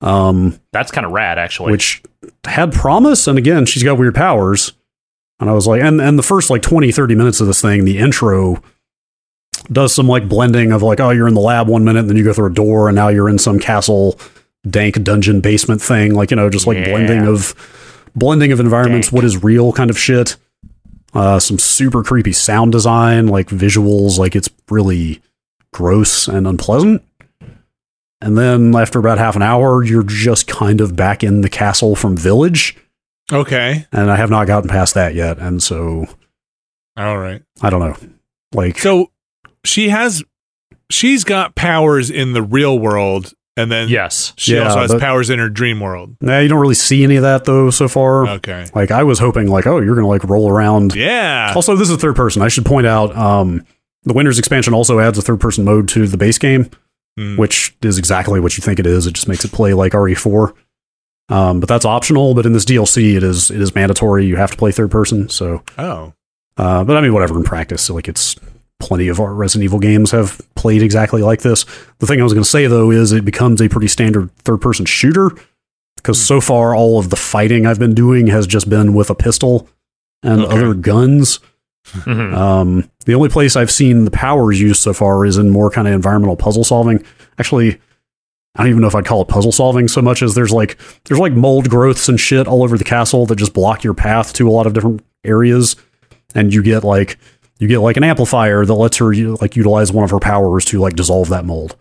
Um, 0.02 0.58
That's 0.72 0.90
kind 0.90 1.06
of 1.06 1.12
rad, 1.12 1.38
actually. 1.38 1.70
which 1.72 2.02
had 2.44 2.72
promise 2.72 3.26
and 3.28 3.38
again 3.38 3.64
she's 3.66 3.82
got 3.84 3.98
weird 3.98 4.14
powers 4.16 4.72
and 5.40 5.48
i 5.48 5.52
was 5.52 5.66
like 5.66 5.80
and 5.80 6.00
and 6.00 6.18
the 6.18 6.22
first 6.22 6.50
like 6.50 6.60
20 6.62 6.90
30 6.92 7.14
minutes 7.14 7.40
of 7.40 7.46
this 7.46 7.60
thing 7.62 7.84
the 7.84 7.98
intro 7.98 8.60
does 9.70 9.94
some 9.94 10.08
like 10.08 10.28
blending 10.28 10.72
of 10.72 10.82
like 10.82 10.98
oh 11.00 11.10
you're 11.10 11.28
in 11.28 11.34
the 11.34 11.40
lab 11.40 11.68
one 11.68 11.84
minute 11.84 12.00
and 12.00 12.08
then 12.10 12.16
you 12.16 12.24
go 12.24 12.32
through 12.32 12.46
a 12.50 12.52
door 12.54 12.88
and 12.88 12.96
now 12.96 13.08
you're 13.08 13.28
in 13.28 13.38
some 13.38 13.58
castle 13.60 14.18
dank 14.68 15.00
dungeon 15.04 15.40
basement 15.40 15.80
thing 15.80 16.14
like 16.14 16.30
you 16.30 16.36
know 16.36 16.48
just 16.50 16.66
like 16.66 16.76
Yeah. 16.78 16.90
blending 16.90 17.26
of 17.26 17.54
blending 18.14 18.50
of 18.52 18.58
environments 18.60 19.08
Dank. 19.08 19.14
what 19.14 19.24
is 19.24 19.42
real 19.42 19.72
kind 19.72 19.90
of 19.90 19.98
shit 19.98 20.36
Uh, 21.14 21.38
some 21.38 21.58
super 21.58 22.02
creepy 22.02 22.32
sound 22.32 22.72
design, 22.72 23.26
like 23.28 23.48
visuals, 23.48 24.16
like 24.18 24.34
it's 24.34 24.48
really 24.70 25.20
gross 25.72 26.26
and 26.26 26.46
unpleasant. 26.46 27.02
And 28.22 28.38
then 28.38 28.74
after 28.74 28.98
about 28.98 29.18
half 29.18 29.36
an 29.36 29.42
hour, 29.42 29.82
you're 29.82 30.02
just 30.04 30.46
kind 30.46 30.80
of 30.80 30.94
back 30.96 31.22
in 31.24 31.40
the 31.40 31.48
castle 31.50 31.96
from 31.96 32.16
Village, 32.16 32.76
Okay. 33.32 33.86
and 33.92 34.10
I 34.10 34.16
have 34.16 34.30
not 34.30 34.46
gotten 34.46 34.68
past 34.70 34.94
that 34.94 35.14
yet. 35.14 35.38
And 35.38 35.62
so 35.62 36.06
All 36.96 37.18
right. 37.18 37.42
I 37.60 37.70
don't 37.70 37.80
know. 37.80 37.96
Like, 38.54 38.78
So 38.78 39.10
she 39.64 39.88
has, 39.88 40.22
she's 40.90 41.24
got 41.24 41.54
powers 41.54 42.10
in 42.10 42.32
the 42.32 42.42
real 42.42 42.78
world, 42.78 43.32
and 43.56 43.72
then 43.72 43.88
Yes. 43.88 44.32
she 44.36 44.54
Yeah, 44.54 44.64
also 44.68 44.80
has 44.80 44.92
but- 44.92 45.00
powers 45.00 45.28
in 45.30 45.38
her 45.38 45.48
dream 45.48 45.80
world. 45.80 46.16
nah, 46.20 46.38
you 46.38 46.48
don't 46.48 46.60
really 46.60 46.74
see 46.74 47.02
any 47.02 47.16
of 47.16 47.22
that 47.22 47.44
though 47.44 47.70
so 47.70 47.88
far. 47.88 48.26
Okay. 48.28 48.66
Like, 48.74 48.90
I 48.90 49.02
was 49.02 49.18
hoping, 49.18 49.48
like, 49.48 49.66
oh, 49.66 49.80
you're 49.80 49.94
gonna 49.94 50.06
like 50.06 50.24
roll 50.24 50.48
around. 50.48 50.94
Yeah. 50.94 51.52
Also, 51.56 51.74
this 51.76 51.90
is 51.90 51.96
third 51.96 52.14
person. 52.16 52.40
I 52.42 52.48
should 52.48 52.64
point 52.66 52.86
out, 52.86 53.16
um, 53.16 53.64
the 54.04 54.12
Winter's 54.12 54.38
expansion 54.38 54.74
also 54.74 55.00
adds 55.00 55.18
a 55.18 55.22
third 55.22 55.40
person 55.40 55.64
mode 55.64 55.88
to 55.88 56.06
the 56.06 56.16
base 56.18 56.38
game. 56.38 56.68
Hmm. 57.18 57.36
which 57.36 57.76
is 57.82 57.98
exactly 57.98 58.40
what 58.40 58.56
you 58.56 58.62
think 58.62 58.78
it 58.78 58.86
is. 58.86 59.06
It 59.06 59.12
just 59.12 59.28
makes 59.28 59.44
it 59.44 59.52
play 59.52 59.74
like 59.74 59.92
RE4. 59.92 60.54
Um, 61.28 61.60
but 61.60 61.68
that's 61.68 61.84
optional. 61.84 62.34
But 62.34 62.46
in 62.46 62.52
this 62.54 62.64
DLC, 62.64 63.16
it 63.16 63.22
is 63.22 63.50
it 63.50 63.60
is 63.60 63.74
mandatory. 63.74 64.24
You 64.24 64.36
have 64.36 64.50
to 64.50 64.56
play 64.56 64.72
third 64.72 64.90
person. 64.90 65.28
So, 65.28 65.62
Oh. 65.76 66.14
uh, 66.56 66.84
but 66.84 66.96
I 66.96 67.00
mean, 67.02 67.12
whatever. 67.12 67.36
In 67.36 67.44
practice, 67.44 67.82
so 67.82 67.94
like 67.94 68.08
it's 68.08 68.36
plenty 68.80 69.08
of 69.08 69.20
our 69.20 69.34
Resident 69.34 69.64
Evil 69.64 69.78
games 69.78 70.10
have 70.10 70.40
played 70.56 70.82
exactly 70.82 71.22
like 71.22 71.42
this. 71.42 71.64
The 71.98 72.06
thing 72.06 72.18
I 72.20 72.24
was 72.24 72.32
going 72.32 72.44
to 72.44 72.48
say 72.48 72.66
though 72.66 72.90
is 72.90 73.12
it 73.12 73.24
becomes 73.26 73.60
a 73.60 73.68
pretty 73.68 73.88
standard 73.88 74.34
third 74.38 74.62
person 74.62 74.84
shooter 74.86 75.30
because 75.96 76.20
so 76.20 76.40
far 76.40 76.74
all 76.74 76.98
of 76.98 77.10
the 77.10 77.16
fighting 77.16 77.66
I've 77.66 77.78
been 77.78 77.94
doing 77.94 78.26
has 78.28 78.46
just 78.46 78.68
been 78.70 78.92
with 78.94 79.08
a 79.10 79.14
pistol 79.14 79.68
and 80.22 80.40
Okay. 80.42 80.56
other 80.56 80.74
guns. 80.74 81.40
Mhm. 81.88 82.34
Um, 82.34 82.90
the 83.06 83.14
only 83.14 83.28
place 83.28 83.56
I've 83.56 83.70
seen 83.70 84.04
the 84.04 84.10
powers 84.10 84.60
used 84.60 84.80
so 84.82 84.92
far 84.92 85.24
is 85.26 85.36
in 85.36 85.50
more 85.50 85.70
kind 85.70 85.88
of 85.88 85.94
environmental 85.94 86.36
puzzle 86.36 86.64
solving. 86.64 87.04
Actually, 87.38 87.78
I 88.54 88.62
don't 88.62 88.70
even 88.70 88.80
know 88.82 88.86
if 88.88 88.94
I'd 88.94 89.04
call 89.04 89.22
it 89.22 89.28
puzzle 89.28 89.52
solving 89.52 89.88
so 89.88 90.00
much 90.02 90.22
as 90.22 90.34
there's 90.34 90.52
like 90.52 90.78
there's 91.04 91.20
like 91.20 91.32
mold 91.32 91.68
growths 91.68 92.08
and 92.08 92.18
shit 92.20 92.46
all 92.46 92.62
over 92.62 92.78
the 92.78 92.84
castle 92.84 93.26
that 93.26 93.36
just 93.36 93.52
block 93.54 93.82
your 93.82 93.94
path 93.94 94.32
to 94.34 94.48
a 94.48 94.52
lot 94.52 94.66
of 94.66 94.74
different 94.74 95.02
areas, 95.24 95.74
and 96.34 96.52
you 96.54 96.62
get 96.62 96.84
like 96.84 97.18
you 97.58 97.68
get 97.68 97.78
like 97.80 97.96
an 97.96 98.04
amplifier 98.04 98.64
that 98.64 98.74
lets 98.74 98.96
her 98.98 99.12
like 99.14 99.56
utilize 99.56 99.92
one 99.92 100.04
of 100.04 100.10
her 100.10 100.18
powers 100.20 100.64
to 100.66 100.78
like 100.80 100.94
dissolve 100.96 101.28
that 101.30 101.44
mold, 101.44 101.76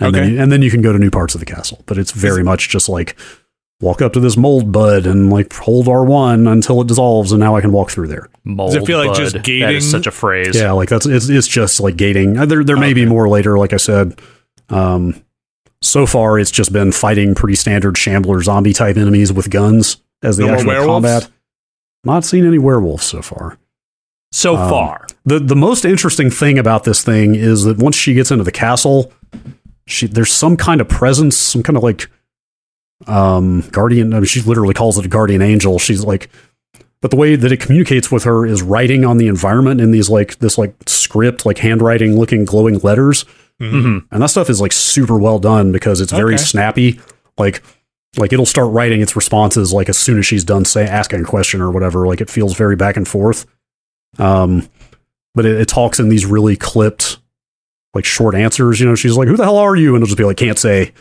and 0.00 0.08
Okay. 0.14 0.20
then 0.24 0.32
you, 0.34 0.40
and 0.40 0.52
then 0.52 0.62
you 0.62 0.70
can 0.70 0.82
go 0.82 0.92
to 0.92 0.98
new 0.98 1.10
parts 1.10 1.34
of 1.34 1.40
the 1.40 1.46
castle. 1.46 1.82
But 1.86 1.98
it's 1.98 2.12
very 2.12 2.42
much 2.42 2.68
just 2.68 2.88
like 2.88 3.16
walk 3.80 4.00
up 4.00 4.12
to 4.14 4.20
this 4.20 4.36
mold 4.36 4.72
bud 4.72 5.06
and 5.06 5.30
like 5.30 5.52
hold 5.52 5.88
R 5.88 6.04
one 6.04 6.46
until 6.46 6.80
it 6.80 6.88
dissolves, 6.88 7.32
and 7.32 7.40
now 7.40 7.56
I 7.56 7.60
can 7.60 7.72
walk 7.72 7.90
through 7.90 8.08
there. 8.08 8.28
Mold 8.44 8.74
it 8.74 8.86
feel 8.86 8.98
like 8.98 9.16
just 9.16 9.34
bud. 9.34 9.40
That 9.40 9.44
gating? 9.46 9.76
is 9.76 9.90
such 9.90 10.06
a 10.06 10.10
phrase. 10.10 10.56
Yeah, 10.56 10.72
like 10.72 10.88
that's 10.88 11.06
it's 11.06 11.28
it's 11.28 11.46
just 11.48 11.80
like 11.80 11.96
gating. 11.96 12.36
Uh, 12.38 12.46
There 12.46 12.64
there 12.64 12.76
may 12.76 12.94
be 12.94 13.04
more 13.06 13.28
later, 13.28 13.58
like 13.58 13.72
I 13.72 13.76
said. 13.78 14.20
Um, 14.68 15.22
so 15.82 16.06
far 16.06 16.38
it's 16.38 16.50
just 16.50 16.72
been 16.72 16.90
fighting 16.90 17.34
pretty 17.34 17.54
standard 17.54 17.96
shambler 17.98 18.42
zombie 18.42 18.72
type 18.72 18.96
enemies 18.96 19.32
with 19.32 19.50
guns 19.50 19.98
as 20.22 20.36
the 20.38 20.46
No 20.46 20.54
actual 20.54 20.86
combat. 20.86 21.28
Not 22.02 22.24
seen 22.24 22.46
any 22.46 22.58
werewolves 22.58 23.04
so 23.04 23.20
far. 23.20 23.58
So 24.32 24.56
Um, 24.56 24.70
far. 24.70 25.06
The 25.24 25.38
the 25.38 25.54
most 25.56 25.84
interesting 25.84 26.30
thing 26.30 26.58
about 26.58 26.84
this 26.84 27.02
thing 27.04 27.34
is 27.34 27.64
that 27.64 27.76
once 27.78 27.94
she 27.96 28.14
gets 28.14 28.30
into 28.30 28.42
the 28.44 28.50
castle, 28.52 29.12
she 29.86 30.06
there's 30.06 30.32
some 30.32 30.56
kind 30.56 30.80
of 30.80 30.88
presence, 30.88 31.36
some 31.36 31.62
kind 31.62 31.76
of 31.76 31.82
like 31.82 32.08
um 33.06 33.60
guardian. 33.70 34.12
I 34.14 34.16
mean, 34.18 34.24
she 34.26 34.40
literally 34.42 34.74
calls 34.74 34.98
it 34.98 35.04
a 35.04 35.08
guardian 35.08 35.42
angel. 35.42 35.78
She's 35.78 36.02
like, 36.04 36.30
but 37.00 37.10
the 37.10 37.16
way 37.16 37.36
that 37.36 37.52
it 37.52 37.60
communicates 37.60 38.10
with 38.10 38.24
her 38.24 38.46
is 38.46 38.62
writing 38.62 39.04
on 39.04 39.18
the 39.18 39.26
environment 39.28 39.80
in 39.80 39.90
these 39.90 40.08
like 40.08 40.38
this 40.38 40.56
like 40.58 40.74
script, 40.86 41.44
like 41.46 41.58
handwriting 41.58 42.18
looking 42.18 42.44
glowing 42.44 42.78
letters, 42.78 43.24
hmm 43.60 43.98
and 44.10 44.22
that 44.22 44.28
stuff 44.30 44.48
is 44.50 44.60
like 44.60 44.72
super 44.72 45.18
well 45.18 45.38
done 45.38 45.72
because 45.72 46.00
it's 46.00 46.12
very 46.12 46.34
Okay. 46.34 46.42
snappy. 46.42 47.00
Like 47.38 47.62
like 48.16 48.32
it'll 48.32 48.46
start 48.46 48.72
writing 48.72 49.02
its 49.02 49.14
responses 49.14 49.74
like 49.74 49.90
as 49.90 49.98
soon 49.98 50.18
as 50.18 50.24
she's 50.24 50.42
done 50.44 50.64
say 50.64 50.86
asking 50.86 51.20
a 51.20 51.24
question 51.24 51.60
or 51.60 51.70
whatever. 51.70 52.06
Like 52.06 52.22
it 52.22 52.30
feels 52.30 52.56
very 52.56 52.76
back 52.76 52.96
and 52.96 53.06
forth. 53.06 53.44
Um, 54.18 54.66
but 55.34 55.44
it, 55.44 55.60
it 55.60 55.68
talks 55.68 56.00
in 56.00 56.08
these 56.08 56.24
really 56.24 56.56
clipped, 56.56 57.18
like 57.92 58.06
short 58.06 58.34
answers. 58.34 58.80
You 58.80 58.86
know, 58.86 58.94
she's 58.94 59.18
like, 59.18 59.28
"Who 59.28 59.36
the 59.36 59.44
hell 59.44 59.58
are 59.58 59.76
you?" 59.76 59.88
And 59.94 59.96
it'll 60.02 60.06
just 60.06 60.16
be 60.16 60.24
like, 60.24 60.38
"Can't 60.38 60.58
say." 60.58 60.92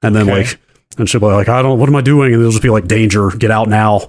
And 0.00 0.14
then 0.14 0.28
Okay. 0.30 0.42
like, 0.44 0.60
and 0.98 1.08
she'll 1.08 1.20
be 1.20 1.26
like, 1.26 1.48
"I 1.48 1.62
don't. 1.62 1.78
What 1.78 1.88
am 1.88 1.96
I 1.96 2.00
doing?" 2.00 2.32
And 2.32 2.40
it'll 2.40 2.52
just 2.52 2.62
be 2.62 2.70
like, 2.70 2.86
"Danger! 2.86 3.30
Get 3.30 3.50
out 3.50 3.68
now!" 3.68 4.08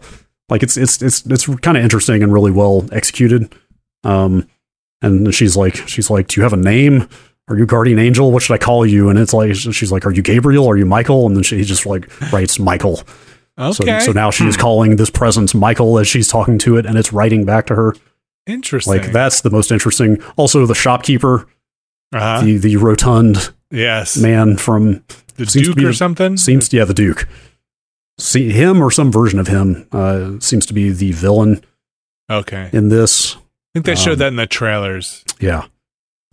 Like 0.49 0.63
it's 0.63 0.77
it's 0.77 1.01
it's 1.01 1.25
it's 1.25 1.45
kind 1.57 1.77
of 1.77 1.83
interesting 1.83 2.21
and 2.23 2.31
really 2.31 2.51
well 2.51 2.87
executed. 2.91 3.53
Um, 4.03 4.47
and 5.01 5.33
she's 5.33 5.55
like, 5.57 5.75
she's 5.87 6.09
like, 6.09 6.27
"Do 6.27 6.39
you 6.39 6.43
have 6.43 6.53
a 6.53 6.57
name?" 6.57 7.07
Are 7.47 7.55
you 7.55 7.67
guardian 7.67 7.99
angel? 7.99 8.31
What 8.31 8.41
should 8.41 8.55
I 8.55 8.57
call 8.57 8.87
you? 8.87 9.07
And 9.09 9.19
it's 9.19 9.31
like 9.33 9.53
she's 9.55 9.91
like, 9.91 10.05
"Are 10.07 10.11
you 10.11 10.23
Gabriel? 10.23 10.67
Are 10.67 10.77
you 10.77 10.85
Michael?" 10.85 11.27
And 11.27 11.35
then 11.35 11.43
she 11.43 11.63
just 11.63 11.85
like 11.85 12.09
writes 12.33 12.57
Michael. 12.57 13.01
Okay. 13.57 13.99
So, 13.99 14.07
so 14.07 14.11
now 14.11 14.31
she 14.31 14.45
is 14.47 14.57
calling 14.57 14.95
this 14.95 15.09
presence 15.11 15.53
Michael 15.53 15.99
as 15.99 16.07
she's 16.07 16.27
talking 16.27 16.57
to 16.59 16.77
it, 16.77 16.85
and 16.87 16.97
it's 16.97 17.13
writing 17.13 17.45
back 17.45 17.67
to 17.67 17.75
her. 17.75 17.93
Interesting. 18.47 18.93
Like 18.97 19.11
that's 19.11 19.41
the 19.41 19.49
most 19.51 19.71
interesting. 19.71 20.21
Also, 20.37 20.65
the 20.65 20.73
shopkeeper, 20.75 21.47
Uh-huh. 22.13 22.41
the 22.43 22.57
the 22.57 22.77
rotund 22.77 23.53
yes. 23.71 24.17
man 24.17 24.57
from 24.57 25.03
the 25.35 25.45
seems 25.45 25.67
Duke 25.67 25.77
or 25.79 25.81
the- 25.87 25.93
something? 25.93 26.37
seems 26.37 26.71
yeah 26.73 26.85
the 26.85 26.93
Duke. 26.93 27.27
See 28.17 28.51
him 28.51 28.81
or 28.81 28.91
some 28.91 29.11
version 29.11 29.39
of 29.39 29.47
him 29.47 29.87
uh, 29.91 30.39
seems 30.39 30.65
to 30.67 30.73
be 30.73 30.89
the 30.91 31.11
villain 31.11 31.61
okay. 32.29 32.69
In 32.71 32.89
this. 32.89 33.35
I 33.35 33.39
think 33.73 33.85
they 33.85 33.95
showed 33.95 34.13
Um, 34.13 34.19
that 34.19 34.27
in 34.29 34.35
the 34.37 34.47
trailers. 34.47 35.23
Yeah. 35.39 35.65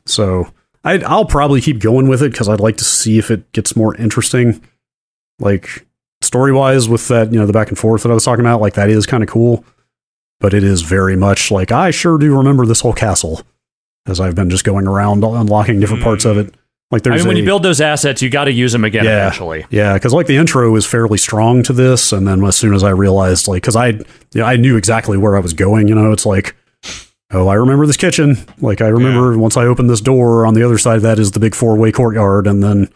So 0.06 0.52
I 0.84 0.98
I'll 1.00 1.24
probably 1.24 1.60
keep 1.60 1.80
going 1.80 2.06
with 2.08 2.22
it 2.22 2.30
because 2.32 2.48
I'd 2.48 2.60
like 2.60 2.76
to 2.76 2.84
see 2.84 3.18
if 3.18 3.30
it 3.30 3.50
gets 3.52 3.74
more 3.74 3.96
interesting. 3.96 4.62
Like 5.40 5.84
story 6.20 6.52
wise, 6.52 6.88
with 6.88 7.08
that 7.08 7.32
you 7.32 7.38
know 7.40 7.46
the 7.46 7.52
back 7.52 7.68
and 7.68 7.78
forth 7.78 8.04
that 8.04 8.10
I 8.10 8.14
was 8.14 8.24
talking 8.24 8.44
about, 8.44 8.60
like 8.60 8.74
that 8.74 8.88
is 8.88 9.06
kind 9.06 9.22
of 9.24 9.28
cool. 9.28 9.64
But 10.38 10.54
it 10.54 10.62
is 10.64 10.82
very 10.82 11.16
much 11.16 11.50
like 11.50 11.72
I 11.72 11.90
sure 11.90 12.16
do 12.18 12.36
remember 12.36 12.64
this 12.66 12.80
whole 12.80 12.92
castle 12.92 13.42
as 14.06 14.20
I've 14.20 14.34
been 14.36 14.50
just 14.50 14.64
going 14.64 14.86
around 14.86 15.22
unlocking 15.24 15.80
different 15.80 16.02
parts 16.04 16.24
of 16.24 16.36
it. 16.36 16.54
Like 16.92 17.06
I 17.06 17.10
there's 17.10 17.22
mean, 17.22 17.28
when 17.28 17.36
you 17.38 17.44
build 17.44 17.62
those 17.62 17.80
assets, 17.80 18.20
you 18.20 18.28
got 18.28 18.44
to 18.44 18.52
use 18.52 18.70
them 18.72 18.84
again 18.84 19.04
Yeah. 19.04 19.26
eventually. 19.26 19.64
Yeah, 19.70 19.94
because 19.94 20.12
like 20.12 20.26
the 20.26 20.36
intro 20.36 20.76
is 20.76 20.84
fairly 20.86 21.16
strong 21.16 21.62
to 21.64 21.72
this, 21.72 22.12
and 22.12 22.28
then 22.28 22.44
as 22.44 22.54
soon 22.54 22.74
as 22.74 22.84
I 22.84 22.90
realized, 22.90 23.48
like, 23.48 23.62
because 23.62 23.76
I, 23.76 23.88
you 23.88 24.04
know, 24.34 24.44
I 24.44 24.56
knew 24.56 24.76
exactly 24.76 25.16
where 25.16 25.34
I 25.34 25.40
was 25.40 25.54
going. 25.54 25.88
You 25.88 25.94
know, 25.94 26.12
it's 26.12 26.26
like, 26.26 26.54
oh, 27.30 27.48
I 27.48 27.54
remember 27.54 27.86
this 27.86 27.96
kitchen. 27.96 28.36
Like, 28.60 28.82
I 28.82 28.88
remember 28.88 29.38
once 29.38 29.56
I 29.56 29.64
opened 29.64 29.88
this 29.88 30.02
door, 30.02 30.44
on 30.44 30.52
the 30.52 30.62
other 30.62 30.76
side 30.76 30.96
of 30.96 31.02
that 31.02 31.18
is 31.18 31.30
the 31.32 31.40
big 31.40 31.54
four 31.54 31.76
way 31.78 31.92
courtyard, 31.92 32.46
and 32.46 32.62
then, 32.62 32.90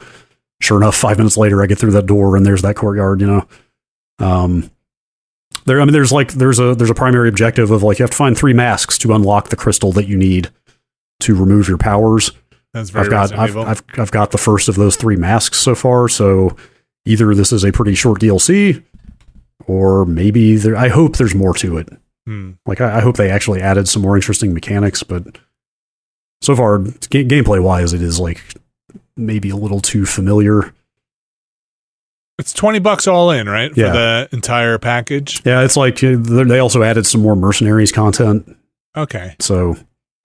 sure 0.61 0.77
enough, 0.77 0.95
five 0.95 1.17
minutes 1.17 1.39
later, 1.39 1.63
I 1.63 1.67
get 1.67 1.79
through 1.79 1.93
that 1.93 2.05
door, 2.05 2.37
and 2.37 2.45
there's 2.45 2.61
that 2.63 2.77
courtyard. 2.77 3.23
You 3.23 3.27
know, 3.29 3.49
um, 4.19 4.71
there. 5.65 5.81
I 5.81 5.85
mean, 5.87 5.95
there's 5.95 6.13
like 6.13 6.35
there's 6.35 6.59
a 6.59 6.75
there's 6.75 6.91
a 6.91 6.95
primary 6.95 7.31
objective 7.31 7.71
of 7.71 7.83
like 7.83 7.99
you 7.99 8.03
have 8.03 8.11
to 8.11 8.17
find 8.17 8.37
three 8.37 8.53
masks 8.53 8.99
to 8.99 9.15
unlock 9.15 9.49
the 9.49 9.57
crystal 9.57 9.91
that 9.93 10.07
you 10.07 10.19
need 10.19 10.51
to 11.21 11.35
remove 11.35 11.67
your 11.67 11.79
powers. 11.79 12.31
That's 12.77 12.91
very 12.91 13.07
I've 13.07 13.11
got 13.11 13.33
I've. 13.39 13.57
I've 13.57 13.83
I've 13.97 14.11
got 14.11 14.31
the 14.33 14.39
first 14.39 14.69
of 14.69 14.75
those 14.75 14.97
three 14.97 15.17
masks 15.17 15.57
so 15.59 15.75
far. 15.75 16.09
So 16.11 16.55
either 17.07 17.35
this 17.35 17.51
is 17.53 17.65
a 17.65 17.73
pretty 17.73 17.95
short 17.95 18.21
DLC, 18.21 18.83
or 19.67 20.05
maybe 20.05 20.57
there. 20.57 20.77
I 20.77 20.89
hope 20.89 21.17
there's 21.17 21.35
more 21.35 21.55
to 21.55 21.79
it. 21.79 21.89
Hmm. 22.27 22.53
Like 22.67 22.83
I, 22.83 22.99
I 22.99 23.01
hope 23.01 23.17
they 23.17 23.31
actually 23.31 23.63
added 23.63 23.89
some 23.89 24.03
more 24.03 24.15
interesting 24.15 24.53
mechanics. 24.53 25.03
But 25.03 25.39
so 26.43 26.55
far, 26.55 26.79
ga- 26.79 27.25
gameplay 27.25 27.63
wise, 27.63 27.95
it 27.95 28.03
is 28.03 28.21
like 28.21 28.43
maybe 29.17 29.49
a 29.49 29.57
little 29.57 29.81
too 29.81 30.05
familiar. 30.05 30.75
It's 32.39 32.53
20 32.53 32.81
bucks 32.81 33.07
all 33.07 33.31
in, 33.31 33.49
right? 33.49 33.73
For 33.73 33.81
Yeah. 33.81 33.93
the 33.93 34.29
entire 34.33 34.77
package. 34.79 35.41
Yeah, 35.47 35.63
it's 35.63 35.77
like 35.79 36.05
uh, 36.05 36.17
they 36.19 36.59
also 36.59 36.83
added 36.83 37.07
some 37.07 37.23
more 37.23 37.35
mercenaries 37.35 37.93
content. 37.93 38.55
Okay. 38.95 39.35
So 39.41 39.77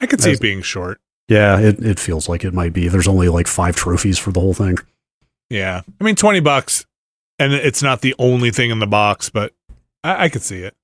I 0.02 0.08
could 0.08 0.20
see 0.20 0.32
As- 0.32 0.38
it 0.40 0.42
being 0.42 0.62
short. 0.62 1.00
Yeah, 1.32 1.58
it 1.62 1.80
it 1.80 1.98
feels 1.98 2.28
like 2.28 2.44
it 2.44 2.54
might 2.54 2.74
be. 2.74 2.90
There's 2.90 3.08
only 3.08 3.30
like 3.30 3.48
five 3.48 3.74
trophies 3.74 4.20
for 4.20 4.34
the 4.34 4.42
whole 4.42 4.54
thing. 4.54 4.78
Yeah. 5.50 5.82
I 6.00 6.04
mean, 6.04 6.16
20 6.16 6.42
bucks, 6.42 6.86
and 7.40 7.54
it's 7.54 7.82
not 7.82 8.02
the 8.02 8.14
only 8.20 8.52
thing 8.52 8.70
in 8.70 8.80
the 8.80 8.88
box, 8.88 9.30
but 9.30 9.54
I, 10.04 10.26
I 10.26 10.30
could 10.30 10.42
see 10.42 10.60
it. 10.60 10.76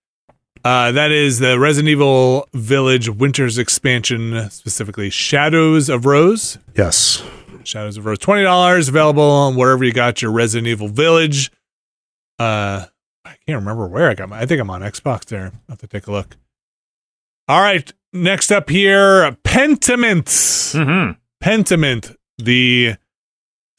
Uh, 0.64 0.94
that 0.94 1.12
is 1.12 1.40
the 1.40 1.60
Resident 1.60 1.90
Evil 1.90 2.48
Village 2.54 3.10
Winter's 3.10 3.58
expansion, 3.58 4.50
specifically 4.50 5.10
Shadows 5.10 5.90
of 5.90 6.06
Rose. 6.06 6.58
Yes. 6.76 7.22
Shadows 7.66 7.98
of 7.98 8.06
Rose, 8.06 8.20
twenty 8.20 8.44
dollars, 8.44 8.88
available 8.88 9.30
on 9.30 9.58
wherever 9.58 9.84
you 9.84 9.92
got 9.92 10.22
your 10.22 10.32
Resident 10.32 10.68
Evil 10.68 10.88
Village. 10.88 11.52
Uh, 12.40 12.86
I 13.26 13.36
can't 13.46 13.60
remember 13.60 13.86
where 13.86 14.10
I 14.10 14.14
got 14.14 14.30
my. 14.30 14.40
I 14.40 14.46
think 14.46 14.62
I'm 14.62 14.70
on 14.70 14.80
Xbox. 14.80 15.26
There, 15.26 15.44
I'll 15.44 15.62
have 15.68 15.80
to 15.80 15.88
take 15.88 16.08
a 16.08 16.12
look. 16.12 16.38
All 17.50 17.60
right, 17.62 17.92
next 18.14 18.52
up 18.52 18.70
here, 18.70 19.32
Pentiment. 19.44 20.28
hmm 20.74 21.12
Pentiment, 21.44 22.16
the 22.38 22.96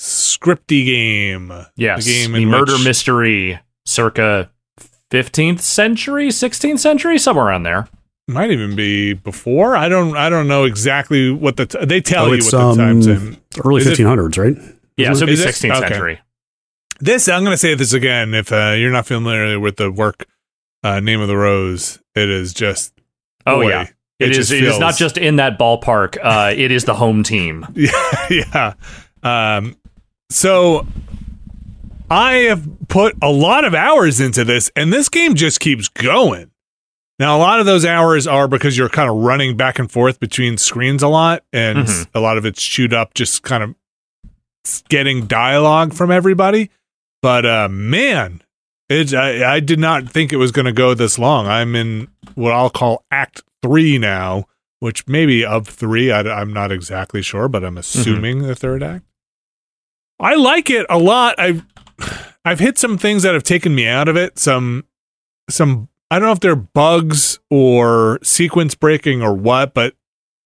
scripty 0.00 0.84
game. 0.84 1.52
Yes, 1.76 2.04
The 2.04 2.12
game 2.12 2.32
the 2.32 2.44
murder 2.46 2.74
which- 2.74 2.84
mystery, 2.84 3.58
circa 3.84 4.50
15th 5.10 5.60
century, 5.60 6.28
16th 6.28 6.78
century, 6.78 7.18
somewhere 7.18 7.46
around 7.46 7.62
there. 7.64 7.88
might 8.28 8.50
even 8.50 8.76
be 8.76 9.14
before. 9.14 9.74
I 9.76 9.88
don't 9.88 10.16
I 10.16 10.28
don't 10.28 10.46
know 10.48 10.64
exactly 10.64 11.30
what 11.30 11.56
the 11.56 11.66
t- 11.66 11.84
they 11.84 12.00
tell 12.00 12.26
Oh, 12.26 12.28
you 12.28 12.34
it's, 12.34 12.52
what 12.52 12.74
the 12.76 12.82
times 12.82 13.06
um, 13.08 13.12
in. 13.14 13.36
Early 13.64 13.82
1500s, 13.82 14.36
right? 14.38 14.74
Yeah, 14.96 15.12
so 15.14 15.24
it'd 15.24 15.36
be 15.36 15.42
16th 15.42 15.76
Okay. 15.78 15.88
century. 15.88 16.20
This 17.00 17.28
I'm 17.28 17.42
going 17.42 17.54
to 17.54 17.58
say 17.58 17.74
this 17.74 17.92
again. 17.94 18.34
If 18.34 18.52
uh, 18.52 18.74
you're 18.76 18.90
not 18.92 19.06
familiar 19.06 19.58
with 19.58 19.76
the 19.76 19.90
work, 19.90 20.26
uh, 20.84 21.00
name 21.00 21.20
of 21.20 21.28
the 21.28 21.36
rose, 21.36 22.00
it 22.14 22.28
is 22.28 22.52
just. 22.52 22.92
Oh 23.46 23.62
boy, 23.62 23.70
yeah, 23.70 23.86
it 24.18 24.36
is. 24.36 24.50
It 24.50 24.64
is 24.64 24.78
not 24.78 24.96
just 24.96 25.16
in 25.18 25.36
that 25.36 25.58
ballpark. 25.58 26.16
Uh, 26.22 26.52
it 26.56 26.70
is 26.70 26.84
the 26.84 26.94
home 26.94 27.22
team. 27.22 27.66
Yeah, 27.74 28.26
yeah. 28.30 28.74
Um, 29.56 29.76
so 30.30 30.86
I 32.10 32.32
have 32.48 32.66
put 32.88 33.16
a 33.22 33.30
lot 33.30 33.64
of 33.64 33.74
hours 33.74 34.20
into 34.20 34.44
this, 34.44 34.70
and 34.76 34.92
this 34.92 35.08
game 35.08 35.34
just 35.34 35.60
keeps 35.60 35.88
going. 35.88 36.50
Now, 37.18 37.36
a 37.36 37.40
lot 37.40 37.58
of 37.60 37.66
those 37.66 37.84
hours 37.84 38.26
are 38.26 38.46
because 38.48 38.78
you're 38.78 38.88
kind 38.88 39.10
of 39.10 39.16
running 39.16 39.56
back 39.56 39.78
and 39.78 39.90
forth 39.90 40.20
between 40.20 40.56
screens 40.56 41.02
a 41.02 41.08
lot, 41.08 41.42
and 41.52 41.78
Mhm. 41.80 42.06
a 42.14 42.20
lot 42.20 42.38
of 42.38 42.44
it's 42.44 42.62
chewed 42.62 42.94
up, 42.94 43.14
just 43.14 43.42
kind 43.42 43.62
of 43.62 43.74
getting 44.88 45.26
dialogue 45.26 45.92
from 45.94 46.10
everybody. 46.10 46.70
But 47.22 47.44
uh, 47.44 47.68
man, 47.68 48.42
it 48.88 49.12
I, 49.14 49.54
I 49.56 49.60
did 49.60 49.78
not 49.80 50.08
think 50.08 50.32
it 50.32 50.36
was 50.36 50.52
going 50.52 50.66
to 50.66 50.72
go 50.72 50.94
this 50.94 51.18
long. 51.18 51.46
I'm 51.48 51.74
in 51.74 52.08
what 52.36 52.52
I'll 52.52 52.70
call 52.70 53.04
Act 53.10 53.42
Three 53.62 53.98
now, 53.98 54.46
which 54.80 55.06
maybe 55.08 55.44
of 55.44 55.66
three. 55.66 56.10
I, 56.10 56.40
am 56.40 56.52
not 56.52 56.72
exactly 56.72 57.22
sure, 57.22 57.48
but 57.48 57.64
I'm 57.64 57.72
mm-hmm. 57.72 57.78
assuming 57.78 58.42
the 58.42 58.54
third 58.54 58.82
act. 58.82 59.04
I 60.20 60.34
like 60.34 60.70
it 60.70 60.86
a 60.88 60.98
lot. 60.98 61.38
I've 61.38 61.64
I've 62.44 62.60
hit 62.60 62.78
some 62.78 62.96
things 62.96 63.24
that 63.24 63.34
have 63.34 63.42
taken 63.42 63.74
me 63.74 63.86
out 63.86 64.08
of 64.08 64.16
it. 64.16 64.38
Some 64.38 64.84
some 65.50 65.88
I 66.10 66.18
don't 66.18 66.28
know 66.28 66.32
if 66.32 66.40
they're 66.40 66.56
bugs 66.56 67.38
or 67.50 68.18
sequence 68.22 68.74
breaking 68.74 69.22
or 69.22 69.34
what, 69.34 69.74
but 69.74 69.94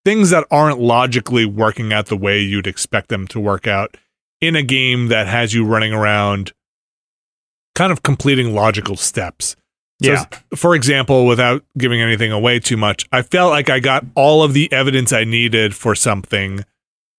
things 0.03 0.29
that 0.31 0.45
aren't 0.51 0.79
logically 0.79 1.45
working 1.45 1.93
out 1.93 2.07
the 2.07 2.17
way 2.17 2.41
you'd 2.41 2.67
expect 2.67 3.09
them 3.09 3.27
to 3.29 3.39
work 3.39 3.67
out 3.67 3.95
in 4.41 4.55
a 4.55 4.63
game 4.63 5.07
that 5.07 5.27
has 5.27 5.53
you 5.53 5.65
running 5.65 5.93
around 5.93 6.51
kind 7.75 7.91
of 7.91 8.03
completing 8.03 8.53
logical 8.53 8.97
steps. 8.97 9.55
So, 10.03 10.11
Yeah. 10.11 10.25
For 10.55 10.75
example, 10.75 11.25
without 11.25 11.63
giving 11.77 12.01
anything 12.01 12.31
away 12.31 12.59
too 12.59 12.77
much, 12.77 13.07
I 13.11 13.21
felt 13.21 13.51
like 13.51 13.69
I 13.69 13.79
got 13.79 14.05
all 14.15 14.43
of 14.43 14.53
the 14.53 14.71
evidence 14.71 15.13
I 15.13 15.23
needed 15.23 15.75
for 15.75 15.95
something. 15.95 16.65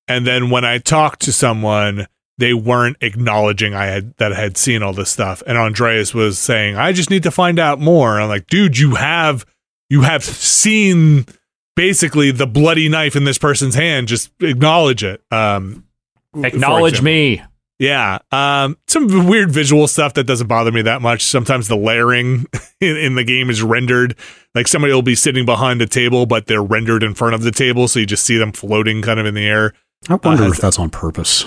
And 0.07 0.26
then 0.26 0.51
when 0.51 0.64
I 0.64 0.78
talked 0.78 1.22
to 1.22 1.32
someone, 1.32 2.07
they 2.37 2.53
weren't 2.53 2.97
acknowledging 3.01 3.74
I 3.74 3.87
had 3.87 4.16
that 4.16 4.32
I 4.32 4.41
had 4.41 4.57
seen 4.57 4.82
all 4.82 4.93
this 4.93 5.11
stuff. 5.11 5.43
And 5.47 5.57
Andreas 5.57 6.12
was 6.12 6.39
saying, 6.39 6.76
I 6.76 6.93
just 6.93 7.09
need 7.11 7.22
to 7.22 7.30
find 7.30 7.59
out 7.59 7.80
more. 7.80 8.14
And 8.14 8.24
I'm 8.24 8.28
like, 8.28 8.49
dude, 8.49 8.76
you 8.76 8.97
have 8.97 9.47
you 9.89 10.03
have 10.03 10.24
seen 10.24 11.26
basically 11.76 12.32
the 12.32 12.47
bloody 12.47 12.89
knife 12.89 13.16
in 13.16 13.24
this 13.24 13.39
person's 13.39 13.74
hand. 13.76 14.09
Just 14.09 14.30
acknowledge 14.41 15.05
it. 15.05 15.22
Um 15.30 15.85
Acknowledge 16.35 17.01
me. 17.01 17.41
Yeah. 17.79 18.18
Um, 18.31 18.77
some 18.87 19.27
weird 19.27 19.51
visual 19.51 19.89
stuff 19.89 20.14
that 20.14 20.25
doesn't 20.25 20.47
bother 20.47 20.70
me 20.72 20.83
that 20.83 21.03
much. 21.03 21.22
Sometimes 21.25 21.66
the 21.68 21.77
layering 21.77 22.47
in, 22.81 22.97
in 22.97 23.14
the 23.16 23.25
game 23.25 23.51
is 23.51 23.62
rendered. 23.62 24.14
Like 24.55 24.68
somebody 24.68 24.93
will 24.93 25.03
be 25.03 25.14
sitting 25.16 25.45
behind 25.45 25.83
a 25.83 25.87
table, 25.87 26.27
but 26.27 26.47
they're 26.47 26.62
rendered 26.62 27.03
in 27.03 27.14
front 27.14 27.35
of 27.35 27.43
the 27.43 27.51
table. 27.51 27.89
So 27.89 27.99
you 28.01 28.07
just 28.07 28.25
see 28.25 28.37
them 28.39 28.53
floating 28.53 29.03
kind 29.03 29.18
of 29.18 29.27
in 29.27 29.35
the 29.35 29.47
air. 29.47 29.75
I 30.09 30.14
wonder 30.14 30.45
Uh, 30.45 30.49
if 30.51 30.59
that's 30.59 30.79
on 30.79 30.91
purpose. 30.91 31.45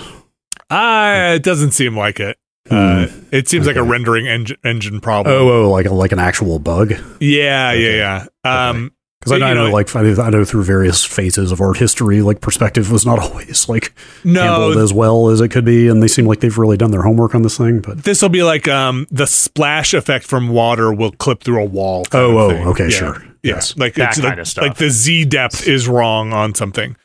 Uh, 0.70 1.32
it 1.36 1.42
doesn't 1.42 1.70
seem 1.72 1.96
like 1.96 2.20
it. 2.20 2.36
Uh, 2.70 3.06
it 3.32 3.48
seems 3.48 3.66
like 3.66 3.76
a 3.76 3.82
rendering 3.82 4.26
engine, 4.28 4.58
engine 4.62 5.00
problem. 5.00 5.34
Oh, 5.34 5.48
oh, 5.64 5.70
like 5.70 5.86
a, 5.86 5.94
like 5.94 6.12
an 6.12 6.18
actual 6.18 6.58
bug. 6.58 6.90
yeah, 7.18 7.70
okay. 7.70 7.96
yeah, 7.96 8.26
yeah. 8.44 8.68
Um, 8.68 8.92
Because 9.20 9.32
I, 9.42 9.50
I 9.50 9.54
know, 9.54 9.66
know, 9.66 9.72
like 9.72 9.94
I 9.96 10.30
know, 10.30 10.44
through 10.44 10.62
various 10.62 11.04
phases 11.04 11.50
of 11.50 11.60
art 11.60 11.76
history, 11.78 12.22
like 12.22 12.40
perspective 12.40 12.92
was 12.92 13.04
not 13.04 13.18
always 13.22 13.68
like 13.68 13.92
handled 14.22 14.76
as 14.76 14.92
well 14.92 15.28
as 15.28 15.40
it 15.40 15.48
could 15.48 15.64
be, 15.64 15.88
and 15.88 16.00
they 16.02 16.06
seem 16.08 16.24
like 16.26 16.38
they've 16.40 16.56
really 16.56 16.76
done 16.76 16.92
their 16.92 17.02
homework 17.02 17.34
on 17.34 17.42
this 17.42 17.58
thing. 17.58 17.80
But 17.80 18.04
this 18.04 18.22
will 18.22 18.28
be 18.28 18.44
like 18.44 18.68
um, 18.68 19.06
the 19.10 19.26
splash 19.26 19.92
effect 19.92 20.24
from 20.24 20.48
water 20.50 20.92
will 20.92 21.10
clip 21.12 21.42
through 21.42 21.62
a 21.62 21.64
wall. 21.66 22.04
Oh, 22.12 22.38
oh, 22.38 22.48
thing. 22.50 22.66
okay, 22.68 22.84
Yeah. 22.84 22.90
sure. 22.90 23.22
Yeah, 23.42 23.54
Yes. 23.54 23.76
like 23.76 23.94
That 23.94 24.10
it's 24.10 24.20
kind 24.20 24.30
like, 24.30 24.38
of 24.38 24.48
stuff. 24.48 24.62
like 24.62 24.76
the 24.76 24.90
Z 24.90 25.24
depth 25.26 25.66
is 25.66 25.88
wrong 25.88 26.32
on 26.32 26.54
something. 26.54 26.96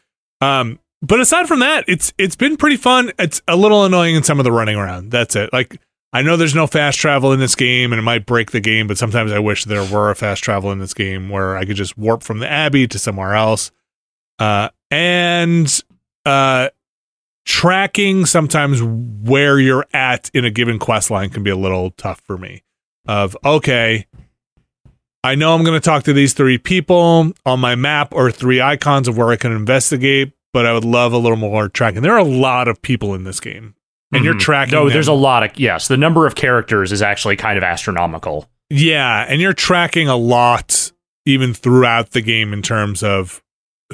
Um, 0.41 0.79
but 1.01 1.19
aside 1.19 1.47
from 1.47 1.59
that, 1.59 1.83
it's 1.87 2.13
it's 2.17 2.35
been 2.35 2.57
pretty 2.57 2.77
fun. 2.77 3.11
It's 3.19 3.41
a 3.47 3.55
little 3.55 3.85
annoying 3.85 4.15
in 4.15 4.23
some 4.23 4.39
of 4.39 4.43
the 4.43 4.51
running 4.51 4.75
around. 4.75 5.09
That's 5.11 5.35
it. 5.35 5.51
Like 5.51 5.79
I 6.13 6.21
know 6.21 6.37
there's 6.37 6.53
no 6.53 6.67
fast 6.67 6.99
travel 6.99 7.33
in 7.33 7.39
this 7.39 7.55
game, 7.55 7.91
and 7.91 7.99
it 7.99 8.03
might 8.03 8.27
break 8.27 8.51
the 8.51 8.59
game. 8.59 8.87
But 8.87 8.99
sometimes 8.99 9.31
I 9.31 9.39
wish 9.39 9.65
there 9.65 9.83
were 9.83 10.11
a 10.11 10.15
fast 10.15 10.43
travel 10.43 10.71
in 10.71 10.77
this 10.77 10.93
game 10.93 11.29
where 11.29 11.57
I 11.57 11.65
could 11.65 11.75
just 11.75 11.97
warp 11.97 12.21
from 12.21 12.37
the 12.39 12.49
Abbey 12.49 12.87
to 12.87 12.99
somewhere 12.99 13.33
else. 13.33 13.71
Uh, 14.37 14.69
and 14.91 15.81
uh, 16.25 16.69
tracking 17.45 18.25
sometimes 18.25 18.81
where 18.81 19.59
you're 19.59 19.87
at 19.93 20.29
in 20.33 20.45
a 20.45 20.51
given 20.51 20.77
quest 20.77 21.09
line 21.09 21.29
can 21.29 21.41
be 21.41 21.49
a 21.49 21.55
little 21.55 21.91
tough 21.91 22.21
for 22.21 22.37
me. 22.37 22.63
Of 23.05 23.35
okay, 23.43 24.07
I 25.23 25.35
know 25.35 25.55
I'm 25.55 25.63
going 25.63 25.79
to 25.79 25.83
talk 25.83 26.03
to 26.03 26.13
these 26.13 26.33
three 26.33 26.57
people 26.57 27.33
on 27.45 27.59
my 27.59 27.75
map 27.75 28.13
or 28.13 28.31
three 28.31 28.61
icons 28.61 29.07
of 29.07 29.17
where 29.17 29.29
I 29.29 29.35
can 29.35 29.51
investigate, 29.51 30.33
but 30.53 30.65
I 30.65 30.73
would 30.73 30.85
love 30.85 31.11
a 31.11 31.17
little 31.17 31.37
more 31.37 31.69
tracking. 31.69 32.01
There 32.01 32.13
are 32.13 32.19
a 32.19 32.23
lot 32.23 32.67
of 32.67 32.81
people 32.81 33.13
in 33.13 33.23
this 33.23 33.39
game, 33.39 33.75
and 34.13 34.23
you're 34.25 34.33
Mhm. 34.35 34.39
tracking. 34.39 34.73
No, 34.73 34.85
them. 34.85 34.93
there's 34.93 35.07
a 35.07 35.13
lot 35.13 35.43
of 35.43 35.51
yes. 35.59 35.87
The 35.87 35.97
number 35.97 36.25
of 36.27 36.35
characters 36.35 36.91
is 36.91 37.01
actually 37.01 37.35
kind 37.35 37.57
of 37.57 37.63
astronomical. 37.63 38.47
Yeah, 38.69 39.25
and 39.27 39.39
you're 39.41 39.53
tracking 39.53 40.07
a 40.09 40.15
lot 40.17 40.91
even 41.25 41.53
throughout 41.53 42.11
the 42.11 42.21
game 42.21 42.53
in 42.53 42.61
terms 42.61 43.03
of 43.03 43.41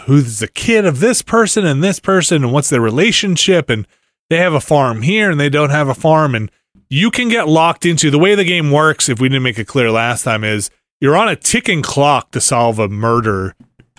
who's 0.06 0.40
the 0.40 0.48
kid 0.48 0.86
of 0.86 1.00
this 1.00 1.22
person 1.22 1.66
and 1.66 1.84
this 1.84 2.00
person 2.00 2.44
and 2.44 2.54
what's 2.54 2.70
their 2.70 2.80
relationship 2.82 3.70
and 3.70 3.86
they 4.30 4.38
have 4.38 4.54
a 4.54 4.62
farm 4.62 5.02
here 5.02 5.30
and 5.30 5.40
they 5.40 5.50
don't 5.50 5.72
have 5.72 5.90
a 5.90 5.94
farm 5.96 6.34
and 6.36 6.50
you 6.90 7.12
can 7.12 7.28
get 7.28 7.48
locked 7.48 7.86
into 7.86 8.10
the 8.10 8.18
way 8.20 8.34
the 8.36 8.44
game 8.46 8.72
works 8.72 9.10
if 9.10 9.20
we 9.20 9.28
didn't 9.28 9.44
make 9.44 9.60
it 9.60 9.66
clear 9.68 9.92
last 9.92 10.24
time 10.24 10.44
is 10.44 10.70
you're 11.02 11.18
on 11.18 11.28
a 11.28 11.36
ticking 11.36 11.82
clock 11.82 12.32
to 12.32 12.40
solve 12.40 12.80
a 12.80 12.88
murder 12.88 13.56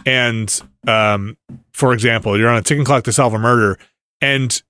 and 0.07 0.63
um 0.89 1.37
for 1.73 1.93
example 1.93 2.39
you're 2.39 2.49
on 2.49 2.57
a 2.57 2.63
ticking 2.63 2.85
clock 2.85 3.05
to 3.05 3.13
solve 3.13 3.35
a 3.35 3.39
murder 3.39 3.79
and 4.23 4.63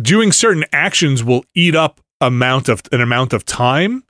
doing 0.00 0.32
certain 0.32 0.64
actions 0.72 1.22
will 1.24 1.44
eat 1.54 1.74
up 1.74 2.00
amount 2.20 2.68
of 2.68 2.82
an 2.92 3.00
amount 3.00 3.32
of 3.32 3.44
time 3.46 4.04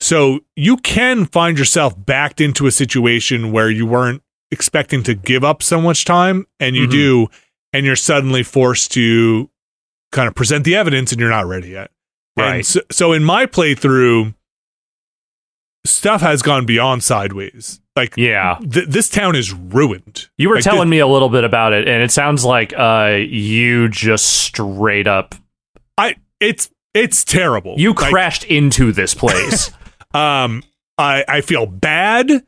so 0.00 0.40
you 0.56 0.76
can 0.78 1.24
find 1.26 1.56
yourself 1.58 1.94
backed 1.96 2.40
into 2.40 2.66
a 2.66 2.72
situation 2.72 3.52
where 3.52 3.70
you 3.70 3.86
weren't 3.86 4.20
expecting 4.50 5.02
to 5.04 5.14
give 5.14 5.44
up 5.44 5.62
so 5.62 5.80
much 5.80 6.04
time 6.04 6.46
and 6.58 6.74
you 6.74 6.86
Mhm. 6.88 6.90
do 6.90 7.28
and 7.72 7.86
you're 7.86 7.96
suddenly 7.96 8.42
forced 8.42 8.90
to 8.92 9.48
kind 10.10 10.26
of 10.28 10.34
present 10.34 10.64
the 10.64 10.74
evidence 10.76 11.12
and 11.12 11.20
you're 11.20 11.30
not 11.30 11.46
ready 11.46 11.68
yet. 11.70 11.90
Right. 12.36 12.64
so, 12.66 12.80
so 12.90 13.12
in 13.12 13.22
my 13.24 13.46
playthrough 13.46 14.34
stuff 15.84 16.20
has 16.20 16.42
gone 16.42 16.64
beyond 16.66 17.04
sideways. 17.04 17.80
Like 17.96 18.16
Yeah. 18.16 18.58
th- 18.70 18.88
this 18.88 19.08
town 19.10 19.36
is 19.36 19.52
ruined. 19.52 20.28
You 20.38 20.48
were 20.48 20.56
Like, 20.56 20.64
telling 20.64 20.88
me 20.88 20.98
a 21.00 21.06
little 21.06 21.28
bit 21.28 21.44
about 21.44 21.72
it, 21.74 21.86
and 21.86 22.02
it 22.02 22.10
sounds 22.10 22.44
like 22.44 22.72
uh, 22.76 23.18
you 23.28 23.88
just 23.88 24.26
straight 24.26 25.06
up 25.06 25.34
I 25.98 26.16
it's 26.40 26.70
it's 26.94 27.22
terrible. 27.24 27.74
you 27.78 27.90
Like, 27.92 28.10
crashed 28.10 28.44
into 28.44 28.92
this 28.92 29.14
place. 29.14 29.70
um 30.14 30.62
I 30.98 31.24
I 31.28 31.40
feel 31.42 31.66
bad. 31.66 32.44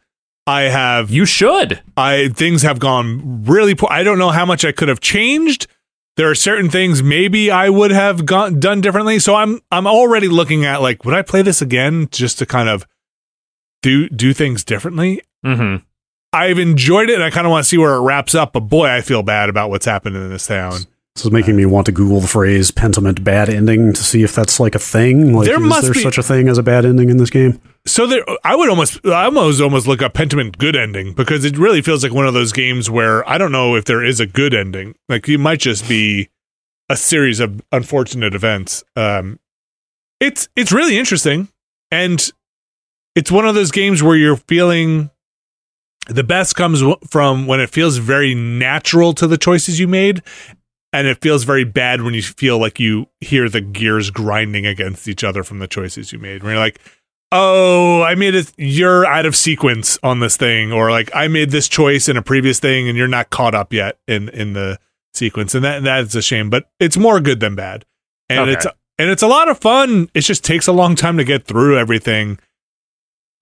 I 0.47 0.63
have 0.63 1.11
you 1.11 1.25
should. 1.27 1.81
I 1.97 2.29
things 2.29 2.63
have 2.63 2.79
gone 2.79 3.45
really 3.45 3.75
poor. 3.75 3.89
I 3.91 4.03
don't 4.03 4.19
know 4.19 4.31
how 4.31 4.45
much 4.47 4.65
I 4.65 4.73
could 4.73 4.89
have 4.89 5.01
changed. 5.01 5.67
There 6.17 6.31
are 6.31 6.35
certain 6.35 6.71
things 6.71 7.03
maybe 7.03 7.51
I 7.51 7.69
would 7.71 7.91
have 7.91 8.25
gone 8.25 8.61
done 8.61 8.81
differently. 8.81 9.19
So 9.19 9.35
I'm 9.35 9.61
I'm 9.71 9.87
already 9.87 10.29
looking 10.29 10.65
at 10.65 10.81
like 10.81 11.05
would 11.05 11.15
I 11.15 11.23
play 11.23 11.43
this 11.43 11.61
again 11.63 12.09
just 12.11 12.39
to 12.39 12.47
kind 12.47 12.69
of 12.69 12.87
do 13.85 14.09
do 14.09 14.33
things 14.33 14.65
differently? 14.65 15.21
hmm 15.45 15.77
I've 16.33 16.59
enjoyed 16.59 17.11
it 17.11 17.15
and 17.15 17.23
I 17.23 17.31
kind 17.31 17.47
of 17.47 17.53
want 17.53 17.63
to 17.63 17.69
see 17.69 17.79
where 17.79 17.95
it 17.95 18.01
wraps 18.01 18.35
up, 18.35 18.55
but 18.55 18.61
boy, 18.61 18.87
I 18.89 19.03
feel 19.03 19.23
bad 19.23 19.49
about 19.49 19.71
what's 19.71 19.87
happened 19.87 20.17
in 20.17 20.31
this 20.31 20.49
town. 20.49 20.73
this 21.15 21.25
is 21.25 21.31
making 21.31 21.55
me 21.55 21.65
want 21.65 21.87
to 21.87 21.93
Google 21.93 22.19
the 22.21 22.27
phrase 22.27 22.73
"pentiment 22.73 23.23
bad 23.23 23.49
ending" 23.49 23.93
to 23.93 24.03
see 24.03 24.25
if 24.25 24.35
that's 24.35 24.59
like 24.59 24.75
a 24.75 24.81
thing. 24.81 25.33
Like, 25.33 25.47
There 25.47 25.63
is 25.63 25.69
must 25.69 25.83
there 25.85 25.93
be- 25.93 26.01
such 26.03 26.19
a 26.19 26.25
thing 26.25 26.49
as 26.49 26.59
a 26.59 26.63
bad 26.65 26.85
ending 26.85 27.09
in 27.09 27.19
this 27.19 27.31
game? 27.31 27.61
So 27.87 28.07
there, 28.07 28.25
I 28.43 28.57
would 28.57 28.69
almost, 28.71 29.05
I 29.07 29.27
almost 29.27 29.61
almost 29.61 29.87
look 29.87 30.01
up 30.03 30.15
Pentiment 30.15 30.57
good 30.59 30.75
ending 30.75 31.13
because 31.13 31.45
it 31.45 31.57
really 31.59 31.83
feels 31.83 32.03
like 32.03 32.13
one 32.15 32.27
of 32.27 32.33
those 32.35 32.51
games 32.53 32.89
where 32.91 33.29
I 33.29 33.37
don't 33.39 33.53
know 33.53 33.77
if 33.77 33.85
there 33.85 34.03
is 34.03 34.19
a 34.21 34.27
good 34.27 34.55
ending. 34.55 34.95
Like 35.09 35.29
you 35.29 35.39
might 35.39 35.61
just 35.61 35.87
be 35.89 36.31
a 36.89 36.97
series 36.97 37.39
of 37.41 37.63
unfortunate 37.71 38.35
events. 38.35 38.83
Um, 38.97 39.39
it's 40.19 40.49
it's 40.57 40.73
really 40.73 40.99
interesting, 40.99 41.49
and 41.93 42.29
it's 43.15 43.31
one 43.31 43.47
of 43.47 43.55
those 43.55 43.71
games 43.71 44.03
where 44.03 44.17
you're 44.17 44.37
feeling 44.37 45.11
the 46.09 46.25
best 46.25 46.55
comes 46.57 46.83
from 47.09 47.47
when 47.47 47.61
it 47.61 47.71
feels 47.71 47.97
very 47.99 48.35
natural 48.35 49.13
to 49.15 49.27
the 49.27 49.39
choices 49.39 49.79
you 49.81 49.89
made. 49.89 50.23
And 50.93 51.09
it 51.09 51.21
feels 51.21 51.43
very 51.43 51.65
bad 51.65 52.03
when 52.03 52.15
you 52.15 52.23
feel 52.23 52.59
like 52.59 52.79
you 52.79 53.07
hear 53.21 53.49
the 53.49 53.61
gears 53.61 54.11
grinding 54.11 54.65
against 54.65 55.09
each 55.09 55.25
other 55.25 55.43
from 55.43 55.59
the 55.59 55.67
choices 55.67 56.13
you 56.13 56.21
made. 56.21 56.43
Where 56.45 56.53
you're 56.53 56.61
like, 56.61 56.79
oh, 57.33 58.03
I 58.03 58.15
made 58.15 58.37
it. 58.37 58.53
You're 58.57 59.05
out 59.05 59.27
of 59.27 59.35
sequence 59.35 59.99
on 60.05 60.21
this 60.21 60.37
thing, 60.37 60.71
or 60.71 60.93
like 60.93 61.11
I 61.13 61.27
made 61.27 61.51
this 61.51 61.69
choice 61.69 62.09
in 62.09 62.17
a 62.17 62.23
previous 62.23 62.61
thing, 62.61 62.89
and 62.89 62.97
you're 62.97 63.09
not 63.09 63.31
caught 63.31 63.57
up 63.57 63.73
yet 63.73 63.99
in 64.07 64.29
in 64.29 64.53
the 64.53 64.79
sequence, 65.15 65.53
and 65.57 65.65
that 65.65 65.83
that's 65.83 66.15
a 66.15 66.23
shame. 66.23 66.49
But 66.49 66.69
it's 66.79 66.97
more 66.97 67.19
good 67.19 67.41
than 67.41 67.57
bad, 67.57 67.85
and 68.29 68.43
Okay. 68.43 68.53
it's 68.53 68.67
and 68.97 69.11
it's 69.11 69.23
a 69.23 69.27
lot 69.27 69.49
of 69.49 69.59
fun. 69.59 70.09
It 70.15 70.21
just 70.21 70.45
takes 70.45 70.69
a 70.69 70.73
long 70.73 70.95
time 70.95 71.17
to 71.17 71.25
get 71.25 71.45
through 71.45 71.77
everything. 71.77 72.39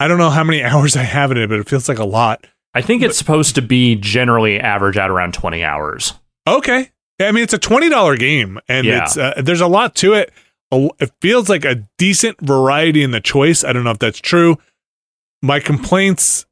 I 0.03 0.09
don't 0.09 0.19
know 0.19 0.31
how 0.31 0.45
many 0.45 0.63
hours 0.65 0.97
I 0.97 1.03
have 1.03 1.31
in 1.31 1.37
it, 1.39 1.49
but 1.49 1.59
it 1.61 1.69
feels 1.69 1.89
like 1.89 1.99
a 1.99 2.05
lot. 2.05 2.47
I 2.75 2.81
think 2.83 3.03
it's 3.03 3.19
supposed 3.19 3.55
to 3.57 3.63
be 3.63 3.95
generally 3.97 4.59
average 4.59 4.97
at 4.97 5.11
around 5.11 5.35
20 5.35 5.63
hours. 5.63 6.15
Okay. 6.47 6.91
I 7.21 7.31
mean, 7.31 7.45
it's 7.45 7.53
a 7.53 7.59
twenty 7.59 7.89
dollar 7.89 8.17
game, 8.17 8.59
and 8.69 8.85
Yeah. 8.87 9.05
it's 9.05 9.17
uh, 9.17 9.35
there's 9.45 9.61
a 9.61 9.67
lot 9.69 9.95
to 9.97 10.15
it. 10.15 10.33
It 10.73 11.13
feels 11.21 11.49
like 11.49 11.65
a 11.65 11.87
decent 11.99 12.41
variety 12.41 13.03
in 13.05 13.11
the 13.13 13.21
choice. 13.21 13.63
I 13.63 13.73
don't 13.73 13.85
know 13.85 13.91
if 13.93 13.99
that's 14.01 14.19
true. 14.19 14.57
My 15.43 15.61
complaints 15.61 16.47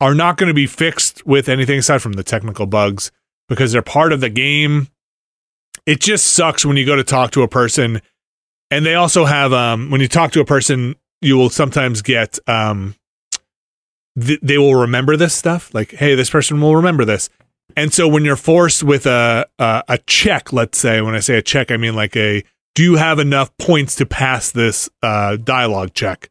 are 0.00 0.14
not 0.14 0.36
going 0.36 0.48
to 0.48 0.54
be 0.54 0.66
fixed 0.66 1.24
with 1.26 1.48
anything 1.48 1.78
aside 1.78 1.98
from 2.02 2.14
the 2.14 2.24
technical 2.24 2.66
bugs 2.66 3.12
because 3.48 3.70
they're 3.70 3.82
part 3.82 4.12
of 4.12 4.20
the 4.20 4.30
game. 4.30 4.88
It 5.86 6.00
just 6.00 6.26
sucks 6.28 6.64
when 6.64 6.76
you 6.76 6.86
go 6.86 6.96
to 6.96 7.04
talk 7.04 7.30
to 7.32 7.42
a 7.42 7.48
person, 7.48 8.00
and 8.70 8.84
they 8.84 8.94
also 8.94 9.26
have 9.26 9.52
um 9.52 9.90
when 9.90 10.00
you 10.00 10.08
talk 10.08 10.32
to 10.32 10.40
a 10.40 10.44
person, 10.44 10.96
you 11.22 11.36
will 11.36 11.50
sometimes 11.50 12.02
get 12.02 12.38
um 12.48 12.94
th- 14.20 14.40
they 14.42 14.58
will 14.58 14.74
remember 14.74 15.16
this 15.16 15.34
stuff 15.34 15.72
like 15.72 15.92
hey 15.92 16.14
this 16.14 16.28
person 16.30 16.60
will 16.60 16.76
remember 16.76 17.04
this 17.04 17.30
and 17.76 17.92
so 17.92 18.06
when 18.06 18.24
you're 18.24 18.36
forced 18.36 18.82
with 18.82 19.06
a, 19.06 19.46
a 19.58 19.82
a 19.88 19.98
check, 19.98 20.52
let's 20.52 20.76
say, 20.78 21.00
when 21.00 21.14
I 21.14 21.20
say 21.20 21.38
a 21.38 21.42
check, 21.42 21.70
I 21.70 21.76
mean 21.78 21.94
like 21.94 22.14
a 22.16 22.44
do 22.74 22.82
you 22.82 22.96
have 22.96 23.18
enough 23.18 23.56
points 23.56 23.94
to 23.96 24.06
pass 24.06 24.50
this 24.50 24.90
uh, 25.02 25.36
dialogue 25.36 25.94
check? 25.94 26.28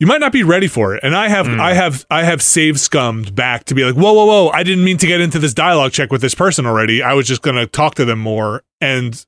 You 0.00 0.06
might 0.08 0.20
not 0.20 0.32
be 0.32 0.42
ready 0.42 0.66
for 0.66 0.96
it. 0.96 1.04
And 1.04 1.14
I 1.14 1.28
have 1.28 1.46
Mm. 1.46 1.60
I 1.60 1.74
have 1.74 2.04
I 2.10 2.24
have 2.24 2.42
save 2.42 2.80
scummed 2.80 3.34
back 3.36 3.64
to 3.64 3.74
be 3.74 3.84
like, 3.84 3.94
whoa, 3.94 4.12
whoa, 4.12 4.24
whoa, 4.26 4.48
I 4.48 4.64
didn't 4.64 4.82
mean 4.84 4.96
to 4.98 5.06
get 5.06 5.20
into 5.20 5.38
this 5.38 5.54
dialogue 5.54 5.92
check 5.92 6.10
with 6.10 6.20
this 6.20 6.34
person 6.34 6.66
already. 6.66 7.00
I 7.02 7.14
was 7.14 7.28
just 7.28 7.42
gonna 7.42 7.66
talk 7.66 7.94
to 7.96 8.04
them 8.04 8.18
more. 8.18 8.64
And 8.80 9.24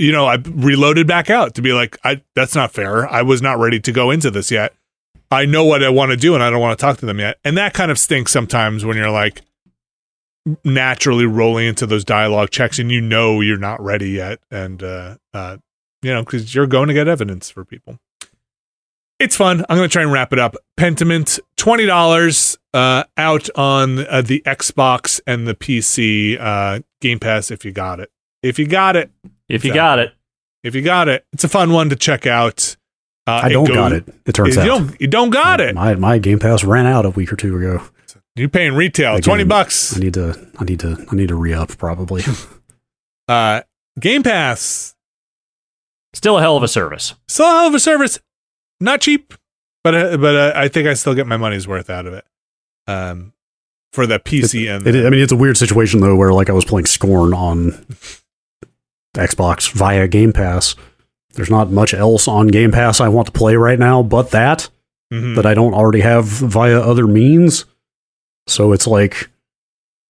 you 0.00 0.12
know, 0.12 0.26
I 0.26 0.36
reloaded 0.36 1.06
back 1.06 1.28
out 1.28 1.54
to 1.54 1.62
be 1.62 1.72
like, 1.72 1.98
I 2.04 2.22
that's 2.34 2.54
not 2.54 2.72
fair. 2.72 3.06
I 3.06 3.22
was 3.22 3.42
not 3.42 3.58
ready 3.58 3.78
to 3.80 3.92
go 3.92 4.10
into 4.10 4.30
this 4.30 4.50
yet. 4.50 4.72
I 5.30 5.44
know 5.44 5.64
what 5.64 5.84
I 5.84 5.90
want 5.90 6.10
to 6.10 6.16
do 6.16 6.34
and 6.34 6.42
I 6.42 6.50
don't 6.50 6.60
want 6.60 6.76
to 6.78 6.82
talk 6.82 6.98
to 6.98 7.06
them 7.06 7.20
yet. 7.20 7.38
And 7.44 7.56
that 7.56 7.74
kind 7.74 7.90
of 7.90 7.98
stinks 7.98 8.32
sometimes 8.32 8.84
when 8.84 8.96
you're 8.96 9.10
like 9.10 9.42
naturally 10.64 11.26
rolling 11.26 11.66
into 11.66 11.86
those 11.86 12.04
dialogue 12.04 12.50
checks 12.50 12.78
and 12.78 12.90
you 12.90 13.00
know 13.00 13.40
you're 13.40 13.58
not 13.58 13.80
ready 13.80 14.10
yet 14.10 14.40
and 14.50 14.82
uh 14.82 15.16
uh 15.34 15.58
you 16.00 16.12
know 16.12 16.22
because 16.22 16.54
you're 16.54 16.66
going 16.66 16.88
to 16.88 16.94
get 16.94 17.06
evidence 17.06 17.50
for 17.50 17.62
people 17.62 17.98
it's 19.18 19.36
fun 19.36 19.62
i'm 19.68 19.76
gonna 19.76 19.86
try 19.86 20.00
and 20.00 20.10
wrap 20.10 20.32
it 20.32 20.38
up 20.38 20.56
pentiment 20.78 21.38
$20 21.58 22.56
uh 22.72 23.04
out 23.18 23.50
on 23.54 24.06
uh, 24.06 24.22
the 24.22 24.42
xbox 24.46 25.20
and 25.26 25.46
the 25.46 25.54
pc 25.54 26.40
uh 26.40 26.80
game 27.02 27.18
pass 27.18 27.50
if 27.50 27.62
you 27.62 27.70
got 27.70 28.00
it 28.00 28.10
if 28.42 28.58
you 28.58 28.66
got 28.66 28.96
it 28.96 29.10
If 29.50 29.64
you 29.64 29.70
So- 29.72 29.74
got 29.74 29.98
it. 29.98 30.12
if 30.62 30.74
you 30.74 30.82
got 30.82 31.08
it 31.08 31.24
it's 31.32 31.44
a 31.44 31.48
fun 31.48 31.72
one 31.72 31.88
to 31.90 31.96
check 31.96 32.26
out 32.26 32.76
uh, 33.26 33.40
I 33.44 33.48
don't 33.50 33.66
goes- 33.66 33.74
got 33.76 33.92
it. 33.92 34.04
It 34.26 34.32
turns 34.34 34.56
you 34.56 34.62
out 34.62 34.66
don't 34.66 35.00
you 35.00 35.06
don't 35.06 35.30
got 35.30 35.60
it 35.60 35.74
My 35.74 35.94
my 35.94 36.18
Game 36.18 36.38
Pass 36.38 36.64
ran 36.64 36.86
out 36.86 37.04
a 37.06 37.10
week 37.10 37.32
or 37.32 37.36
two 37.36 37.56
ago. 37.56 37.82
you're 38.36 38.48
paying 38.48 38.74
retail 38.74 39.12
Again, 39.16 39.22
20 39.22 39.44
bucks 39.44 39.96
I 39.96 40.00
need 40.00 40.14
to 40.14 40.48
I 40.58 40.64
need 40.64 40.80
to 40.80 41.06
I 41.10 41.14
need 41.14 41.28
to 41.28 41.34
re 41.34 41.52
up 41.54 41.76
probably. 41.78 42.22
uh 43.28 43.62
game 43.98 44.22
pass 44.22 44.94
Still 46.12 46.38
a 46.38 46.40
hell 46.40 46.56
of 46.56 46.62
a 46.62 46.68
service. 46.68 47.14
still 47.28 47.46
a 47.46 47.50
hell 47.50 47.66
of 47.68 47.74
a 47.74 47.80
service 47.80 48.18
not 48.80 49.00
cheap 49.00 49.34
but 49.84 49.94
uh, 49.94 50.16
but 50.16 50.34
uh, 50.34 50.52
i 50.56 50.68
think 50.68 50.88
i 50.88 50.94
still 50.94 51.14
get 51.14 51.26
my 51.26 51.36
money's 51.36 51.68
worth 51.68 51.88
out 51.90 52.06
of 52.06 52.12
it 52.14 52.24
um 52.86 53.32
for 53.92 54.06
the 54.06 54.18
pc 54.18 54.74
and 54.74 54.86
It, 54.86 55.06
I 55.06 55.10
mean, 55.10 55.20
it's 55.20 55.32
a 55.32 55.36
weird 55.36 55.56
situation 55.56 56.00
though, 56.00 56.14
where 56.16 56.32
like 56.32 56.48
I 56.48 56.52
was 56.52 56.64
playing 56.64 56.86
Scorn 56.86 57.34
on 57.34 57.84
Xbox 59.14 59.70
via 59.72 60.06
Game 60.08 60.32
Pass. 60.32 60.74
There's 61.34 61.50
not 61.50 61.70
much 61.70 61.94
else 61.94 62.26
on 62.28 62.48
Game 62.48 62.72
Pass 62.72 63.00
I 63.00 63.08
want 63.08 63.26
to 63.26 63.32
play 63.32 63.54
right 63.56 63.78
now, 63.78 64.02
but 64.02 64.30
that 64.30 64.68
Mhm. 65.12 65.34
that 65.36 65.46
I 65.46 65.54
don't 65.54 65.74
already 65.74 66.00
have 66.00 66.24
via 66.26 66.80
other 66.80 67.06
means. 67.06 67.64
So 68.46 68.72
it's 68.72 68.86
like, 68.86 69.28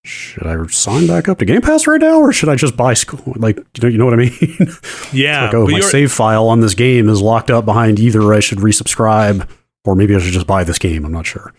should 0.05 0.47
I 0.47 0.67
sign 0.69 1.07
back 1.07 1.29
up 1.29 1.39
to 1.39 1.45
Game 1.45 1.61
Pass 1.63 1.87
right 1.87 2.01
now, 2.01 2.21
or 2.21 2.33
should 2.33 2.49
I 2.49 2.55
just 2.55 2.77
buy 2.77 2.95
Scorn? 2.95 3.41
Like, 3.41 3.57
you 3.59 3.65
know, 3.83 3.89
you 3.89 3.99
know 3.99 4.05
what 4.07 4.15
I 4.15 4.17
mean? 4.19 4.77
yeah 5.13 5.45
like, 5.47 5.55
oh, 5.55 5.67
my 5.67 5.81
save 5.81 6.13
file 6.13 6.47
on 6.49 6.61
this 6.61 6.75
game 6.75 7.09
is 7.09 7.21
locked 7.21 7.51
up 7.51 7.65
behind 7.65 7.99
either 7.99 8.33
I 8.33 8.41
should 8.41 8.59
resubscribe 8.59 9.47
or 9.85 9.95
maybe 9.95 10.15
I 10.15 10.19
should 10.21 10.33
just 10.33 10.47
buy 10.47 10.65
this 10.65 10.79
game. 10.79 11.05
I'm 11.05 11.13
not 11.13 11.27
sure. 11.27 11.53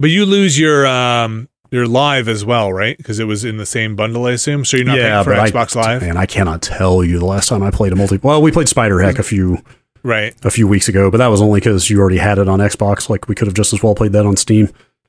but 0.00 0.08
you 0.10 0.24
lose 0.24 0.58
your 0.58 0.86
um 0.86 1.48
your 1.70 1.86
live 1.86 2.28
as 2.28 2.44
well 2.44 2.72
right 2.72 2.96
because 2.96 3.18
it 3.18 3.24
was 3.24 3.44
in 3.44 3.56
the 3.56 3.66
same 3.66 3.94
bundle 3.96 4.26
i 4.26 4.32
assume 4.32 4.64
so 4.64 4.76
you're 4.76 4.86
not 4.86 4.96
paying 4.98 5.24
for 5.24 5.30
but 5.30 5.38
I- 5.40 5.50
xbox 5.50 5.74
live 5.76 6.02
Man, 6.02 6.16
I 6.16 6.26
cannot 6.26 6.62
tell 6.62 7.04
you 7.04 7.18
the 7.18 7.24
last 7.26 7.48
time 7.48 7.62
I 7.62 7.70
played 7.70 7.92
a 7.92 7.96
multi. 7.96 8.18
Well, 8.22 8.42
we 8.42 8.50
played 8.52 8.68
Spider 8.68 9.00
Heck 9.00 9.18
a 9.18 9.22
few 9.22 9.58
right 10.02 10.34
a 10.44 10.50
few 10.50 10.66
weeks 10.66 10.88
ago, 10.88 11.10
but 11.10 11.18
that 11.18 11.28
was 11.28 11.40
only 11.42 11.60
because 11.60 11.88
you 11.90 12.00
already 12.00 12.16
had 12.18 12.38
it 12.38 12.48
on 12.48 12.58
Xbox. 12.58 13.08
Like 13.10 13.28
we 13.28 13.34
could 13.34 13.46
have 13.46 13.54
just 13.54 13.72
as 13.72 13.82
well 13.82 13.94
played 13.94 14.12
that 14.12 14.24
on 14.26 14.36
Steam. 14.36 14.68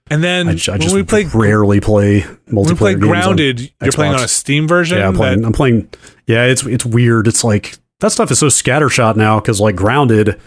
and 0.10 0.24
then 0.24 0.48
I, 0.48 0.52
when 0.52 0.58
just 0.82 0.94
we 0.96 1.04
played 1.04 1.34
rarely 1.34 1.80
play 1.80 2.26
we 2.48 2.54
multiplayer 2.54 3.00
games 3.00 3.04
on 3.04 3.08
grounded 3.38 3.72
you're 3.82 3.92
playing 3.94 4.14
on 4.14 4.24
a 4.24 4.28
steam 4.28 4.68
version 4.68 4.98
Yeah, 4.98 5.08
I'm 5.08 5.16
playing. 5.16 5.42
that- 5.42 5.48
I'm 5.48 5.54
playing. 5.54 5.90
Yeah, 6.28 6.44
it's 6.46 6.66
it's 6.66 6.86
weird. 6.86 7.28
It's 7.28 7.44
like 7.44 7.78
that 8.02 8.12
stuff 8.12 8.30
is 8.32 8.40
so 8.40 8.48
scattershot 8.48 9.16
now 9.16 9.40
because 9.40 9.60
like 9.62 9.76
Grounded 9.76 10.40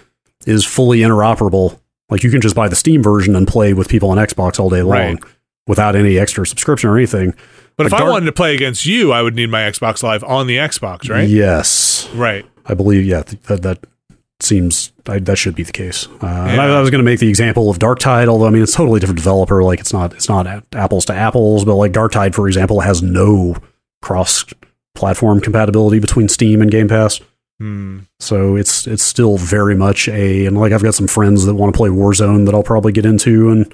is 0.47 0.65
fully 0.65 0.99
interoperable. 1.01 1.79
Like 2.11 2.23
you 2.23 2.31
can 2.31 2.41
just 2.43 2.55
buy 2.55 2.69
the 2.69 2.77
Steam 2.77 3.03
version 3.03 3.35
and 3.35 3.49
play 3.49 3.73
with 3.73 3.89
people 3.89 4.11
on 4.11 4.19
Xbox 4.19 4.61
all 4.61 4.69
day 4.71 4.83
long 4.83 4.91
Right. 5.15 5.25
Without 5.67 5.97
any 5.97 6.19
extra 6.19 6.47
subscription 6.47 6.91
or 6.91 6.97
anything. 6.97 7.35
but 7.77 7.87
if 7.87 7.93
like 7.93 8.03
i 8.03 8.09
wanted 8.09 8.27
to 8.27 8.33
play 8.33 8.55
against 8.55 8.85
you 8.87 9.13
i 9.13 9.23
would 9.23 9.35
need 9.35 9.51
my 9.51 9.63
xbox 9.63 10.03
live 10.03 10.23
on 10.25 10.47
the 10.47 10.57
xbox 10.57 11.09
right 11.11 11.29
Yes, 11.29 12.09
right 12.15 12.45
I 12.67 12.73
believe. 12.75 13.05
Yeah, 13.05 13.23
th- 13.23 13.43
that 13.43 13.63
that 13.63 13.79
seems 14.41 14.93
I, 15.07 15.19
that 15.21 15.37
should 15.37 15.55
be 15.55 15.63
the 15.65 15.73
case. 15.73 16.07
Uh, 16.23 16.27
and 16.27 16.61
I, 16.61 16.77
I 16.79 16.81
was 16.81 16.91
going 16.91 16.99
to 16.99 17.05
make 17.05 17.21
the 17.21 17.29
example 17.29 17.69
of 17.71 17.79
Dark 17.79 17.99
Tide, 17.99 18.27
although 18.29 18.47
I 18.47 18.51
mean 18.51 18.63
it's 18.63 18.75
totally 18.75 19.01
different 19.01 19.19
developer. 19.19 19.63
Like 19.63 19.81
it's 19.81 19.93
not 19.93 20.13
it's 20.15 20.29
not 20.31 20.47
a- 20.47 20.63
apples 20.73 21.05
to 21.07 21.15
apples, 21.15 21.65
but 21.67 21.75
like 21.75 21.93
Dark 21.93 22.13
Tide, 22.13 22.35
for 22.35 22.47
example, 22.49 22.81
has 22.81 23.03
no 23.03 23.57
cross 24.03 24.45
platform 24.95 25.41
compatibility 25.41 25.99
between 25.99 26.29
Steam 26.29 26.63
and 26.63 26.71
Game 26.71 26.89
Pass. 26.89 27.21
Hmm. 27.61 28.01
So 28.19 28.57
it's 28.57 28.87
it's 28.87 29.03
still 29.03 29.37
very 29.39 29.77
much 29.77 30.09
a 30.09 30.47
and 30.47 30.59
like 30.59 30.73
I've 30.73 30.83
got 30.83 30.95
some 30.95 31.07
friends 31.07 31.45
that 31.47 31.55
want 31.55 31.73
to 31.75 31.77
play 31.77 31.91
Warzone 31.91 32.47
that 32.47 32.55
I'll 32.55 32.63
probably 32.63 32.93
get 32.93 33.05
into 33.07 33.51
and 33.51 33.73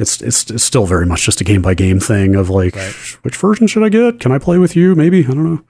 it's 0.00 0.20
it's 0.22 0.50
it's 0.50 0.64
still 0.64 0.86
very 0.86 1.06
much 1.06 1.24
just 1.24 1.40
a 1.40 1.44
game 1.44 1.62
by 1.62 1.74
game 1.74 2.00
thing 2.00 2.34
of 2.34 2.48
like 2.50 2.74
Right. 2.74 2.92
which 3.22 3.36
version 3.36 3.66
should 3.66 3.82
I 3.84 3.88
get? 3.88 4.18
Can 4.20 4.32
I 4.32 4.38
play 4.38 4.58
with 4.58 4.74
you? 4.74 4.94
Maybe 4.94 5.20
I 5.24 5.28
don't 5.28 5.44
know. 5.44 5.64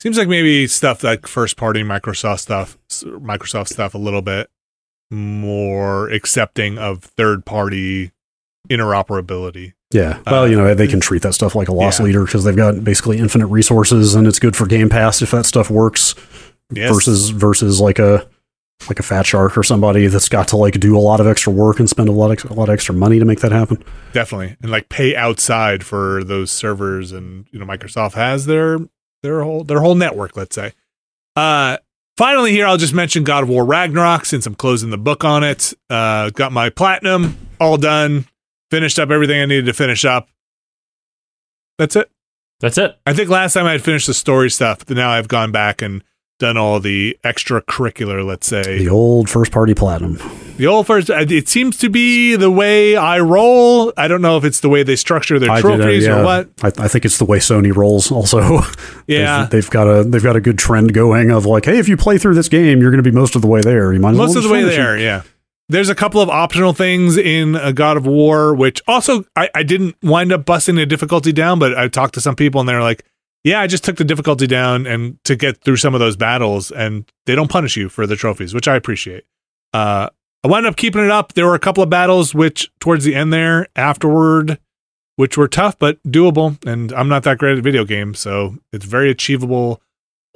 Seems 0.00 0.16
like 0.16 0.28
maybe 0.28 0.66
stuff 0.68 1.02
like 1.02 1.26
first 1.26 1.56
party 1.56 1.82
Microsoft 1.82 2.38
stuff, 2.40 2.78
Microsoft 3.04 3.68
stuff, 3.68 3.94
a 3.94 3.98
little 3.98 4.22
bit 4.22 4.48
more 5.10 6.08
accepting 6.10 6.78
of 6.78 7.02
third 7.02 7.44
party 7.44 8.12
interoperability. 8.70 9.72
Yeah. 9.90 10.20
Well, 10.26 10.42
Uh, 10.42 10.46
you 10.46 10.56
know, 10.56 10.74
they 10.74 10.86
can 10.86 11.00
treat 11.00 11.22
that 11.22 11.32
stuff 11.34 11.54
like 11.54 11.68
a 11.68 11.72
loss 11.74 11.98
yeah. 11.98 12.04
leader 12.06 12.24
because 12.24 12.44
they've 12.44 12.54
got 12.56 12.84
basically 12.84 13.18
infinite 13.18 13.46
resources 13.46 14.14
and 14.14 14.26
it's 14.26 14.38
good 14.38 14.54
for 14.54 14.66
Game 14.66 14.88
Pass 14.88 15.22
if 15.22 15.30
that 15.30 15.46
stuff 15.46 15.70
works 15.70 16.14
Yes. 16.70 16.92
versus 16.92 17.30
versus 17.30 17.80
like 17.80 17.98
a 17.98 18.28
like 18.88 19.00
a 19.00 19.02
Fat 19.02 19.26
Shark 19.26 19.56
or 19.58 19.62
somebody 19.62 20.06
that's 20.06 20.28
got 20.28 20.48
to 20.48 20.56
like 20.56 20.78
do 20.78 20.96
a 20.96 21.00
lot 21.00 21.20
of 21.20 21.26
extra 21.26 21.52
work 21.52 21.80
and 21.80 21.88
spend 21.88 22.08
a 22.08 22.12
lot 22.12 22.44
of, 22.44 22.50
a 22.50 22.54
lot 22.54 22.68
of 22.68 22.72
extra 22.72 22.94
money 22.94 23.18
to 23.18 23.24
make 23.24 23.40
that 23.40 23.52
happen. 23.52 23.82
definitely, 24.12 24.56
and 24.62 24.70
like 24.70 24.88
pay 24.88 25.16
outside 25.16 25.84
for 25.84 26.22
those 26.24 26.50
servers, 26.50 27.12
and 27.12 27.46
you 27.50 27.58
know, 27.58 27.66
Microsoft 27.66 28.12
has 28.14 28.46
their 28.46 28.78
their 29.22 29.42
whole 29.42 29.64
their 29.64 29.80
whole 29.80 29.94
network. 29.94 30.36
Let's 30.36 30.54
say. 30.54 30.72
Uh, 31.34 31.78
finally, 32.16 32.52
here 32.52 32.66
I'll 32.66 32.76
just 32.76 32.94
mention 32.94 33.24
God 33.24 33.44
of 33.44 33.48
War 33.48 33.64
Ragnarok 33.64 34.24
since 34.24 34.46
I'm 34.46 34.54
closing 34.54 34.90
the 34.90 34.98
book 34.98 35.24
on 35.24 35.44
it. 35.44 35.72
Uh, 35.88 36.30
got 36.30 36.52
my 36.52 36.70
platinum 36.70 37.36
all 37.60 37.76
done, 37.76 38.26
finished 38.70 38.98
up 38.98 39.10
everything 39.10 39.40
I 39.40 39.46
needed 39.46 39.66
to 39.66 39.72
finish 39.72 40.04
up. 40.04 40.28
That's 41.78 41.94
it. 41.94 42.10
That's 42.60 42.76
it. 42.76 42.98
I 43.06 43.12
think 43.12 43.30
last 43.30 43.52
time 43.52 43.66
I 43.66 43.72
had 43.72 43.82
finished 43.82 44.08
the 44.08 44.14
story 44.14 44.50
stuff, 44.50 44.84
but 44.84 44.96
now 44.96 45.10
I've 45.10 45.28
gone 45.28 45.52
back 45.52 45.80
and 45.80 46.02
done 46.38 46.56
all 46.56 46.80
the 46.80 47.18
extracurricular, 47.24 48.24
let's 48.24 48.46
say. 48.46 48.62
The 48.78 48.88
old 48.88 49.28
first 49.28 49.52
party 49.52 49.74
platinum. 49.74 50.18
The 50.56 50.66
old 50.66 50.86
first, 50.86 51.10
uh, 51.10 51.24
it 51.28 51.48
seems 51.48 51.76
to 51.78 51.88
be 51.88 52.34
the 52.36 52.50
way 52.50 52.96
I 52.96 53.20
roll. 53.20 53.92
I 53.96 54.08
don't 54.08 54.22
know 54.22 54.36
if 54.36 54.44
it's 54.44 54.60
the 54.60 54.68
way 54.68 54.82
they 54.82 54.96
structure 54.96 55.38
their 55.38 55.50
I 55.50 55.60
did, 55.62 55.66
uh, 55.70 55.76
trophies 55.76 56.04
yeah. 56.06 56.20
or 56.20 56.24
what. 56.24 56.48
I, 56.62 56.68
I 56.84 56.88
think 56.88 57.04
it's 57.04 57.18
the 57.18 57.24
way 57.24 57.38
Sony 57.38 57.74
rolls. 57.74 58.10
Also, 58.10 58.60
Yeah. 59.06 59.42
they've, 59.42 59.50
they've 59.50 59.70
got 59.70 59.84
a 59.86 60.02
they've 60.04 60.22
got 60.22 60.36
a 60.36 60.40
good 60.40 60.58
trend 60.58 60.94
going 60.94 61.30
of 61.30 61.46
like, 61.46 61.64
hey, 61.64 61.78
if 61.78 61.88
you 61.88 61.96
play 61.96 62.18
through 62.18 62.34
this 62.34 62.48
game, 62.48 62.80
you're 62.80 62.90
going 62.90 63.02
to 63.02 63.08
be 63.08 63.14
most 63.14 63.36
of 63.36 63.42
the 63.42 63.48
way 63.48 63.60
there. 63.60 63.92
You 63.92 64.00
might 64.00 64.12
as 64.12 64.16
Most 64.16 64.28
well 64.30 64.38
of 64.38 64.44
the 64.44 64.50
way 64.50 64.62
it. 64.62 64.66
there, 64.66 64.98
yeah. 64.98 65.22
There's 65.70 65.90
a 65.90 65.94
couple 65.94 66.22
of 66.22 66.30
optional 66.30 66.72
things 66.72 67.16
in 67.18 67.54
a 67.54 67.72
God 67.74 67.96
of 67.98 68.06
War, 68.06 68.54
which 68.54 68.80
also 68.88 69.24
I, 69.36 69.50
I 69.54 69.62
didn't 69.62 69.96
wind 70.02 70.32
up 70.32 70.46
busting 70.46 70.76
the 70.76 70.86
difficulty 70.86 71.30
down, 71.30 71.58
but 71.58 71.76
I 71.76 71.88
talked 71.88 72.14
to 72.14 72.20
some 72.22 72.36
people 72.36 72.60
and 72.60 72.68
they're 72.68 72.80
like, 72.82 73.04
yeah, 73.44 73.60
I 73.60 73.66
just 73.66 73.84
took 73.84 73.96
the 73.96 74.04
difficulty 74.04 74.46
down 74.46 74.86
and 74.86 75.22
to 75.24 75.36
get 75.36 75.62
through 75.62 75.76
some 75.76 75.94
of 75.94 76.00
those 76.00 76.16
battles, 76.16 76.70
and 76.70 77.10
they 77.26 77.34
don't 77.34 77.50
punish 77.50 77.76
you 77.76 77.88
for 77.88 78.06
the 78.06 78.16
trophies, 78.16 78.54
which 78.54 78.68
I 78.68 78.76
appreciate. 78.76 79.24
Uh, 79.72 80.08
I 80.44 80.48
wound 80.48 80.66
up 80.66 80.76
keeping 80.76 81.04
it 81.04 81.10
up. 81.10 81.32
There 81.34 81.46
were 81.46 81.54
a 81.54 81.60
couple 81.60 81.82
of 81.82 81.90
battles 81.90 82.34
which 82.34 82.70
towards 82.80 83.04
the 83.04 83.14
end 83.14 83.32
there 83.32 83.66
afterward, 83.76 84.58
which 85.16 85.36
were 85.36 85.48
tough 85.48 85.78
but 85.78 86.02
doable. 86.04 86.64
And 86.66 86.92
I'm 86.92 87.08
not 87.08 87.24
that 87.24 87.38
great 87.38 87.58
at 87.58 87.64
video 87.64 87.84
games, 87.84 88.18
so 88.18 88.56
it's 88.72 88.84
very 88.84 89.10
achievable 89.10 89.82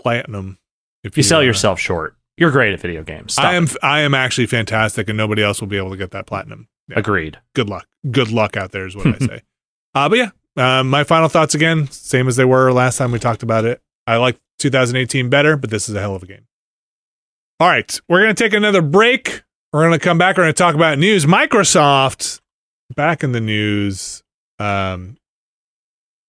platinum. 0.00 0.58
If 1.04 1.16
You 1.16 1.22
sell 1.22 1.40
uh, 1.40 1.42
yourself 1.42 1.78
short. 1.80 2.16
You're 2.36 2.50
great 2.50 2.72
at 2.72 2.80
video 2.80 3.02
games. 3.02 3.34
Stop 3.34 3.44
I 3.46 3.54
am 3.54 3.64
it. 3.64 3.76
I 3.82 4.00
am 4.00 4.14
actually 4.14 4.46
fantastic, 4.46 5.08
and 5.08 5.16
nobody 5.16 5.42
else 5.42 5.60
will 5.60 5.68
be 5.68 5.76
able 5.76 5.90
to 5.90 5.96
get 5.96 6.10
that 6.12 6.26
platinum. 6.26 6.68
Yeah. 6.88 6.98
Agreed. 6.98 7.38
Good 7.54 7.68
luck. 7.68 7.86
Good 8.10 8.30
luck 8.30 8.56
out 8.56 8.72
there 8.72 8.86
is 8.86 8.96
what 8.96 9.06
I 9.06 9.18
say. 9.26 9.42
Uh, 9.94 10.08
but 10.08 10.18
yeah, 10.18 10.30
uh, 10.56 10.82
my 10.84 11.04
final 11.04 11.28
thoughts 11.28 11.54
again, 11.54 11.90
same 11.90 12.28
as 12.28 12.36
they 12.36 12.44
were 12.44 12.72
last 12.72 12.98
time 12.98 13.12
we 13.12 13.18
talked 13.18 13.42
about 13.42 13.64
it. 13.64 13.80
I 14.06 14.16
like 14.16 14.38
2018 14.58 15.28
better, 15.30 15.56
but 15.56 15.70
this 15.70 15.88
is 15.88 15.94
a 15.94 16.00
hell 16.00 16.14
of 16.14 16.22
a 16.22 16.26
game. 16.26 16.46
All 17.60 17.68
right, 17.68 18.00
we're 18.08 18.20
gonna 18.20 18.34
take 18.34 18.52
another 18.52 18.82
break. 18.82 19.42
We're 19.72 19.84
gonna 19.84 19.98
come 19.98 20.18
back. 20.18 20.36
We're 20.36 20.42
gonna 20.44 20.52
talk 20.52 20.74
about 20.74 20.98
news. 20.98 21.24
Microsoft 21.26 22.40
back 22.94 23.22
in 23.22 23.32
the 23.32 23.40
news. 23.40 24.22
Um, 24.58 25.16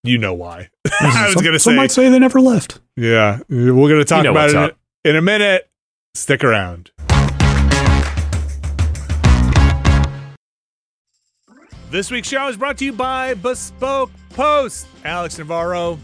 you 0.04 0.18
know 0.18 0.32
why? 0.34 0.68
I 1.00 1.26
was 1.34 1.42
gonna 1.42 1.58
say. 1.58 1.70
some 1.70 1.76
might 1.76 1.90
say 1.90 2.08
they 2.08 2.18
never 2.18 2.40
left. 2.40 2.80
yeah. 2.96 3.40
We're 3.48 3.88
gonna 3.88 4.04
talk 4.04 4.24
know 4.24 4.30
about 4.30 4.42
what's 4.44 4.54
it 4.54 4.58
up. 4.58 4.78
in 5.04 5.16
a 5.16 5.22
minute. 5.22 5.68
Stick 6.14 6.44
around. 6.44 6.92
This 11.94 12.10
week's 12.10 12.26
show 12.26 12.48
is 12.48 12.56
brought 12.56 12.76
to 12.78 12.84
you 12.84 12.92
by 12.92 13.34
Bespoke 13.34 14.10
Post. 14.30 14.88
Alex 15.04 15.38
Navarro. 15.38 15.96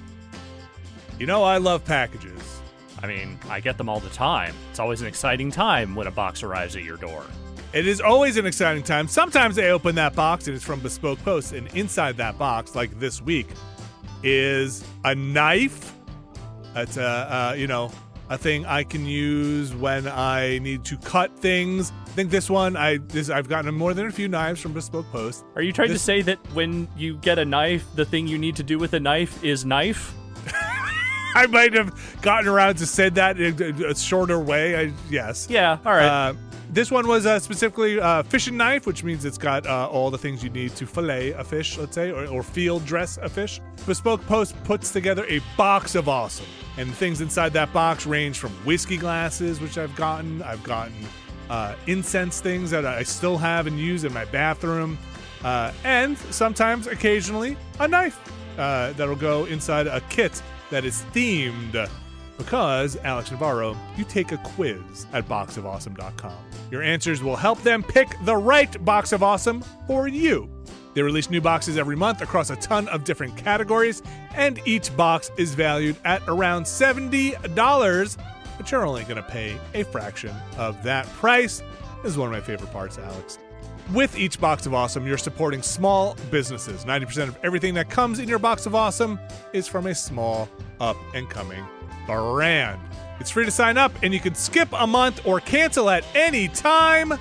You 1.19 1.27
know 1.27 1.43
I 1.43 1.59
love 1.59 1.85
packages. 1.85 2.61
I 3.03 3.09
mean, 3.09 3.37
I 3.49 3.59
get 3.59 3.77
them 3.77 3.89
all 3.89 3.99
the 3.99 4.09
time. 4.11 4.55
It's 4.71 4.79
always 4.79 5.01
an 5.01 5.09
exciting 5.09 5.51
time 5.51 5.97
when 5.97 6.07
a 6.07 6.13
box 6.13 6.45
arrives 6.45 6.77
at 6.77 6.85
your 6.85 6.97
door. 6.97 7.25
It 7.73 7.89
is 7.89 8.01
always 8.01 8.37
an 8.37 8.47
exciting 8.47 8.85
time. 8.85 9.09
Sometimes 9.09 9.59
I 9.59 9.71
open 9.71 9.97
that 9.97 10.15
box 10.15 10.47
and 10.47 10.55
it's 10.55 10.65
from 10.65 10.79
Bespoke 10.79 11.19
Post, 11.25 11.55
and 11.55 11.67
inside 11.75 12.17
that 12.19 12.39
box, 12.39 12.77
like 12.77 12.97
this 13.01 13.21
week, 13.21 13.49
is 14.23 14.85
a 15.05 15.17
knife. 15.17 15.93
It's 16.77 16.99
a 16.99 17.03
uh, 17.03 17.55
you 17.59 17.67
know 17.67 17.91
a 18.29 18.39
thing 18.39 18.65
I 18.65 18.85
can 18.85 19.07
use 19.07 19.75
when 19.75 20.07
I 20.07 20.61
need 20.61 20.85
to 20.85 20.97
cut 20.99 21.37
things. 21.37 21.91
I 22.11 22.13
think 22.13 22.31
this 22.33 22.51
one 22.51 22.77
I 22.77 22.97
this 22.99 23.31
I've 23.31 23.49
gotten 23.49 23.73
more 23.73 23.95
than 23.95 24.07
a 24.07 24.11
few 24.11 24.27
knives 24.27 24.61
from 24.61 24.73
Bespoke 24.73 25.09
Post. 25.13 25.45
Are 25.55 25.63
you 25.63 25.73
trying 25.73 25.91
This- 25.91 26.01
to 26.01 26.05
say 26.05 26.23
that 26.23 26.39
when 26.55 26.89
you 26.97 27.17
get 27.19 27.39
a 27.39 27.45
knife, 27.45 27.87
the 27.95 28.05
thing 28.05 28.27
you 28.27 28.37
need 28.37 28.57
to 28.57 28.65
do 28.65 28.79
with 28.81 28.95
a 28.95 29.01
knife 29.01 29.43
is 29.45 29.65
knife? 29.65 30.13
I 31.37 31.47
might 31.47 31.73
have 31.75 31.95
gotten 32.21 32.49
around 32.49 32.75
to 32.79 32.87
said 32.87 33.15
that 33.15 33.41
in 33.41 33.85
a- 33.85 33.95
shorter 33.95 34.41
way. 34.41 34.75
I, 34.89 34.93
yes. 35.09 35.47
Yeah, 35.49 35.79
all 35.87 35.93
right. 35.93 36.05
Uh, 36.31 36.35
this 36.73 36.91
one 36.91 37.07
was 37.07 37.27
uh, 37.27 37.39
specifically 37.39 38.01
uh, 38.01 38.25
fishing 38.25 38.57
knife, 38.57 38.87
which 38.87 39.05
means 39.05 39.25
it's 39.25 39.39
got 39.39 39.65
uh, 39.67 39.89
all 39.89 40.11
the 40.11 40.19
things 40.19 40.43
you 40.43 40.51
need 40.51 40.75
to 40.77 40.87
fillet 40.87 41.31
a 41.33 41.45
fish, 41.45 41.79
let's 41.79 41.95
say, 41.95 42.11
or, 42.11 42.27
or 42.27 42.43
field 42.43 42.85
dress 42.85 43.19
a 43.19 43.29
fish. 43.29 43.61
Bespoke 43.87 44.25
Post 44.27 44.57
puts 44.65 44.91
together 44.91 45.25
a 45.29 45.41
box 45.57 45.95
of 45.95 46.09
awesome, 46.09 46.47
and 46.77 46.93
things 46.93 47.21
inside 47.21 47.53
that 47.53 47.73
box 47.73 48.05
range 48.07 48.39
from 48.39 48.51
whiskey 48.65 48.97
glasses, 48.97 49.61
which 49.61 49.79
I've 49.79 49.95
gotten. 49.95 50.43
I've 50.43 50.63
gotten 50.65 50.95
uh, 51.51 51.75
incense 51.87 52.41
things 52.41 52.71
that 52.71 52.87
I 52.87 53.03
still 53.03 53.37
have 53.37 53.67
and 53.67 53.79
use 53.79 54.05
in 54.05 54.15
my 54.15 54.25
bathroom, 54.25 54.97
uh, 55.45 55.73
and 55.85 56.17
sometimes, 56.17 56.87
occasionally, 56.87 57.57
a 57.79 57.89
knife 57.89 58.19
uh, 58.59 58.93
that'll 58.93 59.17
go 59.17 59.45
inside 59.47 59.87
a 59.87 60.01
kit 60.03 60.43
that 60.71 60.85
is 60.85 61.03
themed 61.13 61.89
because, 62.39 62.97
Alex 63.05 63.31
Navarro, 63.31 63.77
you 63.99 64.05
take 64.05 64.33
a 64.33 64.39
quiz 64.39 65.07
at 65.13 65.29
boxofawesome.com. 65.29 66.33
Your 66.71 66.83
answers 66.83 67.23
will 67.23 67.37
help 67.37 67.63
them 67.63 67.83
pick 67.83 68.09
the 68.25 68.37
right 68.37 68.83
box 68.83 69.13
of 69.13 69.23
awesome 69.23 69.63
for 69.87 70.09
you. 70.09 70.49
They 70.95 71.03
release 71.03 71.31
new 71.31 71.41
boxes 71.41 71.77
every 71.77 71.97
month 71.97 72.23
across 72.23 72.51
a 72.51 72.57
ton 72.57 72.89
of 72.89 73.05
different 73.05 73.37
categories, 73.37 74.03
and 74.35 74.59
each 74.65 74.97
box 74.97 75.31
is 75.37 75.55
valued 75.55 75.97
at 76.05 76.23
around 76.29 76.65
$70, 76.65 78.17
but 78.61 78.71
you're 78.71 78.85
only 78.85 79.05
going 79.05 79.17
to 79.17 79.23
pay 79.23 79.59
a 79.73 79.85
fraction 79.85 80.37
of 80.59 80.83
that 80.83 81.07
price. 81.15 81.63
This 82.03 82.13
is 82.13 82.19
one 82.19 82.27
of 82.27 82.33
my 82.33 82.43
favorite 82.43 82.71
parts, 82.71 82.99
Alex. 82.99 83.39
With 83.95 84.19
each 84.19 84.39
box 84.39 84.67
of 84.67 84.75
awesome, 84.75 85.07
you're 85.07 85.17
supporting 85.17 85.63
small 85.63 86.15
businesses. 86.31 86.85
90% 86.85 87.29
of 87.29 87.39
everything 87.43 87.73
that 87.73 87.89
comes 87.89 88.19
in 88.19 88.29
your 88.29 88.39
box 88.39 88.67
of 88.67 88.75
awesome 88.75 89.19
is 89.55 89.67
from 89.67 89.87
a 89.87 89.95
small, 89.95 90.47
up 90.79 90.99
and 91.15 91.31
coming 91.31 91.65
brand. 92.05 92.79
It's 93.19 93.31
free 93.31 93.47
to 93.47 93.51
sign 93.51 93.79
up, 93.79 93.93
and 94.03 94.13
you 94.13 94.21
can 94.21 94.35
skip 94.35 94.69
a 94.75 94.87
month 94.87 95.27
or 95.27 95.41
cancel 95.41 95.89
at 95.89 96.05
any 96.15 96.49
time. 96.49 97.15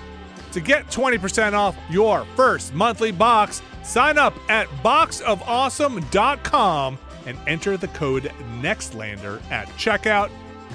To 0.51 0.59
get 0.59 0.87
20% 0.87 1.53
off 1.53 1.77
your 1.89 2.25
first 2.35 2.73
monthly 2.73 3.13
box, 3.13 3.61
sign 3.81 4.17
up 4.17 4.33
at 4.49 4.67
boxofawesome.com 4.83 6.97
and 7.25 7.37
enter 7.47 7.77
the 7.77 7.87
code 7.87 8.29
NEXTLANDER 8.59 9.41
at 9.49 9.69
checkout. 9.77 10.29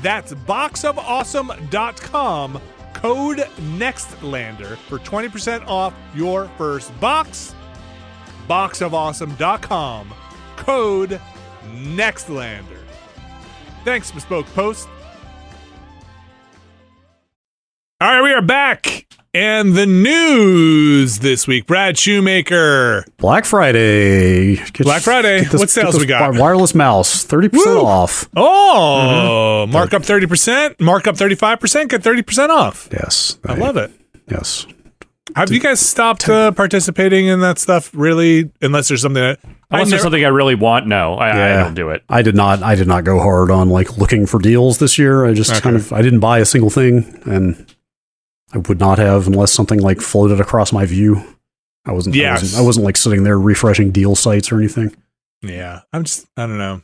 That's 0.05 0.33
boxofawesome.com, 0.35 2.61
code 2.93 3.39
NEXTLANDER 3.39 4.77
for 4.77 4.99
20% 4.99 5.67
off 5.67 5.95
your 6.15 6.49
first 6.59 7.01
box. 7.01 7.55
Boxofawesome.com, 8.47 10.15
code 10.57 11.19
NEXTLANDER. 11.73 12.85
Thanks, 13.87 14.11
Bespoke 14.11 14.45
Post. 14.49 14.91
All 18.03 18.13
right, 18.13 18.23
we 18.23 18.35
are 18.35 18.43
back. 18.43 19.07
And 19.37 19.75
the 19.75 19.85
news 19.87 21.19
this 21.19 21.49
week 21.49 21.67
Brad 21.67 21.99
Shoemaker. 21.99 23.05
Black 23.17 23.45
Friday. 23.45 24.55
Get- 24.57 24.79
Black 24.85 25.03
Friday. 25.03 25.41
this- 25.45 25.59
What 25.59 25.71
sales 25.71 25.99
we 25.99 26.07
got? 26.07 26.37
Wireless 26.37 26.73
mouse, 26.73 27.25
30% 27.25 27.51
Woo! 27.81 27.85
off. 27.85 28.29
Oh, 28.37 29.67
mark 29.67 29.93
up 29.93 30.03
30%, 30.03 30.79
mark 30.81 31.09
up 31.09 31.17
35%, 31.17 31.89
get 31.89 32.03
30% 32.03 32.51
off. 32.51 32.89
Yes. 32.93 33.39
I 33.45 33.55
love 33.55 33.77
it. 33.77 33.91
Yes. 34.31 34.67
Have 35.35 35.51
you 35.51 35.59
guys 35.59 35.81
stopped 35.81 36.29
uh, 36.29 36.53
participating 36.53 37.27
in 37.27 37.41
that 37.41 37.59
stuff 37.59 37.91
really? 37.93 38.53
Unless 38.63 38.87
there's 38.89 39.03
something 39.03 39.21
that. 39.21 39.41
I 39.43 39.79
Unless 39.79 39.91
there's 39.91 40.03
something 40.03 40.25
I 40.25 40.29
really 40.29 40.55
want, 40.55 40.87
no, 40.87 41.15
I, 41.15 41.31
I 41.31 41.63
don't 41.65 41.75
do 41.75 41.89
it. 41.91 42.05
I 42.09 42.23
did 42.23 42.37
not 42.37 42.63
I 42.63 42.77
did 42.77 42.87
not 42.87 43.03
go 43.03 43.19
hard 43.19 43.51
on 43.51 43.69
like 43.69 43.97
looking 43.99 44.27
for 44.27 44.39
deals 44.39 44.79
this 44.79 44.97
year. 44.97 45.25
I 45.27 45.33
just 45.33 45.51
Okay. 45.51 45.61
kind 45.61 45.75
of 45.75 45.93
I 45.93 46.03
didn't 46.03 46.21
buy 46.21 46.39
a 46.39 46.45
single 46.45 46.71
thing 46.71 47.21
and 47.25 47.74
I 48.53 48.59
would 48.59 48.79
not 48.81 48.99
have 48.99 49.27
unless 49.27 49.53
something 49.53 49.81
like 49.81 50.01
floated 50.01 50.41
across 50.41 50.73
my 50.73 50.87
view. 50.87 51.23
I 51.87 51.93
wasn't, 51.93 52.17
I 52.17 52.33
wasn't 52.33 52.61
I 52.61 52.65
wasn't 52.65 52.85
like 52.87 52.97
sitting 52.97 53.25
there 53.25 53.39
refreshing 53.39 53.91
deal 53.91 54.15
sites 54.17 54.51
or 54.53 54.59
anything. 54.59 54.95
yeah, 55.43 55.81
I'm 55.93 56.05
just, 56.05 56.27
I 56.37 56.47
don't 56.47 56.59
know. 56.59 56.83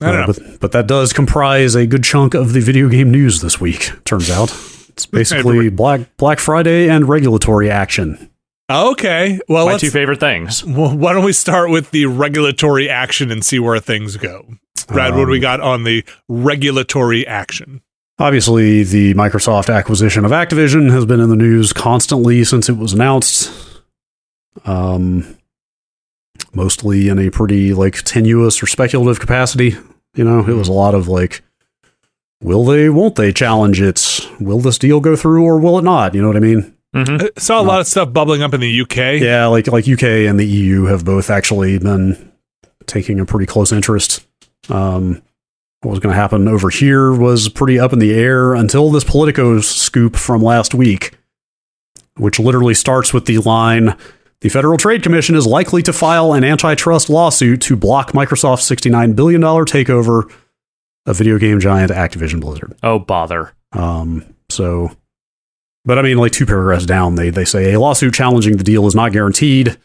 I 0.00 0.06
don't 0.12 0.14
Uh, 0.14 0.26
know. 0.26 0.32
But, 0.32 0.60
but 0.60 0.72
that 0.72 0.86
does 0.86 1.12
comprise 1.12 1.74
a 1.74 1.86
good 1.86 2.04
chunk 2.04 2.34
of 2.34 2.52
the 2.52 2.60
video 2.60 2.88
game 2.88 3.10
news 3.10 3.40
this 3.40 3.60
week, 3.60 3.90
turns 4.04 4.30
out. 4.30 4.50
It's 4.90 5.06
basically 5.10 5.68
Black 5.70 6.16
Black 6.16 6.38
Friday 6.38 6.88
and 6.88 7.08
regulatory 7.08 7.70
action. 7.70 8.30
Okay. 8.70 9.38
Well, 9.48 9.64
My 9.66 9.72
let's, 9.72 9.82
two 9.82 9.90
favorite 9.90 10.20
things. 10.20 10.64
well, 10.66 10.96
why 10.96 11.12
don't 11.12 11.24
we 11.24 11.32
start 11.32 11.70
with 11.70 11.90
the 11.92 12.06
regulatory 12.06 12.88
action 12.90 13.30
and 13.30 13.44
see 13.44 13.58
where 13.58 13.78
things 13.80 14.16
go? 14.16 14.46
Brad, 14.88 15.14
what 15.14 15.24
do 15.24 15.30
we 15.30 15.38
Um, 15.38 15.42
got 15.42 15.60
on 15.60 15.84
the 15.84 16.04
regulatory 16.28 17.26
action? 17.26 17.80
Obviously, 18.18 18.82
the 18.82 19.12
Microsoft 19.14 19.74
acquisition 19.74 20.24
of 20.24 20.30
Activision 20.30 20.90
has 20.90 21.04
been 21.04 21.20
in 21.20 21.28
the 21.28 21.36
news 21.36 21.72
constantly 21.72 22.44
since 22.44 22.68
it 22.68 22.78
was 22.78 22.94
announced. 22.94 23.52
Um, 24.64 25.36
mostly 26.54 27.08
in 27.08 27.18
a 27.18 27.30
pretty 27.30 27.74
like 27.74 28.02
tenuous 28.02 28.62
or 28.62 28.66
speculative 28.66 29.20
capacity. 29.20 29.76
You 30.14 30.24
know, 30.24 30.40
it 30.40 30.54
was 30.54 30.68
a 30.68 30.72
lot 30.72 30.94
of 30.94 31.08
like, 31.08 31.42
will 32.40 32.64
they, 32.64 32.88
won't 32.88 33.16
they 33.16 33.32
challenge 33.32 33.82
it? 33.82 34.20
Will 34.40 34.60
this 34.60 34.78
deal 34.78 35.00
go 35.00 35.14
through 35.14 35.44
or 35.44 35.58
will 35.58 35.78
it 35.78 35.84
not? 35.84 36.14
You 36.14 36.22
know 36.22 36.28
what 36.28 36.36
I 36.38 36.40
mean? 36.40 36.74
hmm 36.94 37.16
I 37.20 37.28
saw 37.36 37.60
a 37.60 37.62
lot 37.64 37.80
of 37.80 37.86
stuff 37.86 38.14
bubbling 38.14 38.42
up 38.42 38.54
in 38.54 38.60
the 38.60 38.80
UK. 38.80 39.20
Yeah, 39.20 39.46
like 39.46 39.66
like 39.66 39.86
UK 39.86 40.04
and 40.26 40.40
the 40.40 40.46
EU 40.46 40.84
have 40.84 41.04
both 41.04 41.28
actually 41.28 41.78
been 41.78 42.32
taking 42.86 43.20
a 43.20 43.26
pretty 43.26 43.44
close 43.44 43.72
interest. 43.72 44.24
Um, 44.70 45.20
what 45.82 45.90
was 45.90 46.00
going 46.00 46.14
to 46.14 46.20
happen 46.20 46.48
over 46.48 46.70
here 46.70 47.12
was 47.12 47.48
pretty 47.48 47.78
up 47.78 47.92
in 47.92 47.98
the 47.98 48.14
air 48.14 48.54
until 48.54 48.90
this 48.90 49.04
Politico 49.04 49.60
scoop 49.60 50.16
from 50.16 50.42
last 50.42 50.74
week, 50.74 51.16
which 52.16 52.38
literally 52.38 52.74
starts 52.74 53.12
with 53.12 53.26
the 53.26 53.38
line. 53.38 53.96
The 54.40 54.48
Federal 54.48 54.78
Trade 54.78 55.02
Commission 55.02 55.34
is 55.34 55.46
likely 55.46 55.82
to 55.82 55.92
file 55.92 56.32
an 56.32 56.44
antitrust 56.44 57.08
lawsuit 57.08 57.60
to 57.62 57.76
block 57.76 58.12
Microsoft's 58.12 58.68
$69 58.68 59.16
billion 59.16 59.40
takeover 59.40 60.30
of 61.06 61.16
video 61.16 61.38
game 61.38 61.60
giant 61.60 61.92
Activision 61.92 62.40
Blizzard. 62.40 62.76
Oh 62.82 62.98
bother! 62.98 63.54
Um, 63.72 64.24
so, 64.48 64.90
but 65.84 65.98
I 65.98 66.02
mean, 66.02 66.18
like 66.18 66.32
two 66.32 66.46
paragraphs 66.46 66.86
down, 66.86 67.14
they 67.14 67.30
they 67.30 67.44
say 67.44 67.72
a 67.72 67.80
lawsuit 67.80 68.14
challenging 68.14 68.56
the 68.56 68.64
deal 68.64 68.86
is 68.86 68.94
not 68.94 69.12
guaranteed. 69.12 69.78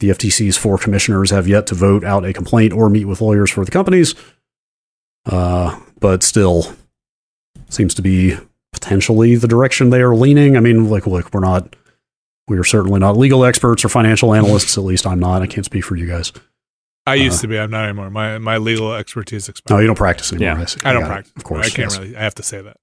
The 0.00 0.10
FTC's 0.10 0.56
four 0.56 0.78
commissioners 0.78 1.30
have 1.30 1.48
yet 1.48 1.66
to 1.68 1.74
vote 1.74 2.04
out 2.04 2.24
a 2.24 2.32
complaint 2.32 2.72
or 2.72 2.88
meet 2.88 3.06
with 3.06 3.20
lawyers 3.20 3.50
for 3.50 3.64
the 3.64 3.70
companies. 3.70 4.14
Uh, 5.28 5.78
but 6.00 6.22
still, 6.22 6.74
seems 7.68 7.94
to 7.94 8.02
be 8.02 8.36
potentially 8.72 9.36
the 9.36 9.48
direction 9.48 9.90
they 9.90 10.00
are 10.00 10.14
leaning. 10.16 10.56
I 10.56 10.60
mean, 10.60 10.88
like, 10.88 11.06
look, 11.06 11.32
we're 11.34 11.40
not, 11.40 11.76
we 12.48 12.56
are 12.58 12.64
certainly 12.64 12.98
not 12.98 13.16
legal 13.16 13.44
experts 13.44 13.84
or 13.84 13.88
financial 13.88 14.34
analysts. 14.34 14.78
At 14.78 14.84
least 14.84 15.06
I'm 15.06 15.20
not. 15.20 15.42
I 15.42 15.46
can't 15.46 15.66
speak 15.66 15.84
for 15.84 15.96
you 15.96 16.06
guys. 16.06 16.32
I 17.06 17.14
used 17.14 17.38
Uh, 17.38 17.42
to 17.42 17.48
be. 17.48 17.58
I'm 17.58 17.70
not 17.70 17.84
anymore. 17.84 18.10
My 18.10 18.38
my 18.38 18.58
legal 18.58 18.92
expertise 18.94 19.50
No, 19.70 19.78
you 19.78 19.86
don't 19.86 19.96
practice 19.96 20.32
anymore. 20.32 20.56
Yeah, 20.56 20.62
I, 20.62 20.64
see. 20.66 20.80
I 20.84 20.92
don't 20.92 21.02
got 21.02 21.06
it. 21.06 21.12
practice. 21.12 21.32
Of 21.36 21.44
course, 21.44 21.66
I 21.66 21.70
can't 21.70 21.90
yes. 21.90 21.98
really. 21.98 22.16
I 22.16 22.20
have 22.22 22.34
to 22.34 22.42
say 22.42 22.60
that. 22.62 22.76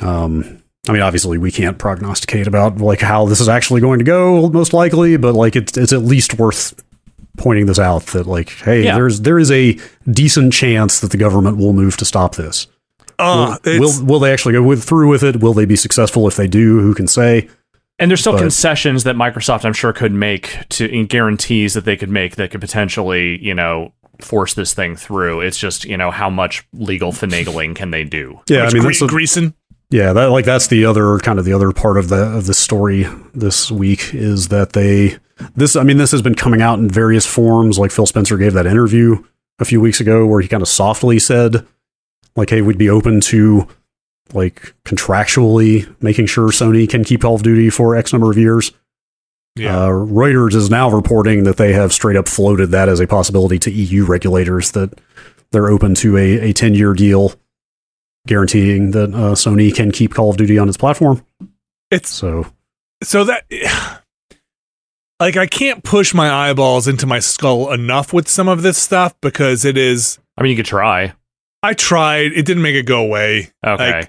Um, 0.00 0.62
I 0.88 0.92
mean, 0.92 1.02
obviously, 1.02 1.38
we 1.38 1.52
can't 1.52 1.78
prognosticate 1.78 2.46
about 2.46 2.78
like 2.78 3.00
how 3.00 3.26
this 3.26 3.40
is 3.40 3.48
actually 3.48 3.80
going 3.80 3.98
to 4.00 4.04
go, 4.04 4.48
most 4.48 4.72
likely, 4.72 5.16
but 5.16 5.34
like 5.34 5.54
it's 5.54 5.76
it's 5.76 5.92
at 5.92 6.02
least 6.02 6.38
worth 6.38 6.82
pointing 7.38 7.66
this 7.66 7.78
out 7.78 8.06
that 8.06 8.26
like, 8.26 8.50
hey, 8.50 8.84
Yeah. 8.84 8.94
there's 8.96 9.20
there 9.22 9.38
is 9.38 9.50
a 9.50 9.78
decent 10.10 10.52
chance 10.52 11.00
that 11.00 11.10
the 11.10 11.16
government 11.16 11.56
will 11.56 11.72
move 11.72 11.96
to 11.98 12.04
stop 12.04 12.34
this. 12.36 12.66
Oh, 13.18 13.56
will, 13.64 13.80
will 13.80 14.04
will 14.04 14.18
they 14.20 14.32
actually 14.32 14.52
go 14.52 14.62
with, 14.62 14.84
through 14.84 15.08
with 15.08 15.22
it? 15.22 15.40
Will 15.40 15.54
they 15.54 15.64
be 15.64 15.76
successful? 15.76 16.28
If 16.28 16.36
they 16.36 16.46
do, 16.46 16.80
who 16.80 16.94
can 16.94 17.06
say? 17.08 17.48
And 17.98 18.10
there's 18.10 18.20
still 18.20 18.34
But- 18.34 18.40
concessions 18.42 19.02
that 19.04 19.16
Microsoft, 19.16 19.64
I'm 19.64 19.72
sure, 19.72 19.92
could 19.92 20.12
make 20.12 20.56
to 20.70 20.88
in 20.88 21.06
guarantees 21.06 21.74
that 21.74 21.84
they 21.84 21.96
could 21.96 22.10
make 22.10 22.36
that 22.36 22.50
could 22.52 22.60
potentially, 22.60 23.44
you 23.44 23.54
know, 23.54 23.92
force 24.20 24.54
this 24.54 24.72
thing 24.72 24.94
through. 24.94 25.40
It's 25.40 25.58
just, 25.58 25.84
you 25.84 25.96
know, 25.96 26.10
how 26.12 26.30
much 26.30 26.64
legal 26.72 27.10
finagling 27.12 27.74
can 27.74 27.90
they 27.90 28.04
do? 28.04 28.40
Yeah, 28.48 28.66
I 28.66 28.72
mean, 28.72 28.82
Gre- 28.82 28.90
a- 28.90 28.92
Greason. 29.08 29.54
Yeah, 29.90 30.12
that 30.12 30.26
like 30.26 30.44
that's 30.44 30.66
the 30.66 30.84
other 30.84 31.18
kind 31.18 31.38
of 31.38 31.46
the 31.46 31.54
other 31.54 31.72
part 31.72 31.96
of 31.96 32.08
the 32.08 32.22
of 32.36 32.46
the 32.46 32.54
story 32.54 33.06
this 33.34 33.70
week 33.70 34.14
is 34.14 34.48
that 34.48 34.74
they 34.74 35.16
this 35.56 35.76
I 35.76 35.82
mean 35.82 35.96
this 35.96 36.10
has 36.12 36.20
been 36.20 36.34
coming 36.34 36.60
out 36.60 36.78
in 36.78 36.90
various 36.90 37.24
forms. 37.24 37.78
Like 37.78 37.90
Phil 37.90 38.06
Spencer 38.06 38.36
gave 38.36 38.52
that 38.52 38.66
interview 38.66 39.24
a 39.58 39.64
few 39.64 39.80
weeks 39.80 40.00
ago 40.00 40.26
where 40.26 40.40
he 40.40 40.48
kind 40.48 40.62
of 40.62 40.68
softly 40.68 41.18
said 41.18 41.66
like, 42.36 42.50
"Hey, 42.50 42.60
we'd 42.60 42.76
be 42.76 42.90
open 42.90 43.20
to 43.22 43.66
like 44.34 44.74
contractually 44.84 45.94
making 46.02 46.26
sure 46.26 46.48
Sony 46.48 46.88
can 46.88 47.02
keep 47.02 47.22
Call 47.22 47.34
of 47.36 47.42
Duty 47.42 47.70
for 47.70 47.96
X 47.96 48.12
number 48.12 48.30
of 48.30 48.36
years." 48.36 48.72
Yeah. 49.56 49.84
Uh, 49.84 49.88
Reuters 49.88 50.54
is 50.54 50.70
now 50.70 50.90
reporting 50.90 51.44
that 51.44 51.56
they 51.56 51.72
have 51.72 51.94
straight 51.94 52.16
up 52.16 52.28
floated 52.28 52.70
that 52.72 52.90
as 52.90 53.00
a 53.00 53.06
possibility 53.06 53.58
to 53.60 53.70
EU 53.72 54.04
regulators 54.04 54.72
that 54.72 55.00
they're 55.50 55.68
open 55.68 55.94
to 55.96 56.16
a, 56.18 56.50
a 56.50 56.52
10 56.52 56.74
year 56.74 56.92
deal 56.92 57.32
guaranteeing 58.28 58.92
that 58.92 59.12
uh, 59.14 59.34
Sony 59.34 59.74
can 59.74 59.90
keep 59.90 60.14
Call 60.14 60.30
of 60.30 60.36
Duty 60.36 60.58
on 60.58 60.68
its 60.68 60.76
platform. 60.76 61.24
it's 61.90 62.10
So, 62.10 62.46
so 63.02 63.24
that 63.24 63.44
like 65.20 65.36
I 65.36 65.46
can't 65.46 65.82
push 65.82 66.14
my 66.14 66.30
eyeballs 66.30 66.86
into 66.86 67.06
my 67.06 67.18
skull 67.18 67.72
enough 67.72 68.12
with 68.12 68.28
some 68.28 68.48
of 68.48 68.62
this 68.62 68.78
stuff 68.78 69.14
because 69.20 69.64
it 69.64 69.76
is. 69.76 70.18
I 70.36 70.42
mean, 70.42 70.50
you 70.50 70.56
could 70.56 70.66
try. 70.66 71.14
I 71.62 71.74
tried. 71.74 72.32
It 72.32 72.46
didn't 72.46 72.62
make 72.62 72.76
it 72.76 72.86
go 72.86 73.02
away. 73.02 73.50
Okay. 73.66 74.08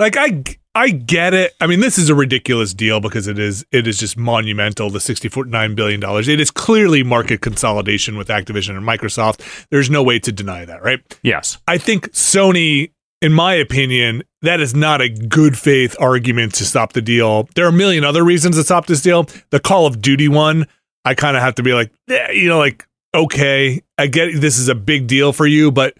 Like, 0.00 0.16
like 0.16 0.16
I 0.16 0.42
I 0.74 0.90
get 0.90 1.34
it. 1.34 1.54
I 1.60 1.66
mean, 1.66 1.80
this 1.80 1.98
is 1.98 2.08
a 2.08 2.14
ridiculous 2.14 2.72
deal 2.72 3.00
because 3.00 3.26
it 3.26 3.36
is 3.36 3.66
it 3.72 3.88
is 3.88 3.98
just 3.98 4.16
monumental. 4.16 4.90
The 4.90 5.00
sixty 5.00 5.28
nine 5.46 5.74
billion 5.74 5.98
dollars. 5.98 6.28
It 6.28 6.38
is 6.38 6.52
clearly 6.52 7.02
market 7.02 7.40
consolidation 7.40 8.16
with 8.16 8.28
Activision 8.28 8.76
and 8.76 8.86
Microsoft. 8.86 9.66
There's 9.70 9.90
no 9.90 10.04
way 10.04 10.20
to 10.20 10.30
deny 10.30 10.64
that, 10.64 10.84
right? 10.84 11.00
yes. 11.22 11.58
I 11.66 11.78
think 11.78 12.12
Sony, 12.12 12.92
in 13.20 13.32
my 13.32 13.54
opinion, 13.54 14.22
that 14.42 14.60
is 14.60 14.74
not 14.74 15.00
a 15.00 15.08
good 15.08 15.58
faith 15.58 15.96
argument 16.00 16.54
to 16.54 16.64
stop 16.64 16.92
the 16.92 17.02
deal. 17.02 17.48
There 17.54 17.64
are 17.64 17.70
a 17.70 17.72
million 17.72 18.04
other 18.04 18.24
reasons 18.24 18.56
to 18.56 18.62
stop 18.64 18.86
this 18.86 19.02
deal. 19.02 19.28
The 19.50 19.60
Call 19.60 19.86
of 19.86 20.00
Duty 20.00 20.28
one, 20.28 20.66
I 21.04 21.14
kind 21.14 21.36
of 21.36 21.42
have 21.42 21.56
to 21.56 21.62
be 21.62 21.72
like, 21.72 21.90
eh, 22.08 22.32
you 22.32 22.48
know, 22.48 22.58
like 22.58 22.86
okay, 23.14 23.82
I 23.96 24.06
get 24.06 24.40
this 24.40 24.58
is 24.58 24.68
a 24.68 24.74
big 24.74 25.06
deal 25.06 25.32
for 25.32 25.46
you, 25.46 25.72
but 25.72 25.94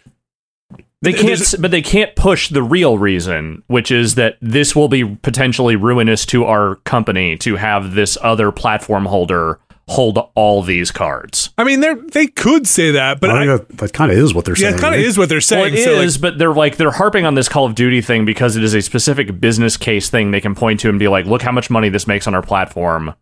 They 1.01 1.13
can't, 1.13 1.55
but 1.61 1.71
they 1.71 1.83
can't 1.83 2.15
push 2.17 2.49
the 2.49 2.63
real 2.63 2.99
reason, 2.99 3.63
which 3.67 3.91
is 3.91 4.15
that 4.17 4.37
this 4.41 4.77
will 4.77 4.89
be 4.89 5.05
potentially 5.05 5.77
ruinous 5.77 6.27
to 6.27 6.45
our 6.45 6.77
company 6.85 7.37
to 7.39 7.57
have 7.57 7.95
this 7.95 8.19
other 8.21 8.53
platform 8.53 9.07
holder 9.07 9.59
hold 9.89 10.19
all 10.35 10.63
these 10.63 10.91
cards. 10.91 11.51
I 11.59 11.65
mean, 11.65 11.81
they 11.81 11.95
they 11.95 12.27
could 12.27 12.67
say 12.67 12.91
that, 12.93 13.21
but 13.21 13.31
I 13.31 13.43
I, 13.43 13.47
think 13.57 13.69
that, 13.69 13.79
that 13.79 13.93
kind 13.93 14.13
of 14.13 14.19
is 14.19 14.35
what 14.35 14.45
they're 14.45 14.55
yeah, 14.57 14.69
saying. 14.71 14.75
it 14.75 14.81
kind 14.81 14.95
of 14.95 15.01
right? 15.01 15.07
is 15.07 15.17
what 15.19 15.29
they're 15.29 15.37
Well, 15.37 15.41
saying. 15.43 15.75
it 15.75 15.85
so, 15.85 15.95
like, 15.95 16.05
is, 16.05 16.19
but 16.19 16.39
they're 16.39 16.53
like 16.53 16.77
they're 16.77 16.91
harping 16.91 17.25
on 17.25 17.35
this 17.35 17.49
Call 17.49 17.65
of 17.65 17.75
Duty 17.75 18.01
thing 18.01 18.25
because 18.25 18.57
it 18.57 18.63
is 18.63 18.75
a 18.75 18.83
specific 18.83 19.41
business 19.41 19.77
case 19.77 20.11
thing 20.11 20.31
they 20.31 20.41
can 20.41 20.55
point 20.55 20.81
to 20.81 20.89
and 20.89 20.99
be 20.99 21.09
like, 21.09 21.27
look 21.27 21.43
how 21.43 21.53
much 21.53 21.71
money 21.71 21.89
this 21.89 22.07
makes 22.07 22.27
on 22.27 22.35
our 22.35 22.43
platform. 22.43 23.15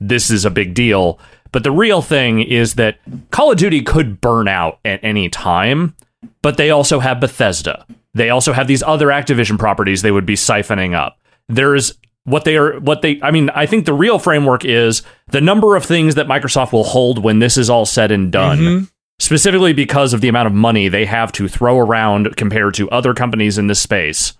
This 0.00 0.30
is 0.30 0.44
a 0.44 0.50
big 0.50 0.74
deal. 0.74 1.18
But 1.52 1.62
the 1.64 1.70
real 1.70 2.02
thing 2.02 2.40
is 2.40 2.74
that 2.74 2.98
Call 3.30 3.52
of 3.52 3.58
Duty 3.58 3.82
could 3.82 4.20
burn 4.20 4.48
out 4.48 4.78
at 4.84 5.02
any 5.02 5.28
time, 5.28 5.94
but 6.42 6.56
they 6.56 6.70
also 6.70 7.00
have 7.00 7.20
Bethesda. 7.20 7.86
They 8.14 8.30
also 8.30 8.52
have 8.52 8.66
these 8.66 8.82
other 8.82 9.08
Activision 9.08 9.58
properties 9.58 10.02
they 10.02 10.10
would 10.10 10.26
be 10.26 10.34
siphoning 10.34 10.94
up. 10.94 11.18
There's 11.48 11.94
what 12.28 12.44
they 12.44 12.56
are 12.56 12.78
what 12.80 13.02
they 13.02 13.20
I 13.22 13.30
mean, 13.30 13.50
I 13.50 13.66
think 13.66 13.84
the 13.86 13.92
real 13.94 14.18
framework 14.18 14.64
is 14.64 15.02
the 15.30 15.40
number 15.40 15.76
of 15.76 15.84
things 15.84 16.14
that 16.16 16.26
Microsoft 16.26 16.72
will 16.72 16.84
hold 16.84 17.22
when 17.22 17.38
this 17.38 17.56
is 17.56 17.68
all 17.70 17.86
said 17.86 18.10
and 18.10 18.30
done 18.30 18.58
Mhm. 18.58 18.88
specifically 19.18 19.72
because 19.72 20.12
of 20.12 20.20
the 20.20 20.28
amount 20.28 20.46
of 20.46 20.52
money 20.54 20.88
they 20.88 21.04
have 21.06 21.32
to 21.32 21.48
throw 21.48 21.78
around 21.78 22.36
compared 22.36 22.74
to 22.74 22.88
other 22.90 23.14
companies 23.14 23.58
in 23.58 23.66
this 23.66 23.80
space 23.80 24.32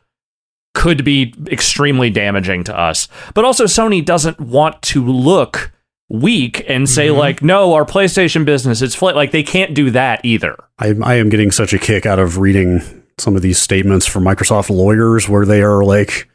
could 0.74 1.04
be 1.04 1.34
extremely 1.48 2.08
damaging 2.10 2.62
to 2.64 2.78
us. 2.78 3.08
But 3.34 3.44
also 3.44 3.64
Sony 3.64 4.04
doesn't 4.04 4.38
want 4.38 4.80
to 4.82 5.04
look 5.04 5.72
weak 6.10 6.64
and 6.68 6.88
say 6.88 7.10
like 7.10 7.42
no 7.42 7.74
our 7.74 7.84
PlayStation 7.84 8.44
business 8.46 8.80
it's 8.80 8.94
fl-. 8.94 9.10
like 9.14 9.30
they 9.30 9.42
can't 9.42 9.74
do 9.74 9.90
that 9.90 10.20
either. 10.24 10.56
I, 10.78 10.94
I 11.02 11.14
am 11.16 11.28
getting 11.28 11.50
such 11.50 11.72
a 11.74 11.78
kick 11.78 12.06
out 12.06 12.18
of 12.18 12.38
reading 12.38 12.80
some 13.18 13.34
of 13.36 13.42
these 13.42 13.58
statements 13.60 14.06
from 14.06 14.24
Microsoft 14.24 14.70
lawyers 14.70 15.28
where 15.28 15.44
they 15.44 15.60
are 15.62 15.84
like 15.84 16.28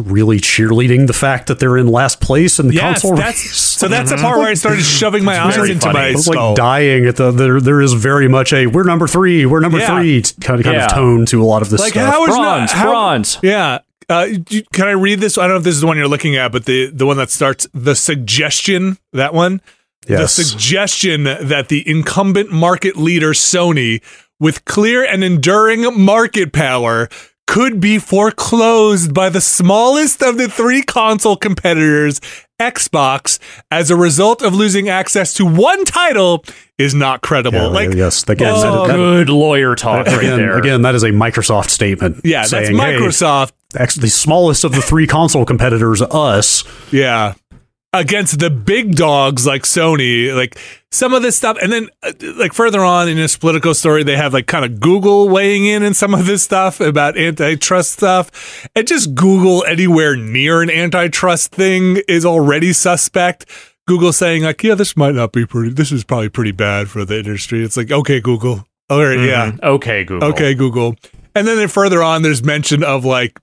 really 0.00 0.38
cheerleading 0.38 1.06
the 1.06 1.12
fact 1.12 1.46
that 1.48 1.58
they're 1.60 1.76
in 1.76 1.86
last 1.86 2.20
place 2.20 2.58
in 2.58 2.68
the 2.68 2.74
yes, 2.74 3.02
console 3.02 3.16
that's 3.16 3.42
race. 3.42 3.54
so 3.54 3.88
that's 3.88 4.10
the 4.10 4.16
part 4.16 4.38
where 4.38 4.48
I 4.48 4.54
started 4.54 4.82
shoving 4.84 5.24
my 5.24 5.38
eyes 5.38 5.56
into 5.56 5.80
funny. 5.80 5.92
my 5.94 6.08
I 6.08 6.12
was 6.12 6.24
skull. 6.26 6.48
like 6.50 6.56
dying 6.56 7.06
at 7.06 7.16
the 7.16 7.30
there. 7.30 7.60
There 7.60 7.80
is 7.80 7.92
very 7.92 8.28
much 8.28 8.52
a 8.52 8.66
we're 8.66 8.82
number 8.84 9.06
three, 9.06 9.46
we're 9.46 9.60
number 9.60 9.78
Yeah. 9.78 9.96
three 9.98 10.22
kind 10.40 10.60
of 10.60 10.64
kind 10.64 10.76
Yeah. 10.76 10.86
of 10.86 10.92
tone 10.92 11.26
to 11.26 11.42
a 11.42 11.44
lot 11.44 11.62
of 11.62 11.70
this 11.70 11.80
Like, 11.80 11.92
stuff. 11.92 12.12
how 12.14 12.22
is 12.24 12.28
not- 12.30 12.36
Bronze, 12.42 12.72
how- 12.72 12.90
bronze. 12.90 13.38
Yeah. 13.42 13.78
Uh, 14.08 14.26
do- 14.42 14.62
can 14.72 14.88
I 14.88 14.92
read 14.92 15.20
this? 15.20 15.38
I 15.38 15.42
don't 15.42 15.50
know 15.50 15.56
if 15.58 15.62
this 15.64 15.74
is 15.76 15.80
the 15.80 15.86
one 15.86 15.96
you're 15.96 16.08
looking 16.08 16.36
at, 16.36 16.50
but 16.50 16.64
the 16.64 16.86
the 16.92 17.06
one 17.06 17.16
that 17.18 17.30
starts 17.30 17.68
the 17.72 17.94
suggestion 17.94 18.98
that 19.12 19.34
one. 19.34 19.60
Yes. 20.08 20.36
The 20.36 20.44
suggestion 20.44 21.24
that 21.24 21.68
the 21.68 21.88
incumbent 21.88 22.50
market 22.50 22.96
leader 22.96 23.32
Sony, 23.32 24.00
with 24.40 24.64
clear 24.64 25.04
and 25.04 25.22
enduring 25.22 25.82
market 26.02 26.52
power, 26.52 27.08
could 27.50 27.80
be 27.80 27.98
foreclosed 27.98 29.12
by 29.12 29.28
the 29.28 29.40
smallest 29.40 30.22
of 30.22 30.38
the 30.38 30.48
three 30.48 30.82
console 30.82 31.34
competitors, 31.36 32.20
Xbox, 32.60 33.40
as 33.72 33.90
a 33.90 33.96
result 33.96 34.40
of 34.40 34.54
losing 34.54 34.88
access 34.88 35.34
to 35.34 35.44
one 35.44 35.84
title 35.84 36.44
is 36.78 36.94
not 36.94 37.22
credible. 37.22 37.58
Yeah, 37.58 37.66
like, 37.66 37.92
yes, 37.94 38.22
again, 38.28 38.52
Oh, 38.54 38.86
that- 38.86 38.92
that- 38.92 38.96
Good 38.96 39.30
lawyer 39.30 39.74
talk 39.74 40.06
right 40.06 40.18
again, 40.18 40.36
there. 40.38 40.56
again, 40.58 40.82
that 40.82 40.94
is 40.94 41.02
a 41.02 41.10
Microsoft 41.10 41.70
statement. 41.70 42.20
yeah, 42.22 42.42
that's 42.42 42.50
saying, 42.50 42.76
hey, 42.78 42.94
Microsoft. 42.96 43.50
X, 43.74 43.96
the 43.96 44.08
smallest 44.08 44.62
of 44.62 44.72
the 44.72 44.80
three 44.82 45.08
console 45.08 45.44
competitors, 45.44 46.02
us. 46.02 46.62
Yeah. 46.92 47.34
Against 47.92 48.38
the 48.38 48.50
big 48.50 48.94
dogs 48.94 49.46
like 49.46 49.62
Sony, 49.62 50.32
like 50.32 50.56
some 50.92 51.12
of 51.12 51.22
this 51.22 51.36
stuff. 51.36 51.56
And 51.60 51.72
then, 51.72 51.88
uh, 52.04 52.12
like, 52.36 52.52
further 52.52 52.84
on 52.84 53.08
in 53.08 53.16
this 53.16 53.36
Politico 53.36 53.72
story, 53.72 54.04
they 54.04 54.16
have 54.16 54.32
like 54.32 54.46
kind 54.46 54.64
of 54.64 54.78
Google 54.78 55.28
weighing 55.28 55.66
in 55.66 55.82
in 55.82 55.92
some 55.94 56.14
of 56.14 56.24
this 56.24 56.40
stuff 56.44 56.80
about 56.80 57.18
antitrust 57.18 57.90
stuff. 57.90 58.68
And 58.76 58.86
just 58.86 59.16
Google 59.16 59.64
anywhere 59.64 60.14
near 60.14 60.62
an 60.62 60.70
antitrust 60.70 61.50
thing 61.50 62.00
is 62.06 62.24
already 62.24 62.72
suspect. 62.72 63.46
Google 63.88 64.12
saying, 64.12 64.44
like, 64.44 64.62
yeah, 64.62 64.76
this 64.76 64.96
might 64.96 65.16
not 65.16 65.32
be 65.32 65.44
pretty, 65.44 65.70
this 65.70 65.90
is 65.90 66.04
probably 66.04 66.28
pretty 66.28 66.52
bad 66.52 66.88
for 66.88 67.04
the 67.04 67.18
industry. 67.18 67.64
It's 67.64 67.76
like, 67.76 67.90
okay, 67.90 68.20
Google. 68.20 68.64
All 68.88 69.04
right, 69.04 69.18
yeah. 69.18 69.50
Mhm. 69.50 69.62
Okay, 69.64 70.04
Google. 70.04 70.28
Okay, 70.28 70.54
Google. 70.54 70.94
And 71.34 71.44
then 71.44 71.66
further 71.66 72.00
on, 72.04 72.22
there's 72.22 72.44
mention 72.44 72.84
of 72.84 73.04
like 73.04 73.40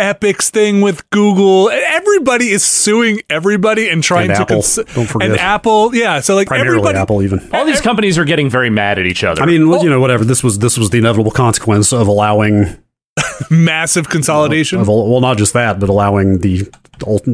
Epic's 0.00 0.50
thing 0.50 0.80
with 0.80 1.08
Google. 1.10 1.70
Everybody 1.70 2.48
is 2.50 2.64
suing 2.64 3.20
everybody 3.30 3.88
and 3.88 4.02
trying 4.02 4.30
And 4.30 4.36
to 4.36 4.42
Apple. 4.42 4.56
cons- 4.62 4.80
Don't 4.94 5.06
forget. 5.06 5.30
and 5.30 5.38
Apple, 5.38 5.94
yeah. 5.94 6.20
So 6.20 6.34
like 6.34 6.48
Primarily 6.48 6.78
everybody, 6.78 6.98
Apple, 6.98 7.22
even. 7.22 7.48
All 7.52 7.64
these 7.64 7.80
companies 7.80 8.16
are 8.18 8.24
getting 8.24 8.48
very 8.50 8.70
mad 8.70 8.98
at 8.98 9.06
each 9.06 9.22
other. 9.24 9.42
I 9.42 9.46
mean, 9.46 9.68
well, 9.68 9.82
you 9.84 9.90
know, 9.90 10.00
whatever. 10.00 10.24
This 10.24 10.42
was 10.42 10.58
this 10.58 10.76
was 10.78 10.90
the 10.90 10.98
inevitable 10.98 11.30
consequence 11.30 11.92
of 11.92 12.08
allowing 12.08 12.76
massive 13.50 14.08
consolidation. 14.08 14.80
Of, 14.80 14.88
well, 14.88 15.20
not 15.20 15.36
just 15.38 15.52
that, 15.52 15.78
but 15.80 15.88
allowing 15.88 16.38
the 16.38 16.68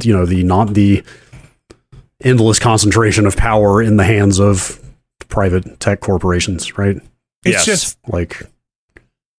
you 0.03 0.13
know 0.13 0.27
the 0.27 0.43
not 0.43 0.75
the 0.75 1.03
endless 2.23 2.59
concentration 2.59 3.27
of 3.27 3.37
power 3.37 3.83
in 3.83 3.97
the 3.97 4.05
hands 4.05 4.39
of 4.41 4.81
private 5.29 5.79
tech 5.81 6.01
corporations, 6.01 6.79
right? 6.79 6.97
it's 7.45 7.65
Yes. 7.65 7.65
just 7.67 7.99
Like 8.09 8.43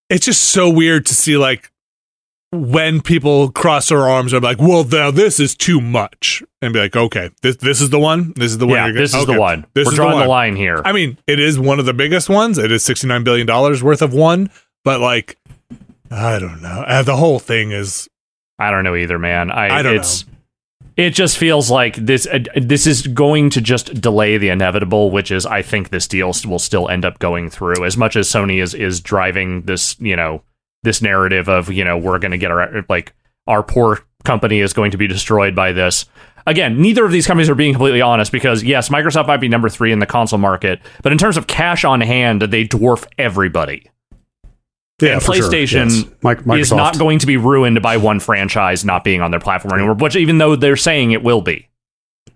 it's 0.10 0.26
just 0.26 0.44
so 0.45 0.70
weird 0.70 1.06
to 1.08 1.16
see 1.16 1.36
like 1.38 1.72
when 2.52 3.02
people 3.02 3.52
cross 3.52 3.90
their 3.90 4.07
arms 4.07 4.34
are 4.34 4.40
like, 4.40 4.60
well, 4.60 4.84
now 4.86 5.11
this 5.11 5.40
is 5.40 5.56
too 5.56 5.82
much, 5.82 6.41
and 6.61 6.74
be 6.74 6.80
like, 6.80 6.95
okay, 6.95 7.30
this 7.41 7.57
this 7.57 7.82
is 7.82 7.90
the 7.90 7.99
one. 7.99 8.34
This 8.36 8.52
is 8.52 8.57
the 8.57 8.68
one. 8.68 8.76
yeah, 8.76 8.86
you're 8.88 8.95
this 8.95 9.11
gonna- 9.11 9.22
is 9.22 9.28
the 9.28 9.40
one. 9.40 9.65
This 9.74 9.86
We're 9.86 9.91
is 9.91 9.95
drawing 9.95 10.18
the, 10.18 10.24
the, 10.24 10.30
line 10.30 10.56
here. 10.56 10.82
I 10.86 10.91
mean, 10.94 11.18
it 11.28 11.40
is 11.40 11.60
one 11.60 11.80
of 11.80 11.86
the 11.86 11.94
biggest 11.94 12.30
ones. 12.30 12.57
It 12.57 12.72
is 12.72 12.84
sixty 12.84 13.07
nine 13.07 13.24
billion 13.24 13.48
dollars 13.48 13.84
worth 13.84 14.02
of 14.02 14.14
one, 14.14 14.49
but 14.84 15.02
like, 15.02 15.38
I 16.10 16.40
don't 16.40 16.61
know. 16.61 16.84
Uh, 16.88 17.03
the 17.03 17.18
whole 17.18 17.40
thing 17.40 17.72
is 17.72 18.07
I 18.57 18.72
don't 18.72 18.84
know 18.84 18.95
either, 18.95 19.19
man. 19.19 19.52
I, 19.52 19.80
I 19.80 19.82
don't 19.82 19.98
it's, 19.98 20.26
It 20.95 21.11
just 21.11 21.38
feels 21.38 21.69
like 21.69 21.95
this. 21.98 22.26
Uh, 22.26 22.40
this 22.56 22.88
is 22.88 23.06
going 23.07 23.49
to 23.52 23.61
just 23.61 23.99
delay 24.02 24.38
the 24.38 24.49
inevitable, 24.49 25.11
which 25.11 25.32
is 25.32 25.45
I 25.45 25.61
think 25.61 25.90
this 25.90 26.07
deal 26.07 26.32
will 26.45 26.60
still 26.60 26.88
end 26.88 27.03
up 27.03 27.19
going 27.19 27.49
through. 27.49 27.84
As 27.84 27.98
much 27.98 28.15
as 28.15 28.30
Sony 28.30 28.64
is 28.64 28.74
is 28.74 29.02
driving 29.02 29.64
this, 29.64 29.99
you 29.99 30.15
know, 30.15 30.41
this 30.88 31.01
narrative 31.01 31.49
of 31.49 31.72
you 31.72 31.84
know 31.84 31.97
we're 31.97 32.18
going 32.18 32.31
to 32.31 32.38
get 32.38 32.49
our 32.49 32.85
like 32.89 33.14
our 33.45 33.61
poor 33.61 33.99
company 34.23 34.59
is 34.59 34.73
going 34.73 34.91
to 34.91 34.97
be 34.97 35.07
destroyed 35.07 35.53
by 35.53 35.72
this. 35.72 36.05
Again, 36.45 36.81
neither 36.81 37.05
of 37.05 37.11
these 37.11 37.27
companies 37.27 37.49
are 37.49 37.55
being 37.55 37.73
completely 37.73 38.01
honest 38.01 38.31
because 38.31 38.64
yes, 38.64 38.89
Microsoft 38.89 39.27
might 39.27 39.38
be 39.38 39.49
number 39.49 39.68
three 39.69 39.91
in 39.91 39.99
the 39.99 40.05
console 40.05 40.39
market, 40.39 40.80
but 41.03 41.11
in 41.11 41.18
terms 41.18 41.35
of 41.35 41.45
cash 41.45 41.84
on 41.84 41.99
hand, 42.01 42.41
they 42.41 42.65
dwarf 42.65 43.05
everybody. 43.18 43.89
Yeah, 45.01 45.15
and 45.15 45.23
for 45.23 45.34
sure, 45.34 45.51
PlayStation 45.51 45.89
yes. 45.89 46.03
Microsoft, 46.23 46.59
is 46.59 46.72
not 46.72 46.97
going 46.97 47.19
to 47.19 47.27
be 47.27 47.38
ruined 47.38 47.81
by 47.81 47.97
one 47.97 48.19
franchise 48.19 48.84
not 48.84 49.03
being 49.03 49.22
on 49.22 49.30
their 49.30 49.39
platform 49.39 49.73
anymore, 49.73 49.93
which 49.93 50.15
even 50.15 50.38
though 50.39 50.55
they're 50.55 50.77
saying 50.77 51.11
it 51.11 51.22
will 51.22 51.41
be. 51.41 51.68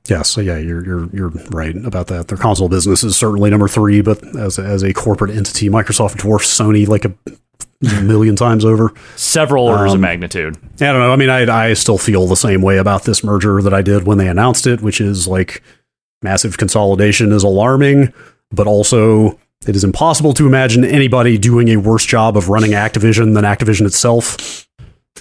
Yes, 0.07 0.29
so 0.29 0.41
yeah, 0.41 0.57
you're 0.57 0.83
you're 0.83 1.09
you're 1.15 1.29
right 1.51 1.75
about 1.85 2.07
that. 2.07 2.27
Their 2.27 2.37
console 2.37 2.69
business 2.69 3.03
is 3.03 3.15
certainly 3.15 3.49
number 3.49 3.67
three, 3.67 4.01
but 4.01 4.23
as 4.35 4.59
as 4.59 4.83
a 4.83 4.93
corporate 4.93 5.31
entity, 5.31 5.69
Microsoft 5.69 6.17
dwarfs 6.17 6.47
Sony 6.47 6.87
like 6.87 7.05
a 7.05 7.13
million 8.01 8.35
times 8.35 8.65
over. 8.65 8.93
Several 9.15 9.65
orders 9.67 9.91
of 9.91 9.95
Um, 9.95 10.01
magnitude. 10.01 10.57
I 10.75 10.85
don't 10.85 10.99
know. 10.99 11.11
I 11.11 11.15
mean, 11.15 11.29
I 11.29 11.69
I 11.69 11.73
still 11.73 11.97
feel 11.97 12.27
the 12.27 12.35
same 12.35 12.61
way 12.61 12.77
about 12.77 13.03
this 13.03 13.23
merger 13.23 13.61
that 13.61 13.73
I 13.73 13.81
did 13.81 14.03
when 14.03 14.17
they 14.17 14.27
announced 14.27 14.67
it, 14.67 14.81
which 14.81 15.01
is 15.01 15.27
like 15.27 15.61
massive 16.21 16.57
consolidation 16.57 17.31
is 17.31 17.43
alarming, 17.43 18.13
but 18.51 18.67
also 18.67 19.39
it 19.67 19.75
is 19.75 19.83
impossible 19.83 20.33
to 20.33 20.47
imagine 20.47 20.83
anybody 20.83 21.37
doing 21.37 21.69
a 21.69 21.77
worse 21.77 22.05
job 22.05 22.35
of 22.35 22.49
running 22.49 22.71
Activision 22.71 23.33
than 23.35 23.43
Activision 23.43 23.85
itself. 23.85 24.67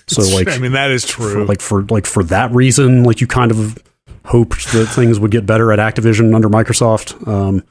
So 0.07 0.23
like 0.23 0.49
I 0.49 0.59
mean, 0.59 0.73
that 0.73 0.91
is 0.91 1.05
for, 1.05 1.33
true. 1.33 1.45
like 1.47 1.61
for 1.61 1.83
like 1.85 2.07
for 2.07 2.23
that 2.25 2.51
reason, 2.53 3.05
like 3.05 3.21
you 3.21 3.27
kind 3.27 3.51
of 3.51 3.79
hoped 4.25 4.73
that 4.73 4.87
things 4.87 5.19
would 5.21 5.31
get 5.31 5.47
better 5.47 5.73
at 5.73 5.79
Activision 5.79 6.35
under 6.35 6.49
Microsoft. 6.49 7.27
Um, 7.29 7.62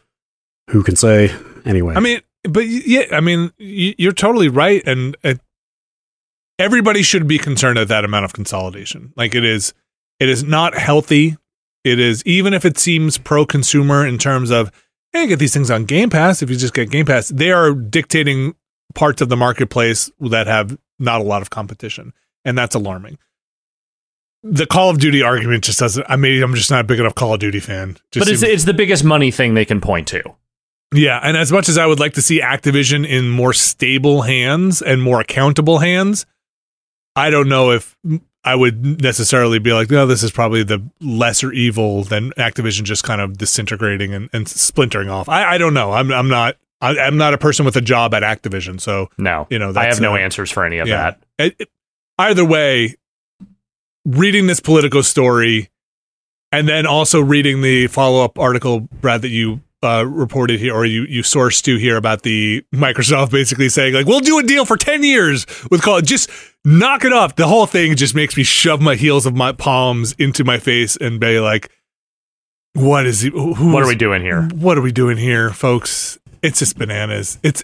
who 0.70 0.84
can 0.84 0.96
say? 0.96 1.34
Anyway, 1.66 1.96
I 1.96 2.00
mean, 2.00 2.22
but 2.50 2.68
yeah, 2.68 3.06
I 3.12 3.20
mean, 3.20 3.52
you're 3.58 4.12
totally 4.12 4.50
right, 4.50 4.82
and 4.86 5.16
uh, 5.24 5.36
everybody 6.58 7.02
should 7.02 7.28
be 7.28 7.38
concerned 7.38 7.78
at 7.78 7.88
that 7.88 8.06
amount 8.06 8.26
of 8.26 8.34
consolidation. 8.34 9.14
Like 9.16 9.36
it 9.36 9.44
is, 9.44 9.74
it 10.20 10.30
is 10.30 10.44
not 10.44 10.76
healthy. 10.78 11.38
It 11.84 12.00
is 12.00 12.24
even 12.26 12.54
if 12.54 12.66
it 12.66 12.78
seems 12.78 13.18
pro-consumer 13.18 14.06
in 14.06 14.18
terms 14.18 14.52
of 14.52 14.72
hey, 15.14 15.26
get 15.28 15.40
these 15.40 15.54
things 15.54 15.72
on 15.72 15.86
Game 15.86 16.10
Pass. 16.10 16.42
If 16.44 16.50
you 16.50 16.56
just 16.56 16.74
get 16.74 16.92
Game 16.92 17.06
Pass, 17.06 17.30
they 17.30 17.52
are 17.52 17.74
dictating 17.74 18.54
parts 18.94 19.22
of 19.22 19.30
the 19.30 19.38
marketplace 19.38 20.12
that 20.20 20.46
have 20.48 20.78
not 21.00 21.22
a 21.22 21.24
lot 21.24 21.42
of 21.42 21.50
competition, 21.50 22.14
and 22.46 22.58
that's 22.58 22.76
alarming. 22.76 23.18
The 24.44 24.66
Call 24.66 24.90
of 24.90 25.00
Duty 25.00 25.22
argument 25.22 25.64
just 25.66 25.80
doesn't. 25.80 26.06
I 26.10 26.16
mean, 26.16 26.42
I'm 26.44 26.54
just 26.56 26.72
not 26.72 26.82
a 26.82 26.84
big 26.86 27.00
enough 27.00 27.16
Call 27.16 27.34
of 27.34 27.40
Duty 27.40 27.60
fan. 27.60 27.98
Just 28.12 28.26
But 28.26 28.32
it's, 28.34 28.42
seems- 28.42 28.54
it's 28.54 28.64
the 28.66 28.74
biggest 28.74 29.04
money 29.04 29.32
thing 29.32 29.54
they 29.54 29.66
can 29.66 29.82
point 29.82 30.08
to. 30.10 30.22
Yeah, 30.94 31.20
and 31.22 31.38
as 31.38 31.52
much 31.52 31.70
as 31.70 31.78
I 31.78 31.86
would 31.86 32.00
like 32.00 32.14
to 32.14 32.22
see 32.22 32.42
Activision 32.42 33.08
in 33.08 33.30
more 33.30 33.54
stable 33.54 34.24
hands 34.24 34.82
and 34.82 35.02
more 35.02 35.22
accountable 35.22 35.80
hands, 35.80 36.26
I 37.16 37.30
don't 37.30 37.50
know 37.50 37.72
if 37.72 37.96
I 38.44 38.56
would 38.56 39.02
necessarily 39.02 39.60
be 39.60 39.74
like, 39.74 39.92
no, 39.92 40.08
this 40.08 40.24
is 40.24 40.32
probably 40.32 40.64
the 40.64 40.82
lesser 41.02 41.52
evil 41.52 42.04
than 42.04 42.32
Activision 42.32 42.84
just 42.84 43.04
kind 43.04 43.22
of 43.22 43.38
disintegrating 43.38 44.14
and, 44.14 44.30
and 44.34 44.48
splintering 44.48 45.10
off. 45.10 45.28
I, 45.30 45.54
I 45.56 45.58
don't 45.58 45.74
know. 45.74 45.92
I'm 45.92 46.12
I'm 46.12 46.30
not 46.30 46.56
I, 46.82 46.98
I'm 46.98 47.18
not 47.18 47.34
a 47.34 47.38
person 47.38 47.66
with 47.66 47.76
a 47.76 47.82
job 47.82 48.14
at 48.14 48.24
Activision, 48.24 48.80
so 48.80 49.10
No, 49.18 49.46
you 49.50 49.60
know 49.60 49.74
I 49.76 49.86
have 49.86 50.00
no 50.00 50.14
uh, 50.16 50.20
answers 50.20 50.50
for 50.50 50.64
any 50.66 50.78
of 50.80 50.88
yeah. 50.88 51.12
that. 51.12 51.20
it- 51.38 51.56
it- 51.60 51.70
either 52.18 52.44
way, 52.46 52.96
reading 54.06 54.48
this 54.48 54.60
Politico 54.60 55.02
story 55.02 55.70
and 56.52 56.68
then 56.68 56.86
also 56.86 57.22
reading 57.22 57.62
the 57.62 57.88
follow 57.88 58.24
up 58.24 58.40
article, 58.40 58.82
Brad, 59.02 59.22
that 59.22 59.30
you 59.30 59.62
uh, 59.82 60.06
reported 60.06 60.60
here 60.60 60.74
or 60.74 60.86
you, 60.86 61.04
you 61.04 61.22
sourced 61.22 61.62
to 61.64 61.78
here 61.78 61.96
about 61.98 62.24
the 62.24 62.66
Microsoft 62.74 63.32
basically 63.32 63.70
saying, 63.70 63.94
like, 63.94 64.06
we'll 64.06 64.20
do 64.20 64.38
a 64.40 64.44
deal 64.44 64.66
for 64.66 64.76
10 64.78 65.04
years 65.04 65.46
with 65.72 65.82
Call. 65.82 66.02
Just 66.02 66.30
knock 66.66 67.06
it 67.06 67.14
off. 67.14 67.36
The 67.36 67.48
whole 67.48 67.66
thing 67.66 67.96
just 67.96 68.14
makes 68.16 68.36
me 68.36 68.44
shove 68.44 68.82
my 68.82 68.96
heels 68.96 69.26
of 69.26 69.36
my 69.36 69.52
palms 69.52 70.14
into 70.14 70.44
my 70.44 70.58
face 70.60 70.96
and 70.98 71.20
be 71.20 71.40
like, 71.40 71.72
what 72.74 73.06
is 73.06 73.24
it? 73.24 73.34
Who 73.34 73.72
What 73.74 73.84
are 73.84 73.88
we 73.88 73.96
doing 73.96 74.22
here? 74.22 74.44
what 74.54 74.78
are 74.78 74.82
we 74.82 74.92
doing 74.92 75.18
here, 75.18 75.50
folks? 75.50 76.18
It's 76.42 76.60
just 76.60 76.78
bananas. 76.78 77.38
It's 77.44 77.64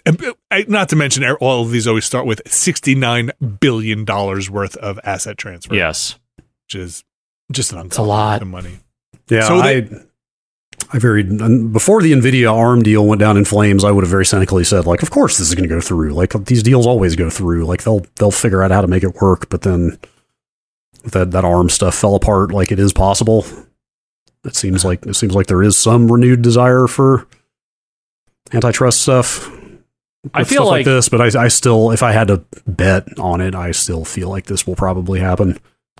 not 0.68 0.88
to 0.90 0.96
mention 0.96 1.24
all 1.40 1.62
of 1.64 1.70
these 1.70 1.86
always 1.86 2.04
start 2.04 2.26
with 2.26 2.42
sixty-nine 2.46 3.30
billion 3.60 4.04
dollars 4.04 4.50
worth 4.50 4.76
of 4.76 5.00
asset 5.04 5.38
transfer. 5.38 5.74
Yes. 5.74 6.18
which 6.66 6.74
is 6.74 7.04
just 7.52 7.72
an 7.72 7.78
a 7.96 8.02
lot. 8.02 8.42
of 8.42 8.48
money. 8.48 8.78
Yeah, 9.30 9.48
So 9.48 9.62
they- 9.62 9.78
I 9.84 9.88
very 10.92 11.22
before 11.22 12.02
the 12.02 12.12
Nvidia 12.12 12.52
ARM 12.52 12.82
deal 12.82 13.06
went 13.06 13.20
down 13.20 13.36
in 13.36 13.44
flames. 13.44 13.84
I 13.84 13.90
would 13.90 14.04
have 14.04 14.10
very 14.10 14.26
cynically 14.26 14.64
said, 14.64 14.86
like, 14.86 15.02
of 15.02 15.10
course 15.10 15.38
this 15.38 15.48
is 15.48 15.54
going 15.54 15.68
to 15.68 15.74
go 15.74 15.80
through. 15.80 16.10
Like 16.12 16.32
these 16.44 16.62
deals 16.62 16.86
always 16.86 17.16
go 17.16 17.28
through. 17.30 17.64
Like 17.64 17.82
they'll 17.82 18.06
they'll 18.16 18.30
figure 18.30 18.62
out 18.62 18.70
how 18.70 18.80
to 18.80 18.86
make 18.86 19.02
it 19.02 19.20
work. 19.20 19.48
But 19.48 19.62
then 19.62 19.98
that 21.04 21.30
that 21.32 21.44
ARM 21.44 21.68
stuff 21.68 21.94
fell 21.94 22.14
apart. 22.14 22.52
Like 22.52 22.70
it 22.72 22.78
is 22.78 22.92
possible. 22.92 23.44
It 24.44 24.54
seems 24.54 24.84
like 24.84 25.04
it 25.06 25.14
seems 25.14 25.34
like 25.34 25.46
there 25.48 25.62
is 25.62 25.76
some 25.76 26.10
renewed 26.10 26.42
desire 26.42 26.86
for 26.86 27.26
antitrust 28.52 29.02
stuff. 29.02 29.50
I 30.34 30.44
feel 30.44 30.62
stuff 30.62 30.66
like- 30.70 30.84
this, 30.84 31.08
but 31.08 31.20
I, 31.20 31.44
I 31.44 31.48
still, 31.48 31.90
if 31.92 32.02
I 32.02 32.12
had 32.12 32.28
to 32.28 32.42
bet 32.66 33.18
on 33.18 33.40
it, 33.40 33.54
I 33.54 33.70
still 33.70 34.04
feel 34.04 34.28
like 34.28 34.46
this 34.46 34.66
will 34.66 34.74
probably 34.76 35.20
happen. 35.20 35.58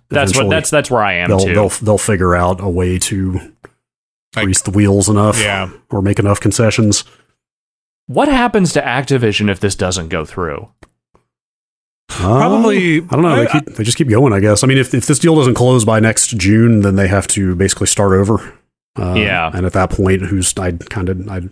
That's 0.08 0.36
what 0.36 0.48
that's 0.50 0.70
that's 0.70 0.90
where 0.90 1.02
I 1.02 1.14
am 1.14 1.28
they'll 1.28 1.38
too. 1.40 1.54
they'll 1.54 1.68
they'll 1.68 1.98
figure 1.98 2.36
out 2.36 2.60
a 2.60 2.68
way 2.68 2.98
to 3.00 3.32
Like- 3.32 3.52
grease 4.44 4.62
the 4.62 4.70
wheels 4.70 5.08
enough 5.08 5.40
Yeah, 5.40 5.70
or 5.90 6.02
make 6.02 6.18
enough 6.18 6.40
concessions. 6.40 7.04
what 8.06 8.28
happens 8.28 8.72
to 8.74 8.80
Activision 8.82 9.50
if 9.50 9.60
this 9.60 9.74
doesn't 9.74 10.08
go 10.08 10.24
through? 10.24 10.68
Probably- 12.08 12.98
I 12.98 13.06
don't 13.06 13.22
know. 13.22 13.36
They, 13.36 13.48
I- 13.48 13.52
keep, 13.52 13.66
they 13.74 13.84
just 13.84 13.98
keep 13.98 14.08
going. 14.08 14.32
I 14.32 14.40
guess. 14.40 14.62
I 14.62 14.66
mean, 14.66 14.78
if 14.78 14.94
if 14.94 15.06
this 15.06 15.18
deal 15.18 15.34
doesn't 15.34 15.54
close 15.54 15.84
by 15.84 16.00
next 16.00 16.28
June, 16.36 16.80
then 16.82 16.96
they 16.96 17.08
have 17.08 17.26
to 17.28 17.54
basically 17.56 17.88
start 17.88 18.12
over. 18.12 18.54
Uh, 18.98 19.14
Yeah. 19.14 19.50
and 19.52 19.66
at 19.66 19.72
that 19.74 19.90
point, 19.90 20.22
who's 20.22 20.56
I 20.56 20.72
kind 20.72 21.08
of 21.08 21.28
I 21.28 21.42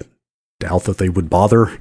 doubt 0.61 0.85
that 0.85 0.99
they 0.99 1.09
would 1.09 1.29
bother. 1.29 1.81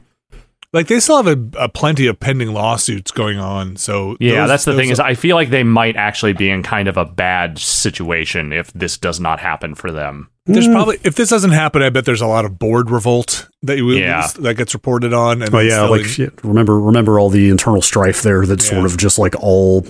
Like 0.73 0.87
they 0.87 0.99
still 0.99 1.21
have 1.21 1.27
a, 1.27 1.63
a 1.65 1.69
plenty 1.69 2.07
of 2.07 2.19
pending 2.19 2.51
lawsuits 2.51 3.11
going 3.11 3.37
on. 3.37 3.75
So 3.77 4.17
Yeah, 4.19 4.41
those- 4.41 4.49
that's 4.49 4.65
the 4.65 4.73
thing 4.75 4.89
those- 4.89 4.93
is 4.97 4.99
I 4.99 5.13
feel 5.13 5.35
like 5.35 5.49
they 5.51 5.63
might 5.63 5.95
actually 5.95 6.33
be 6.33 6.49
in 6.49 6.63
kind 6.63 6.87
of 6.87 6.97
a 6.97 7.05
bad 7.05 7.59
situation 7.59 8.51
if 8.51 8.73
this 8.73 8.97
does 8.97 9.19
not 9.19 9.39
happen 9.39 9.75
for 9.75 9.91
them. 9.91 10.29
there's 10.45 10.67
Mm. 10.67 10.73
probably 10.73 10.97
if 11.05 11.15
this 11.15 11.29
doesn't 11.29 11.51
happen, 11.51 11.81
I 11.81 11.89
bet 11.89 12.03
there's 12.03 12.19
a 12.21 12.27
lot 12.27 12.43
of 12.43 12.59
board 12.59 12.89
revolt 12.89 13.47
that 13.61 13.77
you 13.77 13.89
Yeah. 13.91 14.27
that 14.39 14.55
gets 14.55 14.73
reported 14.73 15.13
on. 15.13 15.41
And 15.41 15.53
Oh 15.55 15.59
yeah, 15.59 15.85
still- 15.85 15.91
like 15.91 16.03
shit, 16.05 16.33
remember 16.43 16.77
remember 16.79 17.17
all 17.19 17.29
the 17.29 17.49
internal 17.49 17.81
strife 17.81 18.23
there 18.23 18.45
that 18.47 18.61
sort 18.61 18.83
of 18.85 18.97
just 18.97 19.17
like 19.17 19.35
all 19.39 19.85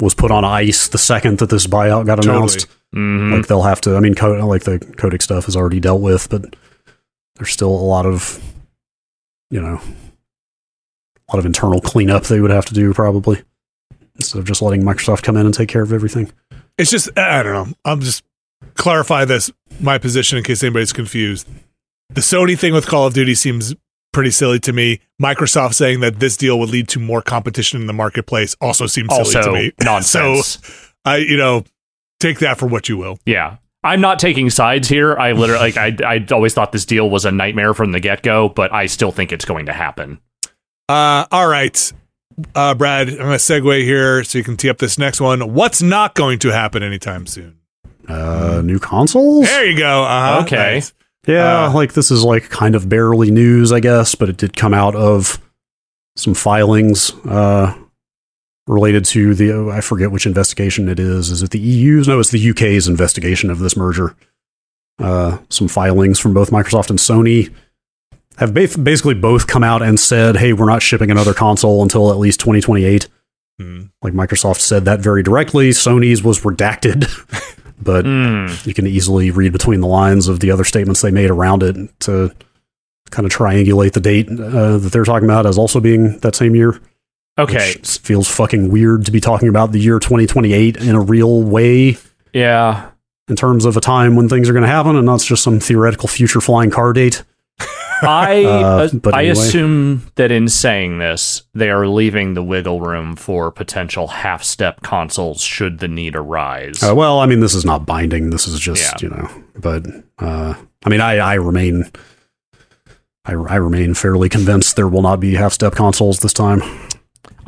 was 0.00 0.14
put 0.14 0.32
on 0.32 0.44
ice 0.44 0.88
the 0.88 0.98
second 0.98 1.38
that 1.38 1.50
this 1.50 1.66
buyout 1.68 2.04
got 2.06 2.16
Totally. 2.16 2.36
announced. 2.36 2.66
Mhm. 2.96 3.32
Like 3.32 3.46
they'll 3.46 3.62
have 3.62 3.80
to. 3.82 3.94
I 3.96 4.00
mean, 4.00 4.14
co- 4.14 4.32
like 4.46 4.64
the 4.64 4.78
Kotick 4.80 5.22
stuff 5.22 5.46
is 5.46 5.54
already 5.56 5.78
dealt 5.78 6.00
with, 6.00 6.28
but 6.30 6.56
there's 7.36 7.50
still 7.52 7.70
a 7.70 7.86
lot 7.86 8.06
of, 8.06 8.40
you 9.50 9.60
know, 9.60 9.80
a 11.28 11.36
lot 11.36 11.38
of 11.38 11.46
internal 11.46 11.80
cleanup 11.80 12.24
they 12.24 12.40
would 12.40 12.50
have 12.50 12.64
to 12.66 12.74
do 12.74 12.92
probably 12.92 13.42
instead 14.16 14.38
of 14.38 14.44
just 14.44 14.62
letting 14.62 14.82
Microsoft 14.82 15.22
come 15.22 15.36
in 15.36 15.46
and 15.46 15.54
take 15.54 15.68
care 15.68 15.82
of 15.82 15.92
everything. 15.92 16.30
It's 16.76 16.90
just 16.90 17.16
I 17.18 17.42
don't 17.42 17.52
know. 17.52 17.74
I'm 17.84 18.00
just 18.00 18.24
clarify 18.74 19.24
this 19.24 19.50
my 19.80 19.98
position 19.98 20.38
in 20.38 20.44
case 20.44 20.62
anybody's 20.62 20.92
confused. 20.92 21.48
The 22.10 22.20
Sony 22.20 22.58
thing 22.58 22.72
with 22.72 22.86
Call 22.86 23.06
of 23.06 23.14
Duty 23.14 23.34
seems 23.34 23.74
pretty 24.12 24.30
silly 24.30 24.58
to 24.60 24.72
me. 24.72 25.00
Microsoft 25.20 25.74
saying 25.74 26.00
that 26.00 26.18
this 26.18 26.36
deal 26.36 26.58
would 26.58 26.70
lead 26.70 26.88
to 26.88 26.98
more 26.98 27.20
competition 27.20 27.80
in 27.80 27.86
the 27.86 27.92
marketplace 27.92 28.56
also 28.60 28.86
seems 28.86 29.08
silly 29.10 29.20
also 29.20 29.42
to 29.42 29.52
me. 29.52 29.72
nonsense. 29.82 30.58
So 30.62 30.72
I 31.04 31.18
you 31.18 31.36
know 31.36 31.64
take 32.20 32.38
that 32.40 32.58
for 32.58 32.66
what 32.66 32.88
you 32.88 32.96
will. 32.96 33.18
yeah. 33.26 33.58
I'm 33.88 34.00
not 34.00 34.18
taking 34.18 34.50
sides 34.50 34.88
here. 34.88 35.16
I 35.16 35.32
literally 35.32 35.72
like 35.72 35.76
I 35.76 35.96
I 36.16 36.26
always 36.32 36.54
thought 36.54 36.72
this 36.72 36.84
deal 36.84 37.08
was 37.10 37.24
a 37.24 37.30
nightmare 37.32 37.74
from 37.74 37.92
the 37.92 38.00
get-go, 38.00 38.48
but 38.50 38.72
I 38.72 38.86
still 38.86 39.12
think 39.12 39.32
it's 39.32 39.44
going 39.44 39.66
to 39.66 39.72
happen. 39.72 40.20
Uh, 40.88 41.26
all 41.30 41.48
right. 41.48 41.92
Uh, 42.54 42.74
Brad, 42.74 43.08
I'm 43.08 43.16
going 43.16 43.30
to 43.30 43.36
segue 43.36 43.82
here 43.82 44.22
so 44.24 44.38
you 44.38 44.44
can 44.44 44.56
tee 44.56 44.70
up 44.70 44.78
this 44.78 44.96
next 44.98 45.20
one. 45.20 45.54
What's 45.54 45.82
not 45.82 46.14
going 46.14 46.38
to 46.40 46.50
happen 46.50 46.82
anytime 46.82 47.26
soon? 47.26 47.58
Uh, 48.06 48.62
new 48.64 48.78
consoles? 48.78 49.46
There 49.46 49.66
you 49.66 49.76
go. 49.76 50.04
Uh-huh. 50.04 50.42
Okay. 50.44 50.74
Nice. 50.74 50.92
Yeah, 51.26 51.66
Uh, 51.66 51.72
like 51.74 51.92
this 51.92 52.10
is 52.10 52.24
like 52.24 52.48
kind 52.48 52.74
of 52.74 52.88
barely 52.88 53.30
news, 53.30 53.70
I 53.72 53.80
guess, 53.80 54.14
but 54.14 54.28
it 54.30 54.36
did 54.38 54.56
come 54.56 54.72
out 54.72 54.94
of 54.94 55.38
some 56.16 56.32
filings 56.32 57.12
uh, 57.26 57.74
related 58.68 59.04
to 59.06 59.34
the 59.34 59.50
oh, 59.52 59.70
I 59.70 59.80
forget 59.80 60.12
which 60.12 60.26
investigation 60.26 60.88
it 60.88 61.00
is. 61.00 61.30
Is 61.30 61.42
it 61.42 61.50
the 61.50 61.58
EU's? 61.58 62.06
No, 62.06 62.20
it's 62.20 62.30
the 62.30 62.50
UK's 62.50 62.86
investigation 62.86 63.50
of 63.50 63.58
this 63.58 63.76
merger. 63.76 64.14
Uh, 64.98 65.38
some 65.48 65.68
filings 65.68 66.18
from 66.18 66.34
both 66.34 66.50
Microsoft 66.50 66.90
and 66.90 66.98
Sony 66.98 67.52
have 68.36 68.52
ba- 68.54 68.68
basically 68.82 69.14
both 69.14 69.46
come 69.46 69.64
out 69.64 69.82
and 69.82 69.98
said, 69.98 70.36
"Hey, 70.36 70.52
we're 70.52 70.66
not 70.66 70.82
shipping 70.82 71.10
another 71.10 71.34
console 71.34 71.82
until 71.82 72.10
at 72.10 72.18
least 72.18 72.40
2028." 72.40 73.08
Mm. 73.60 73.90
Like 74.02 74.12
Microsoft 74.12 74.58
said 74.60 74.84
that 74.84 75.00
very 75.00 75.22
directly. 75.22 75.70
Sony's 75.70 76.22
was 76.22 76.40
redacted, 76.40 77.06
but 77.82 78.04
Mm. 78.04 78.64
you 78.66 78.74
can 78.74 78.86
easily 78.86 79.30
read 79.30 79.52
between 79.52 79.80
the 79.80 79.86
lines 79.88 80.28
of 80.28 80.40
the 80.40 80.50
other 80.50 80.64
statements 80.64 81.00
they 81.00 81.10
made 81.10 81.30
around 81.30 81.62
it 81.62 81.76
to 82.00 82.32
kind 83.10 83.24
of 83.26 83.32
triangulate 83.32 83.92
the 83.92 84.00
date 84.00 84.28
uh, 84.28 84.76
that 84.78 84.90
they're 84.92 85.04
talking 85.04 85.26
about 85.28 85.46
as 85.46 85.56
also 85.58 85.80
being 85.80 86.18
that 86.18 86.34
same 86.36 86.54
year. 86.54 86.78
Okay. 87.38 87.72
feels 87.82 88.28
fucking 88.28 88.70
weird 88.70 89.04
to 89.06 89.12
be 89.12 89.20
talking 89.20 89.48
about 89.48 89.72
the 89.72 89.78
year 89.78 89.98
2028 89.98 90.76
in 90.78 90.94
a 90.94 91.00
real 91.00 91.42
way 91.42 91.96
Yeah. 92.32 92.90
in 93.28 93.36
terms 93.36 93.64
of 93.64 93.76
a 93.76 93.80
time 93.80 94.16
when 94.16 94.28
things 94.28 94.48
are 94.48 94.52
going 94.52 94.62
to 94.64 94.68
happen 94.68 94.96
and 94.96 95.06
not 95.06 95.20
just 95.20 95.42
some 95.42 95.60
theoretical 95.60 96.08
future 96.08 96.40
flying 96.40 96.70
car 96.70 96.92
date. 96.92 97.22
I 98.02 98.44
Uh, 98.44 98.48
uh, 98.50 98.88
but 98.94 99.14
I 99.14 99.22
assume 99.22 100.06
that 100.14 100.30
in 100.30 100.46
saying 100.48 100.98
this, 100.98 101.42
they 101.54 101.68
are 101.68 101.88
leaving 101.88 102.34
the 102.34 102.42
wiggle 102.44 102.80
room 102.80 103.16
for 103.16 103.50
potential 103.50 104.06
half 104.06 104.44
step 104.44 104.82
consoles 104.82 105.40
should 105.40 105.80
the 105.80 105.88
need 105.88 106.14
arise. 106.14 106.80
Uh, 106.80 106.94
well, 106.94 107.18
I 107.18 107.26
mean, 107.26 107.40
this 107.40 107.54
is 107.54 107.64
not 107.64 107.84
binding. 107.86 108.30
This 108.30 108.46
is 108.46 108.60
just, 108.60 109.02
Yeah. 109.02 109.08
you 109.08 109.16
know, 109.16 109.28
but 109.56 109.84
uh, 110.20 110.54
I 110.84 110.88
mean, 110.88 111.00
I, 111.00 111.16
I 111.18 111.34
remain. 111.34 111.90
I, 113.24 113.32
I 113.32 113.56
remain 113.56 113.94
fairly 113.94 114.28
convinced 114.28 114.76
there 114.76 114.88
will 114.88 115.02
not 115.02 115.18
be 115.20 115.34
half 115.34 115.52
step 115.52 115.74
consoles 115.74 116.20
this 116.20 116.32
time. 116.32 116.62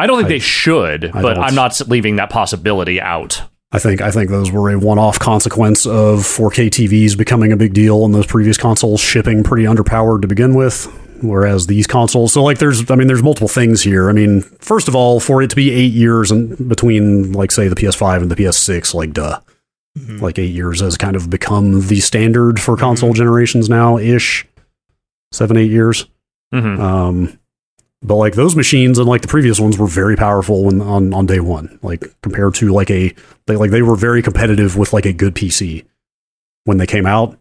I 0.00 0.06
don't 0.06 0.16
think 0.16 0.26
I- 0.26 0.30
they 0.30 0.38
should, 0.38 1.04
I 1.14 1.22
but. 1.22 1.38
I'm 1.38 1.54
not 1.54 1.80
leaving 1.88 2.16
that 2.16 2.30
possibility 2.30 3.00
out. 3.00 3.42
I 3.72 3.78
think 3.78 4.00
I 4.00 4.10
think 4.10 4.30
those 4.30 4.50
were 4.50 4.70
a 4.70 4.78
one-off 4.78 5.20
consequence 5.20 5.86
of 5.86 6.20
4K 6.26 6.68
TVs 6.70 7.16
becoming 7.16 7.52
a 7.52 7.56
big 7.56 7.72
deal 7.72 8.04
and 8.04 8.12
those 8.12 8.26
previous 8.26 8.56
consoles 8.58 9.00
shipping 9.00 9.44
pretty 9.44 9.62
underpowered 9.64 10.22
to 10.22 10.26
begin 10.28 10.54
with. 10.54 10.86
Whereas 11.22 11.66
these 11.68 11.86
consoles, 11.86 12.32
so 12.32 12.42
like 12.42 12.58
there's, 12.58 12.90
I 12.90 12.94
mean, 12.96 13.06
there's 13.06 13.22
multiple 13.22 13.46
things 13.46 13.82
here. 13.82 14.08
I 14.08 14.12
mean, 14.12 14.40
first 14.40 14.88
of 14.88 14.96
all, 14.96 15.20
for 15.20 15.40
it 15.42 15.50
to 15.50 15.56
be 15.56 15.70
eight 15.70 15.92
years 15.92 16.30
and 16.32 16.66
between, 16.68 17.32
like, 17.32 17.52
say, 17.52 17.68
the 17.68 17.76
PS5 17.76 18.22
and 18.22 18.30
the 18.30 18.36
PS6, 18.36 18.94
like, 18.94 19.12
duh, 19.12 19.38
Mhm. 19.98 20.20
like 20.22 20.38
eight 20.38 20.54
years 20.54 20.80
has 20.80 20.96
kind 20.96 21.14
of 21.16 21.28
become 21.28 21.86
the 21.88 22.00
standard 22.00 22.58
for 22.58 22.74
console 22.76 23.12
generations 23.12 23.68
now, 23.68 23.98
ish, 23.98 24.46
seven, 25.30 25.56
eight 25.58 25.70
years. 25.70 26.06
hmm 26.52 26.80
Um, 26.80 27.38
but 28.02 28.16
like 28.16 28.34
those 28.34 28.56
machines 28.56 28.98
and 28.98 29.06
like 29.08 29.22
the 29.22 29.28
previous 29.28 29.60
ones 29.60 29.76
were 29.78 29.86
very 29.86 30.16
powerful 30.16 30.64
when 30.64 30.80
on 30.80 31.12
on 31.12 31.26
day 31.26 31.40
one, 31.40 31.78
like 31.82 32.04
compared 32.22 32.54
to 32.56 32.72
like 32.72 32.90
a 32.90 33.14
they 33.46 33.56
like 33.56 33.70
they 33.70 33.82
were 33.82 33.96
very 33.96 34.22
competitive 34.22 34.76
with 34.76 34.92
like 34.92 35.06
a 35.06 35.12
good 35.12 35.34
PC 35.34 35.84
when 36.64 36.78
they 36.78 36.86
came 36.86 37.06
out. 37.06 37.36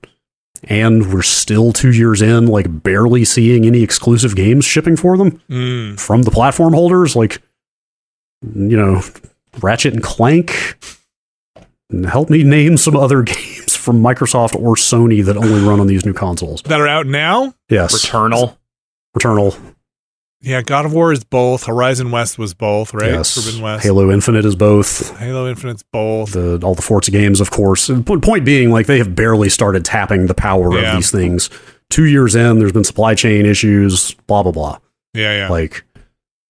And 0.65 1.13
we're 1.13 1.21
still 1.21 1.71
two 1.71 1.93
years 1.93 2.21
in, 2.21 2.47
like 2.47 2.83
barely 2.83 3.23
seeing 3.23 3.65
any 3.65 3.81
exclusive 3.81 4.35
games 4.35 4.65
shipping 4.65 4.97
for 4.97 5.17
them 5.17 5.41
Mm. 5.49 5.97
from 5.99 6.23
the 6.23 6.31
platform 6.31 6.73
holders, 6.73 7.15
like 7.15 7.41
you 8.41 8.75
know, 8.75 9.01
Ratchet 9.61 9.93
and 9.93 10.03
Clank. 10.03 10.77
And 11.89 12.05
Help 12.05 12.29
me 12.29 12.43
name 12.43 12.75
some 12.77 12.95
other 12.97 13.21
games 13.23 13.75
from 13.75 14.01
Microsoft 14.03 14.55
or 14.55 14.75
Sony 14.75 15.23
that 15.23 15.37
only 15.37 15.65
run 15.65 15.79
on 15.79 15.87
these 15.87 16.05
new 16.05 16.13
consoles. 16.13 16.61
That 16.63 16.81
are 16.81 16.87
out 16.87 17.07
now? 17.07 17.53
Yes, 17.69 17.93
Returnal. 18.05 18.57
Returnal. 19.17 19.57
Yeah, 20.41 20.61
God 20.61 20.85
of 20.85 20.93
War 20.93 21.11
is 21.11 21.23
both. 21.25 21.65
Horizon 21.65 22.11
West 22.11 22.39
was 22.39 22.53
both, 22.53 22.93
right? 22.93 23.11
Yes. 23.11 23.35
Forbidden 23.35 23.61
West. 23.61 23.83
Halo 23.83 24.09
Infinite 24.09 24.45
is 24.45 24.55
both. 24.55 25.17
Halo 25.17 25.49
Infinite's 25.49 25.83
both. 25.91 26.31
The 26.31 26.59
all 26.63 26.75
the 26.75 26.81
Forza 26.81 27.11
games, 27.11 27.41
of 27.41 27.51
course. 27.51 27.89
And 27.89 28.05
Point 28.05 28.45
being, 28.45 28.71
like 28.71 28.85
they 28.87 28.99
have 28.99 29.13
barely 29.15 29.49
started 29.49 29.83
tapping 29.83 30.27
the 30.27 30.33
power 30.33 30.73
Yeah. 30.73 30.91
of 30.91 30.95
these 30.95 31.11
things. 31.11 31.49
Two 31.89 32.05
years 32.05 32.35
in, 32.35 32.59
there's 32.59 32.71
been 32.71 32.83
supply 32.85 33.15
chain 33.15 33.45
issues. 33.45 34.13
Blah 34.27 34.43
blah 34.43 34.51
blah. 34.53 34.77
yeah, 35.13 35.35
yeah. 35.39 35.49
Like 35.49 35.83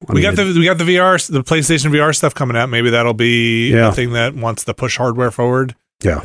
I 0.07 0.13
we 0.13 0.21
mean, 0.21 0.35
got 0.35 0.35
the 0.35 0.53
we 0.59 0.65
got 0.65 0.77
the 0.77 0.83
VR 0.83 1.27
the 1.27 1.43
PlayStation 1.43 1.91
VR 1.91 2.15
stuff 2.15 2.35
coming 2.35 2.55
out. 2.55 2.69
Maybe 2.69 2.91
that'll 2.91 3.13
be 3.15 3.71
Yeah. 3.71 3.89
a 3.89 3.91
thing 3.91 4.13
that 4.13 4.35
wants 4.35 4.65
to 4.65 4.73
push 4.75 4.97
hardware 4.97 5.31
forward. 5.31 5.75
yeah. 6.03 6.21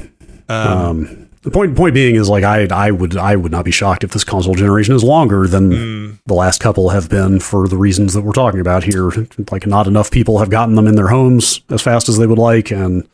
Um, 0.48 0.68
Um, 0.68 1.23
the 1.44 1.50
point 1.50 1.76
point 1.76 1.94
being 1.94 2.16
is 2.16 2.28
like 2.28 2.42
I 2.42 2.66
I 2.70 2.90
would 2.90 3.16
I 3.16 3.36
would 3.36 3.52
not 3.52 3.64
be 3.64 3.70
shocked 3.70 4.02
if 4.02 4.10
this 4.10 4.24
console 4.24 4.54
generation 4.54 4.94
is 4.94 5.04
longer 5.04 5.46
than 5.46 5.70
mm, 5.70 6.18
the 6.26 6.34
last 6.34 6.60
couple 6.60 6.88
have 6.88 7.08
been 7.08 7.38
for 7.38 7.68
the 7.68 7.76
reasons 7.76 8.14
that 8.14 8.22
we're 8.22 8.32
talking 8.32 8.60
about 8.60 8.84
here. 8.84 9.10
Like 9.50 9.66
not 9.66 9.86
enough 9.86 10.10
people 10.10 10.38
have 10.38 10.50
gotten 10.50 10.74
them 10.74 10.86
in 10.86 10.96
their 10.96 11.08
homes 11.08 11.60
as 11.68 11.82
fast 11.82 12.08
as 12.08 12.18
they 12.18 12.26
would 12.26 12.38
like, 12.38 12.70
and 12.70 13.06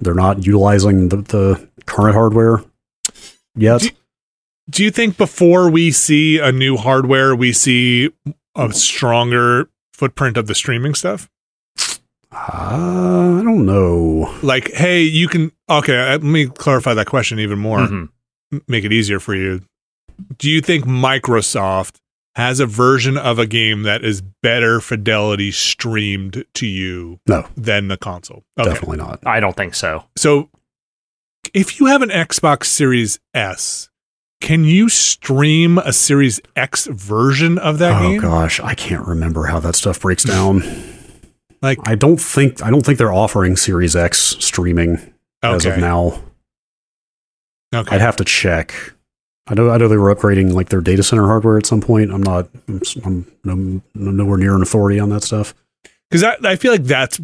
they're 0.00 0.14
not 0.14 0.44
utilizing 0.46 1.08
the, 1.08 1.16
the 1.16 1.68
current 1.86 2.14
hardware 2.14 2.62
yet. 3.56 3.80
Do- 3.80 3.90
do 4.70 4.84
you 4.84 4.90
think 4.90 5.16
before 5.16 5.70
we 5.70 5.90
see 5.90 6.38
a 6.38 6.52
new 6.52 6.76
hardware, 6.76 7.34
we 7.34 7.52
see 7.52 8.10
a 8.54 8.72
stronger 8.72 9.68
footprint 9.92 10.36
of 10.36 10.46
the 10.46 10.54
streaming 10.54 10.94
stuff? 10.94 11.28
Uh, 12.32 13.38
I 13.40 13.42
don't 13.44 13.66
know. 13.66 14.34
Like, 14.42 14.72
hey, 14.72 15.02
you 15.02 15.28
can. 15.28 15.52
Okay, 15.68 15.96
uh, 15.98 16.12
let 16.12 16.22
me 16.22 16.46
clarify 16.46 16.94
that 16.94 17.06
question 17.06 17.38
even 17.38 17.58
more. 17.58 17.78
Mhm. 17.80 18.08
make 18.68 18.84
it 18.84 18.92
easier 18.92 19.18
for 19.18 19.34
you. 19.34 19.62
Do 20.38 20.50
you 20.50 20.60
think 20.60 20.84
Microsoft 20.84 21.96
has 22.36 22.60
a 22.60 22.66
version 22.66 23.16
of 23.16 23.38
a 23.38 23.46
game 23.46 23.82
that 23.84 24.04
is 24.04 24.22
better 24.42 24.78
fidelity 24.80 25.50
streamed 25.50 26.44
to 26.54 26.66
you 26.66 27.18
No, 27.26 27.46
than 27.56 27.88
the 27.88 27.96
console? 27.96 28.44
Okay. 28.58 28.68
definitely 28.70 28.98
not. 28.98 29.20
I 29.26 29.40
don't 29.40 29.56
think 29.56 29.74
so. 29.74 30.04
So 30.18 30.50
if 31.54 31.80
you 31.80 31.86
have 31.86 32.02
an 32.02 32.10
Xbox 32.10 32.64
Series 32.66 33.18
S, 33.32 33.88
can 34.42 34.64
you 34.64 34.88
stream 34.90 35.78
a 35.78 35.92
Series 35.92 36.38
X 36.54 36.86
version 36.86 37.56
of 37.58 37.78
that 37.78 38.02
oh 38.02 38.08
game? 38.10 38.20
gosh, 38.20 38.60
I 38.60 38.74
can't 38.74 39.06
remember 39.06 39.44
how 39.46 39.60
that 39.60 39.76
stuff 39.76 40.00
breaks 40.00 40.24
down. 40.24 40.62
Like, 41.62 41.78
I 41.84 41.94
don't 41.94 42.20
think 42.20 42.62
I 42.62 42.70
don't 42.70 42.84
think 42.84 42.98
they're 42.98 43.12
offering 43.12 43.56
Series 43.56 43.94
X 43.94 44.36
streaming 44.40 45.14
as 45.42 45.64
of 45.64 45.78
now. 45.78 46.20
Okay. 47.74 47.94
I'd 47.94 48.00
have 48.00 48.16
to 48.16 48.24
check. 48.24 48.74
I 49.46 49.54
know 49.54 49.70
I 49.70 49.78
know 49.78 49.88
they 49.88 49.96
were 49.96 50.14
upgrading 50.14 50.52
like 50.52 50.68
their 50.68 50.80
data 50.80 51.02
center 51.02 51.26
hardware 51.26 51.56
at 51.56 51.66
some 51.66 51.80
point. 51.80 52.12
I'm 52.12 52.22
not 52.22 52.48
I'm, 52.68 52.82
I'm, 53.04 53.26
I'm 53.44 53.82
nowhere 53.94 54.38
near 54.38 54.54
an 54.54 54.62
authority 54.62 54.98
on 54.98 55.08
that 55.10 55.22
stuff. 55.22 55.54
Because 56.10 56.24
I, 56.24 56.36
I 56.44 56.56
feel 56.56 56.72
like 56.72 56.84
that's 56.84 57.20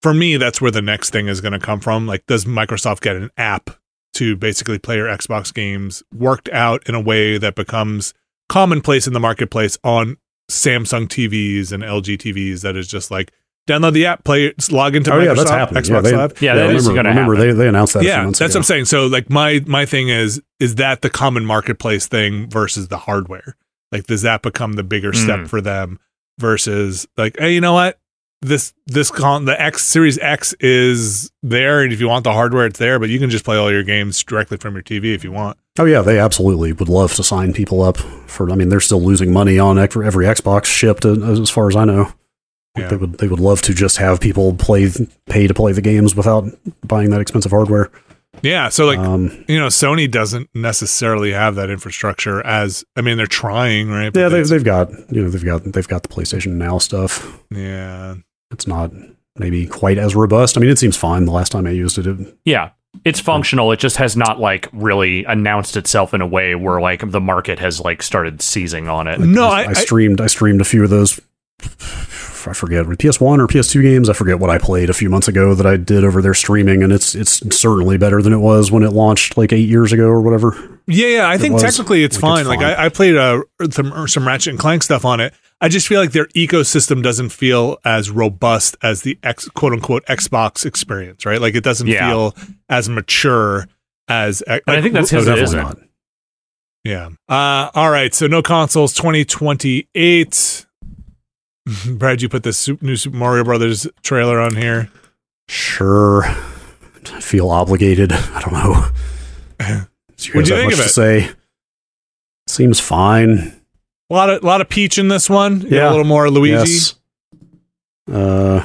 for 0.00 0.12
me. 0.12 0.36
That's 0.36 0.60
where 0.60 0.70
the 0.70 0.82
next 0.82 1.10
thing 1.10 1.28
is 1.28 1.40
going 1.40 1.52
to 1.52 1.58
come 1.58 1.80
from. 1.80 2.06
Like, 2.06 2.26
does 2.26 2.44
Microsoft 2.44 3.00
get 3.00 3.16
an 3.16 3.30
app 3.36 3.70
to 4.14 4.36
basically 4.36 4.78
play 4.78 4.96
your 4.96 5.06
Xbox 5.06 5.54
games 5.54 6.02
worked 6.12 6.48
out 6.50 6.86
in 6.88 6.94
a 6.94 7.00
way 7.00 7.38
that 7.38 7.54
becomes 7.54 8.12
commonplace 8.48 9.06
in 9.06 9.12
the 9.12 9.20
marketplace 9.20 9.78
on 9.84 10.16
Samsung 10.50 11.06
TVs 11.06 11.72
and 11.72 11.82
LG 11.82 12.18
TVs? 12.18 12.62
That 12.62 12.76
is 12.76 12.88
just 12.88 13.10
like 13.10 13.32
download 13.68 13.92
the 13.92 14.06
app, 14.06 14.24
play 14.24 14.46
it, 14.46 14.72
log 14.72 14.96
into 14.96 15.12
Oh 15.12 15.16
Microsoft 15.16 15.24
yeah, 15.24 15.34
that's 15.34 15.50
happening. 15.50 15.82
Xbox 15.82 15.88
yeah, 15.94 16.00
they, 16.00 16.16
Live. 16.16 16.42
Yeah, 16.42 16.54
that 16.56 16.70
is 16.74 16.86
remember, 16.88 16.96
gonna 17.02 17.08
remember 17.10 17.36
they 17.36 17.52
they 17.52 17.68
announced 17.68 17.92
that. 17.94 18.00
a 18.00 18.02
few 18.02 18.10
Yeah, 18.10 18.22
months 18.24 18.38
that's 18.38 18.54
ago. 18.54 18.58
what 18.58 18.60
I'm 18.60 18.64
saying. 18.64 18.84
So 18.86 19.06
like 19.06 19.30
my 19.30 19.60
my 19.66 19.86
thing 19.86 20.08
is 20.08 20.42
is 20.60 20.76
that 20.76 21.02
the 21.02 21.10
common 21.10 21.44
marketplace 21.46 22.06
thing 22.08 22.48
versus 22.50 22.88
the 22.88 22.98
hardware? 22.98 23.56
Like 23.92 24.06
does 24.06 24.22
that 24.22 24.42
become 24.42 24.72
the 24.74 24.82
bigger 24.82 25.12
step 25.12 25.40
Mm. 25.40 25.48
for 25.48 25.60
them 25.60 25.98
versus 26.40 27.06
like 27.16 27.36
hey, 27.38 27.54
you 27.54 27.60
know 27.60 27.74
what? 27.74 27.98
This 28.40 28.74
this 28.86 29.10
con 29.12 29.44
the 29.44 29.60
X 29.60 29.84
Series 29.84 30.18
X 30.18 30.52
is 30.58 31.30
there 31.44 31.82
and 31.82 31.92
if 31.92 32.00
you 32.00 32.08
want 32.08 32.24
the 32.24 32.32
hardware 32.32 32.66
it's 32.66 32.78
there, 32.80 32.98
but 32.98 33.08
you 33.08 33.20
can 33.20 33.30
just 33.30 33.44
play 33.44 33.56
all 33.56 33.70
your 33.70 33.84
games 33.84 34.22
directly 34.24 34.56
from 34.56 34.74
your 34.74 34.82
TV 34.82 35.14
if 35.14 35.22
you 35.22 35.30
want. 35.30 35.58
Oh 35.78 35.84
yeah, 35.84 36.02
they 36.02 36.18
absolutely 36.18 36.72
would 36.72 36.88
love 36.88 37.14
to 37.14 37.22
sign 37.22 37.52
people 37.52 37.82
up 37.82 37.96
for. 37.98 38.50
I 38.50 38.56
mean, 38.56 38.68
they're 38.68 38.80
still 38.80 39.00
losing 39.00 39.32
money 39.32 39.58
on 39.60 39.78
every, 39.78 40.04
every 40.06 40.26
Xbox 40.26 40.64
shipped, 40.66 41.04
uh, 41.06 41.12
as 41.22 41.48
far 41.50 41.68
as 41.68 41.76
I 41.76 41.84
know. 41.84 42.12
Yeah. 42.76 42.88
They 42.88 42.96
would 42.96 43.18
they 43.18 43.28
would 43.28 43.40
love 43.40 43.60
to 43.62 43.74
just 43.74 43.98
have 43.98 44.18
people 44.20 44.54
play 44.54 44.88
pay 45.26 45.46
to 45.46 45.52
play 45.54 45.72
the 45.72 45.82
games 45.82 46.14
without 46.14 46.44
buying 46.86 47.10
that 47.10 47.20
expensive 47.20 47.50
hardware. 47.52 47.90
Yeah, 48.42 48.70
so 48.70 48.86
like 48.86 48.98
um, 48.98 49.44
you 49.46 49.58
know, 49.58 49.66
Sony 49.66 50.10
doesn't 50.10 50.48
necessarily 50.54 51.32
have 51.32 51.54
that 51.56 51.68
infrastructure 51.68 52.44
as 52.46 52.82
I 52.96 53.02
mean 53.02 53.18
they're 53.18 53.26
trying, 53.26 53.90
right? 53.90 54.10
But 54.12 54.20
yeah, 54.20 54.28
they, 54.30 54.36
it's- 54.36 54.48
they've 54.50 54.64
got 54.64 54.90
you 55.12 55.22
know 55.22 55.28
they've 55.28 55.44
got 55.44 55.64
they've 55.64 55.86
got 55.86 56.02
the 56.02 56.08
PlayStation 56.08 56.52
Now 56.52 56.78
stuff. 56.78 57.42
yeah. 57.50 58.14
It's 58.50 58.66
not 58.66 58.90
maybe 59.36 59.66
quite 59.66 59.98
as 59.98 60.14
robust. 60.14 60.56
I 60.56 60.60
mean, 60.60 60.70
it 60.70 60.78
seems 60.78 60.96
fine. 60.96 61.24
The 61.26 61.30
last 61.32 61.52
time 61.52 61.66
I 61.66 61.70
used 61.70 61.98
it, 61.98 62.06
it 62.06 62.38
Yeah. 62.46 62.70
It's 63.04 63.20
functional. 63.20 63.72
It 63.72 63.78
just 63.80 63.96
has 63.98 64.16
not 64.16 64.40
like 64.40 64.68
really 64.72 65.24
announced 65.24 65.76
itself 65.78 66.12
in 66.14 66.20
a 66.20 66.26
way 66.26 66.54
where 66.54 66.80
like 66.80 67.10
the 67.10 67.20
market 67.20 67.58
has 67.58 67.80
like 67.80 68.02
started 68.02 68.40
seizing 68.42 68.88
on 68.88 69.08
it. 69.08 69.18
No, 69.20 69.48
I, 69.48 69.62
I, 69.62 69.66
I 69.68 69.72
streamed 69.74 70.20
I 70.22 70.26
streamed 70.26 70.60
a 70.60 70.64
few 70.64 70.84
of 70.84 70.90
those. 70.90 71.18
I 72.48 72.52
forget 72.52 72.84
PS1 72.86 73.38
or 73.38 73.46
PS2 73.46 73.82
games. 73.82 74.08
I 74.08 74.12
forget 74.12 74.38
what 74.38 74.50
I 74.50 74.58
played 74.58 74.90
a 74.90 74.94
few 74.94 75.08
months 75.10 75.28
ago 75.28 75.54
that 75.54 75.66
I 75.66 75.76
did 75.76 76.04
over 76.04 76.20
there 76.22 76.34
streaming, 76.34 76.82
and 76.82 76.92
it's 76.92 77.14
it's 77.14 77.40
certainly 77.56 77.98
better 77.98 78.20
than 78.22 78.32
it 78.32 78.38
was 78.38 78.70
when 78.70 78.82
it 78.82 78.92
launched 78.92 79.36
like 79.36 79.52
eight 79.52 79.68
years 79.68 79.92
ago 79.92 80.04
or 80.06 80.20
whatever. 80.20 80.80
Yeah, 80.86 81.06
yeah. 81.08 81.28
I 81.28 81.38
think 81.38 81.54
was. 81.54 81.62
technically 81.62 82.04
it's 82.04 82.20
Like, 82.22 82.40
it's 82.40 82.48
fine. 82.48 82.58
Like. 82.58 82.78
I, 82.78 82.86
I 82.86 82.88
played 82.88 83.16
uh, 83.16 83.42
some 83.70 84.08
some 84.08 84.26
Ratchet 84.26 84.50
and 84.50 84.58
Clank 84.58 84.82
stuff 84.82 85.04
on 85.04 85.20
it. 85.20 85.32
I 85.60 85.68
just 85.68 85.86
feel 85.86 86.00
like 86.00 86.10
their 86.10 86.26
ecosystem 86.28 87.02
doesn't 87.04 87.28
feel 87.28 87.78
as 87.84 88.10
robust 88.10 88.76
as 88.82 89.02
the 89.02 89.16
X, 89.22 89.48
quote 89.50 89.72
unquote 89.72 90.04
Xbox 90.06 90.66
experience, 90.66 91.24
right? 91.24 91.40
Like 91.40 91.54
it 91.54 91.62
doesn't 91.62 91.86
Yeah. 91.86 92.08
feel 92.10 92.34
as 92.68 92.88
mature 92.88 93.68
as. 94.08 94.42
And 94.42 94.60
I 94.66 94.82
think 94.82 94.94
that's 94.94 95.12
Oh, 95.12 95.16
his 95.18 95.26
definitely 95.26 95.44
isn't. 95.44 95.62
not. 95.62 95.78
yeah. 96.82 97.08
Uh, 97.28 97.70
all 97.76 97.90
right. 97.90 98.12
So 98.12 98.26
no 98.26 98.42
consoles 98.42 98.92
2028. 98.94 100.66
Brad, 101.88 102.22
you 102.22 102.28
put 102.28 102.42
the 102.42 102.52
Sup- 102.52 102.82
new 102.82 102.96
Super 102.96 103.16
Mario 103.16 103.44
Brothers 103.44 103.86
trailer 104.02 104.40
on 104.40 104.56
here. 104.56 104.90
Sure. 105.48 106.24
I 106.24 107.20
feel 107.20 107.50
obligated. 107.50 108.12
I 108.12 108.40
don't 108.40 108.52
know. 108.52 108.86
Do 110.16 110.28
you 110.28 110.34
what 110.34 110.44
do 110.44 110.50
you 110.54 110.60
have 110.60 110.60
think 110.60 110.64
much 110.64 110.72
of 110.74 110.78
to 110.78 110.84
it? 110.84 110.88
say? 110.88 111.30
Seems 112.46 112.78
fine. 112.80 113.60
A 114.10 114.14
lot 114.14 114.30
of 114.30 114.42
lot 114.44 114.60
of 114.60 114.68
Peach 114.68 114.98
in 114.98 115.08
this 115.08 115.28
one. 115.30 115.62
You 115.62 115.70
got 115.70 115.76
Yeah. 115.76 115.88
a 115.88 115.90
little 115.90 116.04
more 116.04 116.30
Luigi. 116.30 116.70
Yes. 116.70 116.94
Uh, 118.10 118.64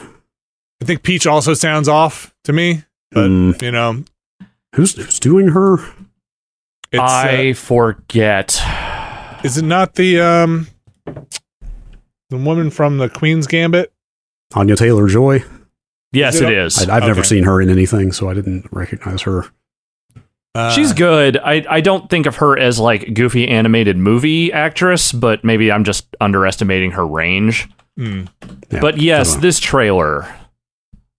I 0.82 0.86
think 0.86 1.04
Peach 1.04 1.26
also 1.26 1.54
sounds 1.54 1.88
off 1.88 2.34
to 2.44 2.54
me, 2.54 2.84
but 3.12 3.30
mm, 3.30 3.60
you 3.62 3.72
know, 3.72 4.04
who's 4.76 4.94
who's 4.96 5.20
doing 5.20 5.50
her? 5.50 5.78
it's 6.92 7.02
I 7.02 7.54
forget. 7.54 8.60
uh, 8.64 9.40
is 9.44 9.58
it 9.58 9.66
not 9.66 9.96
the 9.96 10.20
um 10.20 10.68
the 12.30 12.38
woman 12.38 12.70
from 12.70 12.98
the 12.98 13.10
Queen's 13.10 13.48
Gambit? 13.48 13.92
Anya 14.56 14.76
Taylor 14.76 15.08
Joy. 15.08 15.44
Yes, 16.14 16.36
Is 16.36 16.42
it 16.42 16.50
it 16.52 16.58
a- 16.58 16.64
is. 16.66 16.88
I, 16.90 16.96
I've 16.98 17.04
never 17.04 17.24
seen 17.24 17.44
her 17.44 17.62
in 17.62 17.70
anything, 17.70 18.12
so 18.12 18.30
I 18.30 18.34
didn't 18.34 18.68
recognize 18.72 19.22
her. 19.24 19.46
Uh, 20.56 20.72
She's 20.72 20.94
good. 20.94 21.38
I, 21.38 21.64
I 21.70 21.82
don't 21.82 22.10
think 22.10 22.26
of 22.26 22.38
her 22.38 22.58
as 22.58 22.80
like 22.80 23.14
goofy 23.14 23.48
animated 23.48 23.98
movie 23.98 24.52
actress, 24.52 25.12
but 25.12 25.44
maybe 25.44 25.72
I'm 25.72 25.84
just 25.84 26.08
underestimating 26.20 26.92
her 26.92 27.06
range. 27.06 27.68
mm. 28.00 28.28
Yeah, 28.72 28.80
but 28.82 28.98
yes, 29.00 29.28
I 29.30 29.32
don't 29.34 29.38
know. 29.42 29.48
this 29.48 29.60
trailer, 29.60 30.36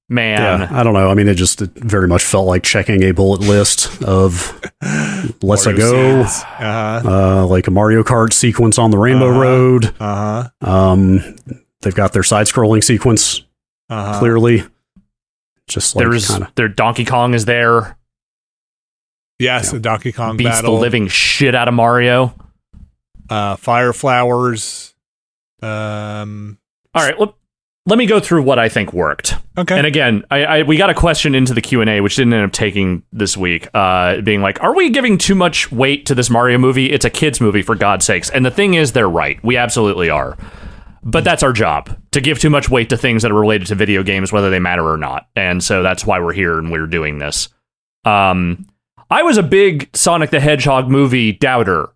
man, 0.08 0.60
yeah, 0.60 0.68
I 0.70 0.82
don't 0.82 0.94
know. 0.94 1.10
I 1.10 1.14
mean, 1.14 1.28
it 1.28 1.34
just 1.34 1.60
it 1.62 1.70
very 1.74 2.08
much 2.08 2.22
felt 2.24 2.46
like 2.46 2.62
checking 2.62 3.02
a 3.02 3.12
bullet 3.12 3.40
list 3.40 4.02
of 4.02 4.60
let's 5.42 5.66
I 5.66 5.72
go, 5.72 6.20
Uh 6.20 6.24
huh. 6.24 7.00
uh, 7.04 7.46
like 7.46 7.66
a 7.66 7.70
Mario 7.70 8.02
Kart 8.02 8.32
sequence 8.32 8.78
on 8.78 8.90
the 8.90 8.98
Rainbow 8.98 9.30
Uh-huh. 9.30 9.40
Road. 9.40 9.94
Uh 10.00 10.48
huh. 10.60 10.70
Um, 10.70 11.36
they've 11.82 11.94
got 11.94 12.12
their 12.12 12.22
side-scrolling 12.22 12.82
sequence 12.82 13.42
Uh 13.90 14.12
huh. 14.14 14.18
clearly. 14.18 14.64
Just 15.68 15.94
like 15.96 16.04
there's 16.08 16.28
kind 16.28 16.44
of 16.44 16.54
there 16.54 16.68
Donkey 16.68 17.04
Kong 17.04 17.34
is 17.34 17.44
there, 17.44 17.96
Yes, 19.38 19.66
Yeah. 19.66 19.72
the 19.72 19.80
Donkey 19.80 20.12
Kong 20.12 20.36
beats 20.36 20.48
battle. 20.50 20.74
the 20.76 20.80
living 20.80 21.08
shit 21.08 21.54
out 21.54 21.68
of 21.68 21.74
Mario. 21.74 22.34
uh, 23.30 23.56
fire 23.56 23.92
flowers. 23.92 24.94
Um. 25.60 26.58
All 26.94 27.02
right, 27.04 27.18
let, 27.20 27.34
let 27.88 27.96
me 27.96 28.06
go 28.06 28.20
through 28.20 28.42
what 28.42 28.58
I 28.58 28.68
think 28.68 28.92
worked. 28.92 29.34
Okay. 29.56 29.76
And 29.76 29.86
again, 29.86 30.22
I, 30.30 30.44
I 30.44 30.62
we 30.62 30.76
got 30.76 30.90
a 30.90 30.94
question 30.94 31.34
into 31.34 31.54
the 31.54 31.62
Q 31.62 31.80
and 31.80 31.88
A, 31.88 32.00
which 32.02 32.16
didn't 32.16 32.34
end 32.34 32.44
up 32.44 32.52
taking 32.52 33.02
this 33.12 33.36
week, 33.36 33.68
uh, 33.74 34.20
being 34.20 34.42
like, 34.42 34.62
"Are 34.62 34.74
we 34.74 34.90
giving 34.90 35.16
too 35.16 35.34
much 35.34 35.72
weight 35.72 36.04
to 36.06 36.14
this 36.14 36.28
Mario 36.28 36.58
movie? 36.58 36.92
It's 36.92 37.06
a 37.06 37.10
kids 37.10 37.40
movie, 37.40 37.62
for 37.62 37.74
God's 37.74 38.04
sakes." 38.04 38.28
And 38.30 38.44
the 38.44 38.50
thing 38.50 38.74
is, 38.74 38.92
they're 38.92 39.08
right. 39.08 39.42
We 39.42 39.56
absolutely 39.56 40.10
are. 40.10 40.36
But 41.02 41.24
that's 41.24 41.42
our 41.42 41.52
job 41.52 41.96
to 42.10 42.20
give 42.20 42.38
too 42.38 42.50
much 42.50 42.68
weight 42.68 42.90
to 42.90 42.96
things 42.96 43.22
that 43.22 43.30
are 43.30 43.40
related 43.40 43.68
to 43.68 43.74
video 43.74 44.02
games, 44.02 44.32
whether 44.32 44.50
they 44.50 44.58
matter 44.58 44.86
or 44.86 44.98
not. 44.98 45.28
And 45.34 45.62
so 45.64 45.82
that's 45.82 46.04
why 46.04 46.18
we're 46.18 46.34
here 46.34 46.58
and 46.58 46.70
we're 46.70 46.86
doing 46.86 47.18
this. 47.18 47.48
Um, 48.04 48.66
I 49.10 49.22
was 49.22 49.38
a 49.38 49.42
big 49.42 49.88
Sonic 49.94 50.30
the 50.30 50.40
Hedgehog 50.40 50.88
movie 50.88 51.32
doubter, 51.32 51.88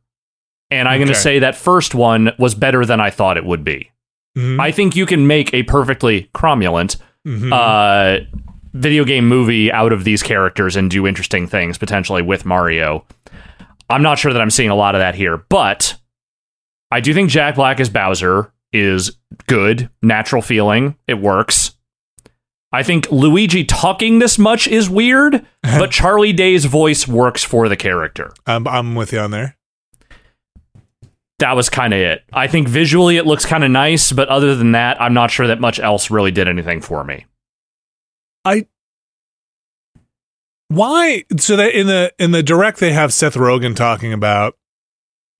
and 0.70 0.89
I'm 0.89 0.98
going 0.98 1.09
to 1.09 1.14
say 1.14 1.40
that 1.40 1.55
first 1.55 1.94
one 1.94 2.32
was 2.39 2.55
better 2.55 2.86
than 2.86 3.01
I 3.01 3.10
thought 3.10 3.36
it 3.36 3.44
would 3.44 3.64
be. 3.64 3.91
Mhm. 4.37 4.61
I 4.61 4.71
think 4.73 4.97
you 4.97 5.07
can 5.07 5.27
make 5.27 5.53
a 5.53 5.63
perfectly 5.65 6.31
cromulent 6.35 6.97
Mhm. 7.27 7.53
uh, 7.53 8.25
video 8.75 9.05
game 9.05 9.29
movie 9.29 9.71
out 9.71 9.93
of 9.93 10.05
these 10.05 10.23
characters 10.23 10.77
and 10.77 10.91
do 10.91 11.07
interesting 11.07 11.47
things 11.47 11.77
potentially 11.79 12.23
with 12.23 12.47
Mario. 12.47 13.05
I'm 13.91 14.03
not 14.03 14.19
sure 14.19 14.33
that 14.33 14.41
I'm 14.41 14.51
seeing 14.51 14.71
a 14.71 14.75
lot 14.75 14.95
of 14.95 15.01
that 15.01 15.15
here, 15.15 15.37
but 15.49 15.97
I 16.91 17.01
do 17.01 17.13
think 17.13 17.29
Jack 17.31 17.57
Black 17.57 17.79
as 17.81 17.91
Bowser 17.91 18.51
is 18.73 19.19
good, 19.47 19.91
natural 20.01 20.41
feeling. 20.41 20.97
It 21.07 21.19
works. 21.21 21.73
I 22.73 22.83
think 22.83 23.11
Luigi 23.11 23.65
talking 23.65 24.19
this 24.19 24.39
much 24.39 24.67
is 24.67 24.89
weird, 24.89 25.45
but 25.63 25.91
Charlie 25.91 26.33
Day's 26.33 26.65
voice 26.65 27.07
works 27.07 27.45
for 27.45 27.69
the 27.69 27.77
character. 27.77 28.33
I'm, 28.47 28.67
I'm 28.67 28.95
with 28.95 29.13
you 29.13 29.19
on 29.19 29.31
there. 29.31 29.59
That 31.43 31.56
was 31.56 31.69
kind 31.69 31.93
of 31.93 31.98
it. 31.98 32.23
I 32.32 32.47
think 32.47 32.69
visually 32.69 33.16
it 33.16 33.27
looks 33.27 33.44
kind 33.44 33.64
of 33.64 33.70
nice, 33.73 34.12
but 34.12 34.28
other 34.28 34.55
than 34.55 34.70
that, 34.73 35.02
I'm 35.02 35.12
not 35.12 35.32
sure 35.32 35.48
that 35.48 35.59
much 35.59 35.81
else 35.81 36.09
really 36.09 36.31
did 36.31 36.47
anything 36.47 36.81
for 36.81 37.02
me. 37.02 37.27
I 38.44 38.66
why? 40.69 41.24
So 41.39 41.56
that 41.56 41.74
in 41.74 41.89
the 41.89 42.12
in 42.20 42.31
the 42.31 42.44
direct 42.44 42.78
they 42.78 42.93
have 42.93 43.12
Seth 43.12 43.35
Rogen 43.35 43.74
talking 43.74 44.12
about 44.12 44.56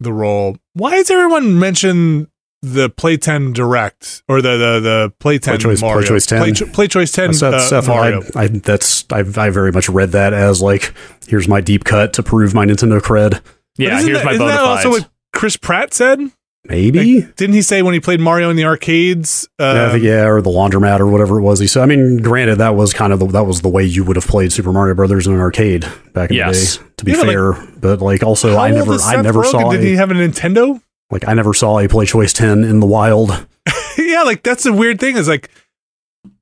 the 0.01 0.13
role. 0.13 0.57
Why 0.73 0.91
does 0.91 1.09
everyone 1.09 1.61
mention 1.61 2.27
the 2.63 2.91
Play 2.91 3.17
Ten 3.17 3.53
Direct 3.53 4.25
or 4.29 4.43
the 4.43 4.57
the 4.57 4.81
the 4.81 5.13
Play 5.21 5.39
Ten 5.39 5.55
Play 5.55 5.63
Choice- 5.63 5.81
Play 5.81 5.89
Mario 5.89 6.09
Choice 6.09 6.27
10. 6.27 6.43
Play, 6.43 6.67
Play 6.73 6.89
Choice 6.89 7.13
Ten 7.13 7.33
Seth, 7.33 7.55
uh, 7.55 7.61
Seth, 7.61 7.87
Mario? 7.87 8.23
I, 8.35 8.43
I, 8.43 8.49
that's 8.49 9.05
I, 9.13 9.21
I 9.21 9.51
very 9.51 9.71
much 9.71 9.89
read 9.89 10.11
that 10.11 10.33
as 10.33 10.61
like 10.61 10.93
here's 11.29 11.47
my 11.47 11.61
deep 11.61 11.85
cut 11.85 12.13
to 12.15 12.25
prove 12.25 12.55
my 12.55 12.67
Nintendo 12.67 13.01
cred. 13.01 13.41
Yeah, 13.79 14.03
here's 14.03 14.19
that, 14.19 14.25
my 14.25 14.33
isn't 14.33 14.45
bona 14.45 14.53
that 14.53 14.65
also 14.65 14.91
fides. 14.91 15.05
what 15.05 15.12
Chris 15.43 15.57
Pratt 15.57 15.93
said? 15.93 16.21
Maybe. 16.69 17.21
Like, 17.23 17.35
didn't 17.35 17.57
he 17.57 17.63
say 17.63 17.83
when 17.83 17.95
he 17.95 17.99
played 17.99 18.21
Mario 18.21 18.49
in 18.49 18.55
the 18.55 18.65
arcades? 18.65 19.49
Uh, 19.59 19.65
yeah, 19.75 19.91
think, 19.91 20.05
yeah, 20.05 20.25
or 20.29 20.41
the 20.41 20.51
laundromat 20.51 21.01
or 21.01 21.09
whatever 21.09 21.41
it 21.41 21.43
was. 21.43 21.59
He 21.59 21.67
said. 21.67 21.83
I 21.83 21.87
mean, 21.87 22.19
granted, 22.19 22.59
that 22.59 22.77
was 22.77 22.93
kind 22.93 23.13
of 23.13 23.19
the, 23.19 23.27
that 23.27 23.43
was 23.43 23.61
the 23.61 23.69
way 23.69 23.83
you 23.83 24.05
would 24.05 24.15
have 24.15 24.29
played 24.29 24.53
Super 24.53 24.73
Mario 24.73 24.95
Brothers 24.95 25.27
in 25.27 25.33
an 25.35 25.41
arcade 25.41 25.85
back 26.13 26.31
in 26.31 26.37
Yes. 26.37 26.77
the 26.77 26.85
day. 26.85 26.91
To 26.99 27.05
be 27.05 27.11
Yeah, 27.11 27.17
like- 27.19 27.27
fair, 27.27 27.53
but 27.81 28.01
like 28.01 28.23
also, 28.23 28.57
I 28.57 28.71
never, 28.71 28.93
I 29.01 29.21
never 29.21 29.41
Rogen? 29.41 29.51
saw, 29.51 29.73
Did 29.73 29.81
a, 29.81 29.83
he 29.83 29.95
have 29.97 30.13
a 30.13 30.15
Nintendo? 30.15 30.81
like, 31.11 31.27
I 31.27 31.35
never 31.35 31.53
saw 31.55 31.81
a 31.81 31.89
Play 31.89 32.07
Choice 32.07 32.33
Ten 32.33 32.63
in 32.63 32.79
the 32.79 32.87
wild. 32.87 33.45
yeah, 33.99 34.23
like 34.23 34.45
that's 34.45 34.63
the 34.63 34.73
weird 34.73 35.01
thing 35.01 35.17
is 35.17 35.27
like, 35.27 35.51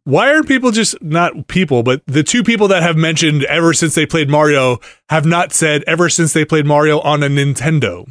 why 0.04 0.30
are 0.34 0.42
people 0.42 0.72
just 0.72 1.00
not 1.02 1.48
people, 1.48 1.82
but 1.82 2.02
the 2.06 2.22
two 2.22 2.42
people 2.44 2.68
that 2.68 2.82
have 2.82 2.98
mentioned 2.98 3.44
ever 3.44 3.72
since 3.72 3.94
they 3.94 4.04
played 4.04 4.28
Mario 4.28 4.76
have 5.08 5.24
not 5.24 5.54
said 5.54 5.84
ever 5.86 6.10
since 6.10 6.34
they 6.34 6.44
played 6.44 6.66
Mario 6.66 7.00
on 7.00 7.22
a 7.22 7.28
Nintendo? 7.28 8.06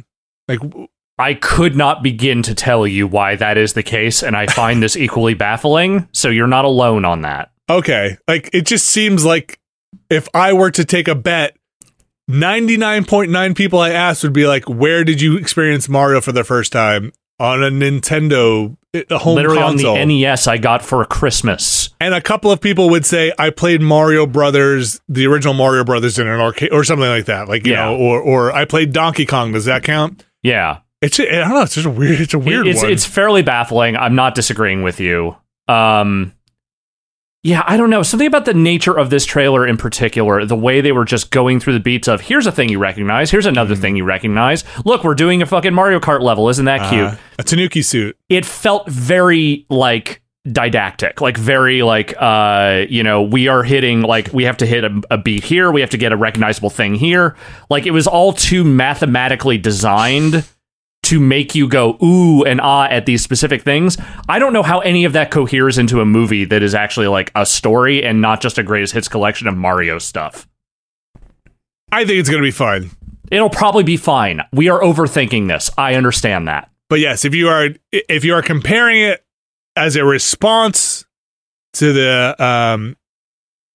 Like, 0.58 0.88
I 1.18 1.34
could 1.34 1.76
not 1.76 2.02
begin 2.02 2.42
to 2.44 2.54
tell 2.54 2.86
you 2.86 3.06
why 3.06 3.36
that 3.36 3.58
is 3.58 3.74
the 3.74 3.82
case, 3.82 4.22
and 4.22 4.36
I 4.36 4.46
find 4.46 4.82
this 4.82 4.96
equally 4.96 5.34
baffling. 5.34 6.08
So 6.12 6.28
you're 6.30 6.46
not 6.46 6.64
alone 6.64 7.04
on 7.04 7.22
that. 7.22 7.50
okay, 7.68 8.16
like 8.26 8.50
it 8.52 8.66
just 8.66 8.86
seems 8.86 9.24
like 9.24 9.60
if 10.08 10.28
I 10.34 10.52
were 10.52 10.70
to 10.72 10.84
take 10.84 11.08
a 11.08 11.14
bet, 11.14 11.56
99.9 12.30 13.56
people 13.56 13.78
I 13.80 13.90
asked 13.90 14.22
would 14.22 14.32
be 14.32 14.46
like, 14.46 14.68
where 14.68 15.04
did 15.04 15.20
you 15.20 15.36
experience 15.36 15.88
Mario 15.88 16.20
for 16.20 16.32
the 16.32 16.44
first 16.44 16.72
time? 16.72 17.12
On 17.38 17.62
a 17.62 17.70
Nintendo 17.70 18.76
a 19.08 19.18
home 19.18 19.36
Literally 19.36 19.58
console. 19.58 19.96
on 19.96 20.08
the 20.08 20.22
NES 20.22 20.46
I 20.46 20.58
got 20.58 20.82
for 20.82 21.02
Christmas. 21.06 21.88
And 22.00 22.12
a 22.12 22.20
couple 22.20 22.50
of 22.52 22.60
people 22.60 22.90
would 22.90 23.06
say, 23.06 23.32
I 23.38 23.50
played 23.50 23.80
Mario 23.80 24.26
Brothers, 24.26 25.00
the 25.08 25.26
original 25.26 25.54
Mario 25.54 25.84
Brothers 25.84 26.18
in 26.18 26.26
an 26.26 26.38
arcade 26.40 26.70
or 26.72 26.84
something 26.84 27.08
like 27.08 27.24
that. 27.26 27.48
Like, 27.48 27.64
you 27.66 27.72
Yeah. 27.72 27.86
know, 27.86 27.96
or, 27.96 28.20
or 28.20 28.52
I 28.52 28.64
played 28.64 28.92
Donkey 28.92 29.24
Kong. 29.26 29.52
Does 29.52 29.64
that 29.66 29.82
count? 29.84 30.24
Yeah, 30.42 30.78
It's, 31.02 31.18
I 31.20 31.24
don't 31.24 31.50
know. 31.50 31.62
It's 31.62 31.74
just 31.74 31.86
a 31.86 31.90
weird, 31.90 32.20
it's 32.20 32.34
a 32.34 32.38
weird 32.38 32.66
it's 32.66 32.82
one. 32.82 32.90
it's 32.92 33.04
fairly 33.04 33.42
baffling. 33.42 33.96
I'm 33.96 34.14
not 34.14 34.34
disagreeing 34.34 34.82
with 34.82 35.00
you. 35.00 35.36
Um, 35.68 36.34
yeah, 37.42 37.62
I 37.66 37.78
don't 37.78 37.88
know 37.88 38.02
something 38.02 38.26
about 38.26 38.44
the 38.44 38.52
nature 38.52 38.98
of 38.98 39.08
this 39.08 39.24
trailer 39.24 39.66
in 39.66 39.78
particular. 39.78 40.44
The 40.44 40.56
way 40.56 40.82
they 40.82 40.92
were 40.92 41.06
just 41.06 41.30
going 41.30 41.58
through 41.58 41.72
the 41.72 41.80
beats 41.80 42.06
of 42.06 42.20
here's 42.22 42.46
a 42.46 42.52
thing 42.52 42.68
you 42.68 42.78
recognize, 42.78 43.30
here's 43.30 43.46
another 43.46 43.72
Mm-hmm. 43.74 43.80
thing 43.82 43.96
you 43.96 44.04
recognize. 44.04 44.62
Look, 44.84 45.04
we're 45.04 45.14
doing 45.14 45.40
a 45.40 45.46
fucking 45.46 45.72
Mario 45.72 46.00
Kart 46.00 46.20
level. 46.20 46.48
Isn't 46.50 46.66
that 46.66 46.90
cute? 46.90 47.06
Uh, 47.06 47.16
a 47.38 47.42
Tanuki 47.42 47.80
suit. 47.82 48.18
it 48.28 48.44
felt 48.44 48.88
very 48.90 49.64
like 49.70 50.20
didactic 50.50 51.20
like 51.20 51.36
very 51.36 51.82
like 51.82 52.14
uh 52.18 52.86
you 52.88 53.02
know 53.02 53.20
we 53.20 53.46
are 53.46 53.62
hitting 53.62 54.00
like 54.00 54.32
we 54.32 54.44
have 54.44 54.56
to 54.56 54.64
hit 54.64 54.84
a, 54.84 55.02
a 55.10 55.18
beat 55.18 55.44
here 55.44 55.70
we 55.70 55.82
have 55.82 55.90
to 55.90 55.98
get 55.98 56.12
a 56.12 56.16
recognizable 56.16 56.70
thing 56.70 56.94
here. 56.94 57.36
Like 57.68 57.86
it 57.86 57.90
was 57.90 58.06
all 58.06 58.32
too 58.32 58.64
mathematically 58.64 59.58
designed 59.58 60.48
to 61.04 61.20
make 61.20 61.54
you 61.54 61.68
go 61.68 61.98
ooh 62.02 62.44
and 62.44 62.60
ah 62.60 62.84
at 62.84 63.04
these 63.04 63.22
specific 63.22 63.62
things. 63.62 63.98
I 64.28 64.38
don't 64.38 64.52
know 64.52 64.62
how 64.62 64.80
any 64.80 65.04
of 65.04 65.12
that 65.12 65.30
coheres 65.30 65.76
into 65.76 66.00
a 66.00 66.06
movie 66.06 66.44
that 66.46 66.62
is 66.62 66.74
actually 66.74 67.08
like 67.08 67.32
a 67.34 67.44
story 67.44 68.02
and 68.02 68.20
not 68.20 68.40
just 68.40 68.58
a 68.58 68.62
greatest 68.62 68.94
hits 68.94 69.08
collection 69.08 69.46
of 69.46 69.56
mario 69.56 69.98
stuff. 69.98 70.46
I 71.92 72.04
think 72.04 72.20
it's 72.20 72.28
going 72.28 72.42
to 72.42 72.46
be 72.46 72.52
fine. 72.52 72.90
It'll 73.30 73.50
probably 73.50 73.82
be 73.82 73.96
fine. 73.96 74.42
We 74.52 74.68
are 74.68 74.80
overthinking 74.80 75.48
this. 75.48 75.70
I 75.76 75.94
understand 75.94 76.48
that. 76.48 76.70
But 76.88 77.00
yes, 77.00 77.24
if 77.24 77.34
you 77.34 77.48
are, 77.48 77.70
if 77.92 78.24
you 78.24 78.34
are 78.34 78.42
comparing 78.42 79.00
it 79.02 79.24
as 79.76 79.96
a 79.96 80.04
response 80.04 81.04
to 81.74 81.92
the, 81.92 82.34
um, 82.42 82.96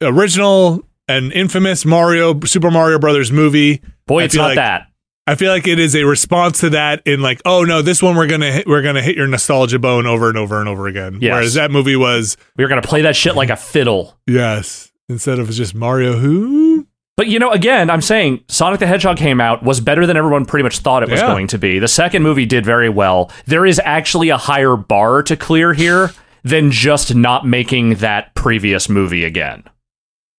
original 0.02 0.84
and 1.08 1.32
infamous 1.34 1.86
Mario, 1.86 2.40
Super 2.42 2.72
Mario 2.72 3.00
Brothers 3.00 3.32
movie, 3.32 3.82
boy 4.08 4.22
I 4.22 4.26
it's 4.26 4.36
not 4.36 4.48
like- 4.48 4.56
that 4.58 4.88
I 5.28 5.34
feel 5.34 5.52
like 5.52 5.66
it 5.66 5.80
is 5.80 5.96
a 5.96 6.04
response 6.04 6.60
to 6.60 6.70
that 6.72 7.02
in 7.08 7.20
like, 7.20 7.42
oh 7.46 7.64
no, 7.64 7.82
this 7.82 8.00
one 8.00 8.16
we're 8.16 8.28
gonna 8.28 8.52
hit, 8.52 8.68
we're 8.68 8.84
gonna 8.84 9.02
hit 9.02 9.16
your 9.16 9.26
nostalgia 9.26 9.80
bone 9.80 10.06
over 10.06 10.30
and 10.30 10.38
over 10.38 10.60
and 10.60 10.70
over 10.70 10.86
again. 10.86 11.18
Yes. 11.20 11.32
Whereas 11.32 11.54
that 11.56 11.72
movie 11.72 11.96
was 11.96 12.38
we 12.58 12.64
were 12.64 12.68
gonna 12.68 12.84
play 12.84 13.02
that 13.02 13.16
shit 13.16 13.36
like 13.36 13.50
a 13.50 13.56
fiddle 13.56 14.20
yes, 14.28 14.92
instead 15.10 15.40
of 15.40 15.50
just 15.50 15.74
Mario 15.74 16.14
who. 16.18 16.85
But 17.18 17.28
you 17.28 17.40
know, 17.40 17.52
again, 17.52 17.90
I'm 17.90 18.02
saying 18.02 18.44
Sonic 18.50 18.80
the 18.82 18.88
Hedgehog 18.88 19.16
came 19.18 19.40
out 19.40 19.64
was 19.64 19.80
better 19.80 20.06
than 20.06 20.18
everyone 20.18 20.46
pretty 20.46 20.64
much 20.64 20.80
thought 20.80 21.02
it 21.02 21.10
was 21.10 21.22
Yeah. 21.22 21.28
going 21.28 21.48
to 21.48 21.58
be. 21.58 21.80
The 21.80 21.88
second 21.88 22.24
movie 22.24 22.46
did 22.46 22.66
very 22.66 22.90
well. 22.90 23.32
There 23.46 23.66
is 23.66 23.80
actually 23.86 24.30
a 24.30 24.38
higher 24.38 24.76
bar 24.76 25.24
to 25.24 25.38
clear 25.38 25.74
here 25.74 26.12
than 26.44 26.72
just 26.72 27.16
not 27.16 27.46
making 27.48 27.96
that 27.96 28.36
previous 28.36 28.90
movie 28.90 29.24
again. 29.24 29.64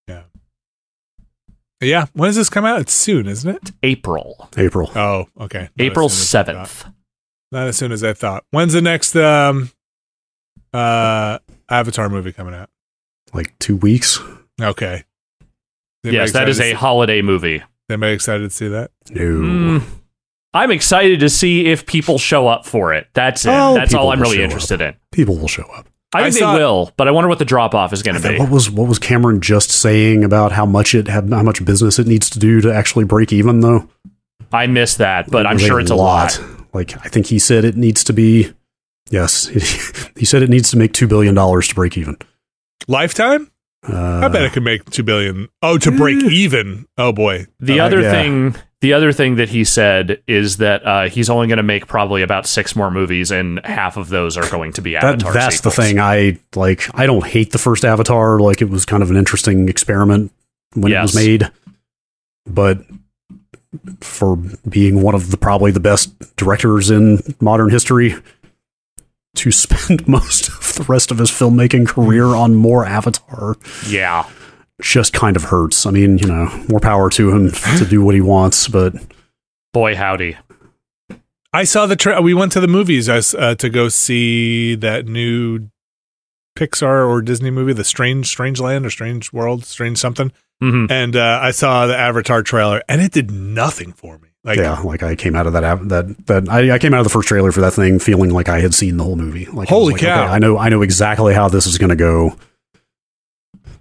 Yeah. 0.07 0.23
Yeah. 1.81 2.07
When 2.13 2.29
does 2.29 2.37
this 2.37 2.51
come 2.51 2.67
out? 2.67 2.83
It's 2.83 2.93
soon, 2.93 3.27
isn't 3.27 3.49
it? 3.57 3.73
April. 3.83 4.51
April. 4.59 4.91
Oh, 4.95 5.29
okay. 5.41 5.71
Not 5.77 5.85
April 5.85 6.07
as 6.07 6.13
soon 6.13 6.41
as 6.43 6.49
I 6.49 6.53
thought. 6.53 6.67
7th. 6.69 6.93
Not 7.53 7.69
as 7.69 7.77
soon 7.77 7.93
as 7.93 8.05
I 8.05 8.13
thought. 8.13 8.45
When's 8.51 8.75
the 8.75 8.83
next 8.83 9.17
um 9.17 9.71
uh 10.75 11.39
Avatar 11.71 12.11
movie 12.11 12.33
coming 12.33 12.53
out? 12.55 12.69
Like 13.33 13.59
two 13.59 13.77
weeks. 13.77 14.21
Okay. 14.61 15.05
Is 16.07 16.15
Yes, 16.15 16.33
that 16.33 16.49
is 16.49 16.59
a 16.59 16.63
excited 16.63 16.77
holiday 16.77 17.23
movie. 17.23 17.59
see- 17.59 17.65
Anybody 17.91 18.13
excited 18.15 18.45
to 18.45 18.51
see 18.51 18.69
that? 18.69 18.91
No. 19.11 19.21
Mm. 19.21 19.83
I'm 20.55 20.71
excited 20.71 21.21
to 21.21 21.29
see 21.29 21.67
if 21.67 21.85
people 21.87 22.19
show 22.19 22.49
up 22.49 22.65
for 22.65 22.95
it. 22.95 23.09
That's 23.15 23.45
it. 23.45 23.51
Oh, 23.51 23.75
That's 23.75 23.93
all 23.95 24.11
I'm 24.11 24.21
really 24.21 24.37
show 24.39 24.43
interested 24.43 24.81
in. 24.81 24.95
People 25.13 25.37
will 25.37 25.49
show 25.49 25.65
up. 25.75 25.87
I 26.15 26.21
I 26.21 26.23
think 26.31 26.37
saw- 26.37 26.53
they 26.55 26.59
will, 26.61 26.93
but 26.97 27.09
I 27.09 27.11
wonder 27.11 27.29
what 27.29 27.39
the 27.39 27.45
drop 27.45 27.75
off 27.75 27.93
is 27.93 28.03
going 28.03 28.21
to 28.21 28.27
be. 28.27 28.39
What 28.39 28.51
was 28.51 28.71
what 28.71 28.89
was 28.89 28.99
Cameron 28.99 29.41
just 29.41 29.71
saying 29.71 30.25
about 30.25 30.53
how 30.53 30.65
much 30.65 30.95
it 30.95 31.09
had 31.09 31.29
how 31.31 31.43
much 31.43 31.63
business 31.65 31.99
it 31.99 32.07
needs 32.07 32.31
to 32.31 32.39
do 32.39 32.61
to 32.63 32.73
actually 32.73 33.05
break 33.05 33.33
even 33.33 33.61
though? 33.61 33.89
I 34.53 34.67
missed 34.67 34.99
that, 34.99 35.31
but 35.31 35.47
I'm 35.47 35.55
was 35.55 35.63
sure 35.63 35.79
it's 35.81 35.91
a 35.91 35.95
lot. 35.97 36.41
Like 36.73 36.97
I 37.05 37.09
think 37.09 37.27
he 37.27 37.39
said 37.39 37.65
it 37.65 37.77
needs 37.77 38.03
to 38.05 38.13
be 38.13 38.53
yes, 39.11 39.47
he 40.17 40.25
said 40.25 40.43
it 40.43 40.49
needs 40.49 40.71
to 40.71 40.79
make 40.79 40.93
2 40.95 41.07
billion 41.07 41.35
dollars 41.35 41.69
to 41.69 41.75
break 41.75 41.99
even. 41.99 42.17
Lifetime? 42.89 43.51
Uh, 43.89 44.21
I 44.25 44.29
bet 44.29 44.43
it 44.43 44.53
could 44.53 44.63
make 44.65 44.89
two 44.91 45.03
billion. 45.03 45.49
Oh, 45.63 45.79
to 45.79 45.91
break 45.93 46.23
even. 46.25 46.87
Oh 46.99 47.13
boy. 47.13 47.47
The 47.61 47.81
Uh, 47.81 47.87
other 47.87 48.01
yeah. 48.03 48.11
thing, 48.11 48.57
the 48.81 48.93
other 48.93 49.13
thing 49.13 49.37
that 49.37 49.49
he 49.49 49.65
said 49.65 50.23
is 50.27 50.57
that 50.59 50.85
uh, 50.87 51.09
he's 51.09 51.31
only 51.31 51.47
going 51.47 51.57
to 51.59 51.63
make 51.63 51.87
probably 51.87 52.23
about 52.23 52.47
six 52.47 52.75
more 52.75 52.91
movies, 52.91 53.31
and 53.31 53.61
half 53.65 53.97
of 53.97 54.09
those 54.09 54.37
are 54.37 54.49
going 54.51 54.73
to 54.73 54.83
be 54.83 54.93
that, 54.95 55.05
Avatar. 55.05 55.33
that's 55.33 55.61
the 55.61 55.71
thing. 55.71 55.99
I 56.01 56.39
like. 56.55 56.89
I 56.95 57.07
don't 57.07 57.25
hate 57.27 57.53
the 57.53 57.59
first 57.59 57.85
Avatar. 57.85 58.41
Like 58.41 58.61
it 58.61 58.69
was 58.69 58.85
kind 58.85 59.03
of 59.03 59.11
an 59.11 59.17
interesting 59.17 59.69
experiment 59.69 60.33
when 60.75 60.93
it 60.93 61.01
was 61.01 61.15
made, 61.15 61.49
but 62.47 62.79
for 64.01 64.37
being 64.69 65.03
one 65.03 65.15
of 65.15 65.31
the 65.31 65.37
probably 65.37 65.71
the 65.71 65.81
best 65.81 66.13
directors 66.37 66.91
in 66.91 67.21
modern 67.41 67.71
history, 67.71 68.15
to 69.37 69.51
spend 69.53 70.07
most 70.09 70.49
of 70.49 70.75
the 70.75 70.85
rest 70.89 71.11
of 71.11 71.19
his 71.19 71.31
filmmaking 71.31 71.87
career 71.89 72.27
on 72.27 72.55
more 72.55 72.85
Avatar 72.85 73.57
Yeah, 73.87 74.29
just 74.83 75.13
kind 75.13 75.37
of 75.37 75.45
hurts. 75.45 75.87
I 75.87 75.91
mean, 75.91 76.19
you 76.19 76.27
know, 76.27 76.47
more 76.69 76.81
power 76.81 77.09
to 77.11 77.31
him 77.35 77.51
to 77.79 77.85
do 77.85 78.03
what 78.05 78.15
he 78.15 78.21
wants, 78.21 78.69
but 78.69 78.95
boy 79.73 79.95
howdy. 79.97 80.37
I 81.53 81.65
saw 81.65 81.87
the 81.87 81.97
tra- 81.97 82.21
we 82.21 82.35
went 82.35 82.53
to 82.53 82.61
the 82.61 82.69
movies 82.69 83.09
as 83.09 83.35
uh, 83.35 83.55
to 83.57 83.71
go 83.71 83.89
see 83.89 84.75
that 84.75 85.07
new 85.07 85.71
Pixar 86.59 87.09
or 87.09 87.23
Disney 87.23 87.51
movie, 87.51 87.73
The 87.73 87.85
Strange 87.85 88.27
Strange 88.27 88.61
Land 88.61 88.85
or 88.85 88.91
Strange 88.91 89.33
World, 89.33 89.65
Strange 89.65 89.97
something. 89.99 90.33
hmm 90.61 90.87
And 90.91 91.17
uh, 91.17 91.39
I 91.43 91.51
saw 91.53 91.87
the 91.87 91.97
Avatar 91.97 92.43
trailer 92.43 92.83
and 92.89 93.01
it 93.01 93.13
did 93.13 93.31
nothing 93.31 93.93
for 93.93 94.19
me. 94.19 94.29
Like 94.47 94.59
yeah, 94.59 94.79
like 94.81 95.03
I 95.03 95.17
came 95.17 95.35
out 95.35 95.47
of 95.49 95.53
that 95.55 95.89
that 95.89 96.27
that 96.29 96.49
I, 96.49 96.71
I 96.75 96.79
came 96.79 96.95
out 96.95 97.01
of 97.01 97.05
the 97.05 97.11
first 97.11 97.27
trailer 97.29 97.51
for 97.53 97.61
that 97.63 97.73
thing 97.73 97.99
feeling 97.99 98.31
like 98.31 98.49
I 98.49 98.61
had 98.61 98.73
seen 98.75 98.97
the 98.97 99.05
whole 99.05 99.17
movie. 99.17 99.47
Like 99.47 99.69
I 99.69 99.75
Holy 99.75 99.93
like, 99.95 100.03
cow. 100.03 100.25
okay, 100.25 100.33
I 100.33 100.39
know 100.39 100.57
I 100.57 100.69
know 100.69 100.83
exactly 100.83 101.35
how 101.35 101.49
this 101.49 101.67
is 101.67 101.77
going 101.79 101.91
to 101.91 101.97
go. 101.97 102.37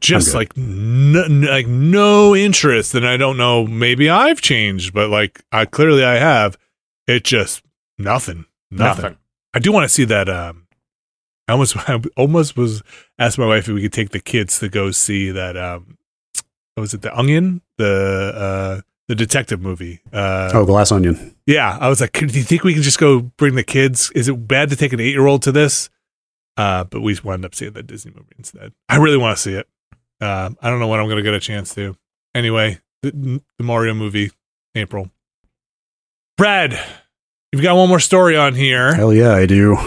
just 0.02 0.34
like 0.34 0.52
n- 0.58 1.16
n- 1.16 1.42
like 1.44 1.68
no 1.68 2.36
interest 2.36 2.94
and 2.94 3.08
i 3.08 3.16
don't 3.18 3.38
know 3.38 3.66
maybe 3.66 4.08
i've 4.10 4.42
changed 4.42 4.94
but 4.94 5.10
like 5.10 5.42
i 5.52 5.66
clearly 5.66 6.04
i 6.04 6.16
have 6.16 6.58
it 7.08 7.24
just 7.24 7.64
nothing 7.98 8.46
nothing, 8.70 9.04
Nothing. 9.04 9.18
i 9.54 9.60
do 9.60 9.72
want 9.72 9.86
to 9.86 9.90
see 9.90 10.04
that 10.06 10.28
um 10.30 10.68
i 11.48 11.54
almost 11.54 11.78
I 11.90 12.02
almost 12.18 12.58
was 12.58 12.84
asked 13.18 13.38
my 13.40 13.48
wife 13.48 13.68
if 13.70 13.74
we 13.74 13.82
could 13.84 13.94
take 13.94 14.10
the 14.10 14.20
kids 14.20 14.60
to 14.60 14.70
go 14.70 14.92
see 14.92 15.32
that 15.32 15.56
um 15.58 15.98
what 16.76 16.82
was 16.82 16.94
it 16.94 17.02
the 17.02 17.18
onion 17.18 17.62
the 17.78 18.34
uh 18.36 18.82
the 19.07 19.15
detective 19.15 19.61
movie 19.61 20.02
uh 20.14 20.49
oh, 20.53 20.65
Glass 20.65 20.91
Onion. 20.91 21.36
yeah 21.45 21.77
i 21.80 21.88
was 21.88 22.02
like 22.02 22.11
do 22.14 22.26
you 22.26 22.44
think 22.44 22.64
we 22.64 22.73
can 22.73 22.84
just 22.84 22.99
go 22.99 23.22
bring 23.22 23.56
the 23.56 23.64
kids 23.64 24.11
is 24.15 24.27
it 24.27 24.48
bad 24.48 24.69
to 24.69 24.76
take 24.76 24.94
an 24.94 24.99
eight-year-old 24.99 25.41
to 25.44 25.52
this 25.52 25.90
uh 26.57 26.84
but 26.84 27.02
we 27.02 27.18
wound 27.23 27.45
up 27.45 27.53
seeing 27.53 27.73
the 27.73 27.84
disney 27.84 28.11
movie 28.15 28.34
instead 28.38 28.73
i 28.90 28.98
really 28.98 29.18
want 29.18 29.36
to 29.36 29.41
see 29.41 29.53
it 29.53 29.68
uh, 30.22 30.49
I 30.61 30.69
don't 30.69 30.80
know 30.80 30.88
when 30.88 30.99
I'm 30.99 31.07
going 31.07 31.18
to 31.18 31.23
get 31.23 31.34
a 31.34 31.40
chance 31.40 31.73
to. 31.76 31.95
Anyway, 32.34 32.80
the, 33.02 33.41
the 33.57 33.64
Mario 33.64 33.94
movie, 33.94 34.32
April. 34.73 35.10
Brad, 36.38 36.80
you've 37.52 37.61
got 37.61 37.76
one 37.76 37.90
more 37.90 37.99
story 37.99 38.38
on 38.38 38.56
here. 38.56 38.94
Hell 38.94 39.14
yeah, 39.14 39.34
I 39.34 39.45
do. 39.45 39.77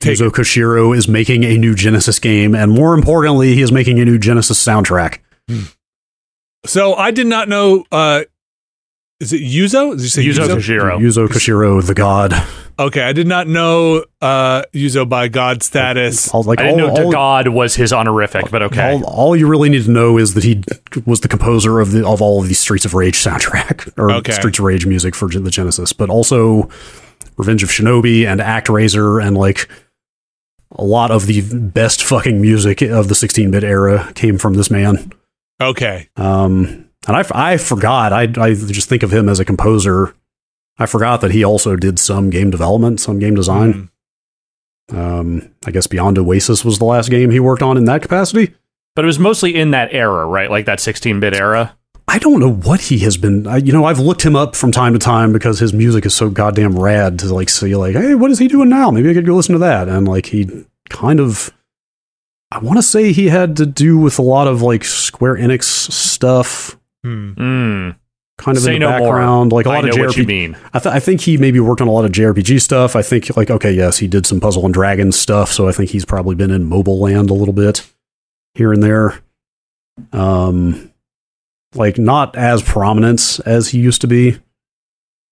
Take 0.00 0.18
Yuzo 0.18 0.30
Koshiro 0.30 0.96
is 0.96 1.06
making 1.06 1.44
a 1.44 1.56
new 1.56 1.74
Genesis 1.74 2.18
game, 2.18 2.54
and 2.54 2.72
more 2.72 2.94
importantly, 2.94 3.54
he 3.54 3.62
is 3.62 3.70
making 3.70 4.00
a 4.00 4.04
new 4.04 4.18
Genesis 4.18 4.62
soundtrack. 4.62 5.18
So 6.64 6.94
I 6.94 7.10
did 7.10 7.26
not 7.26 7.48
know. 7.48 7.84
Uh, 7.90 8.24
is 9.20 9.32
it 9.32 9.42
Yuzo? 9.42 9.92
Did 9.92 10.02
you 10.02 10.08
say 10.08 10.24
Yuzo 10.24 10.48
Yuzo? 10.48 10.56
Koshiro. 10.56 10.98
Yuzo 10.98 11.28
Koshiro, 11.28 11.84
the 11.86 11.94
god. 11.94 12.34
Okay, 12.78 13.02
I 13.02 13.12
did 13.12 13.26
not 13.26 13.46
know 13.46 14.04
uh, 14.20 14.62
Yuzo 14.72 15.08
by 15.08 15.28
God 15.28 15.62
status. 15.62 16.32
All, 16.32 16.42
like 16.42 16.58
I 16.58 16.64
didn't 16.64 16.80
all, 16.80 16.96
know 16.96 17.04
all, 17.04 17.12
God 17.12 17.48
was 17.48 17.76
his 17.76 17.92
honorific, 17.92 18.50
but 18.50 18.62
okay. 18.62 18.92
all, 18.92 19.04
all 19.04 19.36
you 19.36 19.46
really 19.46 19.68
need 19.68 19.84
to 19.84 19.90
know 19.90 20.18
is 20.18 20.34
that 20.34 20.42
he 20.44 20.62
was 21.04 21.20
the 21.20 21.28
composer 21.28 21.80
of 21.80 21.92
the 21.92 22.06
of 22.06 22.22
all 22.22 22.42
of 22.42 22.48
the 22.48 22.54
Streets 22.54 22.84
of 22.84 22.94
Rage 22.94 23.16
soundtrack 23.16 23.92
or 23.98 24.10
Okay. 24.10 24.32
Streets 24.32 24.58
of 24.58 24.64
Rage 24.64 24.86
music 24.86 25.14
for 25.14 25.28
the 25.28 25.50
Genesis, 25.50 25.92
but 25.92 26.10
also 26.10 26.68
Revenge 27.36 27.62
of 27.62 27.68
Shinobi 27.68 28.26
and 28.26 28.40
ActRaiser 28.40 29.24
and 29.24 29.36
like 29.36 29.68
a 30.72 30.84
lot 30.84 31.10
of 31.10 31.26
the 31.26 31.42
best 31.52 32.02
fucking 32.02 32.40
music 32.40 32.80
of 32.80 33.08
the 33.08 33.14
16-bit 33.14 33.62
era 33.62 34.10
came 34.14 34.38
from 34.38 34.54
this 34.54 34.70
man. 34.70 35.12
Okay, 35.60 36.08
Um, 36.16 36.88
and 37.06 37.16
I, 37.16 37.24
I 37.32 37.56
forgot. 37.56 38.12
I, 38.12 38.22
I 38.22 38.54
just 38.54 38.88
think 38.88 39.02
of 39.02 39.12
him 39.12 39.28
as 39.28 39.40
a 39.40 39.44
composer. 39.44 40.14
I 40.78 40.86
forgot 40.86 41.20
that 41.20 41.30
he 41.32 41.44
also 41.44 41.76
did 41.76 41.98
some 41.98 42.30
game 42.30 42.50
development, 42.50 43.00
some 43.00 43.18
game 43.18 43.34
design. 43.34 43.90
Mm. 44.90 44.96
Um, 44.96 45.54
I 45.64 45.70
guess 45.70 45.86
Beyond 45.86 46.18
Oasis 46.18 46.64
was 46.64 46.78
the 46.78 46.84
last 46.84 47.10
game 47.10 47.30
he 47.30 47.40
worked 47.40 47.62
on 47.62 47.76
in 47.76 47.84
that 47.84 48.02
capacity. 48.02 48.54
But 48.94 49.04
it 49.04 49.06
was 49.06 49.18
mostly 49.18 49.54
in 49.54 49.70
that 49.70 49.92
era, 49.92 50.26
right? 50.26 50.50
Like 50.50 50.66
that 50.66 50.78
16-bit 50.78 51.34
era. 51.34 51.76
I 52.08 52.18
don't 52.18 52.40
know 52.40 52.52
what 52.52 52.80
he 52.80 52.98
has 53.00 53.16
been. 53.16 53.46
I, 53.46 53.58
you 53.58 53.72
know, 53.72 53.84
I've 53.84 54.00
looked 54.00 54.22
him 54.22 54.36
up 54.36 54.54
from 54.54 54.70
time 54.72 54.92
to 54.92 54.98
time 54.98 55.32
because 55.32 55.58
his 55.60 55.72
music 55.72 56.04
is 56.04 56.14
so 56.14 56.28
goddamn 56.28 56.78
rad 56.78 57.18
to 57.20 57.32
like 57.32 57.48
see, 57.48 57.74
like, 57.74 57.94
hey, 57.94 58.14
what 58.14 58.30
is 58.30 58.38
he 58.38 58.48
doing 58.48 58.68
now? 58.68 58.90
Maybe 58.90 59.08
I 59.08 59.14
could 59.14 59.24
go 59.26 59.34
listen 59.36 59.54
to 59.54 59.60
that. 59.60 59.88
And 59.88 60.06
like, 60.06 60.26
he 60.26 60.66
kind 60.90 61.20
of, 61.20 61.50
I 62.56 62.58
want 62.58 62.78
to 62.78 62.82
say 62.82 63.12
he 63.12 63.28
had 63.28 63.56
to 63.56 63.66
do 63.66 63.98
with 63.98 64.18
a 64.18 64.22
lot 64.22 64.46
of 64.46 64.62
like 64.62 64.84
Square 64.84 65.36
Enix 65.36 65.64
stuff, 65.64 66.78
Hmm. 67.04 67.32
Mm. 67.32 67.96
kind 68.38 68.56
of 68.56 68.62
Say 68.62 68.74
in 68.76 68.80
the 68.82 68.86
no 68.88 68.98
more. 68.98 69.08
background, 69.08 69.52
like 69.52 69.66
a 69.66 69.70
lot 69.70 69.84
know 69.84 69.90
of 69.90 69.98
what 69.98 70.16
you 70.16 70.24
JRPG. 70.24 70.26
mean. 70.26 70.56
I, 70.72 70.78
th- 70.78 70.94
I 70.94 71.00
think 71.00 71.20
he 71.22 71.36
maybe 71.36 71.58
worked 71.60 71.80
on 71.80 71.88
a 71.88 71.92
lot 71.92 72.04
of 72.04 72.12
JRPG 72.12 72.60
stuff. 72.60 72.94
I 72.96 73.02
think 73.02 73.36
like 73.36 73.50
okay, 73.50 73.72
yes, 73.72 73.98
he 73.98 74.06
did 74.06 74.26
some 74.26 74.40
Puzzle 74.40 74.64
and 74.64 74.72
Dragon 74.74 75.10
stuff. 75.12 75.50
So 75.52 75.66
I 75.68 75.72
think 75.72 75.90
he's 75.90 76.04
probably 76.04 76.34
been 76.34 76.50
in 76.50 76.64
Mobile 76.64 76.98
Land 77.00 77.30
a 77.30 77.34
little 77.34 77.54
bit 77.54 77.88
here 78.54 78.72
and 78.72 78.82
there. 78.82 79.20
Um, 80.12 80.92
like 81.74 81.98
not 81.98 82.36
as 82.36 82.62
prominent 82.62 83.40
as 83.46 83.68
he 83.68 83.78
used 83.78 84.00
to 84.02 84.06
be. 84.06 84.32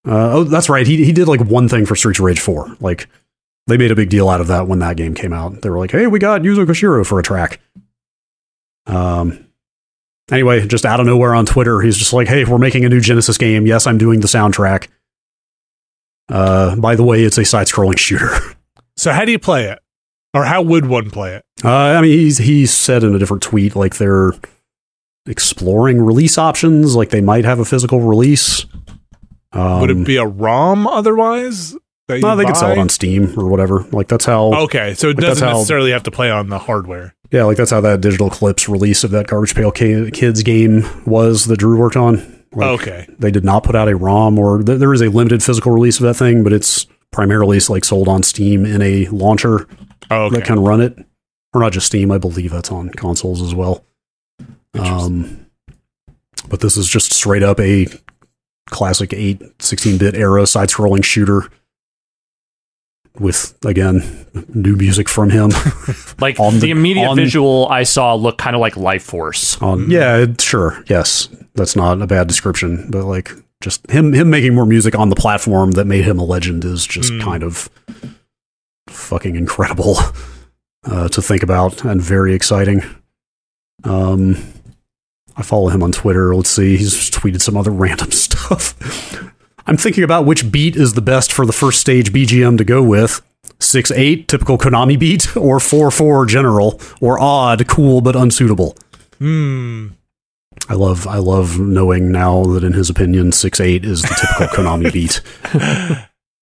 Uh, 0.07 0.33
oh, 0.33 0.45
that's 0.45 0.69
right. 0.71 0.87
He 0.87 1.05
he 1.05 1.13
did 1.13 1.29
like 1.29 1.41
one 1.43 1.69
thing 1.69 1.85
for 1.87 1.95
Streets 1.95 2.19
of 2.19 2.25
Rage 2.25 2.41
Four. 2.41 2.75
Like 2.81 3.09
they 3.71 3.79
made 3.79 3.91
a 3.91 3.97
big 3.97 4.11
deal 4.11 4.29
out 4.29 4.41
of 4.41 4.49
that 4.49 4.67
when 4.69 4.81
that 4.81 4.97
game 4.97 5.15
came 5.15 5.33
out. 5.33 5.63
They 5.63 5.71
were 5.71 5.79
like, 5.79 5.93
"Hey, 5.93 6.07
we 6.07 6.19
got 6.19 6.43
Yuzo 6.43 6.67
Koshiro 6.67 7.07
for 7.07 7.19
a 7.19 7.23
track." 7.23 7.61
Um. 8.87 9.47
Anyway, 10.31 10.65
just 10.67 10.85
out 10.85 11.01
of 11.01 11.07
nowhere 11.07 11.35
on 11.35 11.45
Twitter, 11.47 11.81
he's 11.81 11.97
just 11.97 12.13
like, 12.13 12.29
"Hey, 12.29 12.45
we're 12.45 12.59
making 12.59 12.85
a 12.85 12.89
new 12.89 13.01
Genesis 13.01 13.39
game. 13.39 13.67
Yes, 13.67 13.87
I'm 13.87 13.99
doing 13.99 14.21
the 14.21 14.29
soundtrack." 14.29 14.89
Uh, 16.29 16.77
by 16.77 16.95
the 16.95 17.03
way, 17.03 17.25
it's 17.25 17.39
a 17.39 17.45
side-scrolling 17.45 17.99
shooter. 17.99 18.37
So 18.97 19.13
how 19.13 19.25
do 19.25 19.33
you 19.33 19.39
play 19.39 19.65
it, 19.65 19.81
or 20.35 20.45
how 20.45 20.63
would 20.63 20.87
one 20.87 21.11
play 21.11 21.35
it? 21.35 21.45
Uh, 21.65 21.71
I 21.71 22.01
mean, 22.01 22.11
he's 22.13 22.39
he 22.39 22.67
said 22.67 23.03
in 23.03 23.15
a 23.15 23.19
different 23.19 23.43
tweet 23.43 23.75
like 23.75 23.97
they're 23.97 24.33
exploring 25.27 26.03
release 26.03 26.39
options, 26.39 26.95
like 26.95 27.11
they 27.11 27.21
might 27.21 27.45
have 27.45 27.59
a 27.59 27.65
physical 27.65 28.01
release. 28.01 28.67
Um, 29.53 29.81
would 29.81 29.91
it 29.91 30.07
be 30.07 30.17
a 30.17 30.27
ROM 30.27 30.87
otherwise? 30.87 31.77
No, 32.19 32.35
they 32.37 32.45
could 32.45 32.57
sell 32.57 32.73
it 32.73 32.79
on 32.79 32.89
Steam 32.89 33.39
or 33.39 33.49
whatever. 33.49 33.85
Like 33.93 34.09
that's 34.09 34.25
how. 34.25 34.53
Okay, 34.65 34.95
so 34.95 35.09
it 35.11 35.17
Like, 35.17 35.27
doesn't 35.27 35.47
how- 35.47 35.55
necessarily 35.55 35.93
have 35.93 36.03
to 36.05 36.11
play 36.11 36.31
on 36.31 36.49
the 36.49 36.59
hardware. 36.59 37.15
Yeah, 37.31 37.45
like 37.45 37.57
that's 37.57 37.71
how 37.71 37.81
that 37.83 38.01
Digital 38.01 38.27
Eclipse 38.27 38.69
release 38.69 39.05
of 39.05 39.13
that 39.13 39.29
Garbage 39.29 39.55
Pail 39.55 39.71
Kids 39.71 40.43
game 40.43 40.85
was 41.07 41.47
that 41.47 41.59
Drew 41.59 41.79
worked 41.79 41.97
on. 41.97 42.17
Like, 42.53 42.81
okay, 42.81 43.07
They 43.21 43.31
did 43.31 43.45
not 43.45 43.63
put 43.63 43.77
out 43.77 43.89
a 43.89 43.95
ROM, 43.95 44.37
or 44.37 44.61
th- 44.61 44.81
there 44.81 44.93
is 44.93 45.01
a 45.01 45.09
limited 45.09 45.41
physical 45.41 45.71
release 45.71 45.99
of 46.01 46.03
that 46.03 46.15
thing, 46.15 46.43
but 46.43 46.53
it's 46.53 46.89
primarily 47.13 47.61
like 47.69 47.85
sold 47.85 48.09
on 48.09 48.25
Steam 48.25 48.67
in 48.67 48.83
a 48.83 49.07
launcher 49.07 49.69
oh, 50.11 50.25
okay. 50.25 50.37
that 50.37 50.45
can 50.45 50.59
run 50.59 50.81
it, 50.81 50.99
or 51.55 51.61
not 51.61 51.71
just 51.73 51.87
Steam. 51.87 52.11
I 52.11 52.19
believe 52.19 52.51
that's 52.51 52.73
on 52.73 52.89
consoles 52.91 53.41
as 53.41 53.55
well. 53.55 53.85
Um, 54.75 55.47
But 56.49 56.61
this 56.61 56.77
is 56.77 56.89
just 56.89 57.13
straight 57.13 57.43
up 57.45 57.61
a 57.61 57.87
classic 58.71 59.13
8 59.13 59.59
16-bit 59.59 60.15
era 60.15 60.47
side-scrolling 60.47 61.05
shooter 61.05 61.49
with 63.19 63.57
again 63.65 64.27
new 64.55 64.77
music 64.77 65.09
from 65.09 65.31
him. 65.31 65.51
Like 66.21 66.39
On 66.39 66.53
the, 66.55 66.61
the- 66.61 66.71
immediate 66.71 67.09
on- 67.09 67.17
visual 67.17 67.67
I 67.71 67.83
saw 67.85 68.15
looked 68.15 68.39
kind 68.39 68.55
of 68.55 68.61
like 68.61 68.77
Life 68.77 69.03
Force. 69.05 69.61
on 69.63 69.91
yeah, 69.91 70.27
sure. 70.39 70.85
Yes. 70.87 71.29
That's 71.55 71.75
not 71.75 72.03
a 72.03 72.07
bad 72.07 72.29
description, 72.29 72.91
but 72.91 73.05
like 73.07 73.33
just 73.63 73.91
him 73.91 74.13
him 74.13 74.29
making 74.31 74.55
more 74.55 74.67
music 74.67 74.95
on 74.99 75.09
the 75.09 75.17
platform 75.17 75.71
that 75.73 75.87
made 75.87 76.05
him 76.05 76.19
a 76.19 76.25
legend 76.25 76.65
is 76.65 76.87
just 76.87 77.11
Mm. 77.13 77.23
kind 77.23 77.43
of 77.43 77.71
fucking 78.89 79.35
incredible 79.37 79.97
uh, 80.85 81.09
to 81.09 81.23
think 81.23 81.43
about 81.43 81.85
and 81.85 82.01
very 82.03 82.35
exciting. 82.35 82.83
Um 83.85 84.37
I 85.37 85.43
follow 85.43 85.69
him 85.71 85.83
on 85.83 85.93
Twitter. 85.93 86.35
Let's 86.35 86.51
see. 86.51 86.77
He's 86.77 87.11
tweeted 87.11 87.41
some 87.41 87.57
other 87.57 87.71
random 87.85 88.11
stuff. 88.13 88.75
I'm 89.67 89.77
thinking 89.77 90.05
about 90.05 90.25
which 90.27 90.51
beat 90.51 90.77
is 90.77 90.95
the 90.95 91.03
best 91.03 91.33
for 91.33 91.45
the 91.47 91.53
first 91.53 91.81
stage 91.81 92.13
BGM 92.13 92.59
to 92.59 92.65
go 92.65 92.83
with. 92.83 93.23
6 93.59 93.91
8, 93.91 94.27
typical 94.29 94.59
Konami 94.59 94.99
beat, 94.99 95.37
or 95.37 95.61
4 95.61 95.91
4 95.91 96.27
general, 96.27 96.81
or 97.01 97.19
odd, 97.21 97.67
cool, 97.69 98.01
but 98.01 98.17
unsuitable. 98.17 98.77
Hmm. 99.19 99.89
I 100.69 100.75
love 100.75 101.07
I 101.07 101.17
love 101.19 101.59
knowing 101.59 102.11
now 102.13 102.45
that 102.45 102.65
in 102.65 102.73
his 102.73 102.91
opinion 102.91 103.33
six 103.33 103.61
eight 103.61 103.85
is 103.85 104.03
the 104.03 104.09
typical 104.21 104.47
Konami 104.65 104.93
beat. 104.93 105.21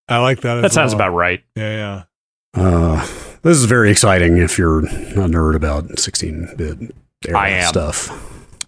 I 0.09 0.19
like 0.19 0.40
that. 0.40 0.59
As 0.59 0.62
That 0.62 0.73
sounds 0.73 0.95
well. 0.95 1.09
about 1.09 1.16
right. 1.16 1.43
Yeah, 1.55 2.05
yeah. 2.55 2.61
Uh, 2.62 3.01
this 3.43 3.57
is 3.59 3.65
very 3.66 3.90
exciting 3.90 4.39
if 4.39 4.59
you're 4.59 4.81
a 4.81 4.82
nerd 5.28 5.55
about 5.55 5.99
sixteen 5.99 6.49
bit 6.57 6.78
I 7.35 7.51
am. 7.51 7.69
stuff. 7.69 8.09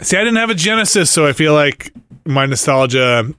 See, 0.03 0.17
I 0.17 0.21
didn't 0.21 0.37
have 0.37 0.51
a 0.51 0.55
Genesis, 0.55 1.11
so 1.11 1.27
I 1.27 1.33
feel 1.33 1.55
like 1.55 1.93
my 2.27 2.47
nostalgia, 2.47 3.33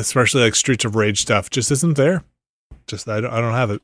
especially 0.00 0.42
like 0.42 0.54
Streets 0.54 0.84
of 0.84 0.96
Rage 0.96 1.20
stuff, 1.20 1.50
just 1.50 1.70
isn't 1.70 1.96
there. 1.96 2.24
Just 2.86 3.08
I 3.08 3.20
don't, 3.20 3.32
I 3.32 3.40
don't 3.40 3.52
have 3.54 3.70
it. 3.70 3.82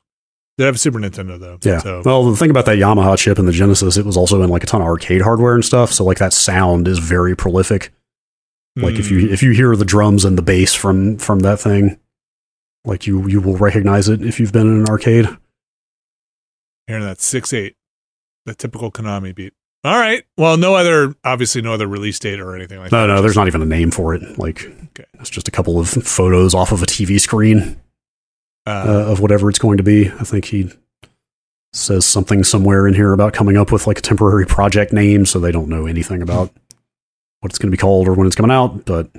Did 0.56 0.64
have 0.66 0.76
a 0.76 0.78
Super 0.78 0.98
Nintendo 1.00 1.38
though. 1.38 1.58
Yeah. 1.62 1.78
So 1.78 2.02
Well, 2.04 2.30
the 2.30 2.36
thing 2.36 2.50
about 2.50 2.64
that 2.66 2.78
Yamaha 2.78 3.18
chip 3.18 3.38
in 3.38 3.46
the 3.46 3.52
Genesis, 3.52 3.96
it 3.96 4.06
was 4.06 4.16
also 4.16 4.40
in 4.42 4.50
like 4.50 4.62
a 4.62 4.66
ton 4.66 4.80
of 4.80 4.86
arcade 4.86 5.22
hardware 5.22 5.54
and 5.54 5.64
stuff. 5.64 5.92
So 5.92 6.04
like 6.04 6.18
that 6.18 6.32
sound 6.32 6.86
is 6.88 6.98
very 7.00 7.36
prolific. 7.36 7.92
Like 8.76 8.94
if 8.96 9.08
Hmm. 9.08 9.18
you 9.18 9.28
if 9.30 9.42
you 9.42 9.52
hear 9.52 9.74
the 9.76 9.84
drums 9.84 10.24
and 10.24 10.36
the 10.38 10.42
bass 10.42 10.74
from 10.74 11.16
from 11.18 11.40
that 11.40 11.60
thing, 11.60 11.98
like 12.84 13.06
you 13.06 13.26
you 13.28 13.40
will 13.40 13.56
recognize 13.56 14.08
it 14.08 14.24
if 14.24 14.40
you've 14.40 14.52
been 14.52 14.66
in 14.68 14.80
an 14.80 14.88
arcade. 14.88 15.28
hearing 16.86 17.04
that 17.04 17.20
six 17.20 17.52
eight, 17.52 17.76
the 18.46 18.54
typical 18.54 18.90
Konami 18.90 19.34
beat. 19.34 19.54
All 19.84 19.98
right. 19.98 20.24
Well, 20.38 20.56
no 20.56 20.74
other, 20.74 21.14
obviously, 21.24 21.60
no 21.60 21.74
other 21.74 21.86
release 21.86 22.18
date 22.18 22.40
or 22.40 22.56
anything 22.56 22.78
like 22.78 22.90
No, 22.90 23.02
that. 23.02 23.06
no, 23.08 23.14
no, 23.16 23.22
there's 23.22 23.36
not 23.36 23.46
even 23.48 23.60
a 23.60 23.66
name 23.66 23.90
for 23.90 24.14
it. 24.14 24.38
Like 24.38 24.64
Okay. 24.64 25.04
it's 25.20 25.28
just 25.30 25.46
a 25.46 25.50
couple 25.50 25.78
of 25.78 25.88
photos 25.90 26.54
off 26.54 26.72
of 26.72 26.82
a 26.82 26.86
TV 26.86 27.20
screen. 27.20 27.76
Uh, 28.66 28.70
uh, 28.70 29.12
of 29.12 29.20
whatever 29.20 29.50
it's 29.50 29.58
going 29.58 29.76
to 29.76 29.82
be. 29.82 30.08
I 30.08 30.24
think 30.24 30.46
he 30.46 30.70
says 31.74 32.06
something 32.06 32.42
somewhere 32.44 32.86
in 32.88 32.94
here 32.94 33.12
about 33.12 33.34
coming 33.34 33.58
up 33.58 33.70
with 33.70 33.86
like 33.86 33.98
a 33.98 34.00
temporary 34.00 34.46
project 34.46 34.90
name, 34.90 35.26
so 35.26 35.38
they 35.38 35.52
don't 35.52 35.68
know 35.68 35.84
anything 35.84 36.22
about 36.22 36.50
what 37.40 37.52
it's 37.52 37.58
going 37.58 37.66
to 37.70 37.76
be 37.76 37.80
called 37.80 38.08
or 38.08 38.14
when 38.14 38.26
it's 38.26 38.36
coming 38.36 38.50
out. 38.50 38.86
But 38.86 39.10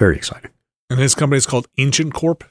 very 0.00 0.16
exciting. 0.16 0.50
and 0.90 0.98
his 0.98 1.14
company 1.14 1.36
is 1.36 1.46
called 1.46 1.68
Ancient 1.78 2.12
Corp. 2.14 2.42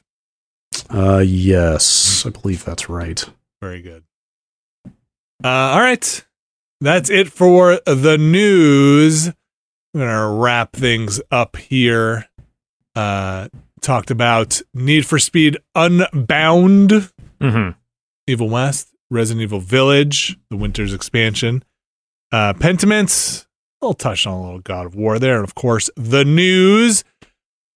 Uh, 0.90 1.24
yes, 1.26 2.26
I 2.26 2.30
believe 2.30 2.64
that's 2.64 2.88
right. 2.88 3.26
Very 3.62 3.82
good. 3.82 4.04
Uh, 5.44 5.48
all 5.50 5.82
right. 5.82 6.24
That's 6.80 7.10
it 7.10 7.32
for 7.32 7.80
the 7.86 8.18
news. 8.20 9.28
I'm 9.28 9.34
going 10.02 10.10
to 10.10 10.28
wrap 10.42 10.74
things 10.74 11.20
up 11.32 11.56
here. 11.56 12.30
Uh, 12.96 13.48
talked 13.82 14.12
about 14.12 14.62
Need 14.74 15.06
for 15.06 15.20
Speed 15.20 15.58
Unbound, 15.76 17.12
hmm 17.42 17.70
Evil 18.28 18.50
West, 18.50 18.90
Resident 19.10 19.44
Evil 19.44 19.60
Village, 19.60 20.38
the 20.50 20.58
Winter's 20.58 20.94
expansion, 20.94 21.64
uh, 22.32 22.54
Pentiments, 22.54 23.48
a 23.82 23.86
little 23.86 23.94
touch 23.94 24.28
on 24.28 24.34
a 24.34 24.42
little 24.44 24.60
God 24.60 24.86
of 24.86 24.96
War 24.96 25.18
there, 25.18 25.36
and 25.36 25.44
of 25.44 25.56
course, 25.56 25.90
the 25.96 26.26
news. 26.26 27.04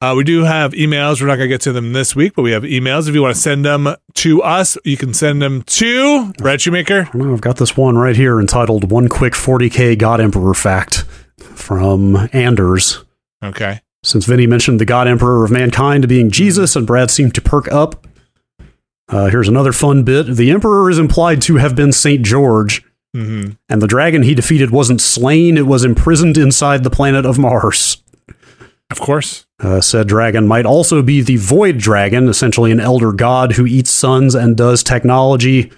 Uh, 0.02 0.16
we 0.18 0.24
do 0.24 0.44
have 0.44 0.72
emails. 0.72 1.22
We're 1.22 1.28
not 1.28 1.36
going 1.36 1.48
to 1.48 1.54
get 1.54 1.62
to 1.62 1.72
them 1.72 1.94
this 1.94 2.16
week, 2.16 2.34
but 2.36 2.42
we 2.42 2.52
have 2.54 2.64
emails. 2.64 3.08
If 3.08 3.14
you 3.14 3.22
want 3.22 3.36
to 3.36 3.42
send 3.42 3.64
them 3.64 3.88
to 4.16 4.42
us, 4.42 4.76
you 4.84 4.98
can 4.98 5.14
send 5.14 5.44
them 5.44 5.62
to 5.62 6.34
Brad 6.40 6.60
Shoemaker. 6.60 7.08
Well, 7.14 7.32
I've 7.34 7.42
got 7.42 7.58
this 7.58 7.78
one 7.78 7.98
right 8.00 8.16
here 8.16 8.40
entitled 8.40 8.90
"One 8.90 9.08
Quick 9.08 9.34
40K 9.34 9.98
God 10.00 10.20
Emperor 10.20 10.56
Fact" 10.56 11.06
from 11.38 12.28
Anders. 12.34 13.06
Okay. 13.44 13.82
Since 14.04 14.26
Vinny 14.26 14.48
mentioned 14.48 14.80
the 14.80 14.86
God 14.86 15.08
Emperor 15.08 15.46
of 15.46 15.52
Mankind 15.52 16.08
being 16.08 16.32
Jesus 16.32 16.76
and 16.76 16.88
Brad 16.88 17.12
seemed 17.12 17.36
to 17.36 17.42
perk 17.42 17.72
up, 17.72 18.08
uh, 19.10 19.30
here's 19.30 19.48
another 19.48 19.72
fun 19.72 20.04
bit. 20.04 20.36
The 20.36 20.50
Emperor 20.50 20.90
is 20.90 20.98
implied 20.98 21.44
to 21.44 21.58
have 21.58 21.76
been 21.76 21.92
St. 21.92 22.26
George, 22.26 22.84
hmm 23.14 23.52
and 23.70 23.82
the 23.82 23.88
dragon 23.88 24.24
he 24.24 24.34
defeated 24.34 24.72
wasn't 24.72 25.00
slain, 25.02 25.58
it 25.58 25.68
was 25.68 25.84
imprisoned 25.86 26.38
inside 26.38 26.84
the 26.84 26.90
planet 26.90 27.24
of 27.26 27.38
Mars. 27.38 28.02
Of 28.92 29.00
course. 29.00 29.46
Uh, 29.60 29.80
said 29.82 30.08
dragon 30.08 30.48
might 30.48 30.66
also 30.66 31.02
be 31.02 31.22
the 31.22 31.38
Void 31.38 31.78
Dragon, 31.78 32.28
essentially 32.28 32.72
an 32.72 32.80
elder 32.80 33.14
god 33.14 33.54
who 33.54 33.66
eats 33.66 33.90
suns 33.90 34.36
and 34.36 34.56
does 34.58 34.84
technology. 34.84 35.72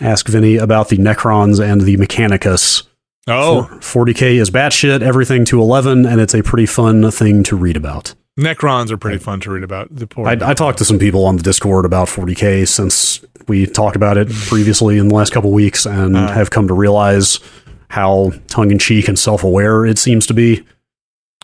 Ask 0.00 0.28
Vinny 0.28 0.56
about 0.56 0.88
the 0.88 0.96
Necrons 0.96 1.60
and 1.62 1.80
the 1.82 1.96
Mechanicus. 1.96 2.84
Oh, 3.26 3.64
For- 3.80 4.04
40k 4.06 4.36
is 4.40 4.50
batshit, 4.50 5.02
everything 5.02 5.44
to 5.46 5.60
11, 5.60 6.06
and 6.06 6.20
it's 6.20 6.34
a 6.34 6.42
pretty 6.42 6.66
fun 6.66 7.10
thing 7.10 7.42
to 7.44 7.56
read 7.56 7.76
about. 7.76 8.14
Necrons 8.38 8.90
are 8.92 8.96
pretty 8.96 9.18
fun 9.18 9.40
to 9.40 9.50
read 9.50 9.64
about. 9.64 9.88
The 9.94 10.06
poor 10.06 10.26
I, 10.28 10.32
I 10.40 10.54
talked 10.54 10.78
to 10.78 10.84
some 10.84 10.98
people 10.98 11.24
on 11.26 11.36
the 11.36 11.42
Discord 11.42 11.84
about 11.84 12.06
40k 12.06 12.66
since 12.68 13.20
we 13.48 13.66
talked 13.66 13.96
about 13.96 14.16
it 14.16 14.28
previously 14.46 14.96
in 14.96 15.08
the 15.08 15.14
last 15.14 15.32
couple 15.32 15.50
weeks, 15.50 15.84
and 15.84 16.16
Uh. 16.16 16.28
have 16.32 16.50
come 16.50 16.68
to 16.68 16.74
realize 16.74 17.40
how 17.88 18.32
tongue 18.46 18.70
in 18.70 18.78
cheek 18.78 19.08
and 19.08 19.18
self 19.18 19.42
aware 19.42 19.84
it 19.84 19.98
seems 19.98 20.24
to 20.28 20.34
be. 20.34 20.64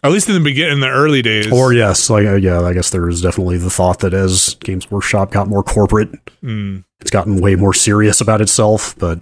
At 0.05 0.12
least 0.12 0.28
in 0.28 0.35
the 0.35 0.40
beginning, 0.40 0.74
in 0.74 0.81
the 0.81 0.89
early 0.89 1.22
days. 1.22 1.51
Or 1.51 1.72
yes, 1.72 2.09
like 2.10 2.26
uh, 2.26 2.35
yeah, 2.36 2.60
I 2.60 2.72
guess 2.74 2.90
there 2.90 3.09
is 3.09 3.20
definitely 3.20 3.59
the 3.59 3.70
thought 3.70 3.98
that 4.01 4.14
as 4.14 4.55
Games 4.60 4.89
Workshop 4.90 5.32
got 5.32 5.48
more 5.48 5.62
corporate, 5.64 6.10
Mm. 6.43 6.85
it's 7.01 7.10
gotten 7.10 7.40
way 7.40 7.56
more 7.56 7.74
serious 7.74 8.20
about 8.20 8.40
itself. 8.40 8.94
But 8.98 9.20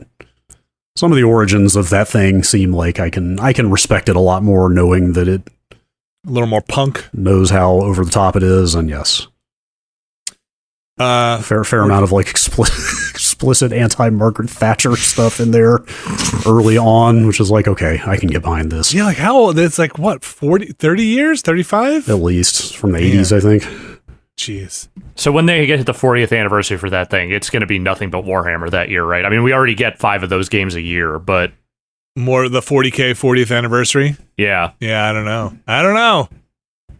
some 0.96 1.10
of 1.12 1.16
the 1.16 1.22
origins 1.24 1.74
of 1.76 1.88
that 1.90 2.08
thing 2.08 2.42
seem 2.42 2.72
like 2.72 3.00
I 3.00 3.08
can 3.08 3.38
I 3.40 3.52
can 3.54 3.70
respect 3.70 4.08
it 4.10 4.16
a 4.16 4.20
lot 4.20 4.42
more, 4.42 4.68
knowing 4.68 5.14
that 5.14 5.28
it 5.28 5.42
a 6.26 6.30
little 6.30 6.48
more 6.48 6.60
punk. 6.62 7.08
knows 7.14 7.50
how 7.50 7.72
over 7.80 8.04
the 8.04 8.10
top 8.10 8.36
it 8.36 8.42
is, 8.42 8.74
and 8.74 8.90
yes, 8.90 9.26
Uh, 10.98 11.40
fair 11.40 11.64
fair 11.64 11.80
amount 11.80 12.04
of 12.04 12.12
like 12.12 12.28
explicit 12.28 12.76
explicit 13.42 13.72
anti 13.72 14.08
Margaret 14.10 14.48
Thatcher 14.48 14.94
stuff 14.94 15.40
in 15.40 15.50
there 15.50 15.80
early 16.46 16.78
on, 16.78 17.26
which 17.26 17.40
is 17.40 17.50
like 17.50 17.66
okay, 17.66 18.00
I 18.06 18.16
can 18.16 18.28
get 18.28 18.42
behind 18.42 18.70
this 18.70 18.94
yeah, 18.94 19.04
like 19.04 19.16
how 19.16 19.36
old? 19.36 19.58
It's 19.58 19.80
like 19.80 19.98
what, 19.98 20.22
40, 20.22 20.66
30 20.78 21.02
years, 21.02 21.42
thirty 21.42 21.64
five. 21.64 22.08
at 22.08 22.16
least 22.20 22.76
from 22.76 22.92
the 22.92 22.98
eighties, 22.98 23.32
I 23.32 23.40
think. 23.40 23.64
Jeez. 24.38 24.88
So 25.16 25.32
when 25.32 25.46
they 25.46 25.66
get 25.66 25.76
to 25.78 25.84
the 25.84 25.92
40th 25.92 26.36
anniversary 26.36 26.78
for 26.78 26.88
that 26.90 27.10
thing, 27.10 27.32
it's 27.32 27.50
going 27.50 27.60
to 27.62 27.66
be 27.66 27.78
nothing 27.80 28.10
but 28.10 28.24
Warhammer 28.24 28.70
that 28.70 28.88
year, 28.88 29.04
right? 29.04 29.24
I 29.24 29.28
mean, 29.28 29.42
we 29.42 29.52
already 29.52 29.74
get 29.74 29.98
five 29.98 30.22
of 30.22 30.30
those 30.30 30.48
games 30.48 30.74
a 30.74 30.80
year, 30.80 31.18
but 31.18 31.52
More 32.16 32.48
the 32.48 32.62
forty 32.62 32.90
k 32.92 33.12
fortieth 33.12 33.50
anniversary. 33.50 34.16
yeah, 34.36 34.70
Yeah, 34.78 35.08
I 35.08 35.12
don't 35.12 35.24
know. 35.24 35.58
I 35.66 35.82
don't 35.82 35.94
know. 35.94 36.28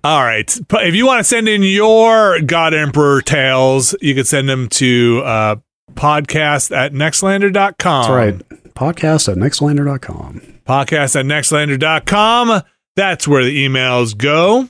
All 0.05 0.25
right. 0.25 0.53
If 0.73 0.95
you 0.97 1.07
want 1.07 1.21
to 1.21 1.25
send 1.25 1.49
in 1.49 1.63
your 1.63 2.41
God 2.41 2.75
Emperor 2.75 3.23
tales, 3.23 3.95
you 4.01 4.17
can 4.17 4.25
send 4.25 4.49
them 4.49 4.69
to 4.71 5.23
uh, 5.25 5.57
podcast 5.95 6.75
at 6.77 6.93
nextlander.com. 6.93 8.03
That's 8.03 8.11
right. 8.11 8.49
Podcast 8.75 9.31
at 9.31 9.39
nextlander.com. 9.39 10.41
Podcast 10.67 11.19
at 11.19 11.27
nextlander.com. 11.27 12.63
That's 12.97 13.29
where 13.29 13.45
the 13.45 13.67
emails 13.67 14.17
go. 14.17 14.69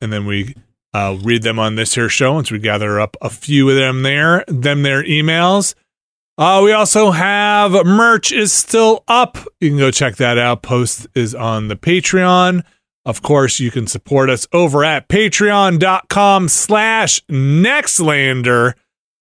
And 0.00 0.12
then 0.12 0.26
we 0.26 0.54
uh, 0.92 1.18
read 1.22 1.42
them 1.42 1.58
on 1.58 1.76
this 1.76 1.94
here 1.94 2.08
show 2.08 2.34
once 2.34 2.50
we 2.50 2.58
gather 2.58 3.00
up 3.00 3.16
a 3.20 3.30
few 3.30 3.68
of 3.68 3.76
them 3.76 4.02
there, 4.02 4.44
them 4.48 4.82
their 4.82 5.04
emails. 5.04 5.74
Uh, 6.38 6.62
we 6.64 6.72
also 6.72 7.10
have 7.10 7.72
merch 7.84 8.32
is 8.32 8.52
still 8.52 9.04
up. 9.08 9.36
You 9.60 9.70
can 9.70 9.78
go 9.78 9.90
check 9.90 10.16
that 10.16 10.38
out. 10.38 10.62
Post 10.62 11.06
is 11.14 11.34
on 11.34 11.68
the 11.68 11.76
Patreon. 11.76 12.64
Of 13.04 13.22
course, 13.22 13.60
you 13.60 13.70
can 13.70 13.86
support 13.86 14.30
us 14.30 14.46
over 14.52 14.84
at 14.84 15.08
patreon.com 15.08 16.48
slash 16.48 17.24
nextlander. 17.26 18.74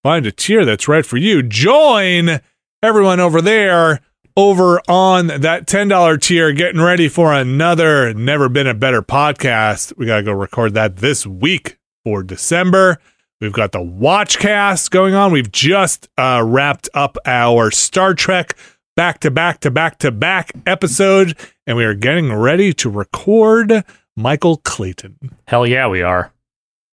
Find 0.04 0.26
a 0.26 0.32
tier 0.32 0.64
that's 0.66 0.88
right 0.88 1.06
for 1.06 1.18
you. 1.18 1.44
Join 1.44 2.40
everyone 2.82 3.20
over 3.20 3.42
there 3.42 4.00
over 4.38 4.80
on 4.88 5.28
that 5.28 5.68
$10 5.68 6.22
tier 6.22 6.54
getting 6.54 6.80
ready 6.80 7.10
for 7.10 7.34
another 7.34 8.14
never 8.14 8.48
been 8.48 8.68
a 8.68 8.74
better 8.74 9.02
podcast. 9.02 9.92
We 9.98 10.06
got 10.06 10.18
to 10.18 10.24
go 10.24 10.32
record 10.32 10.74
that 10.76 10.98
this 10.98 11.28
week 11.28 11.78
for 12.06 12.24
December. 12.24 13.00
We've 13.42 13.52
got 13.52 13.74
the 13.74 13.80
Watchcast 13.80 14.92
going 14.92 15.14
on. 15.14 15.34
We've 15.34 15.52
just 15.52 16.08
uh, 16.18 16.44
wrapped 16.46 16.88
up 16.94 17.18
our 17.26 17.70
Star 17.72 18.14
Trek 18.14 18.56
back 18.96 19.20
to 19.22 19.32
back 19.32 19.60
to 19.62 19.72
back 19.72 20.00
to 20.00 20.12
back 20.12 20.52
episode, 20.66 21.38
and 21.68 21.76
we 21.76 21.86
are 21.86 21.94
getting 21.94 22.34
ready 22.34 22.74
to 22.74 22.90
record 22.90 23.84
Michael 24.16 24.58
Clayton. 24.58 25.18
Hell 25.48 25.66
yeah, 25.66 25.88
we 25.88 26.02
are. 26.02 26.34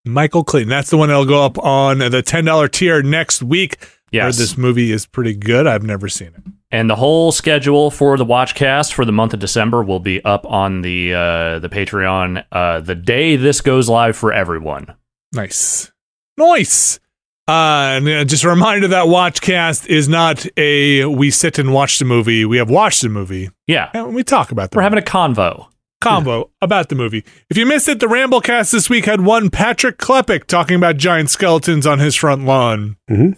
Michael 0.07 0.45
Clayton. 0.45 0.69
That's 0.69 0.91
the 0.91 0.97
one 0.97 1.09
that'll 1.09 1.25
go 1.27 1.45
up 1.45 1.59
on 1.59 1.99
the 1.99 2.23
$10 2.23 2.71
tier 2.71 3.03
next 3.03 3.43
week. 3.43 3.79
Yes. 4.13 4.39
This 4.39 4.57
movie 4.57 4.93
is 4.93 5.05
pretty 5.07 5.35
good. 5.35 5.67
I've 5.67 5.83
never 5.83 6.09
seen 6.09 6.29
it. 6.29 6.43
And 6.71 6.89
the 6.91 6.97
whole 6.97 7.33
schedule 7.33 7.91
for 7.91 8.17
the 8.17 8.25
Watchcast 8.25 8.93
for 8.93 9.05
the 9.05 9.13
month 9.13 9.35
of 9.35 9.41
December 9.41 9.83
will 9.83 10.01
be 10.01 10.25
up 10.25 10.45
on 10.47 10.83
the 10.83 11.15
uh, 11.15 11.59
the 11.59 11.69
Patreon 11.69 12.45
uh, 12.51 12.81
the 12.81 12.95
day 12.95 13.37
this 13.37 13.61
goes 13.61 13.89
live 13.89 14.17
for 14.17 14.33
everyone. 14.33 14.95
Nice. 15.33 15.93
Nice. 16.37 16.99
Uh, 17.49 17.95
and 17.99 18.09
uh, 18.09 18.25
just 18.25 18.43
a 18.43 18.49
reminder 18.49 18.89
that 18.89 19.07
Watchcast 19.07 19.87
is 19.87 20.09
not 20.09 20.45
a 20.57 21.05
we 21.05 21.31
sit 21.31 21.59
and 21.61 21.73
watch 21.73 22.01
the 22.01 22.05
movie. 22.05 22.45
We 22.45 22.57
have 22.59 22.69
watched 22.71 23.03
the 23.03 23.09
movie 23.09 23.51
Yeah, 23.69 23.91
and 23.95 24.15
we 24.15 24.25
talk 24.25 24.51
about 24.51 24.73
the 24.73 24.77
we're 24.77 24.83
having 24.83 24.99
a 24.99 25.03
convo. 25.03 25.69
Convo 26.03 26.51
about 26.61 26.89
the 26.89 26.95
movie. 26.95 27.25
If 27.51 27.57
you 27.57 27.67
missed 27.67 27.89
it, 27.89 28.01
the 28.01 28.07
Ramblecast 28.07 28.73
this 28.73 28.89
week 28.91 29.05
had 29.07 29.23
one 29.23 29.51
Patrick 29.51 29.99
Klepek 29.99 30.45
talking 30.47 30.77
about 30.77 30.97
giant 30.97 31.31
skeletons 31.31 31.87
on 31.87 31.99
his 31.99 32.15
front 32.15 32.45
lawn. 32.45 32.97
Mhm. 33.11 33.37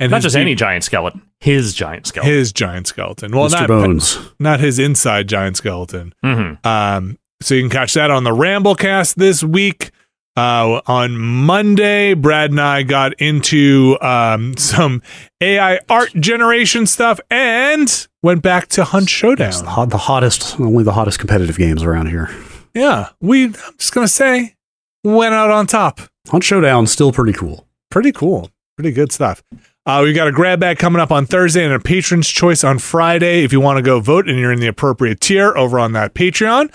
And 0.00 0.10
Not 0.10 0.22
just 0.22 0.34
deep- 0.34 0.40
any 0.42 0.54
giant 0.54 0.84
skeleton, 0.84 1.22
his 1.40 1.72
giant 1.72 2.06
skeleton. 2.06 2.32
his 2.34 2.52
giant 2.52 2.86
skeleton. 2.88 3.30
Well, 3.32 3.48
Mr. 3.48 3.52
not 3.60 3.68
Bones. 3.68 4.18
not 4.40 4.60
his 4.60 4.78
inside 4.78 5.28
giant 5.28 5.56
skeleton. 5.56 6.12
hmm 6.22 6.54
Um, 6.64 7.16
so 7.40 7.54
you 7.54 7.62
can 7.62 7.70
catch 7.70 7.94
that 7.94 8.10
on 8.10 8.24
the 8.24 8.30
Ramblecast 8.32 9.14
this 9.14 9.42
week. 9.44 9.90
Uh, 10.36 10.80
on 10.86 11.16
Monday, 11.16 12.12
Brad 12.14 12.50
and 12.50 12.60
I 12.60 12.82
got 12.82 13.12
into 13.20 13.96
um, 14.00 14.56
some 14.56 15.00
AI 15.40 15.78
art 15.88 16.12
generation 16.14 16.86
stuff 16.86 17.20
and 17.30 18.08
went 18.22 18.42
back 18.42 18.66
to 18.70 18.84
Hunt 18.84 19.08
Showdown. 19.08 19.48
It's 19.48 19.60
the, 19.60 19.68
hot, 19.70 19.90
the 19.90 19.98
hottest, 19.98 20.58
only 20.58 20.82
the 20.82 20.92
hottest 20.92 21.20
competitive 21.20 21.56
games 21.56 21.84
around 21.84 22.06
here. 22.06 22.30
Yeah, 22.74 23.10
we. 23.20 23.44
I'm 23.44 23.52
just 23.78 23.94
gonna 23.94 24.08
say, 24.08 24.56
went 25.04 25.34
out 25.34 25.50
on 25.50 25.68
top. 25.68 26.00
Hunt 26.28 26.42
Showdown 26.42 26.88
still 26.88 27.12
pretty 27.12 27.32
cool. 27.32 27.68
Pretty 27.90 28.10
cool. 28.10 28.50
Pretty 28.76 28.90
good 28.90 29.12
stuff. 29.12 29.40
Uh, 29.86 30.00
we 30.02 30.14
got 30.14 30.26
a 30.26 30.32
grab 30.32 30.58
bag 30.58 30.78
coming 30.78 31.00
up 31.00 31.12
on 31.12 31.26
Thursday 31.26 31.62
and 31.62 31.72
a 31.72 31.78
patron's 31.78 32.28
choice 32.28 32.64
on 32.64 32.78
Friday. 32.78 33.44
If 33.44 33.52
you 33.52 33.60
want 33.60 33.76
to 33.76 33.82
go 33.82 34.00
vote 34.00 34.28
and 34.28 34.38
you're 34.38 34.50
in 34.50 34.58
the 34.58 34.66
appropriate 34.66 35.20
tier 35.20 35.54
over 35.56 35.78
on 35.78 35.92
that 35.92 36.14
Patreon, 36.14 36.72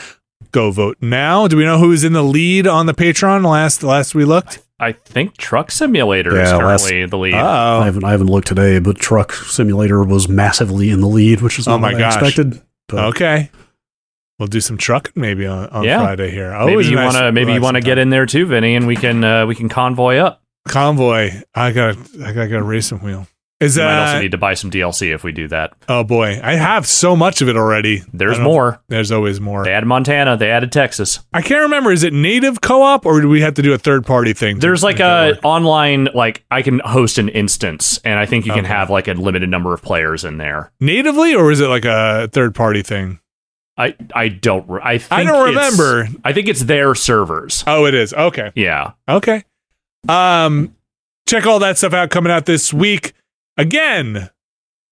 go 0.51 0.71
vote 0.71 0.97
now. 1.01 1.47
Do 1.47 1.57
we 1.57 1.63
know 1.65 1.77
who 1.77 1.91
is 1.91 2.03
in 2.03 2.13
the 2.13 2.23
lead 2.23 2.67
on 2.67 2.85
the 2.85 2.93
Patreon 2.93 3.45
last 3.45 3.83
last 3.83 4.15
we 4.15 4.25
looked? 4.25 4.59
I 4.79 4.93
think 4.93 5.35
Truck 5.37 5.71
Simulator 5.71 6.31
is 6.39 6.49
Yeah, 6.49 6.57
last- 6.57 6.83
currently 6.87 7.05
the 7.05 7.17
lead. 7.17 7.33
I 7.33 7.77
Oh, 7.77 7.81
haven't 7.81 8.03
I 8.05 8.11
haven't 8.11 8.27
looked 8.27 8.47
today, 8.47 8.79
but 8.79 8.97
Truck 8.97 9.33
Simulator 9.33 10.03
was 10.03 10.29
massively 10.29 10.89
in 10.89 11.01
the 11.01 11.07
lead, 11.07 11.41
which 11.41 11.59
is 11.59 11.67
Oh 11.67 11.71
not 11.71 11.81
my 11.81 11.91
what 11.93 11.99
gosh. 11.99 12.13
I 12.13 12.15
expected. 12.27 12.61
But 12.87 13.05
okay. 13.09 13.49
We'll 14.39 14.47
do 14.47 14.61
some 14.61 14.77
trucking 14.77 15.13
maybe 15.17 15.45
on, 15.45 15.67
on 15.67 15.83
Yeah. 15.83 15.99
Friday 16.01 16.31
here. 16.31 16.51
maybe 16.51 16.71
Always 16.71 16.87
a 16.87 16.91
you 16.91 16.95
nice- 16.95 17.13
want 17.13 17.25
to 17.25 17.31
maybe 17.33 17.51
you 17.53 17.61
want 17.61 17.75
to 17.75 17.81
get 17.81 17.95
time. 17.95 18.03
in 18.03 18.09
there 18.09 18.25
too, 18.25 18.45
Vinny, 18.45 18.75
and 18.75 18.87
we 18.87 18.95
can 18.95 19.21
uh, 19.23 19.45
we 19.45 19.53
can 19.55 19.67
convoy 19.67 20.15
up. 20.17 20.41
convoy. 20.69 21.31
I 21.53 21.71
got 21.73 21.97
I 22.23 22.31
got 22.31 22.49
a 22.51 22.63
racing 22.63 22.99
wheel. 22.99 23.27
Is 23.59 23.75
We 23.77 23.83
might 23.83 24.05
also 24.05 24.21
need 24.21 24.31
to 24.31 24.37
buy 24.37 24.53
some 24.53 24.71
DLC 24.71 25.13
if 25.13 25.23
we 25.25 25.33
do 25.33 25.49
that. 25.49 25.73
oh 25.89 26.05
boy, 26.05 26.39
I 26.41 26.55
have 26.55 26.87
so 26.87 27.15
much 27.15 27.41
of 27.41 27.49
it 27.49 27.57
already. 27.57 28.03
There's 28.13 28.35
I 28.39 28.43
don't 28.43 28.43
know 28.45 28.49
if- 28.49 28.53
more. 28.55 28.81
There's 28.87 29.11
always 29.11 29.41
more. 29.41 29.65
They 29.65 29.73
added 29.73 29.85
Montana. 29.87 30.37
They 30.37 30.49
added 30.49 30.71
Texas. 30.71 31.19
I 31.33 31.41
can't 31.41 31.63
remember. 31.63 31.91
Is 31.91 32.03
it 32.03 32.13
native 32.13 32.61
co-op 32.61 33.05
or 33.05 33.19
do 33.19 33.27
we 33.27 33.41
have 33.41 33.55
to 33.55 33.61
do 33.61 33.73
a 33.73 33.77
third 33.77 34.05
party 34.05 34.31
thing? 34.31 34.59
There's 34.59 34.81
like 34.81 35.01
a 35.01 35.37
online 35.43 36.07
like 36.15 36.45
I 36.49 36.61
can 36.61 36.79
host 36.79 37.17
an 37.17 37.27
instance, 37.27 37.99
and 38.05 38.17
I 38.17 38.25
think 38.25 38.45
you 38.45 38.53
can 38.53 38.63
have 38.65 38.89
like 38.89 39.09
a 39.09 39.13
limited 39.13 39.49
number 39.49 39.73
of 39.73 39.81
players 39.81 40.23
in 40.23 40.37
there. 40.37 40.71
natively 40.79 41.35
or 41.35 41.51
is 41.51 41.59
it 41.59 41.67
like 41.67 41.83
a 41.85 42.29
third 42.31 42.55
party 42.55 42.81
thing? 42.81 43.19
I 43.77 43.93
I 44.15 44.29
don't 44.29 44.69
re- 44.69 44.81
I 44.83 44.97
think 44.99 45.11
I 45.11 45.23
don't 45.25 45.47
remember. 45.49 46.07
I 46.23 46.31
think 46.31 46.47
it's 46.47 46.61
their 46.63 46.95
servers. 46.95 47.63
Oh, 47.67 47.85
it 47.85 47.93
is. 47.93 48.13
Okay. 48.13 48.51
Yeah. 48.55 48.91
Okay. 49.07 49.43
Um, 50.07 50.75
check 51.27 51.45
all 51.45 51.59
that 51.59 51.77
stuff 51.77 51.93
out 51.93 52.09
coming 52.09 52.31
out 52.31 52.45
this 52.45 52.73
week. 52.73 53.13
Again, 53.59 54.29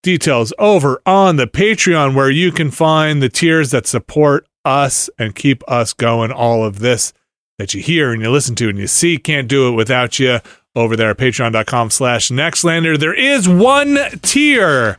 details 0.02 0.52
over 0.58 1.00
on 1.06 1.36
the 1.36 1.46
Patreon 1.46 2.14
where 2.14 2.30
you 2.30 2.52
can 2.52 2.70
find 2.70 3.22
the 3.22 3.28
tiers 3.28 3.70
that 3.70 3.86
support 3.86 4.46
us 4.64 5.08
and 5.18 5.34
keep 5.34 5.62
us 5.68 5.92
going. 5.94 6.30
All 6.30 6.64
of 6.64 6.78
this 6.80 7.12
that 7.58 7.72
you 7.74 7.80
hear 7.82 8.12
and 8.12 8.22
you 8.22 8.30
listen 8.30 8.54
to 8.56 8.68
and 8.68 8.78
you 8.78 8.86
see 8.86 9.16
can't 9.18 9.48
do 9.48 9.68
it 9.68 9.72
without 9.72 10.18
you 10.18 10.38
over 10.76 10.94
there 10.96 11.10
at 11.10 11.16
patreon.com 11.18 11.90
slash 11.90 12.28
nextlander. 12.28 12.98
There 12.98 13.14
is 13.14 13.48
one 13.48 13.96
tier, 14.22 14.98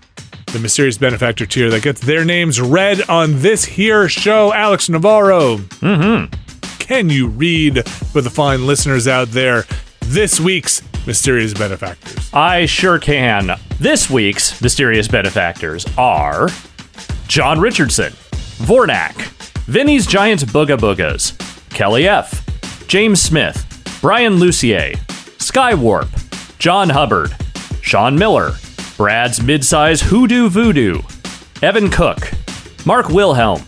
the 0.52 0.60
mysterious 0.60 0.98
benefactor 0.98 1.46
tier 1.46 1.70
that 1.70 1.84
gets 1.84 2.02
their 2.02 2.26
names 2.26 2.60
read 2.60 3.08
on 3.08 3.40
this 3.42 3.64
here 3.64 4.10
show. 4.10 4.52
Alex 4.54 4.90
Navarro 4.90 5.58
Mm-hmm. 5.58 6.34
can 6.80 7.10
you 7.10 7.28
read 7.28 7.88
for 7.88 8.22
the 8.22 8.30
fine 8.32 8.66
listeners 8.66 9.08
out 9.08 9.30
there 9.30 9.64
this 10.02 10.40
week's 10.40 10.82
mysterious 11.10 11.56
benefactors? 11.56 12.30
I 12.34 12.68
sure 12.68 13.00
can. 13.00 13.60
This 13.80 14.12
week's 14.12 14.62
mysterious 14.62 15.08
benefactors 15.08 15.84
are 15.98 16.50
John 17.28 17.60
Richardson, 17.60 18.12
Vornak, 18.62 19.16
Vinny's 19.66 20.06
Giant 20.06 20.42
Booga 20.48 20.78
Boogas, 20.78 21.34
Kelly 21.72 22.08
F., 22.08 22.46
James 22.88 23.20
Smith, 23.20 23.66
Brian 24.02 24.36
Lucier, 24.36 24.94
Skywarp, 25.40 26.10
John 26.60 26.90
Hubbard, 26.90 27.36
Sean 27.82 28.16
Miller, 28.16 28.52
Brad's 28.96 29.40
Midsize 29.40 30.04
Hoodoo 30.04 30.48
Voodoo, 30.48 31.02
Evan 31.64 31.90
Cook, 31.90 32.32
Mark 32.86 33.10
Wilhelm, 33.10 33.62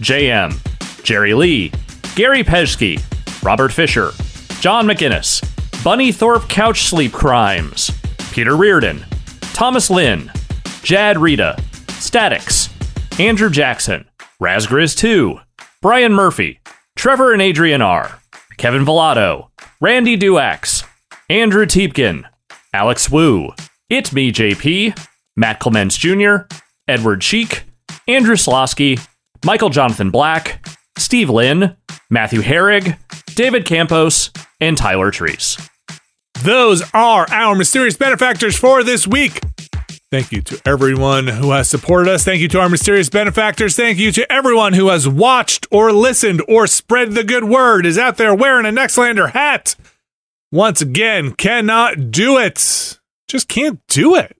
JM, 0.00 1.02
Jerry 1.04 1.34
Lee, 1.34 1.72
Gary 2.14 2.42
Pesky, 2.42 2.98
Robert 3.42 3.70
Fisher, 3.70 4.12
John 4.60 4.86
McInnes, 4.86 5.42
Bunny 5.82 6.10
Thorpe 6.10 6.48
Couch 6.48 6.84
Sleep 6.84 7.12
Crimes, 7.12 7.90
Peter 8.32 8.56
Reardon, 8.56 9.04
Thomas 9.52 9.88
Lynn, 9.88 10.30
Jad 10.82 11.16
Rita, 11.16 11.56
Statics, 11.90 12.68
Andrew 13.20 13.48
Jackson, 13.50 14.04
Razgriz 14.42 14.96
2, 14.96 15.38
Brian 15.80 16.12
Murphy, 16.12 16.60
Trevor 16.96 17.32
and 17.32 17.40
Adrian 17.40 17.82
R., 17.82 18.18
Kevin 18.56 18.84
Villado, 18.84 19.50
Randy 19.80 20.16
Duax, 20.16 20.84
Andrew 21.30 21.66
Teepkin, 21.66 22.24
Alex 22.72 23.10
Wu, 23.10 23.50
It 23.88 24.12
Me 24.12 24.32
JP, 24.32 24.98
Matt 25.36 25.60
Clements 25.60 25.96
Jr., 25.96 26.46
Edward 26.88 27.20
Cheek, 27.20 27.62
Andrew 28.08 28.36
Slosky, 28.36 29.00
Michael 29.44 29.70
Jonathan 29.70 30.10
Black, 30.10 30.66
Steve 30.98 31.30
Lynn, 31.30 31.76
Matthew 32.10 32.40
Herrig, 32.42 32.98
David 33.36 33.66
Campos, 33.66 34.30
and 34.60 34.78
Tyler 34.78 35.12
Treese. 35.12 35.68
Those 36.42 36.82
are 36.94 37.26
our 37.30 37.54
mysterious 37.54 37.94
benefactors 37.94 38.56
for 38.56 38.82
this 38.82 39.06
week. 39.06 39.40
Thank 40.10 40.32
you 40.32 40.40
to 40.40 40.60
everyone 40.64 41.26
who 41.26 41.50
has 41.50 41.68
supported 41.68 42.10
us. 42.10 42.24
Thank 42.24 42.40
you 42.40 42.48
to 42.48 42.60
our 42.60 42.70
mysterious 42.70 43.10
benefactors. 43.10 43.76
Thank 43.76 43.98
you 43.98 44.10
to 44.12 44.32
everyone 44.32 44.72
who 44.72 44.88
has 44.88 45.06
watched 45.06 45.66
or 45.70 45.92
listened 45.92 46.42
or 46.48 46.66
spread 46.66 47.12
the 47.12 47.24
good 47.24 47.44
word, 47.44 47.84
is 47.84 47.98
out 47.98 48.16
there 48.16 48.34
wearing 48.34 48.64
a 48.64 48.70
Nextlander 48.70 49.32
hat. 49.32 49.76
Once 50.50 50.80
again, 50.80 51.32
cannot 51.32 52.10
do 52.10 52.38
it. 52.38 52.98
Just 53.28 53.48
can't 53.48 53.86
do 53.88 54.14
it. 54.14 54.34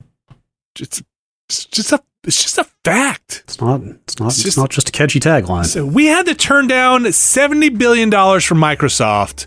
It's, 0.81 1.03
it's 1.51 1.67
just 1.67 1.93
a 1.93 2.03
it's 2.27 2.43
just 2.43 2.59
a 2.59 2.65
fact. 2.85 3.43
it's 3.45 3.61
not 3.61 3.81
it's 3.83 4.19
not 4.21 4.27
It's 4.29 4.37
it's, 4.39 4.45
just- 4.45 4.59
not 4.59 4.71
just 4.71 4.89
a 4.89 4.93
catchy 4.93 5.21
tagline. 5.21 5.65
So 5.67 5.87
we 5.87 6.07
had 6.07 6.27
to 6.27 6.35
turn 6.35 6.67
down 6.67 7.11
seventy 7.13 7.69
billion 7.69 8.11
dollars 8.11 8.45
from 8.45 8.59
Microsoft 8.59 9.47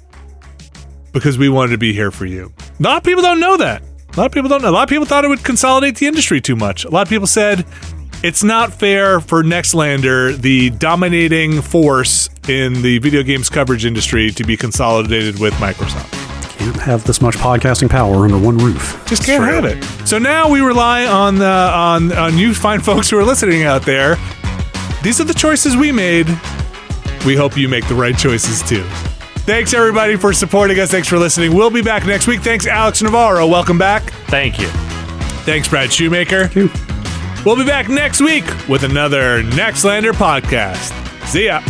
because 1.14 1.38
we 1.38 1.49
wanted 1.49 1.72
to 1.72 1.77
be 1.77 1.93
here 1.93 2.11
for 2.11 2.26
you. 2.26 2.53
A 2.80 2.84
lot 2.84 2.97
of 2.97 3.03
people 3.03 3.22
don't 3.22 3.39
know 3.39 3.57
that. 3.57 3.81
A 3.81 4.18
lot 4.18 4.26
of 4.27 4.31
people 4.31 4.49
don't 4.49 4.61
know. 4.61 4.69
A 4.69 4.72
lot 4.72 4.84
of 4.84 4.89
people 4.89 5.06
thought 5.06 5.23
it 5.26 5.27
would 5.27 5.43
consolidate 5.43 5.95
the 5.97 6.07
industry 6.07 6.41
too 6.41 6.56
much. 6.56 6.85
A 6.85 6.89
lot 6.89 7.03
of 7.03 7.10
people 7.10 7.27
said 7.27 7.65
it's 8.23 8.43
not 8.43 8.73
fair 8.73 9.19
for 9.19 9.43
Nextlander, 9.43 10.35
the 10.35 10.72
dominating 10.72 11.61
force 11.61 12.30
in 12.47 12.81
the 12.81 12.97
video 12.99 13.23
games 13.23 13.49
coverage 13.49 13.85
industry, 13.85 14.31
to 14.31 14.43
be 14.43 14.57
consolidated 14.57 15.39
with 15.39 15.53
Microsoft. 15.56 16.28
Can't 16.60 16.76
have 16.81 17.06
this 17.06 17.22
much 17.22 17.38
podcasting 17.38 17.90
power 17.90 18.26
under 18.26 18.38
one 18.38 18.57
roof. 18.57 19.02
Just 19.07 19.23
can't 19.23 19.44
have 19.45 19.64
it. 19.64 19.81
So 20.06 20.19
now 20.19 20.49
we 20.49 20.60
rely 20.60 21.06
on 21.06 21.36
the 21.36 21.45
on 21.45 22.11
on 22.11 22.38
you 22.38 22.53
fine 22.53 22.80
folks 22.81 23.10
who 23.10 23.18
are 23.18 23.23
listening 23.23 23.64
out 23.64 23.84
there. 23.84 24.18
These 25.02 25.22
are 25.22 25.23
the 25.23 25.34
choices 25.34 25.77
we 25.77 25.94
made. 25.94 26.27
We 27.26 27.36
hope 27.38 27.56
you 27.56 27.69
make 27.69 27.88
the 27.88 27.95
right 27.95 28.18
choices 28.18 28.61
too. 28.61 28.84
Thanks 29.45 29.73
everybody 29.73 30.18
for 30.18 30.34
supporting 30.34 30.77
us. 30.80 30.91
Thanks 30.91 31.07
for 31.07 31.18
listening. 31.18 31.56
We'll 31.56 31.69
be 31.72 31.81
back 31.81 32.06
next 32.06 32.27
week. 32.27 32.41
Thanks 32.41 32.68
Alex 32.68 33.02
Navarro. 33.02 33.48
Welcome 33.48 33.77
back. 33.77 34.11
Thank 34.27 34.60
you. 34.60 34.68
Thanks 35.45 35.69
Brad 35.69 35.94
Shoemaker. 35.94 36.49
Phew. 36.49 36.69
We'll 37.45 37.56
be 37.56 37.65
back 37.65 37.88
next 37.88 38.19
week 38.19 38.44
with 38.68 38.84
another 38.84 39.44
Nextlander 39.44 40.11
podcast. 40.11 40.91
See 41.26 41.45
ya. 41.45 41.61